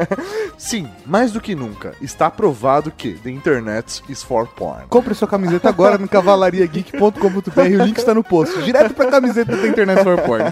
Sim, 0.58 0.90
mais 1.06 1.32
do 1.32 1.42
que 1.42 1.56
nunca, 1.56 1.94
está 2.02 2.30
provado 2.30 2.92
que 2.92 3.14
the 3.20 3.30
internet 3.30 4.04
is 4.10 4.22
for 4.24 4.48
porn. 4.48 4.86
Compre 4.90 5.16
sua 5.16 5.28
camiseta 5.28 5.70
agora 5.70 5.98
no 5.98 6.08
cavalariageek.com.br. 6.08 7.77
O 7.78 7.86
link 7.86 7.98
está 7.98 8.14
no 8.14 8.24
post. 8.24 8.62
Direto 8.64 8.94
pra 8.94 9.12
camiseta 9.12 9.56
da 9.56 9.68
Internet 9.68 10.04
for 10.04 10.20
Porn. 10.22 10.46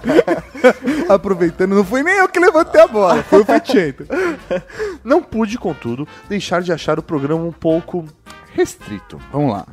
Aproveitando, 1.09 1.75
não 1.75 1.83
foi 1.83 2.03
nem 2.03 2.15
eu 2.15 2.27
que 2.27 2.39
levantei 2.39 2.81
a 2.81 2.87
bola, 2.87 3.23
foi 3.23 3.41
o 3.41 3.45
Fetichento. 3.45 4.05
Não 5.03 5.21
pude, 5.21 5.57
contudo, 5.57 6.07
deixar 6.29 6.61
de 6.61 6.71
achar 6.71 6.99
o 6.99 7.03
programa 7.03 7.43
um 7.43 7.51
pouco 7.51 8.05
restrito. 8.53 9.19
Vamos 9.31 9.51
lá. 9.53 9.65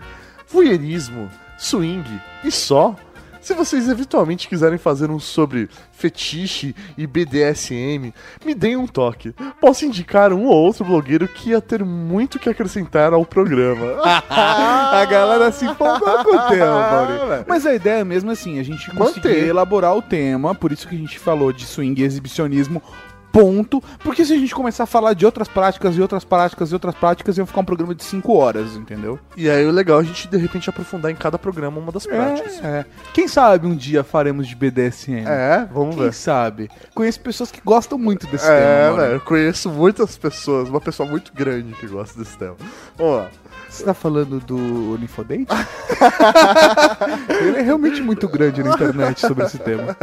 Voyeurismo, 0.49 1.31
swing 1.59 2.05
e 2.45 2.51
só. 2.51 2.95
Se 3.43 3.55
vocês 3.55 3.89
eventualmente 3.89 4.47
quiserem 4.49 4.79
fazer 4.79 5.11
um 5.11 5.19
sobre 5.19 5.69
fetiche 5.91 6.75
e 6.97 7.07
BDSM, 7.07 8.15
me 8.47 8.55
deem 8.55 8.77
um 8.77 8.87
toque. 8.87 9.35
Posso 9.61 9.85
indicar 9.85 10.33
um 10.33 10.45
ou 10.47 10.55
outro 10.55 10.85
blogueiro 10.85 11.27
que 11.27 11.51
ia 11.51 11.61
ter 11.61 11.85
muito 11.85 12.39
que 12.39 12.49
acrescentar 12.49 13.13
ao 13.13 13.27
programa. 13.27 14.01
A 14.31 15.05
galera 15.11 15.51
se 15.51 15.65
empolgou 15.65 16.25
com 16.25 16.37
o 16.37 16.49
tema, 16.49 16.67
Ah, 16.67 16.91
Mauri. 17.29 17.45
Mas 17.49 17.67
a 17.67 17.75
ideia 17.75 18.05
mesmo 18.05 18.31
é 18.31 18.33
assim, 18.35 18.59
a 18.61 18.63
gente 18.63 18.91
conseguir 18.93 19.29
Manter. 19.29 19.45
elaborar 19.49 19.97
o 19.97 20.03
tema, 20.03 20.55
por 20.55 20.71
isso 20.71 20.87
que 20.87 20.95
a 20.95 20.99
gente 20.99 21.19
falou 21.19 21.53
de 21.53 21.67
swing 21.67 22.01
e 22.01 22.05
exibicionismo, 22.05 22.81
ponto. 23.33 23.83
Porque 24.05 24.25
se 24.25 24.33
a 24.33 24.37
gente 24.39 24.55
começar 24.55 24.85
a 24.85 24.87
falar 24.87 25.15
de 25.15 25.25
outras 25.27 25.49
práticas 25.49 25.97
e 25.97 26.03
outras 26.03 26.25
práticas 26.25 26.71
e 26.71 26.75
outras 26.75 26.95
práticas, 26.95 27.39
ia 27.39 27.47
ficar 27.47 27.61
um 27.61 27.65
programa 27.65 27.95
de 27.95 28.05
5 28.05 28.33
horas, 28.37 28.77
entendeu? 28.77 29.19
E 29.37 29.49
aí 29.49 29.67
o 29.67 29.71
legal 29.71 29.99
é 29.99 30.03
a 30.03 30.05
gente 30.07 30.29
de 30.29 30.37
repente 30.37 30.69
aprofundar 30.69 31.11
em 31.11 31.15
cada 31.17 31.39
programa 31.39 31.79
uma 31.81 31.91
das 31.91 32.07
práticas. 32.07 32.63
É, 32.63 32.67
é. 32.81 32.85
Quem 33.15 33.27
sabe 33.27 33.67
um 33.67 33.75
dia 33.75 34.05
faremos 34.05 34.47
de 34.47 34.55
BDSM? 34.55 35.25
É, 35.27 35.67
vamos 35.73 35.95
Quem 35.97 36.05
ver. 36.05 36.13
sabe? 36.13 36.71
Conheço 36.95 37.21
pessoas 37.21 37.51
que 37.51 37.61
gostam 37.65 37.99
muito 37.99 38.27
desse 38.27 38.47
É, 38.49 38.59
tema. 38.61 38.83
Mauri. 38.89 39.01
velho, 39.03 39.15
eu 39.15 39.21
conheço 39.21 39.71
muitas 39.71 40.17
pessoas, 40.19 40.69
uma 40.69 40.81
pessoa 40.81 41.09
muito 41.09 41.33
grande 41.35 41.73
que 41.75 41.87
gosta 41.87 42.19
desse 42.19 42.37
tema. 42.37 42.57
Vamos 42.99 43.17
lá. 43.17 43.31
Você 43.73 43.85
tá 43.85 43.95
falando 43.95 44.39
do 44.39 44.99
Ninfodate? 44.99 45.47
Ele 47.41 47.57
é 47.57 47.63
realmente 47.63 48.03
muito 48.03 48.29
grande 48.29 48.63
na 48.63 48.75
internet 48.75 49.21
sobre 49.21 49.45
esse 49.45 49.59
tema. 49.59 49.97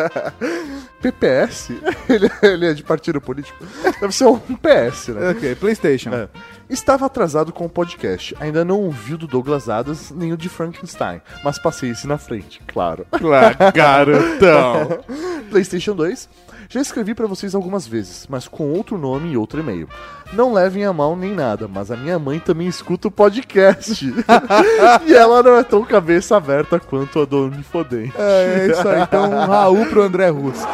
PPS? 1.00 1.70
Ele, 2.10 2.30
ele 2.42 2.66
é 2.66 2.74
de 2.74 2.84
partido 2.84 3.22
político? 3.22 3.64
Deve 4.02 4.14
ser 4.14 4.26
um 4.26 4.40
PS, 4.40 5.10
né? 5.10 5.30
Ok, 5.30 5.56
PlayStation. 5.56 6.10
É. 6.10 6.28
Estava 6.68 7.06
atrasado 7.06 7.54
com 7.54 7.66
o 7.66 7.70
podcast. 7.70 8.36
Ainda 8.40 8.66
não 8.66 8.82
ouvi 8.82 9.14
o 9.14 9.18
do 9.18 9.28
Douglas 9.28 9.70
Adams 9.70 10.12
nem 10.12 10.34
o 10.34 10.38
de 10.38 10.50
Frankenstein, 10.50 11.22
mas 11.44 11.60
passei 11.60 11.92
esse 11.92 12.08
na 12.08 12.18
frente, 12.18 12.62
claro. 12.68 13.06
Claro, 13.12 13.56
garotão. 13.74 15.04
PlayStation 15.50 15.94
2. 15.94 16.28
Já 16.72 16.82
escrevi 16.82 17.16
pra 17.16 17.26
vocês 17.26 17.56
algumas 17.56 17.88
vezes, 17.88 18.28
mas 18.30 18.48
com 18.48 18.72
outro 18.72 18.96
nome 18.96 19.32
e 19.32 19.38
outro 19.38 19.60
e-mail. 19.60 19.90
Não 20.32 20.54
levem 20.54 20.86
a 20.86 20.94
mal 20.94 21.16
nem 21.16 21.34
nada, 21.34 21.68
mas 21.68 21.90
a 21.90 21.98
minha 21.98 22.20
mãe 22.20 22.40
também 22.40 22.68
escuta 22.68 23.08
o 23.08 23.12
podcast. 23.12 24.06
e 25.06 25.14
ela 25.14 25.42
não 25.42 25.56
é 25.56 25.64
tão 25.64 25.84
cabeça 25.84 26.38
aberta 26.38 26.80
quanto 26.80 27.22
a 27.22 27.26
do 27.26 27.46
Unifodem. 27.46 28.14
É, 28.18 28.68
é 28.68 28.68
isso 28.72 28.88
aí. 28.88 29.02
Então, 29.02 29.32
um 29.32 29.46
Raul 29.46 29.86
pro 29.88 30.04
André 30.04 30.30
Russo. 30.30 30.66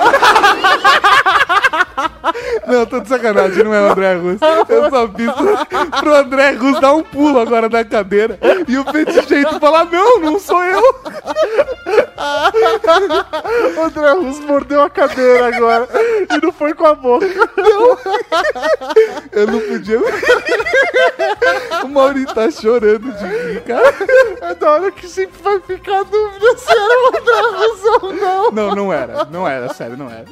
Não, 2.68 2.86
tô 2.86 2.99
de 2.99 3.08
sacanagem, 3.08 3.64
não 3.64 3.74
é 3.74 3.82
o 3.82 3.91
André 3.91 4.16
Russo. 4.16 4.43
Eu 4.68 4.89
só 4.89 5.08
fiz 5.08 5.32
pro, 5.32 5.91
pro 5.99 6.16
André 6.16 6.51
Russo 6.51 6.82
dar 6.82 6.93
um 6.93 7.03
pulo 7.03 7.39
agora 7.39 7.70
na 7.70 7.84
cadeira 7.84 8.39
e 8.68 8.78
o 8.78 8.84
feticheito 8.86 9.60
falar: 9.60 9.86
Não, 9.86 10.20
não 10.20 10.39
sou 10.39 10.64
eu. 10.64 10.82
O 13.76 13.82
André 13.84 14.11
Russo 14.13 14.41
mordeu 14.43 14.82
a 14.82 14.89
cadeira 14.89 15.55
agora 15.55 15.88
e 16.30 16.45
não 16.45 16.51
foi 16.51 16.74
com 16.74 16.86
a 16.86 16.95
boca. 16.95 17.26
Eu 19.32 19.47
não 19.47 19.59
podia. 19.59 19.99
O 21.84 21.89
Maurício 21.89 22.34
tá 22.34 22.49
chorando 22.49 23.11
de 23.11 23.26
rir, 23.26 23.61
cara. 23.63 23.93
É 24.41 24.55
da 24.55 24.72
hora 24.72 24.91
que 24.91 25.07
sempre 25.07 25.41
vai 25.41 25.59
ficar 25.59 25.99
a 25.99 26.03
dúvida 26.03 26.57
se 26.57 26.72
era 26.72 26.82
o 26.82 27.07
André 27.18 27.41
Russo 27.57 27.99
ou 28.01 28.13
não. 28.13 28.51
Não, 28.51 28.76
não 28.76 28.93
era. 28.93 29.26
Não 29.26 29.47
era, 29.47 29.74
sério, 29.74 29.97
não 29.97 30.09
era. 30.09 30.26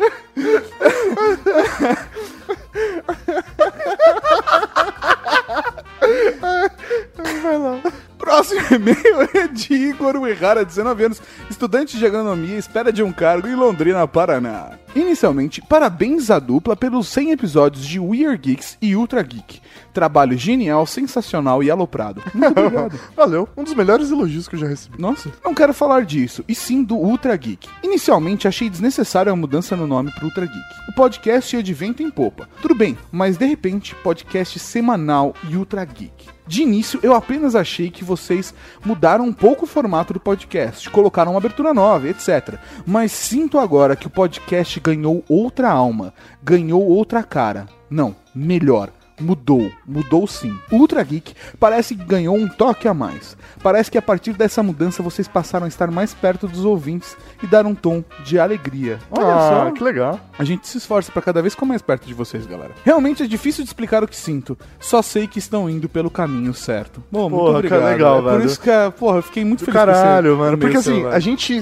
Vai 7.42 7.58
lá. 7.58 7.80
Próximo 8.24 8.62
e-mail 8.72 9.30
é 9.34 9.50
de 9.50 9.74
Igor 9.74 10.16
Uehara, 10.16 10.64
19 10.64 11.04
anos, 11.04 11.22
estudante 11.50 11.98
de 11.98 12.06
agronomia, 12.06 12.58
espera 12.58 12.90
de 12.90 13.04
um 13.04 13.12
cargo 13.12 13.50
em 13.50 13.54
Londrina, 13.54 14.08
Paraná. 14.08 14.80
Inicialmente, 14.96 15.62
parabéns 15.62 16.32
à 16.32 16.40
dupla 16.40 16.74
pelos 16.74 17.10
100 17.10 17.32
episódios 17.32 17.86
de 17.86 18.00
Weird 18.00 18.38
Geeks 18.38 18.78
e 18.82 18.96
Ultra 18.96 19.22
Geek. 19.22 19.62
Trabalho 19.94 20.38
genial, 20.38 20.86
sensacional 20.86 21.62
e 21.62 21.70
aloprado. 21.70 22.24
Muito 22.34 22.58
obrigado. 22.58 22.98
Valeu, 23.14 23.50
um 23.58 23.64
dos 23.66 23.74
melhores 23.74 24.10
elogios 24.10 24.48
que 24.48 24.56
eu 24.56 24.60
já 24.60 24.68
recebi. 24.68 25.02
Nossa, 25.02 25.30
não 25.44 25.54
quero 25.54 25.74
falar 25.74 26.06
disso, 26.06 26.46
e 26.48 26.56
sim 26.56 26.82
do 26.82 26.96
Ultra 26.96 27.36
Geek. 27.36 27.68
Inicialmente 27.84 28.48
achei 28.48 28.70
desnecessária 28.70 29.34
a 29.34 29.36
mudança 29.36 29.76
no 29.76 29.86
nome 29.86 30.14
pro 30.14 30.28
Ultra 30.28 30.46
Geek. 30.46 30.90
O 30.90 30.94
podcast 30.94 31.58
ia 31.58 31.62
de 31.62 31.74
vento 31.74 32.02
em 32.02 32.10
popa. 32.10 32.48
Tudo 32.62 32.74
bem, 32.74 32.98
mas 33.12 33.36
de 33.36 33.46
repente, 33.46 33.94
podcast 33.96 34.58
semanal 34.60 35.34
e 35.50 35.58
Ultra 35.58 35.84
Geek. 35.84 36.33
De 36.46 36.62
início, 36.62 37.00
eu 37.02 37.14
apenas 37.14 37.56
achei 37.56 37.89
que 37.89 38.04
vocês 38.04 38.54
mudaram 38.84 39.26
um 39.26 39.34
pouco 39.34 39.64
o 39.64 39.68
formato 39.68 40.14
do 40.14 40.20
podcast, 40.20 40.89
colocaram 40.89 41.32
uma 41.32 41.38
abertura 41.38 41.74
nova, 41.74 42.10
etc. 42.10 42.58
Mas 42.86 43.12
sinto 43.14 43.58
agora 43.58 43.96
que 43.96 44.08
o 44.08 44.10
podcast 44.10 44.80
ganhou 44.80 45.24
outra 45.30 45.72
alma, 45.72 46.14
ganhou 46.44 46.86
outra 46.86 47.24
cara. 47.24 47.68
Não, 47.89 48.16
melhor. 48.36 48.89
Mudou, 49.20 49.72
mudou 49.88 50.26
sim. 50.28 50.57
O 50.72 50.78
Ultra 50.78 51.03
Geek 51.03 51.34
parece 51.59 51.95
que 51.95 52.03
ganhou 52.03 52.36
um 52.36 52.47
toque 52.47 52.88
a 52.88 52.93
mais. 52.93 53.38
Parece 53.61 53.89
que 53.91 53.97
a 53.97 54.01
partir 54.01 54.34
dessa 54.34 54.61
mudança 54.64 55.03
vocês 55.03 55.28
passaram 55.28 55.66
a 55.66 55.68
estar 55.68 55.89
mais 55.91 56.14
perto 56.14 56.47
dos 56.47 56.66
ouvintes 56.66 57.16
e 57.41 57.47
dar 57.47 57.66
um 57.66 57.76
tom 57.76 58.03
de 58.26 58.39
alegria. 58.39 58.99
Olha 59.11 59.26
ah, 59.36 59.66
só, 59.66 59.72
que 59.72 59.84
legal. 59.84 60.20
a 60.38 60.43
gente 60.43 60.68
se 60.68 60.78
esforça 60.78 61.11
pra 61.11 61.22
cada 61.22 61.41
vez 61.41 61.53
ficar 61.53 61.66
mais 61.66 61.82
perto 61.82 62.05
de 62.07 62.14
vocês, 62.14 62.45
galera. 62.45 62.72
Realmente 62.84 63.24
é 63.24 63.28
difícil 63.28 63.64
de 63.64 63.70
explicar 63.70 64.03
o 64.03 64.07
que 64.07 64.16
sinto. 64.16 64.57
Só 64.80 65.01
sei 65.01 65.28
que 65.28 65.39
estão 65.39 65.70
indo 65.70 65.88
pelo 65.88 66.09
caminho 66.09 66.53
certo. 66.53 67.03
Bom, 67.11 67.30
muito 67.30 67.41
Porra, 67.43 67.57
obrigado. 67.57 67.80
cara, 67.82 67.91
legal, 67.91 68.18
é 68.20 68.22
Por 68.22 68.32
velho. 68.39 68.45
isso 68.45 68.59
que, 68.59 68.70
porra, 68.99 69.18
eu 69.18 69.24
fiquei 69.24 69.45
muito 69.45 69.59
Do 69.59 69.66
feliz 69.66 69.80
caralho, 69.80 70.38
mano. 70.38 70.57
Porque 70.57 70.78
assim, 70.78 71.03
velho. 71.03 71.09
a 71.09 71.20
gente, 71.20 71.61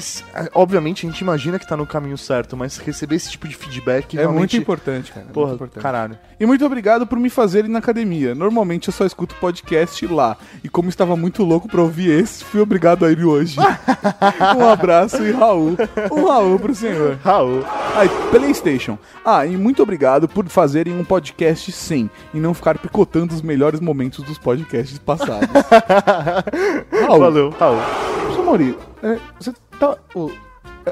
obviamente, 0.53 1.05
a 1.05 1.09
gente 1.09 1.19
imagina 1.21 1.59
que 1.59 1.67
tá 1.67 1.75
no 1.77 1.85
caminho 1.85 2.17
certo, 2.17 2.55
mas 2.57 2.77
receber 2.77 3.15
esse 3.15 3.29
tipo 3.31 3.47
de 3.47 3.55
feedback 3.55 4.17
É 4.17 4.27
muito 4.27 4.55
importante, 4.57 5.11
cara. 5.11 5.25
é 5.29 5.33
Porra, 5.33 5.49
muito 5.49 5.55
importante. 5.63 5.83
caralho. 5.83 6.17
E 6.39 6.45
muito 6.45 6.65
obrigado 6.65 7.05
por 7.05 7.19
me 7.19 7.29
fazerem 7.41 7.71
na 7.71 7.79
academia. 7.79 8.35
Normalmente 8.35 8.89
eu 8.89 8.93
só 8.93 9.03
escuto 9.03 9.33
podcast 9.35 10.05
lá. 10.05 10.37
E 10.63 10.69
como 10.69 10.89
estava 10.89 11.15
muito 11.17 11.43
louco 11.43 11.67
pra 11.67 11.81
ouvir 11.81 12.11
esse, 12.21 12.43
fui 12.43 12.61
obrigado 12.61 13.03
a 13.03 13.11
ir 13.11 13.25
hoje. 13.25 13.57
um 14.55 14.69
abraço 14.69 15.23
e 15.23 15.31
Raul. 15.31 15.75
Um 16.11 16.25
Raul 16.27 16.59
pro 16.59 16.75
senhor. 16.75 17.17
Raul. 17.23 17.65
Aí, 17.95 18.07
PlayStation. 18.29 18.95
Ah, 19.25 19.43
e 19.43 19.57
muito 19.57 19.81
obrigado 19.81 20.29
por 20.29 20.47
fazerem 20.49 20.95
um 20.95 21.03
podcast 21.03 21.71
sem 21.71 22.11
e 22.31 22.39
não 22.39 22.53
ficar 22.53 22.77
picotando 22.77 23.33
os 23.33 23.41
melhores 23.41 23.79
momentos 23.79 24.23
dos 24.23 24.37
podcasts 24.37 24.99
passados. 24.99 25.49
Raul. 27.07 27.19
Valeu, 27.19 27.49
Raul. 27.49 27.79
Professor 28.19 28.45
Mauri, 28.45 28.77
é, 29.01 29.17
você 29.39 29.51
tá. 29.79 29.97
ô, 30.13 30.29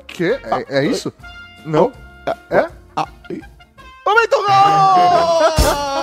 Que? 0.08 0.32
É, 0.32 0.80
é 0.80 0.86
isso? 0.86 1.14
Não? 1.64 1.92
É? 2.50 2.68
ah, 2.96 3.08
e- 3.30 3.40
Momento 4.04 4.38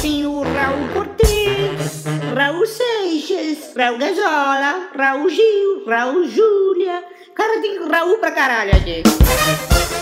Tem 0.00 0.26
o 0.26 0.42
Raul 0.42 0.88
Cortez. 0.92 2.04
Raul 2.34 2.66
Seixas, 2.66 3.74
Raul 3.76 3.98
Gazola, 3.98 4.88
Raul 4.96 5.28
Gil, 5.28 5.84
Raul 5.86 6.28
Júlia. 6.28 7.02
Cara, 7.34 7.60
tem 7.60 7.88
Raul 7.88 8.18
pra 8.18 8.30
caralho 8.30 8.76
aqui. 8.76 9.02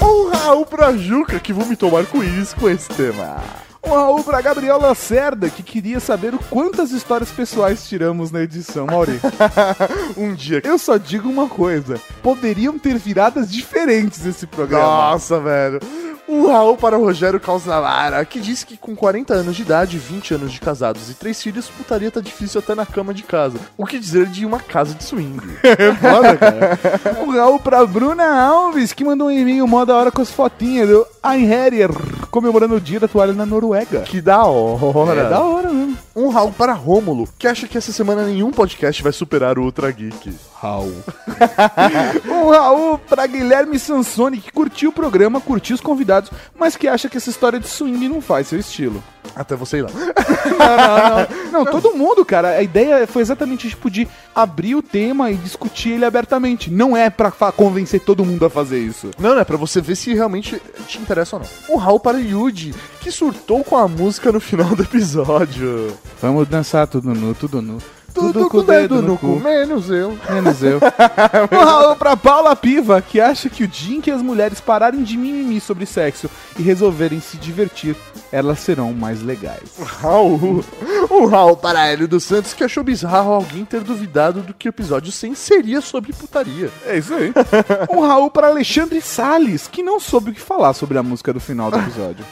Um 0.03 0.29
Raul 0.29 0.67
pra 0.67 0.97
Juca, 0.97 1.41
que 1.41 1.53
vomitou 1.53 1.97
arco-íris 1.97 2.53
com 2.53 2.69
esse 2.69 2.89
tema. 2.91 3.64
Um 3.87 3.91
Raul 3.91 4.25
pra 4.25 4.41
Gabriel 4.41 4.81
Lacerda, 4.81 5.51
que 5.51 5.63
queria 5.63 6.01
saber 6.01 6.35
o 6.35 6.39
quantas 6.39 6.91
histórias 6.91 7.31
pessoais 7.31 7.87
tiramos 7.87 8.31
na 8.31 8.43
edição, 8.43 8.87
Mauri. 8.87 9.21
um 10.17 10.35
dia. 10.35 10.63
Eu 10.65 10.79
só 10.79 10.97
digo 10.97 11.29
uma 11.29 11.49
coisa: 11.49 12.01
poderiam 12.23 12.79
ter 12.79 12.97
viradas 12.97 13.51
diferentes 13.51 14.25
esse 14.25 14.47
programa. 14.47 14.85
Nossa, 14.85 15.39
velho. 15.39 15.81
Um 16.27 16.47
Raul 16.47 16.77
para 16.77 16.97
Rogério 16.97 17.39
Calzavara, 17.39 18.25
que 18.25 18.41
disse 18.41 18.65
que 18.65 18.77
com 18.77 18.97
40 18.97 19.35
anos 19.35 19.57
de 19.57 19.63
idade, 19.63 19.99
20 19.99 20.35
anos 20.35 20.53
de 20.53 20.61
casados 20.61 21.11
e 21.11 21.15
3 21.15 21.43
filhos, 21.43 21.69
putaria 21.69 22.11
tá 22.11 22.21
difícil 22.21 22.61
até 22.61 22.75
na 22.75 22.87
cama 22.87 23.13
de 23.13 23.23
casa. 23.23 23.59
O 23.77 23.85
que 23.85 23.99
dizer 23.99 24.27
de 24.27 24.47
uma 24.47 24.59
casa 24.59 24.95
de 24.95 25.05
swing? 25.05 25.43
É 25.75 25.93
foda, 25.95 26.37
cara. 26.37 26.79
Um 27.21 27.31
Raul 27.33 27.59
pra 27.59 27.85
Bruna 27.85 28.25
Alves, 28.25 28.93
que 28.93 29.05
mandou 29.05 29.27
um 29.27 29.31
e-mail 29.31 29.67
mó 29.67 29.85
da 29.85 29.95
hora 29.97 30.11
com 30.11 30.23
as 30.23 30.31
fotinhas 30.31 30.89
do 30.89 31.07
Einherjer, 31.23 31.91
comemorando 32.31 32.77
o 32.77 32.81
dia 32.81 33.01
da 33.01 33.09
toalha 33.09 33.33
na 33.33 33.45
Noruega. 33.45 34.01
Que 34.03 34.21
da 34.21 34.45
hora. 34.45 35.21
É 35.21 35.29
da 35.29 35.41
hora 35.41 35.71
mesmo. 35.71 35.99
Um 36.15 36.29
Raul 36.29 36.53
para 36.53 36.73
Rômulo, 36.73 37.29
que 37.39 37.49
acha 37.49 37.67
que 37.67 37.77
essa 37.77 37.91
semana 37.91 38.25
nenhum 38.25 38.53
podcast 38.53 39.03
vai 39.03 39.13
superar 39.13 39.59
o 39.59 39.63
Ultra 39.63 39.91
Geek. 39.91 40.33
Raul. 40.55 40.95
um 42.29 42.51
Raul 42.51 42.99
pra 42.99 43.27
Guilherme 43.27 43.79
Sansoni, 43.79 44.39
que 44.39 44.53
curtiu 44.53 44.91
o 44.91 44.93
programa, 44.93 45.41
curtiu 45.41 45.75
os 45.75 45.81
convidados, 45.81 46.14
mas 46.59 46.77
que 46.77 46.89
acha 46.89 47.09
que 47.09 47.17
essa 47.17 47.31
história 47.31 47.59
de 47.59 47.69
swing 47.69 48.09
não 48.09 48.21
faz 48.21 48.49
seu 48.49 48.59
estilo. 48.59 49.03
Até 49.35 49.57
você 49.57 49.79
ir 49.79 49.83
lá. 49.83 49.91
não, 50.59 50.77
não, 50.77 51.29
não. 51.53 51.65
Não, 51.65 51.65
todo 51.65 51.95
mundo, 51.95 52.25
cara. 52.25 52.51
A 52.51 52.63
ideia 52.63 53.07
foi 53.07 53.23
exatamente 53.23 53.69
tipo 53.69 53.91
de 53.91 54.07
abrir 54.35 54.75
o 54.75 54.83
tema 54.83 55.31
e 55.31 55.37
discutir 55.37 55.91
ele 55.91 56.05
abertamente. 56.05 56.71
Não 56.71 56.97
é 56.97 57.11
pra 57.11 57.31
convencer 57.31 58.01
todo 58.01 58.25
mundo 58.25 58.45
a 58.45 58.51
fazer 58.51 58.79
isso. 58.79 59.11
Não, 59.19 59.35
não, 59.35 59.41
é 59.41 59.45
pra 59.45 59.57
você 59.57 59.81
ver 59.81 59.97
se 59.97 60.15
realmente 60.15 60.61
te 60.87 60.99
interessa 60.99 61.37
ou 61.37 61.43
não. 61.43 61.75
Um 61.75 61.79
Raul 61.79 62.01
para 62.01 62.19
Yuji, 62.19 62.75
que 63.01 63.11
surtou 63.11 63.65
com 63.65 63.77
a 63.77 63.89
música 63.89 64.31
no 64.31 64.41
final 64.41 64.75
do 64.75 64.83
episódio. 64.83 65.97
Vamos 66.21 66.49
dançar 66.49 66.87
tudo 66.87 67.15
nu, 67.15 67.35
tudo 67.35 67.61
nu. 67.61 67.79
Tudo, 68.15 68.49
com 68.49 68.59
o 68.59 68.63
dedo 68.63 69.03
no 69.03 69.19
cu, 69.19 69.41
menos 69.41 69.91
eu. 69.91 70.17
Menos 70.31 70.63
eu. 70.63 70.79
um 71.51 71.65
Raul 71.65 71.97
pra 71.97 72.17
Paula 72.17 72.55
Piva, 72.55 73.03
que 73.03 73.21
acha 73.21 73.51
que 73.51 73.65
o 73.65 73.69
dia 73.69 73.97
em 73.97 74.01
que 74.01 74.11
as 74.11 74.23
mulheres 74.23 74.61
pararem 74.61 75.03
de 75.03 75.17
mimimi 75.17 75.61
sobre 75.61 75.85
sexo 75.85 76.31
e 76.57 76.63
resolverem 76.63 77.21
se 77.21 77.37
divertir, 77.37 77.97
elas 78.35 78.59
serão 78.59 78.93
mais 78.93 79.23
legais. 79.23 79.71
Raul. 79.79 80.65
Um 81.09 81.27
Raul 81.27 81.57
para 81.57 81.87
Hélio 81.87 82.09
dos 82.09 82.25
Santos, 82.25 82.53
que 82.53 82.65
achou 82.65 82.83
bizarro 82.83 83.33
alguém 83.33 83.65
ter 83.65 83.81
duvidado 83.81 84.43
do 84.43 84.53
que 84.53 84.69
o 84.69 84.71
episódio 84.71 85.13
100 85.13 85.37
seria 85.37 85.81
sobre 85.81 86.13
putaria. 86.13 86.69
É 86.85 86.99
isso 86.99 87.15
aí. 87.15 87.33
um 87.89 88.01
Raul 88.01 88.33
para 88.33 88.49
Alexandre 88.49 89.01
Salles, 89.01 89.69
que 89.69 89.85
não 89.85 90.01
soube 90.01 90.33
o 90.33 90.35
que 90.35 90.41
falar 90.41 90.75
sobre 90.75 90.99
a 90.99 91.03
música 91.03 91.33
do 91.33 91.39
final 91.39 91.71
do 91.71 91.79
episódio. 91.79 92.25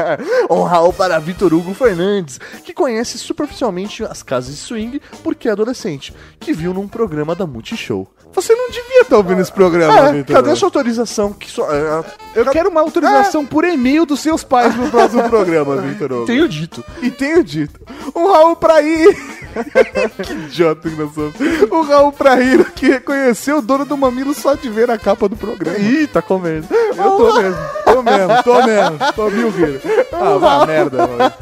um 0.48 0.62
Raul 0.62 0.94
para 0.94 1.18
Vitor 1.18 1.52
Hugo 1.52 1.74
Fernandes, 1.74 2.40
que 2.64 2.72
conhece 2.72 3.18
superficialmente 3.18 4.02
as 4.02 4.22
casas 4.22 4.54
de 4.54 4.60
swing 4.62 4.98
porque 5.22 5.46
é 5.46 5.52
adolescente, 5.52 6.14
que 6.38 6.54
viu 6.54 6.72
num 6.72 6.88
programa 6.88 7.34
da 7.34 7.46
Multishow. 7.46 8.08
Você 8.32 8.54
não 8.54 8.70
devia 8.70 9.00
estar 9.02 9.16
ouvindo 9.16 9.40
esse 9.40 9.52
programa, 9.52 10.08
É, 10.08 10.12
Vitor. 10.12 10.36
cadê 10.36 10.50
a 10.52 10.56
sua 10.56 10.68
autorização? 10.68 11.32
Que 11.32 11.48
é, 11.60 12.04
Eu 12.40 12.46
quero 12.46 12.70
uma 12.70 12.80
autorização 12.80 13.44
por 13.44 13.64
e-mail 13.64 14.06
dos 14.06 14.20
seus 14.20 14.44
pais 14.44 14.74
no 14.76 14.88
próximo 14.88 15.28
programa, 15.28 15.76
Vitor 15.82 16.12
Hugo. 16.12 16.26
tenho 16.26 16.48
dito. 16.48 16.84
E 17.02 17.10
tenho 17.10 17.42
dito. 17.42 17.80
Um 18.14 18.30
Raul 18.32 18.54
pra 18.56 18.80
ir. 18.82 19.16
que 20.24 20.32
idiota 20.32 20.88
que 20.88 20.94
nós 20.96 21.12
somos. 21.12 21.34
Um 21.72 21.82
Raul 21.82 22.12
pra 22.12 22.40
ir 22.40 22.70
que 22.72 22.86
reconheceu 22.88 23.58
o 23.58 23.62
dono 23.62 23.84
do 23.84 23.96
mamilo 23.96 24.32
só 24.32 24.54
de 24.54 24.68
ver 24.70 24.90
a 24.90 24.96
capa 24.98 25.28
do 25.28 25.36
programa. 25.36 25.76
Ih, 25.78 26.06
tá 26.06 26.22
comendo. 26.22 26.66
Eu 26.70 27.10
tô 27.16 27.34
mesmo. 27.40 27.58
Tô 27.84 28.02
mesmo, 28.02 28.42
tô 28.44 28.62
mesmo. 28.66 28.98
Tô 29.16 29.30
mil 29.30 29.50
rindo. 29.50 29.80
Ah, 30.22 30.36
vá 30.36 30.66
merda, 30.66 31.06
mano. 31.06 31.32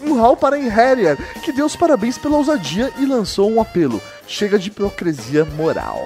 um 0.00 0.18
Raul 0.18 0.34
para 0.36 0.58
Henrier, 0.58 1.18
que 1.42 1.52
deu 1.52 1.66
os 1.66 1.76
parabéns 1.76 2.16
pela 2.16 2.38
ousadia 2.38 2.90
e 2.98 3.04
lançou 3.04 3.50
um 3.52 3.60
apelo. 3.60 4.00
Chega 4.26 4.58
de 4.58 4.68
hipocrisia 4.68 5.44
moral. 5.44 6.00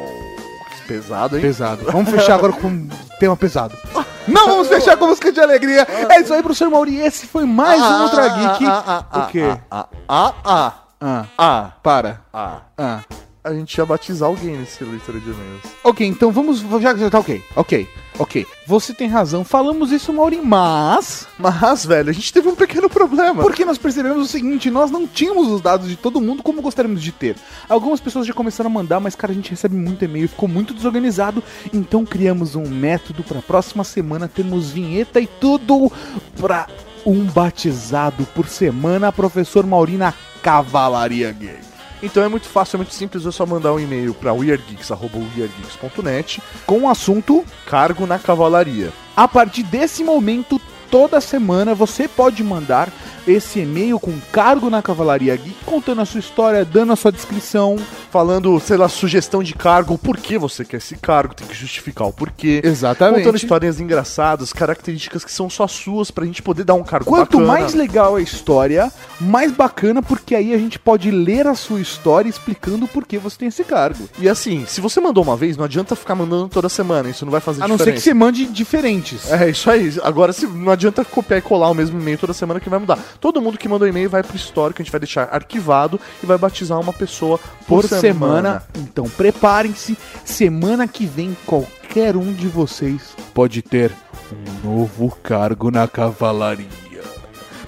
Pesado, 0.86 1.36
hein? 1.36 1.43
Pesado. 1.43 1.85
Vamos 1.90 2.11
fechar 2.11 2.35
agora 2.36 2.53
com 2.53 2.69
um 2.69 2.89
tema 3.20 3.36
pesado. 3.36 3.77
Não 4.27 4.47
vamos 4.47 4.69
fechar 4.69 4.97
com 4.97 5.07
música 5.07 5.32
de 5.32 5.40
alegria. 5.40 5.86
É 6.11 6.20
isso 6.20 6.32
aí, 6.35 6.43
professor 6.43 6.70
Mauri. 6.70 6.97
Esse 6.97 7.27
foi 7.27 7.45
mais 7.47 7.81
um 7.81 8.03
Ultra 8.05 8.28
Geek. 8.28 8.65
Ah, 8.66 9.05
ah, 9.11 9.19
O 9.19 9.27
quê? 9.31 9.57
Ah, 9.70 9.86
ah, 10.09 10.35
ah, 10.45 10.73
Ah, 11.01 11.24
ah, 11.39 11.73
para. 11.82 12.20
ah. 12.32 12.61
Ah. 12.77 13.01
A 13.49 13.55
gente 13.55 13.75
ia 13.75 13.87
batizar 13.87 14.29
alguém 14.29 14.59
nesse 14.59 14.85
leitura 14.85 15.19
de 15.19 15.31
e-mails. 15.31 15.62
Ok, 15.83 16.07
então 16.07 16.31
vamos. 16.31 16.61
Já 16.83 16.95
já 16.95 17.09
tá 17.09 17.19
ok. 17.19 17.43
Ok, 17.57 17.89
ok. 18.19 18.47
Você 18.66 18.93
tem 18.93 19.09
razão. 19.09 19.43
Falamos 19.43 19.91
isso, 19.91 20.12
Mauri, 20.12 20.39
mas. 20.45 21.27
Mas, 21.39 21.87
velho, 21.87 22.11
a 22.11 22.12
gente 22.12 22.31
teve 22.31 22.47
um 22.47 22.55
pequeno 22.55 22.91
problema. 22.91 23.43
Porque 23.43 23.65
nós 23.65 23.79
percebemos 23.79 24.23
o 24.23 24.31
seguinte, 24.31 24.70
nós 24.70 24.91
não 24.91 25.07
tínhamos 25.07 25.49
os 25.49 25.62
dados 25.62 25.89
de 25.89 25.97
todo 25.97 26.20
mundo 26.20 26.43
como 26.43 26.61
gostaríamos 26.61 27.03
de 27.03 27.11
ter. 27.11 27.37
Algumas 27.69 28.01
pessoas 28.01 28.27
já 28.27 28.35
começaram 28.35 28.69
a 28.69 28.73
mandar, 28.73 29.01
mas 29.01 29.15
cara, 29.15 29.33
a 29.33 29.35
gente 29.35 29.51
recebe 29.51 29.75
muito 29.75 30.05
e-mail, 30.05 30.29
ficou 30.29 30.49
muito 30.49 30.75
desorganizado, 30.75 31.43
então 31.73 32.05
criamos 32.05 32.55
um 32.55 32.69
método 32.69 33.23
para 33.23 33.41
próxima 33.41 33.83
semana 33.83 34.29
termos 34.29 34.70
vinheta 34.70 35.20
e 35.20 35.27
tudo 35.27 35.91
para 36.39 36.66
um 37.07 37.25
batizado 37.25 38.27
por 38.35 38.47
semana, 38.47 39.11
professor 39.11 39.65
Maurina 39.65 40.15
Cavalaria 40.43 41.33
Gay. 41.33 41.68
Então 42.03 42.23
é 42.23 42.29
muito 42.29 42.49
fácil, 42.49 42.77
é 42.77 42.79
muito 42.79 42.95
simples, 42.95 43.27
é 43.27 43.31
só 43.31 43.45
mandar 43.45 43.73
um 43.73 43.81
e-mail 43.81 44.15
para 44.15 44.33
weirdgeeks.weirdgeeks.net 44.33 46.41
Com 46.65 46.83
o 46.83 46.89
assunto, 46.89 47.45
cargo 47.66 48.07
na 48.07 48.19
cavalaria. 48.19 48.93
a 49.16 49.27
partir 49.27 49.65
desse 49.65 50.05
momento, 50.05 50.61
toda 50.90 51.20
semana 51.20 51.74
você 51.74 52.09
pode 52.09 52.43
mandar 52.43 52.89
esse 53.27 53.60
e-mail 53.60 54.01
com 54.01 54.12
cargo 54.32 54.70
na 54.70 54.81
Cavalaria 54.81 55.36
Geek, 55.36 55.65
contando 55.65 56.01
a 56.01 56.05
sua 56.05 56.20
história, 56.20 56.65
dando 56.65 56.93
a 56.93 56.97
sua 56.97 57.12
descrição, 57.12 57.77
Falando, 58.10 58.59
sei 58.59 58.78
lá, 58.78 58.89
sugestão 58.89 59.43
de 59.43 59.55
cargo, 59.55 59.93
o 59.93 59.98
porquê 59.98 60.39
você 60.39 60.65
quer 60.65 60.78
esse 60.78 60.97
cargo, 60.97 61.35
tem 61.35 61.47
que 61.47 61.55
justificar 61.55 62.09
o 62.09 62.12
porquê. 62.12 62.62
Exatamente. 62.65 63.19
Contando 63.19 63.36
histórias 63.36 63.81
engraçadas, 63.81 64.51
características 64.51 65.24
que 65.27 65.31
são 65.31 65.51
só 65.51 65.69
suas 65.69 66.10
pra 66.10 66.24
gente 66.24 66.40
poder 66.40 66.65
dar 66.65 66.73
um 66.73 66.82
cargo 66.82 67.05
Quanto 67.05 67.36
bacana. 67.36 67.47
mais 67.47 67.74
legal 67.74 68.16
a 68.16 68.23
história, 68.23 68.90
mais 69.20 69.52
bacana, 69.52 70.02
porque 70.02 70.35
aí 70.35 70.55
a 70.55 70.59
gente 70.59 70.78
pode 70.78 71.10
ler 71.10 71.47
a 71.47 71.55
sua 71.55 71.81
história 71.81 72.31
explicando 72.31 72.89
por 72.89 73.06
que 73.06 73.19
você 73.19 73.36
tem 73.36 73.48
esse 73.48 73.62
cargo. 73.62 74.09
E 74.19 74.27
assim, 74.27 74.65
se 74.66 74.81
você 74.81 75.01
mandou 75.01 75.23
uma 75.23 75.36
vez, 75.36 75.59
não 75.59 75.66
adianta 75.66 75.94
ficar 75.94 76.15
mandando 76.15 76.48
toda 76.48 76.70
semana, 76.70 77.10
isso 77.10 77.27
não 77.27 77.32
vai 77.32 77.43
fazer 77.43 77.62
A 77.62 77.69
não 77.69 77.77
ser 77.77 77.85
que 77.85 77.98
diferença. 77.98 78.05
você 78.05 78.15
mande 78.15 78.47
diferentes. 78.47 79.31
É, 79.31 79.51
isso 79.51 79.70
aí. 79.70 79.93
Agora, 80.02 80.32
se 80.32 80.47
não 80.47 80.73
adianta 80.79 81.05
copiar 81.05 81.39
e 81.39 81.43
colar 81.43 81.69
o 81.71 81.75
mesmo 81.75 82.01
e-mail 82.01 82.17
toda 82.17 82.33
semana 82.33 82.61
que 82.61 82.71
vai 82.71 82.79
mudar. 82.79 82.99
Todo 83.21 83.43
mundo 83.43 83.59
que 83.59 83.69
mandou 83.69 83.87
e-mail 83.87 84.09
vai 84.09 84.23
pro 84.23 84.37
histórico, 84.37 84.81
a 84.81 84.85
gente 84.85 84.93
vai 84.93 85.01
deixar 85.01 85.29
arquivado 85.33 86.01
e 86.23 86.27
vai 86.27 86.39
batizar 86.39 86.79
uma 86.81 86.93
pessoa 86.93 87.39
por, 87.67 87.83
Por 87.83 87.89
semana. 88.01 88.63
Então 88.77 89.05
preparem-se. 89.05 89.97
Semana 90.25 90.87
que 90.87 91.05
vem, 91.05 91.37
qualquer 91.45 92.17
um 92.17 92.33
de 92.33 92.47
vocês 92.49 93.15
pode 93.35 93.61
ter 93.61 93.93
um 94.65 94.69
novo 94.69 95.17
cargo 95.23 95.71
na 95.71 95.87
cavalaria. 95.89 96.69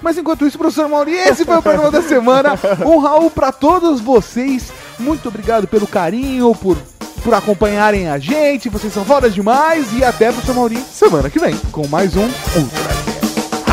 Mas 0.01 0.17
enquanto 0.17 0.47
isso, 0.47 0.57
professor 0.57 0.89
Mauri, 0.89 1.13
esse 1.13 1.45
foi 1.45 1.57
o 1.57 1.61
programa 1.61 1.91
da 1.91 2.01
semana. 2.01 2.53
Um 2.85 2.97
Raul 2.97 3.29
pra 3.29 3.51
todos 3.51 4.01
vocês. 4.01 4.71
Muito 4.97 5.27
obrigado 5.27 5.67
pelo 5.67 5.85
carinho, 5.85 6.55
por, 6.55 6.75
por 7.23 7.33
acompanharem 7.35 8.09
a 8.09 8.17
gente. 8.17 8.67
Vocês 8.69 8.91
são 8.91 9.05
fodas 9.05 9.33
demais. 9.33 9.93
E 9.93 10.03
até, 10.03 10.31
professor 10.31 10.55
Mauri, 10.55 10.77
Semana 10.77 11.29
que 11.29 11.39
vem. 11.39 11.55
com 11.71 11.87
mais 11.87 12.15
um 12.15 12.23
Ultra. 12.23 13.00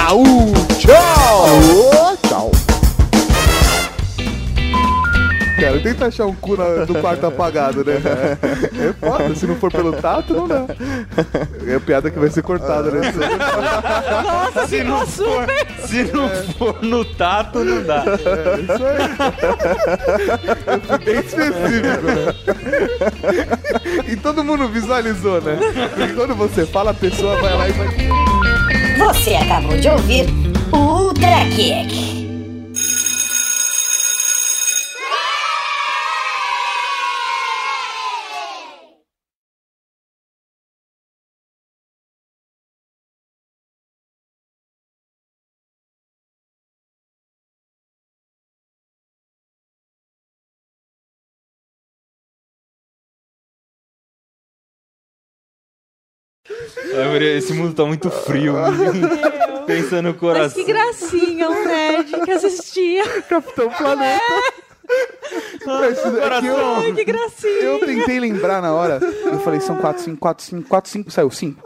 Raul, 0.09 0.24
tchau! 0.78 1.44
tchau. 2.26 2.51
Cara, 5.60 5.78
tenta 5.80 6.06
achar 6.06 6.24
um 6.24 6.35
cu 6.35 6.56
na- 6.56 6.86
do 6.86 6.94
quarto 6.94 7.26
apagado, 7.26 7.85
né? 7.85 8.01
É 8.80 8.94
foda, 9.06 9.35
se 9.35 9.47
não 9.47 9.56
for 9.56 9.70
pelo 9.70 9.93
tato, 9.93 10.32
não 10.32 10.48
dá. 10.48 10.64
É 11.66 11.78
piada 11.78 12.10
que 12.10 12.18
vai 12.18 12.30
ser 12.30 12.40
cortada, 12.43 12.90
né? 12.90 13.12
Nossa, 14.22 14.66
Se 14.66 14.82
não 14.82 15.06
for, 15.06 15.47
se 15.86 16.05
não 16.05 16.26
for 16.56 16.82
no 16.82 17.05
tato, 17.05 17.59
não 17.62 17.82
dá. 17.82 18.02
Isso 18.62 18.82
aí. 18.86 19.09
Bem 21.05 21.18
específico, 21.18 22.06
né? 22.06 22.35
E 24.10 24.16
todo 24.16 24.43
mundo 24.43 24.68
visualizou, 24.68 25.43
né? 25.43 25.59
Porque 25.94 26.14
quando 26.14 26.35
você 26.35 26.64
fala, 26.64 26.93
a 26.93 26.94
pessoa 26.94 27.39
vai 27.43 27.55
lá 27.59 27.68
e 27.68 27.72
vai. 27.72 27.89
Você 28.98 29.36
acabou 29.36 29.78
de 29.78 29.88
ouvir 29.88 30.26
o 30.72 30.76
Ultra 30.76 31.44
Kick. 31.54 32.17
Esse 57.36 57.52
mundo 57.52 57.74
tá 57.74 57.84
muito 57.84 58.10
frio. 58.10 58.54
Pensa 59.66 60.00
no 60.02 60.10
Mas 60.10 60.18
coração. 60.20 60.64
que 60.64 60.64
gracinha, 60.72 61.50
um 61.50 61.64
nerd 61.64 62.20
que 62.24 62.30
assistia. 62.30 63.04
Capitão 63.28 63.68
Planeta. 63.70 64.22
Mas 65.66 65.98
isso 65.98 66.10
daqui 66.10 66.46
eu- 66.46 66.76
Ai, 66.76 66.92
que 66.92 67.04
gracinha. 67.04 67.52
Eu 67.62 67.78
tentei 67.80 68.18
lembrar 68.18 68.62
na 68.62 68.72
hora. 68.72 68.98
Eu 69.02 69.38
falei, 69.40 69.60
são 69.60 69.76
4, 69.76 70.02
5, 70.02 70.16
4, 70.18 70.44
5, 70.44 70.68
4, 70.68 70.90
5. 70.90 71.10
Saiu 71.10 71.30
5. 71.30 71.62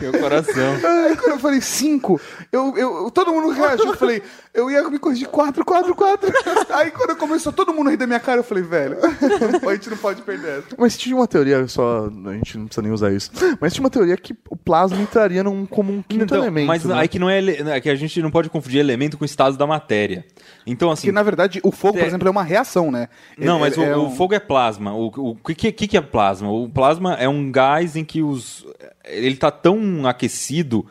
Meu 0.00 0.12
coração. 0.12 0.74
Aí 1.06 1.16
quando 1.16 1.32
eu 1.32 1.38
falei 1.38 1.60
5, 1.60 2.20
eu, 2.52 2.76
eu, 2.76 3.10
todo 3.10 3.32
mundo 3.32 3.50
reagiu. 3.52 3.86
Eu 3.86 3.96
falei, 3.96 4.22
eu 4.54 4.70
ia 4.70 4.88
me 4.88 4.98
corrigir 4.98 5.28
4, 5.28 5.64
4, 5.64 5.94
4. 5.94 6.32
Aí 6.70 6.90
quando 6.90 7.16
começou 7.16 7.52
todo 7.52 7.72
mundo 7.72 7.88
a 7.88 7.90
rir 7.90 7.96
da 7.96 8.06
minha 8.06 8.20
cara, 8.20 8.40
eu 8.40 8.44
falei, 8.44 8.62
velho, 8.62 8.96
a 9.68 9.74
gente 9.74 9.90
não 9.90 9.96
pode 9.96 10.22
perder. 10.22 10.64
Mas 10.78 10.96
tinha 10.96 11.14
uma 11.16 11.26
teoria, 11.26 11.66
só. 11.68 12.06
A 12.26 12.32
gente 12.34 12.58
não 12.58 12.66
precisa 12.66 12.82
nem 12.82 12.92
usar 12.92 13.12
isso. 13.12 13.30
Mas 13.60 13.72
tinha 13.72 13.82
uma 13.84 13.90
teoria 13.90 14.16
que 14.16 14.34
o 14.48 14.56
plasma 14.56 14.98
entraria 15.00 15.42
num, 15.42 15.66
como 15.66 15.92
um 15.92 16.02
quinto 16.02 16.24
Então, 16.24 16.38
elemento. 16.38 16.66
mas 16.66 16.84
né? 16.84 16.94
aí 16.94 17.08
que 17.08 17.18
não 17.18 17.28
é, 17.28 17.38
ele- 17.38 17.70
é 17.70 17.80
que 17.80 17.88
a 17.90 17.94
gente 17.94 18.20
não 18.22 18.30
pode 18.30 18.48
confundir 18.50 18.80
elemento 18.80 19.16
com 19.18 19.24
estado 19.24 19.56
da 19.56 19.66
matéria. 19.66 20.24
Então 20.66 20.90
assim, 20.90 21.02
Porque 21.02 21.12
na 21.12 21.22
verdade 21.22 21.60
o 21.62 21.70
fogo, 21.70 21.94
por 21.94 22.02
É. 22.04 22.06
exemplo, 22.06 22.26
é 22.26 22.30
uma 22.30 22.42
reação, 22.42 22.90
né? 22.90 23.08
Não, 23.38 23.56
É- 23.58 23.60
mas 23.60 23.76
o, 23.76 23.82
é 23.82 23.96
o 23.96 24.06
um- 24.06 24.10
fogo 24.16 24.34
é 24.34 24.38
plasma. 24.40 24.94
O, 24.94 25.06
o, 25.16 25.36
que, 25.36 25.70
que, 25.72 25.86
que 25.88 25.96
é 25.96 26.00
plasma? 26.00 26.50
O 26.50 26.68
plasma 26.68 27.14
é 27.14 27.28
um 27.28 27.50
gás 27.50 27.96
em 27.96 28.04
que 28.04 28.22
os. 28.22 28.66
Ele 29.06 29.34
está 29.34 29.50
tão 29.50 30.06
aquecido 30.06 30.86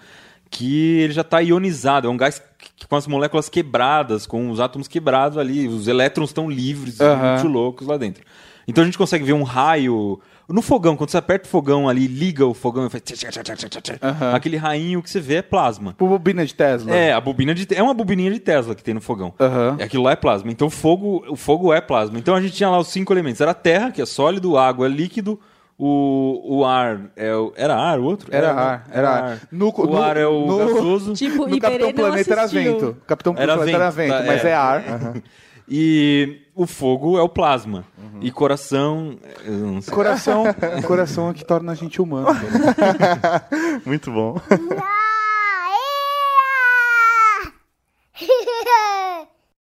que 0.49 0.99
ele 0.99 1.13
já 1.13 1.21
está 1.21 1.39
ionizado. 1.39 2.07
É 2.07 2.09
um 2.09 2.17
gás 2.17 2.41
que- 2.77 2.87
com 2.87 2.95
as 2.95 3.07
moléculas 3.07 3.49
quebradas, 3.49 4.25
com 4.25 4.49
os 4.49 4.59
átomos 4.59 4.87
quebrados 4.87 5.37
ali. 5.37 5.67
Os 5.67 5.87
elétrons 5.87 6.29
estão 6.29 6.49
livres, 6.49 6.99
Aham. 7.01 7.33
muito 7.33 7.47
loucos 7.47 7.87
lá 7.87 7.97
dentro. 7.97 8.23
Então 8.67 8.81
a 8.81 8.85
gente 8.85 8.97
consegue 8.97 9.23
ver 9.25 9.33
um 9.33 9.43
raio. 9.43 10.19
No 10.47 10.61
fogão, 10.61 10.95
quando 10.95 11.09
você 11.09 11.17
aperta 11.17 11.47
o 11.47 11.49
fogão 11.49 11.89
ali, 11.89 12.05
liga 12.07 12.45
o 12.45 12.53
fogão 12.53 12.85
e 12.85 12.89
faz. 12.89 13.01
tchá, 13.03 13.29
tchá, 13.31 13.43
tchá. 13.43 13.97
Aham. 14.01 14.33
Aquele 14.35 14.57
rainho 14.57 15.01
que 15.01 15.09
você 15.09 15.19
vê 15.19 15.35
é 15.35 15.41
plasma. 15.41 15.91
Tipo 15.91 16.07
bobina 16.07 16.45
de 16.45 16.53
Tesla. 16.53 16.95
É, 16.95 17.11
a 17.13 17.19
bobina 17.21 17.53
de 17.53 17.67
é 17.75 17.81
uma 17.81 17.93
bobininha 17.95 18.31
de 18.31 18.39
Tesla 18.39 18.75
que 18.75 18.83
tem 18.83 18.93
no 18.93 19.01
fogão. 19.01 19.33
Aham. 19.39 19.77
Aquilo 19.81 20.03
lá 20.03 20.11
é 20.11 20.15
plasma. 20.15 20.51
Então 20.51 20.67
o 20.67 20.71
fogo, 20.71 21.25
o 21.27 21.35
fogo 21.35 21.73
é 21.73 21.81
plasma. 21.81 22.17
Então 22.19 22.35
a 22.35 22.41
gente 22.41 22.53
tinha 22.53 22.69
lá 22.69 22.77
os 22.79 22.87
cinco 22.87 23.11
elementos. 23.13 23.41
Era 23.41 23.51
a 23.51 23.55
terra, 23.55 23.91
que 23.91 24.01
é 24.01 24.05
sólido, 24.05 24.55
água 24.57 24.85
é 24.85 24.89
líquido, 24.89 25.39
o, 25.77 26.57
o 26.59 26.65
ar 26.65 27.01
é 27.15 27.33
o, 27.35 27.51
era 27.55 27.75
ar, 27.75 27.99
o 27.99 28.03
outro? 28.03 28.27
Era 28.33 28.53
ar, 28.53 28.85
era 28.91 29.09
ar. 29.09 29.39
No- 29.51 29.73
o 29.75 29.85
no- 29.85 30.01
ar 30.01 30.17
é 30.17 30.25
o 30.25 30.45
no- 30.45 30.57
gasoso. 30.57 31.13
Tipo, 31.15 31.47
No 31.47 31.59
Capitão 31.59 31.91
Planeta 31.93 32.31
era 32.33 32.47
vento. 32.47 32.97
Capitão 33.05 33.35
Era 33.37 33.55
Planeta 33.55 33.77
era 33.77 33.89
vento, 33.91 34.11
vento, 34.13 34.19
tá, 34.25 34.31
mas 34.31 34.45
é. 34.45 34.49
é, 34.49 34.53
ar. 34.55 34.83
E 35.67 36.41
o 36.53 36.67
fogo 36.67 37.17
é 37.17 37.23
o 37.23 37.27
plasma. 37.27 37.83
E 38.21 38.29
coração, 38.29 39.17
eu 39.43 39.51
não 39.53 39.81
sei. 39.81 39.91
Coração, 39.91 40.43
coração 40.85 41.29
é 41.31 41.33
que 41.33 41.43
torna 41.43 41.71
a 41.71 41.75
gente 41.75 41.99
humano. 41.99 42.27
Muito 43.83 44.11
bom. 44.11 44.39